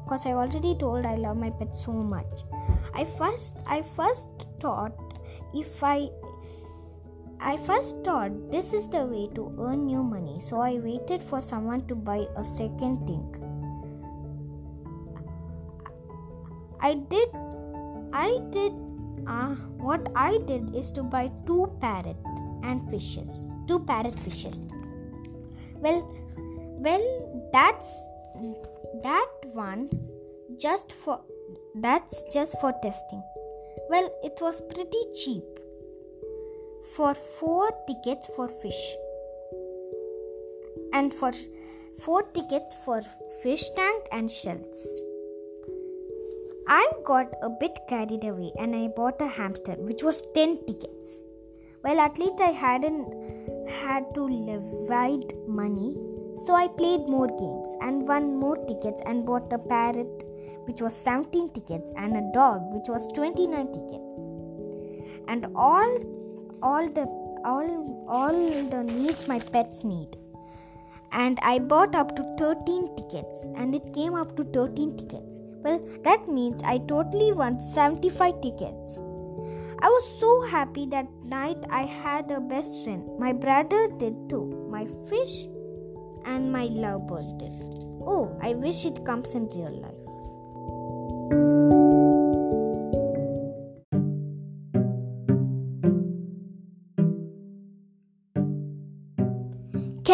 because 0.05 0.27
I 0.27 0.33
already 0.33 0.75
told 0.75 1.07
I 1.07 1.15
love 1.15 1.39
my 1.39 1.49
pet 1.49 1.75
so 1.75 1.93
much. 1.93 2.45
I 2.93 3.07
first 3.07 3.57
I 3.67 3.83
first 3.97 4.29
thought 4.61 4.93
if 5.55 5.83
I 5.83 6.11
I 7.47 7.59
first 7.59 7.97
thought 8.05 8.51
this 8.51 8.73
is 8.73 8.89
the 8.89 9.05
way 9.05 9.29
to 9.35 9.55
earn 9.61 9.85
new 9.85 10.03
money, 10.03 10.41
so 10.41 10.61
I 10.61 10.79
waited 10.79 11.23
for 11.23 11.43
someone 11.43 11.87
to 11.89 11.95
buy 11.95 12.27
a 12.39 12.43
second 12.43 12.97
thing. 13.07 13.25
I 16.81 16.95
did 16.95 17.29
I 18.15 18.39
did 18.51 18.73
uh, 19.27 19.57
what 19.89 20.09
I 20.17 20.39
did 20.47 20.75
is 20.75 20.91
to 20.93 21.03
buy 21.03 21.31
two 21.47 21.71
parrot 21.83 22.17
and 22.63 22.91
fishes. 22.91 23.47
Two 23.69 23.81
parrot 23.81 24.19
fishes. 24.19 24.61
Well 25.81 26.01
well 26.89 27.07
that's 27.53 27.91
that 29.03 29.29
one's 29.45 30.15
just 30.57 30.93
for 30.93 31.21
that's 31.75 32.25
just 32.33 32.59
for 32.59 32.73
testing. 32.83 33.23
Well 33.91 34.11
it 34.23 34.39
was 34.41 34.63
pretty 34.63 35.05
cheap 35.15 35.45
for 36.93 37.15
four 37.15 37.71
tickets 37.87 38.27
for 38.37 38.49
fish 38.49 38.97
and 40.93 41.13
for 41.13 41.33
four 41.99 42.23
tickets 42.23 42.75
for 42.85 43.01
fish 43.43 43.69
tank 43.77 44.05
and 44.13 44.31
shells. 44.31 45.03
I 46.69 46.91
got 47.05 47.33
a 47.43 47.51
bit 47.51 47.79
carried 47.89 48.25
away 48.25 48.53
and 48.59 48.75
I 48.75 48.89
bought 48.89 49.21
a 49.21 49.27
hamster, 49.27 49.75
which 49.79 50.03
was 50.03 50.23
10 50.35 50.65
tickets. 50.67 51.25
Well, 51.83 52.01
at 52.01 52.19
least 52.19 52.41
I 52.41 52.53
hadn't 52.53 53.07
had 53.69 54.15
to 54.15 54.29
divide 54.29 55.35
money 55.47 55.97
So 56.37 56.55
I 56.55 56.69
played 56.69 57.09
more 57.09 57.29
games 57.29 57.77
and 57.81 58.09
won 58.09 58.37
more 58.37 58.57
tickets 58.67 59.01
and 59.07 59.25
bought 59.25 59.53
a 59.53 59.59
parrot 59.59 60.25
which 60.67 60.81
was 60.81 60.95
17 60.95 61.51
tickets 61.51 61.93
and 61.97 62.17
a 62.17 62.33
dog 62.33 62.63
which 62.73 62.89
was 62.89 63.07
29 63.13 63.67
tickets. 63.73 64.33
And 65.29 65.47
all 65.55 65.99
all 66.71 66.89
the 66.99 67.07
all 67.53 67.71
all 68.09 68.37
the 68.75 68.83
needs 68.83 69.29
my 69.29 69.39
pets 69.39 69.85
need. 69.85 70.17
And 71.13 71.39
I 71.43 71.59
bought 71.59 71.95
up 71.95 72.17
to 72.17 72.23
13 72.39 72.97
tickets 72.97 73.47
and 73.57 73.75
it 73.75 73.93
came 73.93 74.15
up 74.15 74.37
to 74.37 74.45
13 74.45 74.97
tickets. 74.97 75.39
Well, 75.65 75.81
that 76.03 76.29
means 76.29 76.63
I 76.63 76.79
totally 76.79 77.33
won 77.33 77.61
75 77.61 78.41
tickets. 78.41 79.01
I 79.81 79.89
was 79.89 80.19
so 80.19 80.43
happy 80.49 80.87
that 80.87 81.07
night 81.25 81.59
I 81.71 81.83
had 81.85 82.31
a 82.31 82.41
best 82.41 82.85
friend. 82.85 83.19
My 83.19 83.33
brother 83.33 83.89
did 83.99 84.29
too. 84.29 84.69
My 84.71 84.87
fish 85.09 85.47
and 86.25 86.51
my 86.51 86.65
lovebirds 86.65 87.33
did. 87.39 87.53
Oh, 88.07 88.37
I 88.43 88.55
wish 88.55 88.85
it 88.85 89.05
comes 89.05 89.35
in 89.35 89.49
real 89.51 89.81
life. 89.87 91.84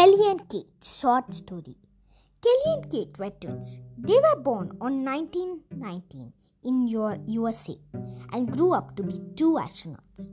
Kelly 0.00 0.30
and 0.30 0.48
Kate 0.48 0.82
short 0.82 1.30
story. 1.30 1.76
Kelly 2.40 2.68
and 2.74 2.90
Kate 2.90 3.18
were 3.18 3.28
twins. 3.38 3.80
They 3.98 4.14
were 4.14 4.40
born 4.40 4.70
on 4.80 5.04
1919 5.04 6.32
in 6.64 6.88
your 6.88 7.18
USA 7.26 7.76
and 8.32 8.50
grew 8.50 8.72
up 8.72 8.96
to 8.96 9.02
be 9.02 9.20
two 9.36 9.58
astronauts. 9.64 10.30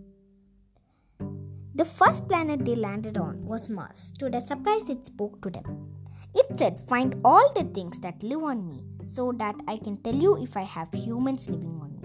The 1.76 1.84
first 1.84 2.30
planet 2.30 2.64
they 2.64 2.76
landed 2.76 3.18
on 3.18 3.46
was 3.46 3.68
Mars. 3.68 4.14
To 4.20 4.30
their 4.30 4.46
surprise, 4.46 4.88
it 4.88 5.06
spoke 5.06 5.42
to 5.42 5.50
them. 5.50 5.92
It 6.34 6.58
said, 6.58 6.80
Find 6.88 7.16
all 7.26 7.52
the 7.54 7.66
things 7.66 8.00
that 8.00 8.24
live 8.24 8.44
on 8.44 8.70
me 8.70 8.86
so 9.04 9.34
that 9.34 9.56
I 9.68 9.76
can 9.76 9.98
tell 9.98 10.16
you 10.16 10.42
if 10.42 10.56
I 10.56 10.64
have 10.64 10.94
humans 10.94 11.50
living 11.50 11.78
on 11.82 11.92
me. 11.92 11.97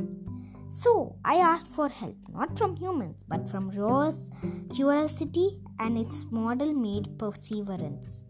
So 0.73 1.17
I 1.23 1.37
asked 1.37 1.67
for 1.67 1.91
help, 1.91 2.17
not 2.33 2.57
from 2.57 2.77
humans, 2.77 3.23
but 3.29 3.47
from 3.47 3.71
Rose's 3.73 4.31
curiosity 4.75 5.59
and 5.79 5.99
its 5.99 6.25
model 6.31 6.73
made 6.73 7.19
perseverance. 7.19 8.23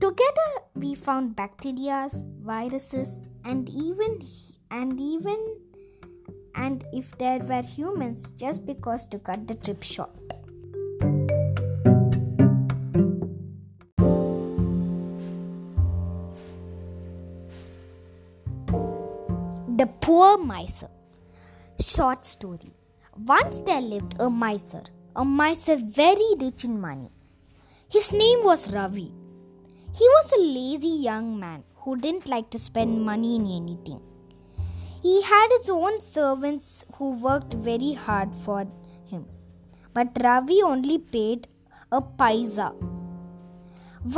Together, 0.00 0.50
we 0.74 0.96
found 0.96 1.36
bacteria, 1.36 2.08
viruses, 2.42 3.30
and 3.44 3.68
even 3.68 4.26
and 4.72 5.00
even 5.00 5.38
and 6.56 6.84
if 6.92 7.16
there 7.16 7.38
were 7.38 7.62
humans 7.62 8.32
just 8.32 8.66
because 8.66 9.04
to 9.06 9.20
cut 9.20 9.46
the 9.46 9.54
trip 9.54 9.84
short. 9.84 10.10
The 19.76 19.86
Poor 20.00 20.38
Miser 20.38 20.88
Short 21.78 22.24
story 22.24 22.72
Once 23.26 23.58
there 23.58 23.82
lived 23.82 24.14
a 24.18 24.28
miser, 24.30 24.82
a 25.14 25.24
miser 25.26 25.76
very 25.76 26.28
rich 26.40 26.64
in 26.64 26.80
money. 26.80 27.10
His 27.90 28.14
name 28.14 28.44
was 28.44 28.72
Ravi. 28.72 29.12
He 29.98 30.06
was 30.14 30.32
a 30.32 30.40
lazy 30.40 30.94
young 31.08 31.38
man 31.38 31.64
who 31.82 31.96
didn't 31.98 32.26
like 32.26 32.48
to 32.52 32.58
spend 32.58 33.04
money 33.04 33.36
in 33.36 33.46
anything. 33.58 34.00
He 35.02 35.20
had 35.20 35.48
his 35.50 35.68
own 35.68 36.00
servants 36.00 36.86
who 36.94 37.10
worked 37.28 37.52
very 37.52 37.92
hard 37.92 38.34
for 38.34 38.60
him, 39.10 39.26
but 39.92 40.16
Ravi 40.24 40.62
only 40.62 40.96
paid 40.96 41.46
a 41.92 42.00
paisa. 42.00 42.68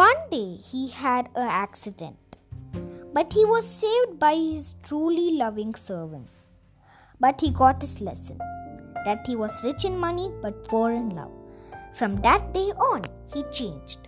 One 0.05 0.23
day 0.31 0.51
he 0.71 0.83
had 0.91 1.29
an 1.35 1.49
accident, 1.49 2.39
but 3.13 3.33
he 3.33 3.45
was 3.45 3.67
saved 3.83 4.15
by 4.21 4.37
his 4.37 4.75
truly 4.85 5.31
loving 5.43 5.75
servants. 5.75 6.38
But 7.21 7.41
he 7.41 7.51
got 7.51 7.83
his 7.83 8.01
lesson 8.01 8.39
that 9.05 9.27
he 9.27 9.35
was 9.35 9.65
rich 9.65 9.85
in 9.85 9.99
money 9.99 10.31
but 10.41 10.65
poor 10.69 10.93
in 10.93 11.11
love. 11.11 11.33
From 11.93 12.17
that 12.17 12.55
day 12.55 12.71
on, 12.91 13.05
he 13.35 13.43
changed. 13.51 13.99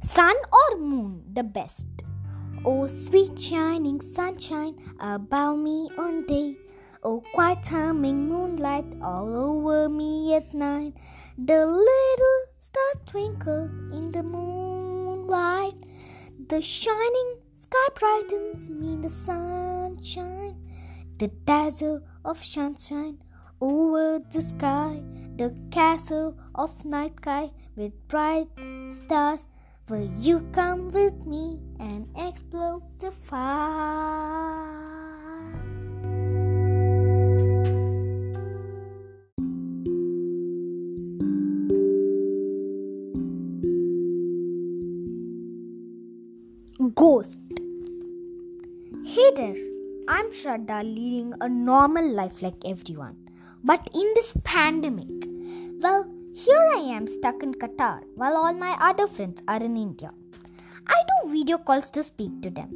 Sun 0.00 0.36
or 0.52 0.78
moon, 0.78 1.22
the 1.32 1.42
best. 1.42 1.86
Oh, 2.64 2.86
sweet 2.86 3.38
shining 3.38 4.00
sunshine 4.00 4.74
above 5.00 5.58
me 5.58 5.88
on 5.96 6.26
day. 6.26 6.56
Oh, 7.04 7.22
quiet 7.32 7.64
humming 7.68 8.28
moonlight 8.28 8.84
all 9.00 9.28
over 9.32 9.88
me 9.88 10.34
at 10.34 10.52
night. 10.52 10.94
The 11.38 11.64
little 11.64 12.40
star 12.58 12.92
twinkle 13.06 13.70
in 13.92 14.10
the 14.10 14.24
moonlight. 14.24 15.74
The 16.48 16.60
shining 16.60 17.36
sky 17.52 17.86
brightens 17.94 18.68
me 18.68 18.94
in 18.94 19.00
the 19.00 19.08
sunshine. 19.08 20.56
The 21.18 21.28
dazzle 21.28 22.02
of 22.24 22.44
sunshine 22.44 23.18
over 23.60 24.18
the 24.18 24.42
sky. 24.42 25.00
The 25.36 25.54
castle 25.70 26.36
of 26.56 26.84
night 26.84 27.14
sky 27.22 27.52
with 27.76 27.92
bright 28.08 28.48
stars. 28.88 29.46
Will 29.88 30.10
you 30.18 30.40
come 30.52 30.88
with 30.88 31.26
me 31.26 31.60
and 31.78 32.08
explore 32.16 32.82
the 32.98 33.12
stars? 33.24 34.77
Ghost. 46.98 47.38
Hey 49.06 49.30
there, 49.36 49.54
I'm 50.08 50.32
Shraddha 50.32 50.82
leading 50.82 51.32
a 51.40 51.48
normal 51.48 52.08
life 52.12 52.42
like 52.42 52.64
everyone. 52.66 53.14
But 53.62 53.88
in 53.94 54.10
this 54.16 54.36
pandemic, 54.42 55.06
well, 55.80 56.10
here 56.34 56.64
I 56.74 56.80
am 56.96 57.06
stuck 57.06 57.44
in 57.44 57.54
Qatar 57.54 58.00
while 58.16 58.36
all 58.36 58.52
my 58.52 58.76
other 58.80 59.06
friends 59.06 59.44
are 59.46 59.62
in 59.62 59.76
India. 59.76 60.10
I 60.88 61.00
do 61.10 61.30
video 61.30 61.58
calls 61.58 61.88
to 61.92 62.02
speak 62.02 62.42
to 62.42 62.50
them. 62.50 62.70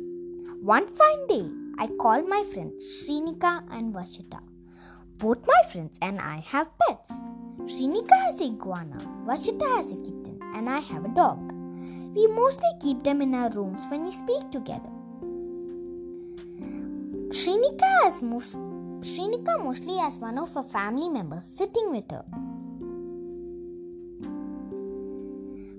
One 0.62 0.86
fine 0.86 1.26
day, 1.26 1.50
I 1.80 1.88
call 1.88 2.22
my 2.22 2.44
friends 2.54 2.84
Shrinika 2.94 3.64
and 3.72 3.92
Vashita. 3.92 4.38
Both 5.16 5.48
my 5.48 5.62
friends 5.72 5.98
and 6.00 6.20
I 6.20 6.36
have 6.52 6.68
pets. 6.78 7.10
Shrinika 7.62 8.14
has 8.26 8.40
a 8.40 8.44
iguana, 8.44 8.98
Vashita 9.26 9.76
has 9.78 9.90
a 9.90 9.96
kitten, 9.96 10.38
and 10.54 10.70
I 10.70 10.78
have 10.78 11.06
a 11.06 11.08
dog. 11.08 11.51
We 12.14 12.26
mostly 12.26 12.68
keep 12.80 13.02
them 13.02 13.22
in 13.22 13.34
our 13.34 13.50
rooms 13.50 13.82
when 13.90 14.04
we 14.04 14.12
speak 14.12 14.50
together. 14.50 14.90
Shrinika 17.32 17.90
has 18.04 18.22
most 18.22 18.58
Shrinika 19.00 19.64
mostly 19.64 19.96
has 19.96 20.18
one 20.18 20.38
of 20.38 20.54
her 20.54 20.62
family 20.62 21.08
members 21.08 21.44
sitting 21.44 21.90
with 21.90 22.10
her. 22.10 22.24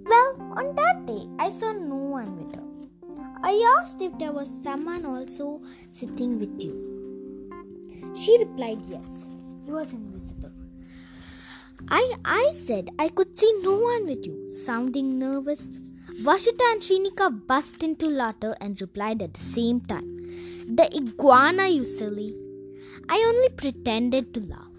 Well, 0.06 0.34
on 0.58 0.76
that 0.76 1.06
day, 1.06 1.28
I 1.40 1.50
saw 1.50 1.72
no 1.72 1.96
one 1.96 2.36
with 2.38 2.56
her. 2.56 2.64
I 3.44 3.78
asked 3.80 4.02
if 4.02 4.18
there 4.18 4.32
was 4.32 4.50
someone 4.64 5.06
also 5.06 5.62
sitting 5.90 6.40
with 6.40 6.64
you. 6.64 6.74
She 8.16 8.38
replied 8.40 8.82
yes. 8.86 9.26
He 9.66 9.72
was 9.72 9.94
invisible. 9.94 10.52
I, 11.88 12.16
I 12.26 12.52
said 12.52 12.90
I 13.00 13.10
could 13.10 13.38
see 13.38 13.54
no 13.62 13.76
one 13.76 14.06
with 14.06 14.26
you, 14.26 14.52
sounding 14.52 15.18
nervous. 15.20 15.78
Vashita 16.22 16.64
and 16.72 16.82
Shrinika 16.82 17.46
burst 17.48 17.84
into 17.84 18.08
laughter 18.08 18.56
and 18.62 18.80
replied 18.80 19.22
at 19.22 19.34
the 19.34 19.40
same 19.40 19.82
time. 19.82 20.08
The 20.68 20.90
iguana, 20.96 21.68
you 21.68 21.84
silly. 21.84 22.36
I 23.10 23.18
only 23.28 23.50
pretended 23.50 24.34
to 24.34 24.42
laugh. 24.42 24.70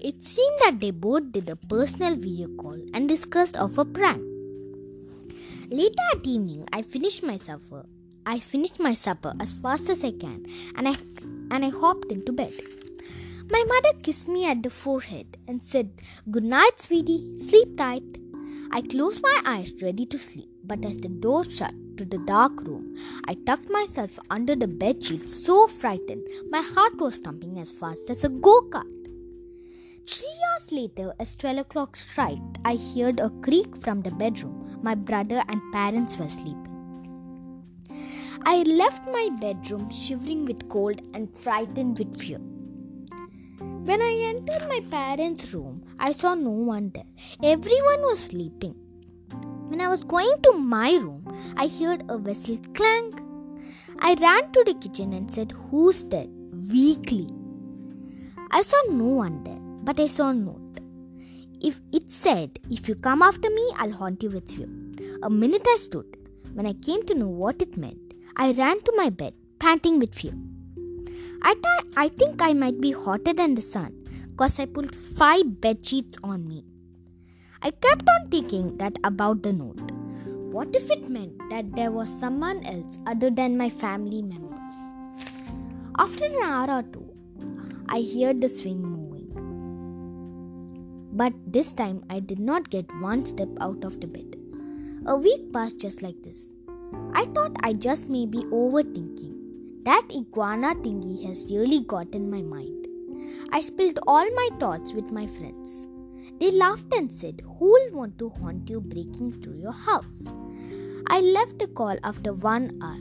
It 0.00 0.24
seemed 0.24 0.58
that 0.60 0.80
they 0.80 0.90
both 0.90 1.32
did 1.32 1.48
a 1.48 1.56
personal 1.56 2.16
video 2.16 2.48
call 2.56 2.80
and 2.94 3.08
discussed 3.08 3.56
of 3.56 3.78
a 3.78 3.84
prank. 3.84 4.22
Later 5.68 6.02
at 6.14 6.26
evening, 6.26 6.66
I 6.72 6.82
finished 6.82 7.22
my 7.22 7.36
supper. 7.36 7.84
I 8.24 8.38
finished 8.38 8.80
my 8.80 8.94
supper 8.94 9.34
as 9.38 9.52
fast 9.52 9.88
as 9.90 10.02
I 10.02 10.12
can, 10.12 10.46
and 10.76 10.88
I 10.88 10.96
and 11.50 11.64
I 11.64 11.68
hopped 11.68 12.10
into 12.10 12.32
bed. 12.32 12.52
My 13.50 13.62
mother 13.64 13.98
kissed 14.02 14.28
me 14.28 14.46
at 14.46 14.62
the 14.62 14.70
forehead 14.70 15.36
and 15.46 15.62
said, 15.62 15.90
"Good 16.30 16.44
night, 16.44 16.80
sweetie. 16.80 17.38
Sleep 17.38 17.76
tight." 17.76 18.18
I 18.72 18.82
closed 18.82 19.20
my 19.22 19.42
eyes, 19.44 19.72
ready 19.82 20.06
to 20.06 20.18
sleep, 20.18 20.48
but 20.70 20.84
as 20.84 20.98
the 20.98 21.08
door 21.08 21.42
shut 21.44 21.74
to 21.96 22.04
the 22.04 22.18
dark 22.18 22.62
room, 22.62 22.96
I 23.26 23.34
tucked 23.44 23.68
myself 23.68 24.18
under 24.30 24.54
the 24.54 24.68
bedsheet, 24.68 25.28
so 25.28 25.66
frightened 25.66 26.26
my 26.48 26.60
heart 26.60 26.96
was 26.98 27.18
thumping 27.18 27.58
as 27.58 27.72
fast 27.72 28.08
as 28.08 28.22
a 28.22 28.28
go-kart. 28.28 28.86
Three 30.06 30.36
hours 30.48 30.70
later, 30.70 31.12
as 31.18 31.34
12 31.34 31.58
o'clock 31.58 31.96
struck, 31.96 32.38
I 32.64 32.76
heard 32.76 33.18
a 33.18 33.30
creak 33.46 33.76
from 33.82 34.02
the 34.02 34.12
bedroom. 34.12 34.78
My 34.80 34.94
brother 34.94 35.42
and 35.48 35.60
parents 35.72 36.16
were 36.16 36.28
sleeping. 36.28 36.68
I 38.44 38.62
left 38.62 39.04
my 39.06 39.28
bedroom 39.40 39.90
shivering 39.90 40.44
with 40.44 40.68
cold 40.68 41.02
and 41.14 41.36
frightened 41.36 41.98
with 41.98 42.20
fear. 42.20 42.38
When 43.88 44.00
I 44.00 44.12
entered 44.32 44.68
my 44.68 44.80
parents' 44.88 45.52
room, 45.52 45.82
I 45.98 46.12
saw 46.12 46.34
no 46.34 46.50
one 46.50 46.92
there. 46.94 47.10
Everyone 47.42 48.02
was 48.02 48.20
sleeping. 48.20 48.79
When 49.70 49.80
I 49.80 49.86
was 49.86 50.02
going 50.02 50.32
to 50.42 50.52
my 50.52 50.94
room, 50.94 51.24
I 51.56 51.68
heard 51.68 52.02
a 52.08 52.16
whistle 52.18 52.58
clank. 52.74 53.20
I 54.00 54.14
ran 54.14 54.50
to 54.50 54.64
the 54.64 54.74
kitchen 54.74 55.12
and 55.12 55.30
said, 55.30 55.52
Who's 55.52 56.02
there? 56.04 56.26
weakly. 56.72 57.28
I 58.50 58.62
saw 58.62 58.80
no 58.90 59.04
one 59.04 59.44
there, 59.44 59.60
but 59.84 60.00
I 60.00 60.08
saw 60.08 60.30
a 60.30 60.34
note. 60.34 60.80
If 61.60 61.80
it 61.92 62.10
said, 62.10 62.58
If 62.68 62.88
you 62.88 62.96
come 62.96 63.22
after 63.22 63.48
me, 63.48 63.72
I'll 63.76 63.92
haunt 63.92 64.24
you 64.24 64.30
with 64.30 64.50
fear. 64.50 64.66
A 65.22 65.30
minute 65.30 65.66
I 65.68 65.76
stood. 65.76 66.16
When 66.52 66.66
I 66.66 66.72
came 66.72 67.04
to 67.06 67.14
know 67.14 67.28
what 67.28 67.62
it 67.62 67.76
meant, 67.76 68.14
I 68.36 68.50
ran 68.50 68.82
to 68.82 68.92
my 68.96 69.08
bed, 69.08 69.34
panting 69.60 70.00
with 70.00 70.16
fear. 70.16 70.34
I, 71.42 71.54
th- 71.54 71.94
I 71.96 72.08
think 72.08 72.42
I 72.42 72.54
might 72.54 72.80
be 72.80 72.90
hotter 72.90 73.32
than 73.32 73.54
the 73.54 73.62
sun 73.62 73.94
because 74.30 74.58
I 74.58 74.66
pulled 74.66 74.96
five 74.96 75.60
bed 75.60 75.86
sheets 75.86 76.18
on 76.24 76.48
me. 76.48 76.64
I 77.62 77.70
kept 77.70 78.08
on 78.08 78.30
thinking 78.30 78.78
that 78.78 78.96
about 79.04 79.42
the 79.42 79.52
note. 79.52 79.92
What 80.50 80.74
if 80.74 80.90
it 80.90 81.10
meant 81.10 81.38
that 81.50 81.76
there 81.76 81.90
was 81.90 82.08
someone 82.08 82.64
else 82.64 82.98
other 83.06 83.28
than 83.28 83.58
my 83.58 83.68
family 83.68 84.22
members? 84.22 84.76
After 85.98 86.24
an 86.24 86.38
hour 86.42 86.78
or 86.78 86.82
two, 86.84 87.04
I 87.86 88.00
heard 88.14 88.40
the 88.40 88.48
swing 88.48 88.80
moving. 88.80 89.28
But 91.12 91.34
this 91.46 91.72
time 91.72 92.02
I 92.08 92.20
did 92.20 92.38
not 92.38 92.70
get 92.70 92.86
one 93.02 93.26
step 93.26 93.50
out 93.60 93.84
of 93.84 94.00
the 94.00 94.06
bed. 94.06 94.36
A 95.04 95.18
week 95.18 95.52
passed 95.52 95.78
just 95.78 96.00
like 96.00 96.22
this. 96.22 96.50
I 97.12 97.26
thought 97.26 97.56
I 97.62 97.74
just 97.74 98.08
may 98.08 98.24
be 98.24 98.38
overthinking. 98.44 99.84
That 99.84 100.06
iguana 100.10 100.76
thingy 100.76 101.26
has 101.26 101.44
really 101.50 101.80
got 101.80 102.14
in 102.14 102.30
my 102.30 102.40
mind. 102.40 102.86
I 103.52 103.60
spilled 103.60 103.98
all 104.06 104.24
my 104.30 104.48
thoughts 104.58 104.94
with 104.94 105.10
my 105.10 105.26
friends. 105.26 105.86
They 106.40 106.50
laughed 106.52 106.92
and 106.94 107.12
said, 107.12 107.42
Who'll 107.58 107.90
want 107.92 108.18
to 108.18 108.30
haunt 108.30 108.70
you 108.70 108.80
breaking 108.80 109.42
through 109.42 109.58
your 109.58 109.72
house? 109.72 110.32
I 111.06 111.20
left 111.20 111.60
a 111.60 111.66
call 111.66 111.98
after 112.02 112.32
one 112.32 112.78
hour. 112.82 112.96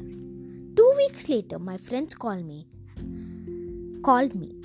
Two 0.75 0.93
weeks 0.97 1.29
later, 1.29 1.57
my 1.57 1.77
friends 1.77 2.13
called 2.13 2.45
me, 2.45 2.67
called 4.03 4.35
me, 4.35 4.55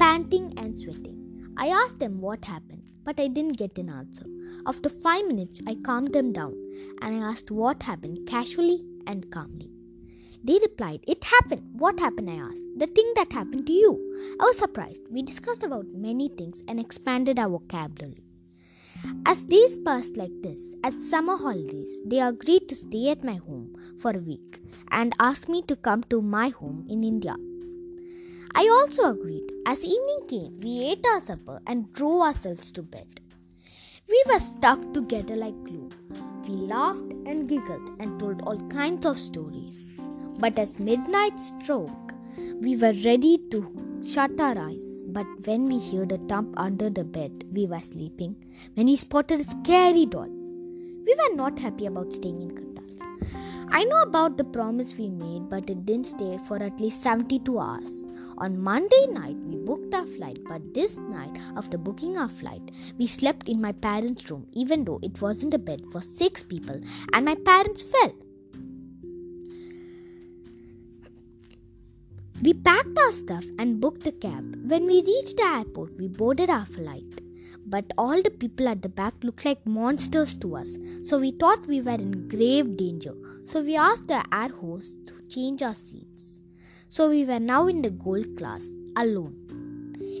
panting 0.00 0.52
and 0.56 0.76
sweating. 0.76 1.54
I 1.56 1.68
asked 1.68 2.00
them 2.00 2.20
what 2.20 2.44
happened, 2.44 2.82
but 3.04 3.20
I 3.20 3.28
didn't 3.28 3.56
get 3.56 3.78
an 3.78 3.88
answer. 3.88 4.26
After 4.66 4.88
five 4.88 5.26
minutes, 5.26 5.60
I 5.66 5.76
calmed 5.76 6.12
them 6.12 6.32
down 6.32 6.54
and 7.00 7.14
I 7.14 7.30
asked 7.30 7.52
what 7.52 7.84
happened 7.84 8.26
casually 8.26 8.84
and 9.06 9.30
calmly. 9.30 9.70
They 10.48 10.58
replied, 10.62 11.04
It 11.06 11.24
happened. 11.24 11.78
What 11.78 12.00
happened? 12.00 12.30
I 12.30 12.36
asked. 12.36 12.64
The 12.78 12.86
thing 12.86 13.12
that 13.16 13.34
happened 13.34 13.66
to 13.66 13.72
you. 13.72 13.90
I 14.40 14.44
was 14.44 14.56
surprised. 14.56 15.02
We 15.10 15.20
discussed 15.20 15.62
about 15.62 15.88
many 15.88 16.30
things 16.30 16.62
and 16.66 16.80
expanded 16.80 17.38
our 17.38 17.50
vocabulary. 17.50 18.22
As 19.26 19.42
days 19.42 19.76
passed 19.76 20.16
like 20.16 20.32
this, 20.40 20.74
at 20.82 20.98
summer 20.98 21.36
holidays, 21.36 22.00
they 22.06 22.20
agreed 22.20 22.66
to 22.70 22.74
stay 22.74 23.10
at 23.10 23.22
my 23.22 23.34
home 23.34 23.76
for 24.00 24.12
a 24.12 24.20
week 24.30 24.62
and 24.90 25.14
asked 25.20 25.50
me 25.50 25.60
to 25.64 25.76
come 25.76 26.02
to 26.04 26.22
my 26.22 26.48
home 26.48 26.86
in 26.88 27.04
India. 27.04 27.36
I 28.54 28.66
also 28.68 29.10
agreed. 29.10 29.52
As 29.66 29.84
evening 29.84 30.24
came, 30.28 30.58
we 30.60 30.80
ate 30.82 31.04
our 31.12 31.20
supper 31.20 31.60
and 31.66 31.92
drove 31.92 32.22
ourselves 32.22 32.70
to 32.70 32.82
bed. 32.82 33.20
We 34.08 34.24
were 34.32 34.40
stuck 34.40 34.94
together 34.94 35.36
like 35.36 35.62
glue. 35.64 35.90
We 36.44 36.54
laughed 36.54 37.12
and 37.26 37.46
giggled 37.46 37.90
and 38.00 38.18
told 38.18 38.40
all 38.46 38.56
kinds 38.68 39.04
of 39.04 39.20
stories. 39.20 39.92
But 40.38 40.58
as 40.58 40.78
midnight 40.78 41.38
struck, 41.40 42.14
we 42.60 42.76
were 42.76 42.94
ready 43.04 43.38
to 43.50 43.60
shut 44.02 44.38
our 44.38 44.58
eyes. 44.58 45.02
But 45.06 45.26
when 45.46 45.64
we 45.66 45.78
heard 45.90 46.12
a 46.12 46.18
thump 46.28 46.54
under 46.56 46.90
the 46.90 47.04
bed, 47.04 47.44
we 47.52 47.66
were 47.66 47.80
sleeping. 47.80 48.36
When 48.74 48.86
we 48.86 48.96
spotted 48.96 49.40
a 49.40 49.44
scary 49.44 50.06
doll, 50.06 50.28
we 50.28 51.16
were 51.20 51.34
not 51.34 51.58
happy 51.58 51.86
about 51.86 52.12
staying 52.12 52.42
in 52.42 52.50
Qatar. 52.50 52.68
I 53.70 53.84
know 53.84 54.02
about 54.02 54.36
the 54.36 54.44
promise 54.44 54.96
we 54.96 55.08
made, 55.10 55.48
but 55.48 55.68
it 55.68 55.84
didn't 55.84 56.06
stay 56.06 56.38
for 56.46 56.62
at 56.62 56.80
least 56.80 57.02
72 57.02 57.58
hours. 57.58 58.06
On 58.38 58.58
Monday 58.58 59.06
night, 59.08 59.36
we 59.44 59.56
booked 59.56 59.92
our 59.92 60.06
flight, 60.06 60.38
but 60.48 60.72
this 60.72 60.96
night, 60.96 61.36
after 61.56 61.76
booking 61.76 62.16
our 62.16 62.28
flight, 62.28 62.70
we 62.96 63.06
slept 63.06 63.48
in 63.48 63.60
my 63.60 63.72
parents' 63.72 64.30
room, 64.30 64.46
even 64.52 64.84
though 64.84 65.00
it 65.02 65.20
wasn't 65.20 65.54
a 65.54 65.58
bed 65.58 65.82
for 65.90 66.00
six 66.00 66.44
people, 66.44 66.80
and 67.12 67.24
my 67.24 67.34
parents 67.34 67.82
fell. 67.82 68.12
We 72.40 72.54
packed 72.54 72.96
our 72.96 73.10
stuff 73.10 73.44
and 73.58 73.80
booked 73.80 74.06
a 74.06 74.12
cab. 74.12 74.56
When 74.70 74.86
we 74.86 75.02
reached 75.02 75.38
the 75.38 75.42
airport, 75.42 75.98
we 75.98 76.06
boarded 76.06 76.48
our 76.48 76.66
flight. 76.66 77.20
But 77.66 77.86
all 77.98 78.22
the 78.22 78.30
people 78.30 78.68
at 78.68 78.80
the 78.80 78.88
back 78.88 79.14
looked 79.24 79.44
like 79.44 79.66
monsters 79.66 80.36
to 80.36 80.56
us, 80.56 80.76
so 81.02 81.18
we 81.18 81.32
thought 81.32 81.66
we 81.66 81.80
were 81.80 81.98
in 82.06 82.28
grave 82.28 82.76
danger. 82.76 83.14
So 83.44 83.60
we 83.60 83.76
asked 83.76 84.06
the 84.06 84.22
air 84.32 84.50
host 84.50 84.94
to 85.08 85.14
change 85.28 85.62
our 85.62 85.74
seats. 85.74 86.38
So 86.86 87.10
we 87.10 87.24
were 87.24 87.40
now 87.40 87.66
in 87.66 87.82
the 87.82 87.90
gold 87.90 88.36
class, 88.38 88.64
alone. 88.96 89.34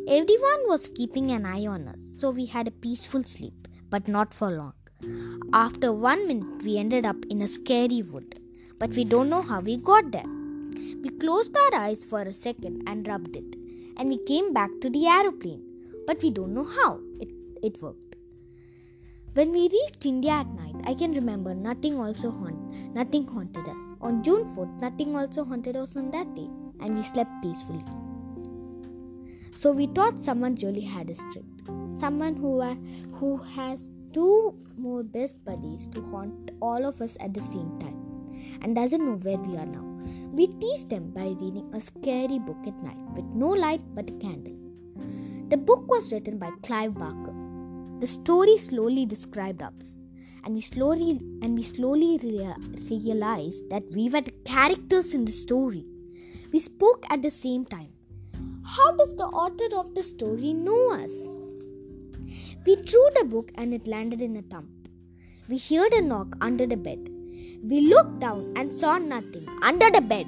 Everyone 0.08 0.62
was 0.66 0.90
keeping 0.96 1.30
an 1.30 1.46
eye 1.46 1.66
on 1.66 1.86
us, 1.86 1.98
so 2.18 2.30
we 2.30 2.46
had 2.46 2.66
a 2.66 2.72
peaceful 2.72 3.22
sleep, 3.22 3.68
but 3.90 4.08
not 4.08 4.34
for 4.34 4.50
long. 4.50 4.72
After 5.52 5.92
one 5.92 6.26
minute, 6.26 6.64
we 6.64 6.78
ended 6.78 7.06
up 7.06 7.24
in 7.30 7.42
a 7.42 7.48
scary 7.48 8.02
wood, 8.02 8.40
but 8.80 8.90
we 8.90 9.04
don't 9.04 9.30
know 9.30 9.42
how 9.42 9.60
we 9.60 9.76
got 9.76 10.10
there. 10.10 10.37
We 11.00 11.10
closed 11.10 11.56
our 11.56 11.74
eyes 11.80 12.02
for 12.02 12.22
a 12.22 12.32
second 12.32 12.88
and 12.88 13.06
rubbed 13.06 13.36
it, 13.36 13.56
and 13.96 14.08
we 14.08 14.18
came 14.24 14.52
back 14.52 14.70
to 14.80 14.90
the 14.90 15.06
aeroplane, 15.06 15.62
but 16.06 16.20
we 16.22 16.30
don't 16.30 16.54
know 16.54 16.64
how 16.64 17.00
it, 17.20 17.28
it 17.62 17.80
worked. 17.80 18.16
When 19.34 19.52
we 19.52 19.68
reached 19.68 20.04
India 20.06 20.32
at 20.32 20.48
night, 20.48 20.74
I 20.84 20.94
can 20.94 21.12
remember 21.12 21.54
nothing 21.54 22.00
also 22.00 22.32
haunt, 22.32 22.94
nothing 22.94 23.28
haunted 23.28 23.68
us. 23.68 23.94
On 24.00 24.24
June 24.24 24.44
4th, 24.44 24.80
nothing 24.80 25.14
also 25.14 25.44
haunted 25.44 25.76
us 25.76 25.94
on 25.94 26.10
that 26.10 26.34
day, 26.34 26.48
and 26.80 26.96
we 26.96 27.04
slept 27.04 27.30
peacefully. 27.42 27.84
So 29.54 29.70
we 29.70 29.86
thought 29.86 30.18
someone 30.18 30.56
really 30.62 30.80
had 30.80 31.10
us 31.10 31.22
tricked. 31.32 31.66
Someone 31.96 32.34
who, 32.34 32.60
uh, 32.60 32.74
who 33.12 33.36
has 33.36 33.96
two 34.12 34.58
more 34.76 35.04
best 35.04 35.44
buddies 35.44 35.86
to 35.88 36.02
haunt 36.10 36.50
all 36.60 36.84
of 36.84 37.00
us 37.00 37.16
at 37.20 37.34
the 37.34 37.40
same 37.40 37.78
time 37.78 37.98
and 38.62 38.74
doesn't 38.74 39.04
know 39.04 39.16
where 39.18 39.38
we 39.38 39.56
are 39.56 39.66
now. 39.66 39.87
We 40.32 40.46
teased 40.46 40.90
them 40.90 41.10
by 41.10 41.28
reading 41.40 41.70
a 41.74 41.80
scary 41.80 42.38
book 42.38 42.66
at 42.66 42.82
night 42.82 42.98
with 43.14 43.24
no 43.24 43.48
light 43.48 43.82
but 43.94 44.10
a 44.10 44.12
candle. 44.14 44.56
The 45.48 45.56
book 45.56 45.88
was 45.88 46.12
written 46.12 46.38
by 46.38 46.50
Clive 46.62 46.94
Barker. 46.94 47.34
The 48.00 48.06
story 48.06 48.58
slowly 48.58 49.06
described 49.06 49.62
us, 49.62 49.98
and 50.44 50.54
we 50.54 50.60
slowly 50.60 51.18
and 51.42 51.56
we 51.56 51.62
slowly 51.62 52.18
rea- 52.22 52.54
realized 52.90 53.68
that 53.70 53.84
we 53.94 54.08
were 54.08 54.20
the 54.20 54.34
characters 54.44 55.14
in 55.14 55.24
the 55.24 55.32
story. 55.32 55.84
We 56.52 56.60
spoke 56.60 57.04
at 57.10 57.22
the 57.22 57.30
same 57.30 57.64
time. 57.64 57.92
How 58.64 58.92
does 58.92 59.16
the 59.16 59.24
author 59.24 59.74
of 59.76 59.94
the 59.94 60.02
story 60.02 60.52
know 60.52 60.92
us? 60.92 61.28
We 62.66 62.76
threw 62.76 63.08
the 63.18 63.24
book 63.24 63.50
and 63.54 63.72
it 63.72 63.86
landed 63.86 64.20
in 64.20 64.36
a 64.36 64.42
thump. 64.42 64.68
We 65.48 65.58
heard 65.58 65.94
a 65.94 66.02
knock 66.02 66.36
under 66.40 66.66
the 66.66 66.76
bed. 66.76 67.08
We 67.62 67.80
looked 67.80 68.20
down 68.20 68.52
and 68.56 68.72
saw 68.72 68.98
nothing 68.98 69.46
under 69.62 69.90
the 69.90 70.00
bed. 70.00 70.26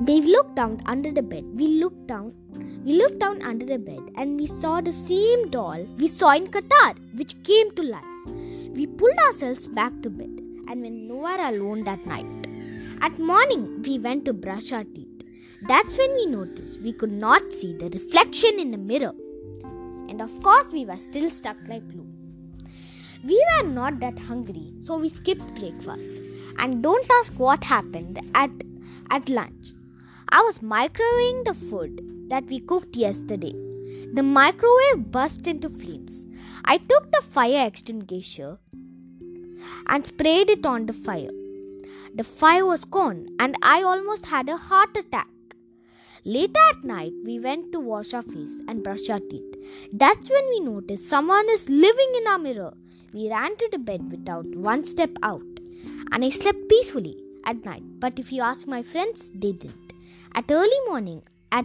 We 0.00 0.20
looked 0.22 0.54
down 0.56 0.80
under 0.86 1.12
the 1.12 1.22
bed. 1.22 1.44
We 1.54 1.68
looked 1.68 2.06
down. 2.06 2.32
We 2.84 2.94
looked 2.94 3.18
down 3.18 3.42
under 3.42 3.66
the 3.66 3.78
bed 3.78 4.00
and 4.16 4.38
we 4.38 4.46
saw 4.46 4.80
the 4.80 4.92
same 4.92 5.50
doll 5.50 5.86
we 5.98 6.08
saw 6.08 6.32
in 6.32 6.46
Qatar, 6.46 6.96
which 7.16 7.40
came 7.42 7.70
to 7.72 7.82
life. 7.82 8.04
We 8.74 8.86
pulled 8.86 9.18
ourselves 9.26 9.66
back 9.66 9.92
to 10.02 10.10
bed 10.10 10.40
and 10.68 10.82
went 10.82 11.08
nowhere 11.08 11.48
alone 11.48 11.84
that 11.84 12.04
night. 12.06 12.26
At 13.00 13.18
morning, 13.18 13.82
we 13.82 13.98
went 13.98 14.24
to 14.24 14.32
brush 14.32 14.72
our 14.72 14.84
teeth. 14.84 15.24
That's 15.68 15.98
when 15.98 16.12
we 16.14 16.26
noticed 16.26 16.80
we 16.80 16.92
could 16.92 17.12
not 17.12 17.52
see 17.52 17.74
the 17.76 17.90
reflection 17.90 18.58
in 18.58 18.70
the 18.70 18.78
mirror. 18.78 19.14
And 20.08 20.22
of 20.22 20.42
course, 20.42 20.72
we 20.72 20.86
were 20.86 20.96
still 20.96 21.30
stuck 21.30 21.56
like 21.68 21.88
glue. 21.90 22.13
We 23.26 23.42
were 23.50 23.68
not 23.68 24.00
that 24.00 24.18
hungry, 24.18 24.74
so 24.78 24.98
we 24.98 25.08
skipped 25.08 25.54
breakfast. 25.54 26.16
And 26.58 26.82
don't 26.82 27.10
ask 27.20 27.32
what 27.34 27.64
happened 27.64 28.20
at, 28.34 28.50
at 29.10 29.28
lunch. 29.28 29.72
I 30.28 30.42
was 30.42 30.58
microwaving 30.58 31.44
the 31.44 31.54
food 31.54 32.28
that 32.28 32.44
we 32.44 32.60
cooked 32.60 32.96
yesterday. 32.96 33.54
The 34.12 34.22
microwave 34.22 35.10
burst 35.10 35.46
into 35.46 35.70
flames. 35.70 36.26
I 36.66 36.78
took 36.78 37.10
the 37.12 37.22
fire 37.22 37.66
extinguisher 37.66 38.58
and 39.86 40.06
sprayed 40.06 40.50
it 40.50 40.66
on 40.66 40.86
the 40.86 40.92
fire. 40.92 41.30
The 42.14 42.24
fire 42.24 42.66
was 42.66 42.84
gone, 42.84 43.26
and 43.40 43.56
I 43.62 43.82
almost 43.82 44.26
had 44.26 44.48
a 44.48 44.56
heart 44.56 44.96
attack. 44.96 45.28
Later 46.26 46.60
at 46.70 46.84
night, 46.84 47.12
we 47.24 47.38
went 47.38 47.72
to 47.72 47.80
wash 47.80 48.14
our 48.14 48.22
face 48.22 48.60
and 48.68 48.82
brush 48.82 49.08
our 49.08 49.20
teeth. 49.20 49.56
That's 49.92 50.30
when 50.30 50.46
we 50.48 50.60
noticed 50.60 51.08
someone 51.08 51.48
is 51.50 51.68
living 51.68 52.12
in 52.16 52.26
our 52.26 52.38
mirror. 52.38 52.74
We 53.14 53.30
ran 53.30 53.56
to 53.56 53.68
the 53.70 53.78
bed 53.78 54.10
without 54.10 54.46
one 54.56 54.82
step 54.84 55.10
out, 55.22 55.60
and 56.12 56.24
I 56.24 56.30
slept 56.30 56.68
peacefully 56.68 57.16
at 57.46 57.64
night. 57.64 57.84
But 58.00 58.18
if 58.18 58.32
you 58.32 58.42
ask 58.42 58.66
my 58.66 58.82
friends, 58.82 59.30
they 59.34 59.52
didn't. 59.52 59.92
At 60.34 60.50
early 60.50 60.80
morning, 60.88 61.22
at 61.52 61.64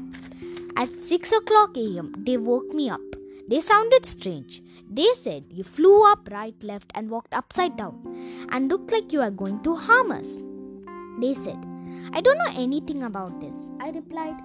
at 0.78 0.90
6 1.04 1.32
o'clock 1.32 1.76
a.m., 1.76 2.14
they 2.26 2.38
woke 2.38 2.74
me 2.74 2.90
up. 2.90 3.02
They 3.50 3.62
sounded 3.62 4.06
strange. 4.06 4.62
They 4.90 5.08
said 5.16 5.46
you 5.50 5.64
flew 5.64 6.10
up, 6.12 6.30
right, 6.32 6.56
left, 6.64 6.92
and 6.96 7.10
walked 7.10 7.34
upside 7.34 7.76
down 7.78 7.96
and 8.52 8.70
looked 8.70 8.92
like 8.92 9.12
you 9.12 9.22
are 9.22 9.32
going 9.32 9.62
to 9.64 9.76
harm 9.76 10.12
us. 10.12 10.38
They 11.20 11.34
said, 11.34 11.58
I 12.14 12.22
don't 12.22 12.38
know 12.38 12.54
anything 12.56 13.04
about 13.04 13.42
this. 13.42 13.70
I 13.80 13.90
replied, 13.90 14.40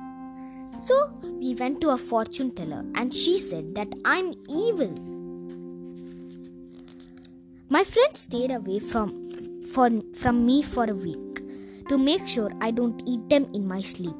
So 0.86 1.12
we 1.22 1.54
went 1.54 1.82
to 1.82 1.90
a 1.90 1.98
fortune 1.98 2.54
teller 2.54 2.84
and 2.94 3.12
she 3.12 3.38
said 3.38 3.74
that 3.74 3.94
I'm 4.04 4.34
evil. 4.48 5.13
My 7.70 7.82
friends 7.82 8.20
stayed 8.20 8.50
away 8.50 8.78
from, 8.78 9.62
for, 9.72 9.88
from 10.14 10.44
me 10.44 10.62
for 10.62 10.84
a 10.84 10.94
week 10.94 11.40
to 11.88 11.96
make 11.96 12.28
sure 12.28 12.52
I 12.60 12.70
don't 12.70 13.02
eat 13.06 13.26
them 13.30 13.48
in 13.54 13.66
my 13.66 13.80
sleep. 13.80 14.14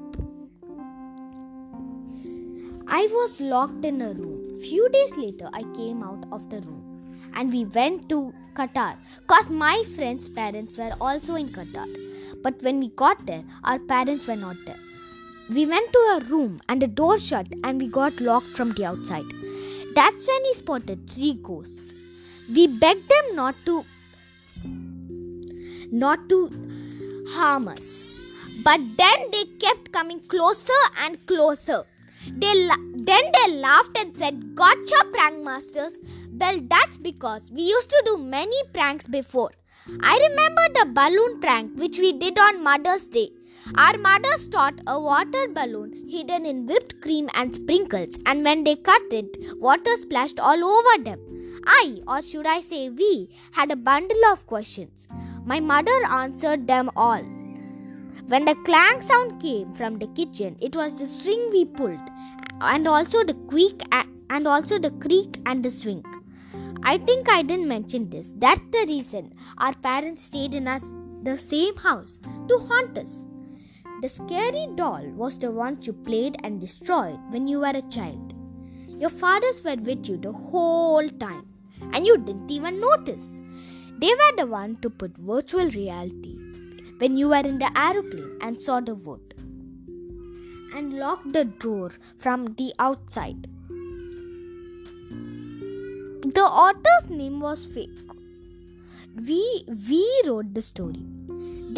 I 2.89 3.07
was 3.11 3.43
locked 3.43 3.85
in 3.85 4.01
a 4.01 4.15
room. 4.15 4.61
Few 4.63 4.89
days 4.89 5.17
later, 5.19 5.51
I 5.53 5.63
came 5.75 6.03
out 6.03 6.25
of 6.33 6.49
the 6.49 6.63
room 6.63 7.31
and 7.35 7.53
we 7.53 7.67
went 7.67 8.09
to 8.09 8.33
Qatar 8.55 8.97
because 9.21 9.51
my 9.51 9.85
friend's 9.95 10.31
parents 10.31 10.79
were 10.79 10.93
also 10.99 11.35
in 11.35 11.51
Qatar. 11.51 11.87
But 12.43 12.63
when 12.63 12.81
we 12.81 12.89
got 12.89 13.27
there, 13.27 13.45
our 13.65 13.79
parents 13.79 14.27
were 14.27 14.37
not 14.37 14.57
there. 14.65 14.81
We 15.51 15.67
went 15.67 15.93
to 15.93 15.99
a 15.99 16.25
room 16.31 16.63
and 16.71 16.81
the 16.81 16.89
door 16.89 17.19
shut 17.19 17.47
and 17.63 17.79
we 17.79 17.89
got 17.89 18.19
locked 18.23 18.57
from 18.57 18.71
the 18.71 18.87
outside. 18.87 19.27
That's 19.95 20.27
when 20.27 20.43
we 20.45 20.55
spotted 20.55 21.11
three 21.11 21.35
ghosts. 21.35 21.84
We 22.49 22.67
begged 22.67 23.09
them 23.09 23.37
not 23.37 23.55
to 23.67 23.85
not 25.91 26.29
to 26.29 26.51
harm 27.31 27.69
us. 27.69 28.21
But 28.63 28.81
then 28.97 29.31
they 29.31 29.45
kept 29.65 29.93
coming 29.93 30.21
closer 30.21 30.81
and 31.03 31.25
closer. 31.27 31.85
They 32.27 32.67
la- 32.67 32.85
then 32.95 33.25
they 33.33 33.53
laughed 33.53 33.97
and 33.99 34.17
said, 34.17 34.55
Gotcha, 34.55 35.05
prank 35.13 35.43
masters. 35.45 35.99
Well, 36.33 36.61
that's 36.69 36.97
because 36.97 37.51
we 37.51 37.63
used 37.63 37.91
to 37.91 38.03
do 38.07 38.17
many 38.17 38.57
pranks 38.73 39.07
before. 39.07 39.51
I 40.03 40.19
remember 40.29 40.63
the 40.73 40.87
balloon 40.93 41.41
prank 41.41 41.79
which 41.79 41.99
we 41.99 42.13
did 42.13 42.39
on 42.39 42.65
Mother's 42.65 43.07
Day. 43.07 43.31
Our 43.77 43.97
mothers 43.99 44.49
taught 44.49 44.81
a 44.87 44.99
water 44.99 45.49
balloon 45.49 46.09
hidden 46.09 46.47
in 46.47 46.67
whipped 46.67 47.01
cream 47.01 47.29
and 47.35 47.55
sprinkles, 47.55 48.19
and 48.27 48.45
when 48.45 48.65
they 48.65 48.77
cut 48.77 49.03
it, 49.11 49.37
water 49.59 49.97
splashed 49.97 50.41
all 50.41 50.65
over 50.65 51.03
them. 51.03 51.19
I, 51.67 52.01
or 52.07 52.23
should 52.23 52.47
I 52.47 52.61
say 52.61 52.91
we, 52.91 53.31
had 53.53 53.71
a 53.71 53.77
bundle 53.77 54.25
of 54.31 54.47
questions. 54.47 55.09
My 55.45 55.61
mother 55.61 56.05
answered 56.07 56.67
them 56.67 56.91
all. 56.97 57.23
When 58.27 58.45
the 58.45 58.55
clang 58.65 59.03
sound 59.03 59.41
came 59.43 59.75
from 59.75 59.99
the 59.99 60.07
kitchen, 60.09 60.57
it 60.61 60.75
was 60.75 60.99
the 60.99 61.07
string 61.07 61.51
we 61.51 61.65
pulled, 61.65 62.09
and 62.61 62.87
also 62.87 63.25
the 63.25 63.35
creak 63.49 63.83
and 63.93 64.47
also 64.47 64.79
the 64.79 64.91
creak 64.93 65.41
and 65.47 65.63
the 65.63 65.71
swing. 65.71 66.05
I 66.83 66.99
think 66.99 67.31
I 67.31 67.43
didn't 67.43 67.69
mention 67.69 68.11
this. 68.11 68.33
That's 68.37 68.61
the 68.71 68.85
reason 68.87 69.35
our 69.59 69.75
parents 69.75 70.23
stayed 70.23 70.55
in 70.55 70.69
us 70.69 70.93
the 71.23 71.39
same 71.39 71.77
house 71.77 72.19
to 72.49 72.59
haunt 72.69 72.99
us. 72.99 73.31
The 74.03 74.09
scary 74.09 74.69
doll 74.75 75.07
was 75.17 75.39
the 75.39 75.51
one 75.51 75.79
you 75.81 75.95
played 75.95 76.37
and 76.45 76.61
destroyed 76.61 77.19
when 77.31 77.47
you 77.47 77.61
were 77.61 77.73
a 77.75 77.83
child. 77.83 78.35
Your 78.99 79.11
fathers 79.11 79.65
were 79.65 79.77
with 79.77 80.07
you 80.09 80.19
the 80.19 80.33
whole 80.33 81.09
time, 81.09 81.47
and 81.93 82.07
you 82.07 82.17
didn't 82.19 82.51
even 82.51 82.81
notice. 82.81 83.41
They 83.99 84.09
were 84.09 84.37
the 84.37 84.47
one 84.47 84.77
to 84.77 84.91
put 84.91 85.17
virtual 85.17 85.71
reality 85.71 86.39
when 86.99 87.17
you 87.17 87.29
were 87.29 87.47
in 87.53 87.59
the 87.59 87.71
aeroplane 87.79 88.39
and 88.41 88.57
saw 88.57 88.81
the 88.81 88.95
wood 88.95 89.35
and 90.75 90.99
locked 90.99 91.33
the 91.33 91.45
door 91.45 91.91
from 92.19 92.55
the 92.55 92.73
outside. 92.79 93.49
The 96.35 96.43
author's 96.43 97.11
name 97.11 97.41
was 97.41 97.65
fake. 97.65 97.99
We 99.27 99.65
we 99.89 100.23
wrote 100.27 100.55
the 100.55 100.63
story. 100.63 101.05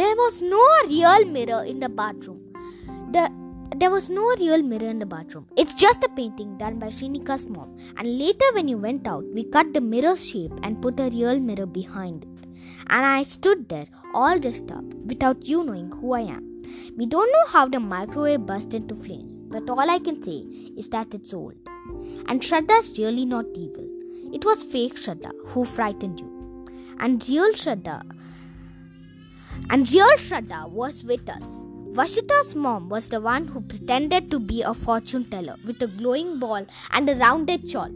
There 0.01 0.17
was 0.17 0.41
no 0.41 0.65
real 0.87 1.25
mirror 1.27 1.65
in 1.65 1.81
the 1.81 1.89
bathroom. 1.89 2.41
The 3.13 3.31
there 3.75 3.91
was 3.91 4.09
no 4.09 4.35
real 4.39 4.63
mirror 4.63 4.89
in 4.89 4.99
the 4.99 5.07
bathroom. 5.07 5.47
It's 5.57 5.75
just 5.75 6.05
a 6.05 6.09
painting 6.11 6.57
done 6.59 6.79
by 6.79 6.89
Srinika's 6.89 7.47
mom. 7.47 7.77
And 7.97 8.19
later, 8.19 8.45
when 8.53 8.69
you 8.69 8.79
went 8.79 9.07
out, 9.09 9.25
we 9.35 9.45
cut 9.45 9.73
the 9.73 9.81
mirror 9.81 10.17
shape 10.17 10.53
and 10.63 10.81
put 10.81 11.01
a 11.01 11.11
real 11.11 11.41
mirror 11.41 11.67
behind 11.67 12.25
it 12.25 12.37
and 12.89 13.05
I 13.05 13.23
stood 13.23 13.69
there 13.69 13.87
all 14.15 14.39
dressed 14.39 14.71
up 14.71 14.85
without 15.05 15.47
you 15.47 15.65
knowing 15.65 15.91
who 15.91 16.13
I 16.13 16.21
am. 16.21 16.63
We 16.97 17.07
don't 17.07 17.31
know 17.31 17.47
how 17.49 17.69
the 17.69 17.81
microwave 17.81 18.47
burst 18.47 18.75
into 18.75 18.95
flames, 18.95 19.43
but 19.43 19.69
all 19.69 19.91
I 19.91 19.99
can 19.99 20.23
say 20.23 20.45
is 20.77 20.89
that 20.91 21.15
it's 21.15 21.35
old. 21.35 21.55
And 22.29 22.41
Shraddha's 22.41 22.99
really 22.99 23.25
not 23.25 23.47
evil. 23.55 23.89
It 24.33 24.45
was 24.45 24.63
fake 24.63 24.97
Shraddha 24.97 25.33
who 25.49 25.65
frightened 25.65 26.21
you. 26.21 26.67
And 26.99 27.27
real 27.29 27.53
Shraddha 27.53 28.03
and 29.71 29.91
real 29.91 30.17
Shraddha 30.17 30.69
was 30.71 31.05
with 31.05 31.29
us. 31.29 31.66
Vashita's 31.97 32.55
mom 32.55 32.89
was 32.89 33.09
the 33.09 33.21
one 33.21 33.47
who 33.49 33.61
pretended 33.61 34.31
to 34.31 34.39
be 34.39 34.63
a 34.63 34.75
fortune 34.75 35.25
teller 35.25 35.57
with 35.65 35.83
a 35.83 35.87
glowing 35.87 36.39
ball 36.39 36.67
and 36.93 37.09
a 37.09 37.15
rounded 37.15 37.71
shawl 37.71 37.91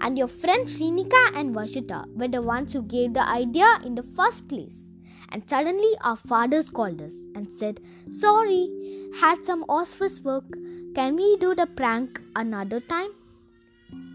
and 0.00 0.18
your 0.18 0.28
friends 0.28 0.78
Srinika 0.78 1.30
and 1.34 1.54
Vashita 1.54 2.06
were 2.16 2.28
the 2.28 2.42
ones 2.42 2.72
who 2.72 2.82
gave 2.82 3.14
the 3.14 3.26
idea 3.28 3.80
in 3.84 3.94
the 3.94 4.02
first 4.02 4.46
place. 4.48 4.88
And 5.30 5.48
suddenly 5.48 5.92
our 6.02 6.16
fathers 6.16 6.70
called 6.70 7.02
us 7.02 7.14
and 7.34 7.48
said, 7.48 7.80
Sorry, 8.08 8.70
had 9.20 9.44
some 9.44 9.64
office 9.68 10.20
work. 10.22 10.44
Can 10.94 11.16
we 11.16 11.36
do 11.38 11.54
the 11.54 11.66
prank 11.66 12.20
another 12.36 12.80
time? 12.80 13.10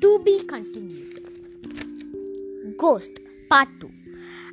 To 0.01 0.19
be 0.19 0.43
continued. 0.43 1.19
Ghost 2.77 3.19
Part 3.49 3.69
2. 3.79 3.91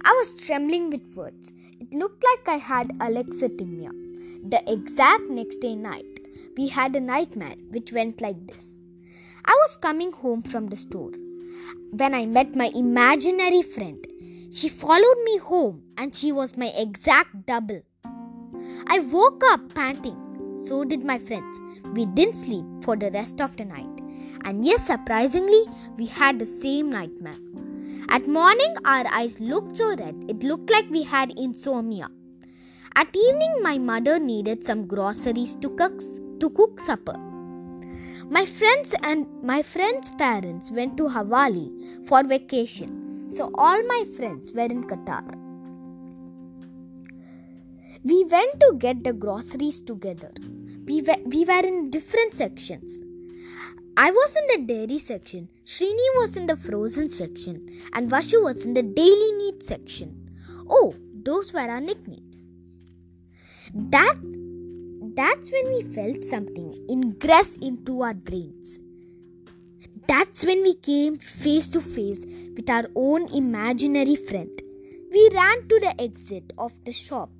I 0.04 0.12
was 0.12 0.34
trembling 0.34 0.90
with 0.90 1.16
words. 1.16 1.52
It 1.80 1.92
looked 1.92 2.24
like 2.24 2.48
I 2.48 2.58
had 2.58 2.88
alexithymia. 2.98 4.07
The 4.50 4.62
exact 4.66 5.28
next 5.28 5.56
day 5.58 5.76
night, 5.76 6.20
we 6.56 6.68
had 6.68 6.96
a 6.96 7.00
nightmare 7.00 7.56
which 7.68 7.92
went 7.92 8.22
like 8.22 8.46
this. 8.46 8.78
I 9.44 9.52
was 9.52 9.76
coming 9.76 10.10
home 10.10 10.40
from 10.40 10.68
the 10.68 10.76
store 10.76 11.12
when 11.90 12.14
I 12.14 12.24
met 12.24 12.56
my 12.56 12.70
imaginary 12.74 13.60
friend. 13.60 14.06
She 14.50 14.70
followed 14.70 15.18
me 15.24 15.36
home 15.36 15.82
and 15.98 16.16
she 16.16 16.32
was 16.32 16.56
my 16.56 16.72
exact 16.74 17.44
double. 17.44 17.82
I 18.86 19.00
woke 19.00 19.42
up 19.50 19.74
panting. 19.74 20.16
So 20.66 20.82
did 20.82 21.04
my 21.04 21.18
friends. 21.18 21.60
We 21.92 22.06
didn't 22.06 22.36
sleep 22.36 22.64
for 22.84 22.96
the 22.96 23.10
rest 23.10 23.42
of 23.42 23.54
the 23.58 23.66
night. 23.66 24.00
And 24.44 24.64
yes, 24.64 24.86
surprisingly, 24.86 25.64
we 25.98 26.06
had 26.06 26.38
the 26.38 26.46
same 26.46 26.88
nightmare. 26.88 27.34
At 28.08 28.26
morning, 28.26 28.74
our 28.86 29.06
eyes 29.08 29.38
looked 29.40 29.76
so 29.76 29.94
red, 29.94 30.24
it 30.26 30.42
looked 30.42 30.70
like 30.70 30.88
we 30.88 31.02
had 31.02 31.38
insomnia. 31.38 32.08
At 33.00 33.14
evening, 33.14 33.62
my 33.62 33.78
mother 33.78 34.18
needed 34.18 34.64
some 34.64 34.84
groceries 34.88 35.54
to 35.60 35.68
cook, 35.80 36.00
to 36.40 36.50
cook 36.50 36.80
supper. 36.80 37.16
My 38.28 38.44
friends 38.44 38.92
and 39.04 39.24
my 39.40 39.62
friends' 39.62 40.10
parents 40.18 40.72
went 40.72 40.96
to 40.96 41.04
Havali 41.04 42.08
for 42.08 42.24
vacation, 42.24 43.30
so 43.30 43.52
all 43.54 43.80
my 43.84 44.04
friends 44.16 44.50
were 44.52 44.64
in 44.64 44.82
Qatar. 44.82 45.22
We 48.02 48.24
went 48.24 48.58
to 48.58 48.74
get 48.78 49.04
the 49.04 49.12
groceries 49.12 49.80
together. 49.80 50.32
We 50.84 51.00
were, 51.02 51.22
we 51.24 51.44
were 51.44 51.64
in 51.64 51.90
different 51.90 52.34
sections. 52.34 52.98
I 53.96 54.10
was 54.10 54.34
in 54.34 54.46
the 54.48 54.74
dairy 54.74 54.98
section, 54.98 55.48
Srini 55.64 56.08
was 56.16 56.36
in 56.36 56.46
the 56.48 56.56
frozen 56.56 57.10
section, 57.10 57.64
and 57.92 58.10
Vashu 58.10 58.42
was 58.42 58.66
in 58.66 58.74
the 58.74 58.82
daily 58.82 59.32
needs 59.38 59.68
section. 59.68 60.30
Oh, 60.68 60.94
those 61.22 61.52
were 61.52 61.60
our 61.60 61.80
nicknames. 61.80 62.47
That 63.74 64.16
that's 65.14 65.50
when 65.52 65.72
we 65.72 65.82
felt 65.82 66.24
something 66.24 66.86
ingress 66.88 67.56
into 67.56 68.02
our 68.02 68.14
brains. 68.14 68.78
That's 70.06 70.44
when 70.44 70.62
we 70.62 70.74
came 70.74 71.16
face 71.16 71.68
to 71.70 71.80
face 71.80 72.24
with 72.56 72.70
our 72.70 72.88
own 72.94 73.28
imaginary 73.34 74.16
friend. 74.16 74.50
We 75.12 75.28
ran 75.34 75.68
to 75.68 75.80
the 75.80 76.00
exit 76.00 76.52
of 76.56 76.72
the 76.84 76.92
shop, 76.92 77.30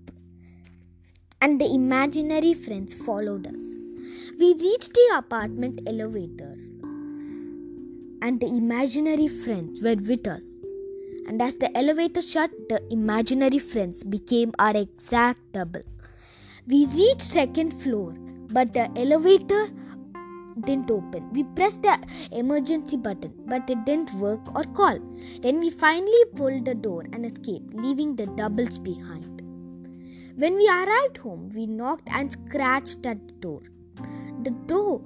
and 1.40 1.60
the 1.60 1.72
imaginary 1.72 2.52
friends 2.52 2.92
followed 3.06 3.46
us. 3.46 3.64
We 4.38 4.54
reached 4.54 4.92
the 4.94 5.14
apartment 5.16 5.80
elevator, 5.86 6.54
and 8.20 8.40
the 8.40 8.48
imaginary 8.48 9.28
friends 9.28 9.82
were 9.82 9.96
with 9.96 10.26
us. 10.26 10.44
And 11.26 11.40
as 11.40 11.56
the 11.56 11.76
elevator 11.76 12.22
shut, 12.22 12.50
the 12.68 12.82
imaginary 12.90 13.58
friends 13.58 14.02
became 14.02 14.52
our 14.58 14.76
exact 14.76 15.52
double. 15.52 15.82
We 16.68 16.84
reached 16.86 17.22
second 17.22 17.70
floor, 17.70 18.14
but 18.50 18.74
the 18.74 18.90
elevator 18.94 19.70
didn't 20.66 20.90
open. 20.90 21.30
We 21.32 21.44
pressed 21.44 21.80
the 21.80 21.98
emergency 22.30 22.98
button, 22.98 23.32
but 23.46 23.70
it 23.70 23.86
didn't 23.86 24.12
work 24.14 24.54
or 24.54 24.64
call. 24.74 24.98
Then 25.40 25.60
we 25.60 25.70
finally 25.70 26.24
pulled 26.36 26.66
the 26.66 26.74
door 26.74 27.06
and 27.14 27.24
escaped, 27.24 27.72
leaving 27.72 28.16
the 28.16 28.26
doubles 28.26 28.76
behind. 28.76 29.40
When 30.36 30.56
we 30.56 30.68
arrived 30.68 31.16
home, 31.16 31.48
we 31.54 31.64
knocked 31.64 32.10
and 32.10 32.30
scratched 32.30 33.06
at 33.06 33.26
the 33.26 33.34
door. 33.40 33.62
The 34.42 34.50
door. 34.66 35.00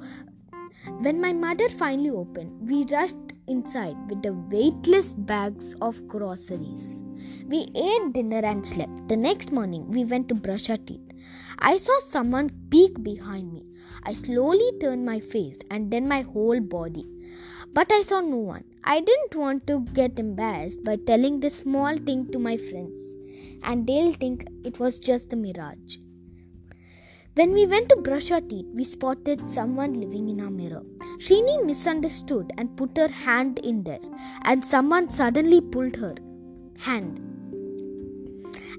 When 0.99 1.21
my 1.21 1.33
mother 1.33 1.69
finally 1.69 2.11
opened, 2.11 2.69
we 2.69 2.85
rushed 2.91 3.15
inside 3.47 3.97
with 4.11 4.21
the 4.23 4.33
weightless 4.33 5.15
bags 5.15 5.77
of 5.81 6.09
groceries. 6.09 7.05
We 7.47 7.69
ate 7.77 8.15
dinner 8.15 8.45
and 8.45 8.67
slept. 8.67 9.09
The 9.09 9.17
next 9.17 9.53
morning, 9.53 9.89
we 9.89 10.05
went 10.05 10.29
to 10.31 10.35
brush 10.35 10.69
our 10.69 10.77
teeth. 10.77 11.12
I 11.65 11.77
saw 11.77 11.97
someone 12.01 12.51
peek 12.71 13.03
behind 13.05 13.53
me. 13.53 13.65
I 14.03 14.15
slowly 14.15 14.69
turned 14.81 15.07
my 15.07 15.21
face 15.21 15.59
and 15.71 15.93
then 15.93 16.09
my 16.09 16.23
whole 16.23 16.59
body. 16.59 17.07
But 17.73 17.93
I 17.93 18.03
saw 18.03 18.21
no 18.21 18.39
one. 18.39 18.65
I 18.83 19.01
didn't 19.01 19.37
want 19.37 19.69
to 19.69 19.85
get 19.95 20.19
embarrassed 20.19 20.83
by 20.83 20.97
telling 20.97 21.39
this 21.39 21.59
small 21.59 21.97
thing 21.99 22.33
to 22.33 22.41
my 22.41 22.57
friends, 22.57 23.15
and 23.63 23.87
they'll 23.87 24.13
think 24.13 24.45
it 24.65 24.81
was 24.81 24.99
just 24.99 25.33
a 25.33 25.37
mirage. 25.37 25.99
When 27.35 27.53
we 27.53 27.65
went 27.65 27.89
to 27.91 27.97
brush 27.97 28.33
our 28.33 28.41
teeth, 28.41 28.67
we 28.75 28.83
spotted 28.83 29.47
someone 29.47 30.01
living 30.01 30.29
in 30.29 30.41
our 30.41 30.51
mirror. 30.51 30.83
Shrini 31.19 31.65
misunderstood 31.65 32.53
and 32.59 32.77
put 32.77 32.97
her 32.97 33.09
hand 33.09 33.61
in 33.61 33.85
there, 33.85 34.05
and 34.43 34.65
someone 34.65 35.09
suddenly 35.09 35.61
pulled 35.61 35.95
her 35.97 36.17
hand. 36.81 37.32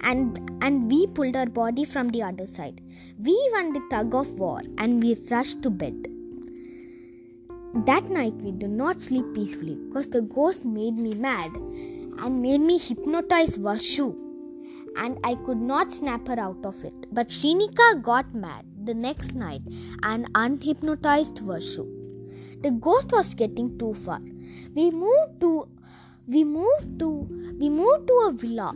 And 0.03 0.39
and 0.61 0.89
we 0.91 1.07
pulled 1.07 1.35
our 1.35 1.45
body 1.45 1.85
from 1.85 2.09
the 2.09 2.23
other 2.23 2.47
side. 2.47 2.81
We 3.19 3.35
won 3.53 3.73
the 3.73 3.81
tug 3.89 4.13
of 4.13 4.31
war 4.33 4.61
and 4.77 5.03
we 5.03 5.15
rushed 5.31 5.61
to 5.63 5.69
bed. 5.69 6.07
That 7.85 8.09
night 8.09 8.35
we 8.35 8.51
did 8.51 8.69
not 8.69 9.01
sleep 9.01 9.25
peacefully 9.33 9.75
because 9.87 10.09
the 10.09 10.21
ghost 10.21 10.65
made 10.65 10.97
me 10.97 11.15
mad 11.15 11.55
and 11.55 12.41
made 12.41 12.61
me 12.61 12.77
hypnotize 12.77 13.57
Vashu 13.57 14.15
and 14.95 15.17
I 15.23 15.35
could 15.35 15.57
not 15.59 15.91
snap 15.91 16.27
her 16.27 16.39
out 16.39 16.63
of 16.63 16.83
it. 16.83 16.93
But 17.11 17.29
Shrinika 17.29 18.01
got 18.01 18.33
mad 18.33 18.65
the 18.85 18.93
next 18.93 19.33
night 19.33 19.61
and 20.03 20.31
unhypnotized 20.33 21.39
Vashu. 21.39 21.87
The 22.61 22.71
ghost 22.71 23.11
was 23.11 23.33
getting 23.33 23.77
too 23.77 23.93
far. 23.93 24.21
We 24.75 24.91
moved 24.91 25.41
to 25.41 25.67
we 26.27 26.43
moved 26.43 26.99
to 26.99 27.09
we 27.59 27.69
moved 27.69 28.07
to 28.07 28.13
a 28.27 28.31
villa 28.31 28.73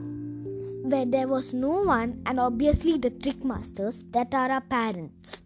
where 0.90 1.06
there 1.06 1.28
was 1.28 1.54
no 1.54 1.82
one 1.84 2.22
and 2.26 2.40
obviously 2.40 2.98
the 2.98 3.10
trick 3.10 3.44
masters 3.44 4.04
that 4.12 4.34
are 4.34 4.50
our 4.52 4.62
parents. 4.62 5.42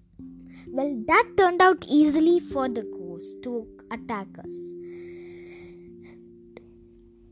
Well, 0.68 1.04
that 1.08 1.34
turned 1.38 1.62
out 1.62 1.86
easily 1.88 2.40
for 2.40 2.70
the 2.70 2.84
ghost 2.84 3.44
to 3.44 3.68
attack 3.92 4.28
us. 4.40 4.56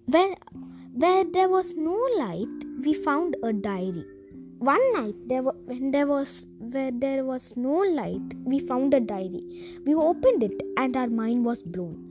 When 0.08 0.36
where 0.94 1.24
there 1.24 1.48
was 1.50 1.76
no 1.76 1.98
light, 2.18 2.66
we 2.84 2.94
found 2.94 3.36
a 3.44 3.54
diary. 3.54 4.06
One 4.58 4.82
night, 4.94 5.16
there 5.28 5.44
wa- 5.44 5.54
when 5.66 5.92
there 5.92 6.08
was 6.08 6.48
where 6.58 6.92
there 6.92 7.24
was 7.24 7.56
no 7.56 7.78
light, 8.00 8.34
we 8.44 8.60
found 8.60 8.94
a 8.94 9.00
diary. 9.00 9.44
We 9.86 9.94
opened 9.94 10.44
it, 10.44 10.62
and 10.76 10.98
our 10.98 11.08
mind 11.08 11.46
was 11.46 11.62
blown. 11.62 12.10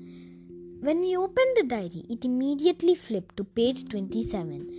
When 0.81 1.01
we 1.01 1.16
opened 1.16 1.57
the 1.57 1.65
diary, 1.65 2.05
it 2.09 2.25
immediately 2.25 2.95
flipped 2.95 3.37
to 3.37 3.45
page 3.45 3.89
27. 3.89 4.70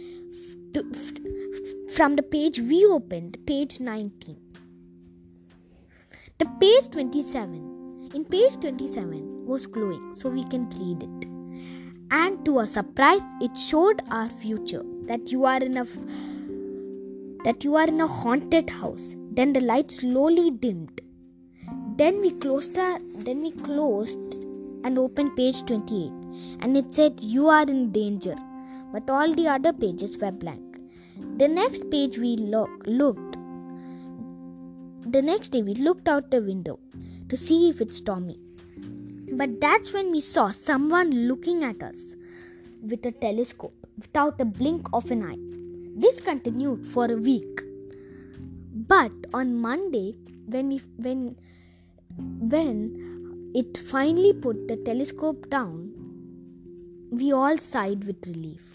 F- 0.75 1.95
from 1.95 2.15
the 2.15 2.21
page 2.21 2.59
we 2.59 2.85
opened, 2.85 3.37
page 3.45 3.79
19. 3.79 4.37
The 6.37 6.45
page 6.61 6.89
27, 6.91 8.11
in 8.13 8.23
page 8.23 8.53
27, 8.59 9.45
was 9.45 9.65
glowing, 9.65 10.13
so 10.15 10.29
we 10.29 10.45
can 10.45 10.69
read 10.69 11.03
it. 11.03 11.27
And 12.11 12.45
to 12.45 12.59
our 12.59 12.67
surprise, 12.67 13.23
it 13.41 13.57
showed 13.57 14.01
our 14.11 14.29
future 14.29 14.83
that 15.03 15.31
you 15.31 15.45
are 15.45 15.61
in 15.61 15.77
a 15.77 15.85
that 17.43 17.63
you 17.63 17.75
are 17.75 17.87
in 17.87 18.01
a 18.01 18.07
haunted 18.07 18.69
house. 18.69 19.15
Then 19.31 19.53
the 19.53 19.61
light 19.61 19.91
slowly 19.91 20.51
dimmed. 20.51 21.01
Then 21.97 22.21
we 22.21 22.31
closed 22.31 22.75
the 22.75 23.01
then 23.13 23.41
we 23.41 23.51
closed 23.51 24.45
and 24.83 24.97
opened 24.97 25.35
page 25.35 25.65
28 25.65 26.11
and 26.61 26.77
it 26.77 26.93
said 26.93 27.19
you 27.19 27.49
are 27.49 27.63
in 27.63 27.91
danger 27.91 28.35
but 28.91 29.09
all 29.09 29.33
the 29.33 29.47
other 29.47 29.73
pages 29.73 30.17
were 30.21 30.31
blank. 30.31 30.77
The 31.37 31.47
next 31.47 31.89
page 31.89 32.17
we 32.17 32.37
lo- 32.37 32.67
looked 32.85 33.37
the 35.05 35.21
next 35.21 35.49
day 35.49 35.61
we 35.63 35.73
looked 35.75 36.07
out 36.07 36.29
the 36.29 36.41
window 36.41 36.77
to 37.29 37.37
see 37.37 37.69
if 37.69 37.81
it's 37.81 37.99
tommy. 37.99 38.37
But 39.31 39.59
that's 39.61 39.93
when 39.93 40.11
we 40.11 40.21
saw 40.21 40.51
someone 40.51 41.27
looking 41.27 41.63
at 41.63 41.81
us 41.81 42.15
with 42.81 43.05
a 43.05 43.11
telescope 43.11 43.87
without 43.97 44.39
a 44.39 44.45
blink 44.45 44.87
of 44.93 45.09
an 45.09 45.23
eye. 45.23 45.99
This 45.99 46.19
continued 46.19 46.85
for 46.85 47.05
a 47.11 47.15
week. 47.15 47.61
But 48.87 49.11
on 49.33 49.55
monday 49.55 50.15
when 50.47 50.69
we 50.69 50.81
when 50.97 51.35
when 52.17 53.51
it 53.55 53.77
finally 53.77 54.33
put 54.33 54.67
the 54.67 54.77
telescope 54.77 55.49
down, 55.49 55.91
we 57.09 57.31
all 57.31 57.57
sighed 57.57 58.03
with 58.03 58.27
relief. 58.27 58.68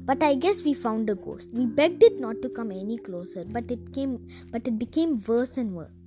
But 0.00 0.22
I 0.22 0.34
guess 0.34 0.62
we 0.64 0.74
found 0.74 1.10
a 1.10 1.14
ghost. 1.14 1.48
We 1.52 1.66
begged 1.66 2.02
it 2.02 2.20
not 2.20 2.42
to 2.42 2.48
come 2.48 2.70
any 2.70 2.98
closer, 2.98 3.44
but 3.44 3.70
it 3.70 3.92
came 3.92 4.28
but 4.50 4.66
it 4.66 4.78
became 4.78 5.22
worse 5.26 5.56
and 5.56 5.74
worse. 5.74 6.04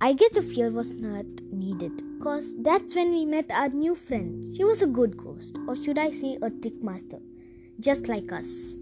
I 0.00 0.12
guess 0.14 0.32
the 0.32 0.42
fear 0.42 0.70
was 0.70 0.92
not 0.94 1.26
needed 1.52 2.02
because 2.18 2.54
that's 2.62 2.94
when 2.94 3.12
we 3.12 3.24
met 3.26 3.50
our 3.52 3.68
new 3.68 3.94
friend. 3.94 4.44
She 4.56 4.64
was 4.64 4.82
a 4.82 4.86
good 4.86 5.16
ghost, 5.16 5.56
or 5.68 5.76
should 5.76 5.98
I 5.98 6.10
say 6.12 6.38
a 6.40 6.50
trick 6.50 6.82
master, 6.82 7.18
just 7.78 8.08
like 8.08 8.32
us. 8.32 8.76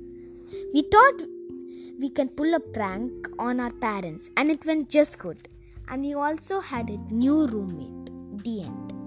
We 0.72 0.82
thought 0.82 1.22
we 2.00 2.10
can 2.10 2.28
pull 2.28 2.54
a 2.54 2.60
prank 2.60 3.28
on 3.38 3.58
our 3.58 3.72
parents, 3.72 4.30
and 4.36 4.50
it 4.50 4.64
went 4.64 4.88
just 4.88 5.18
good 5.18 5.48
and 5.90 6.02
we 6.02 6.14
also 6.14 6.60
had 6.60 6.90
a 6.90 6.98
new 7.12 7.46
roommate. 7.46 8.10
The 8.44 8.62
end. 8.62 8.97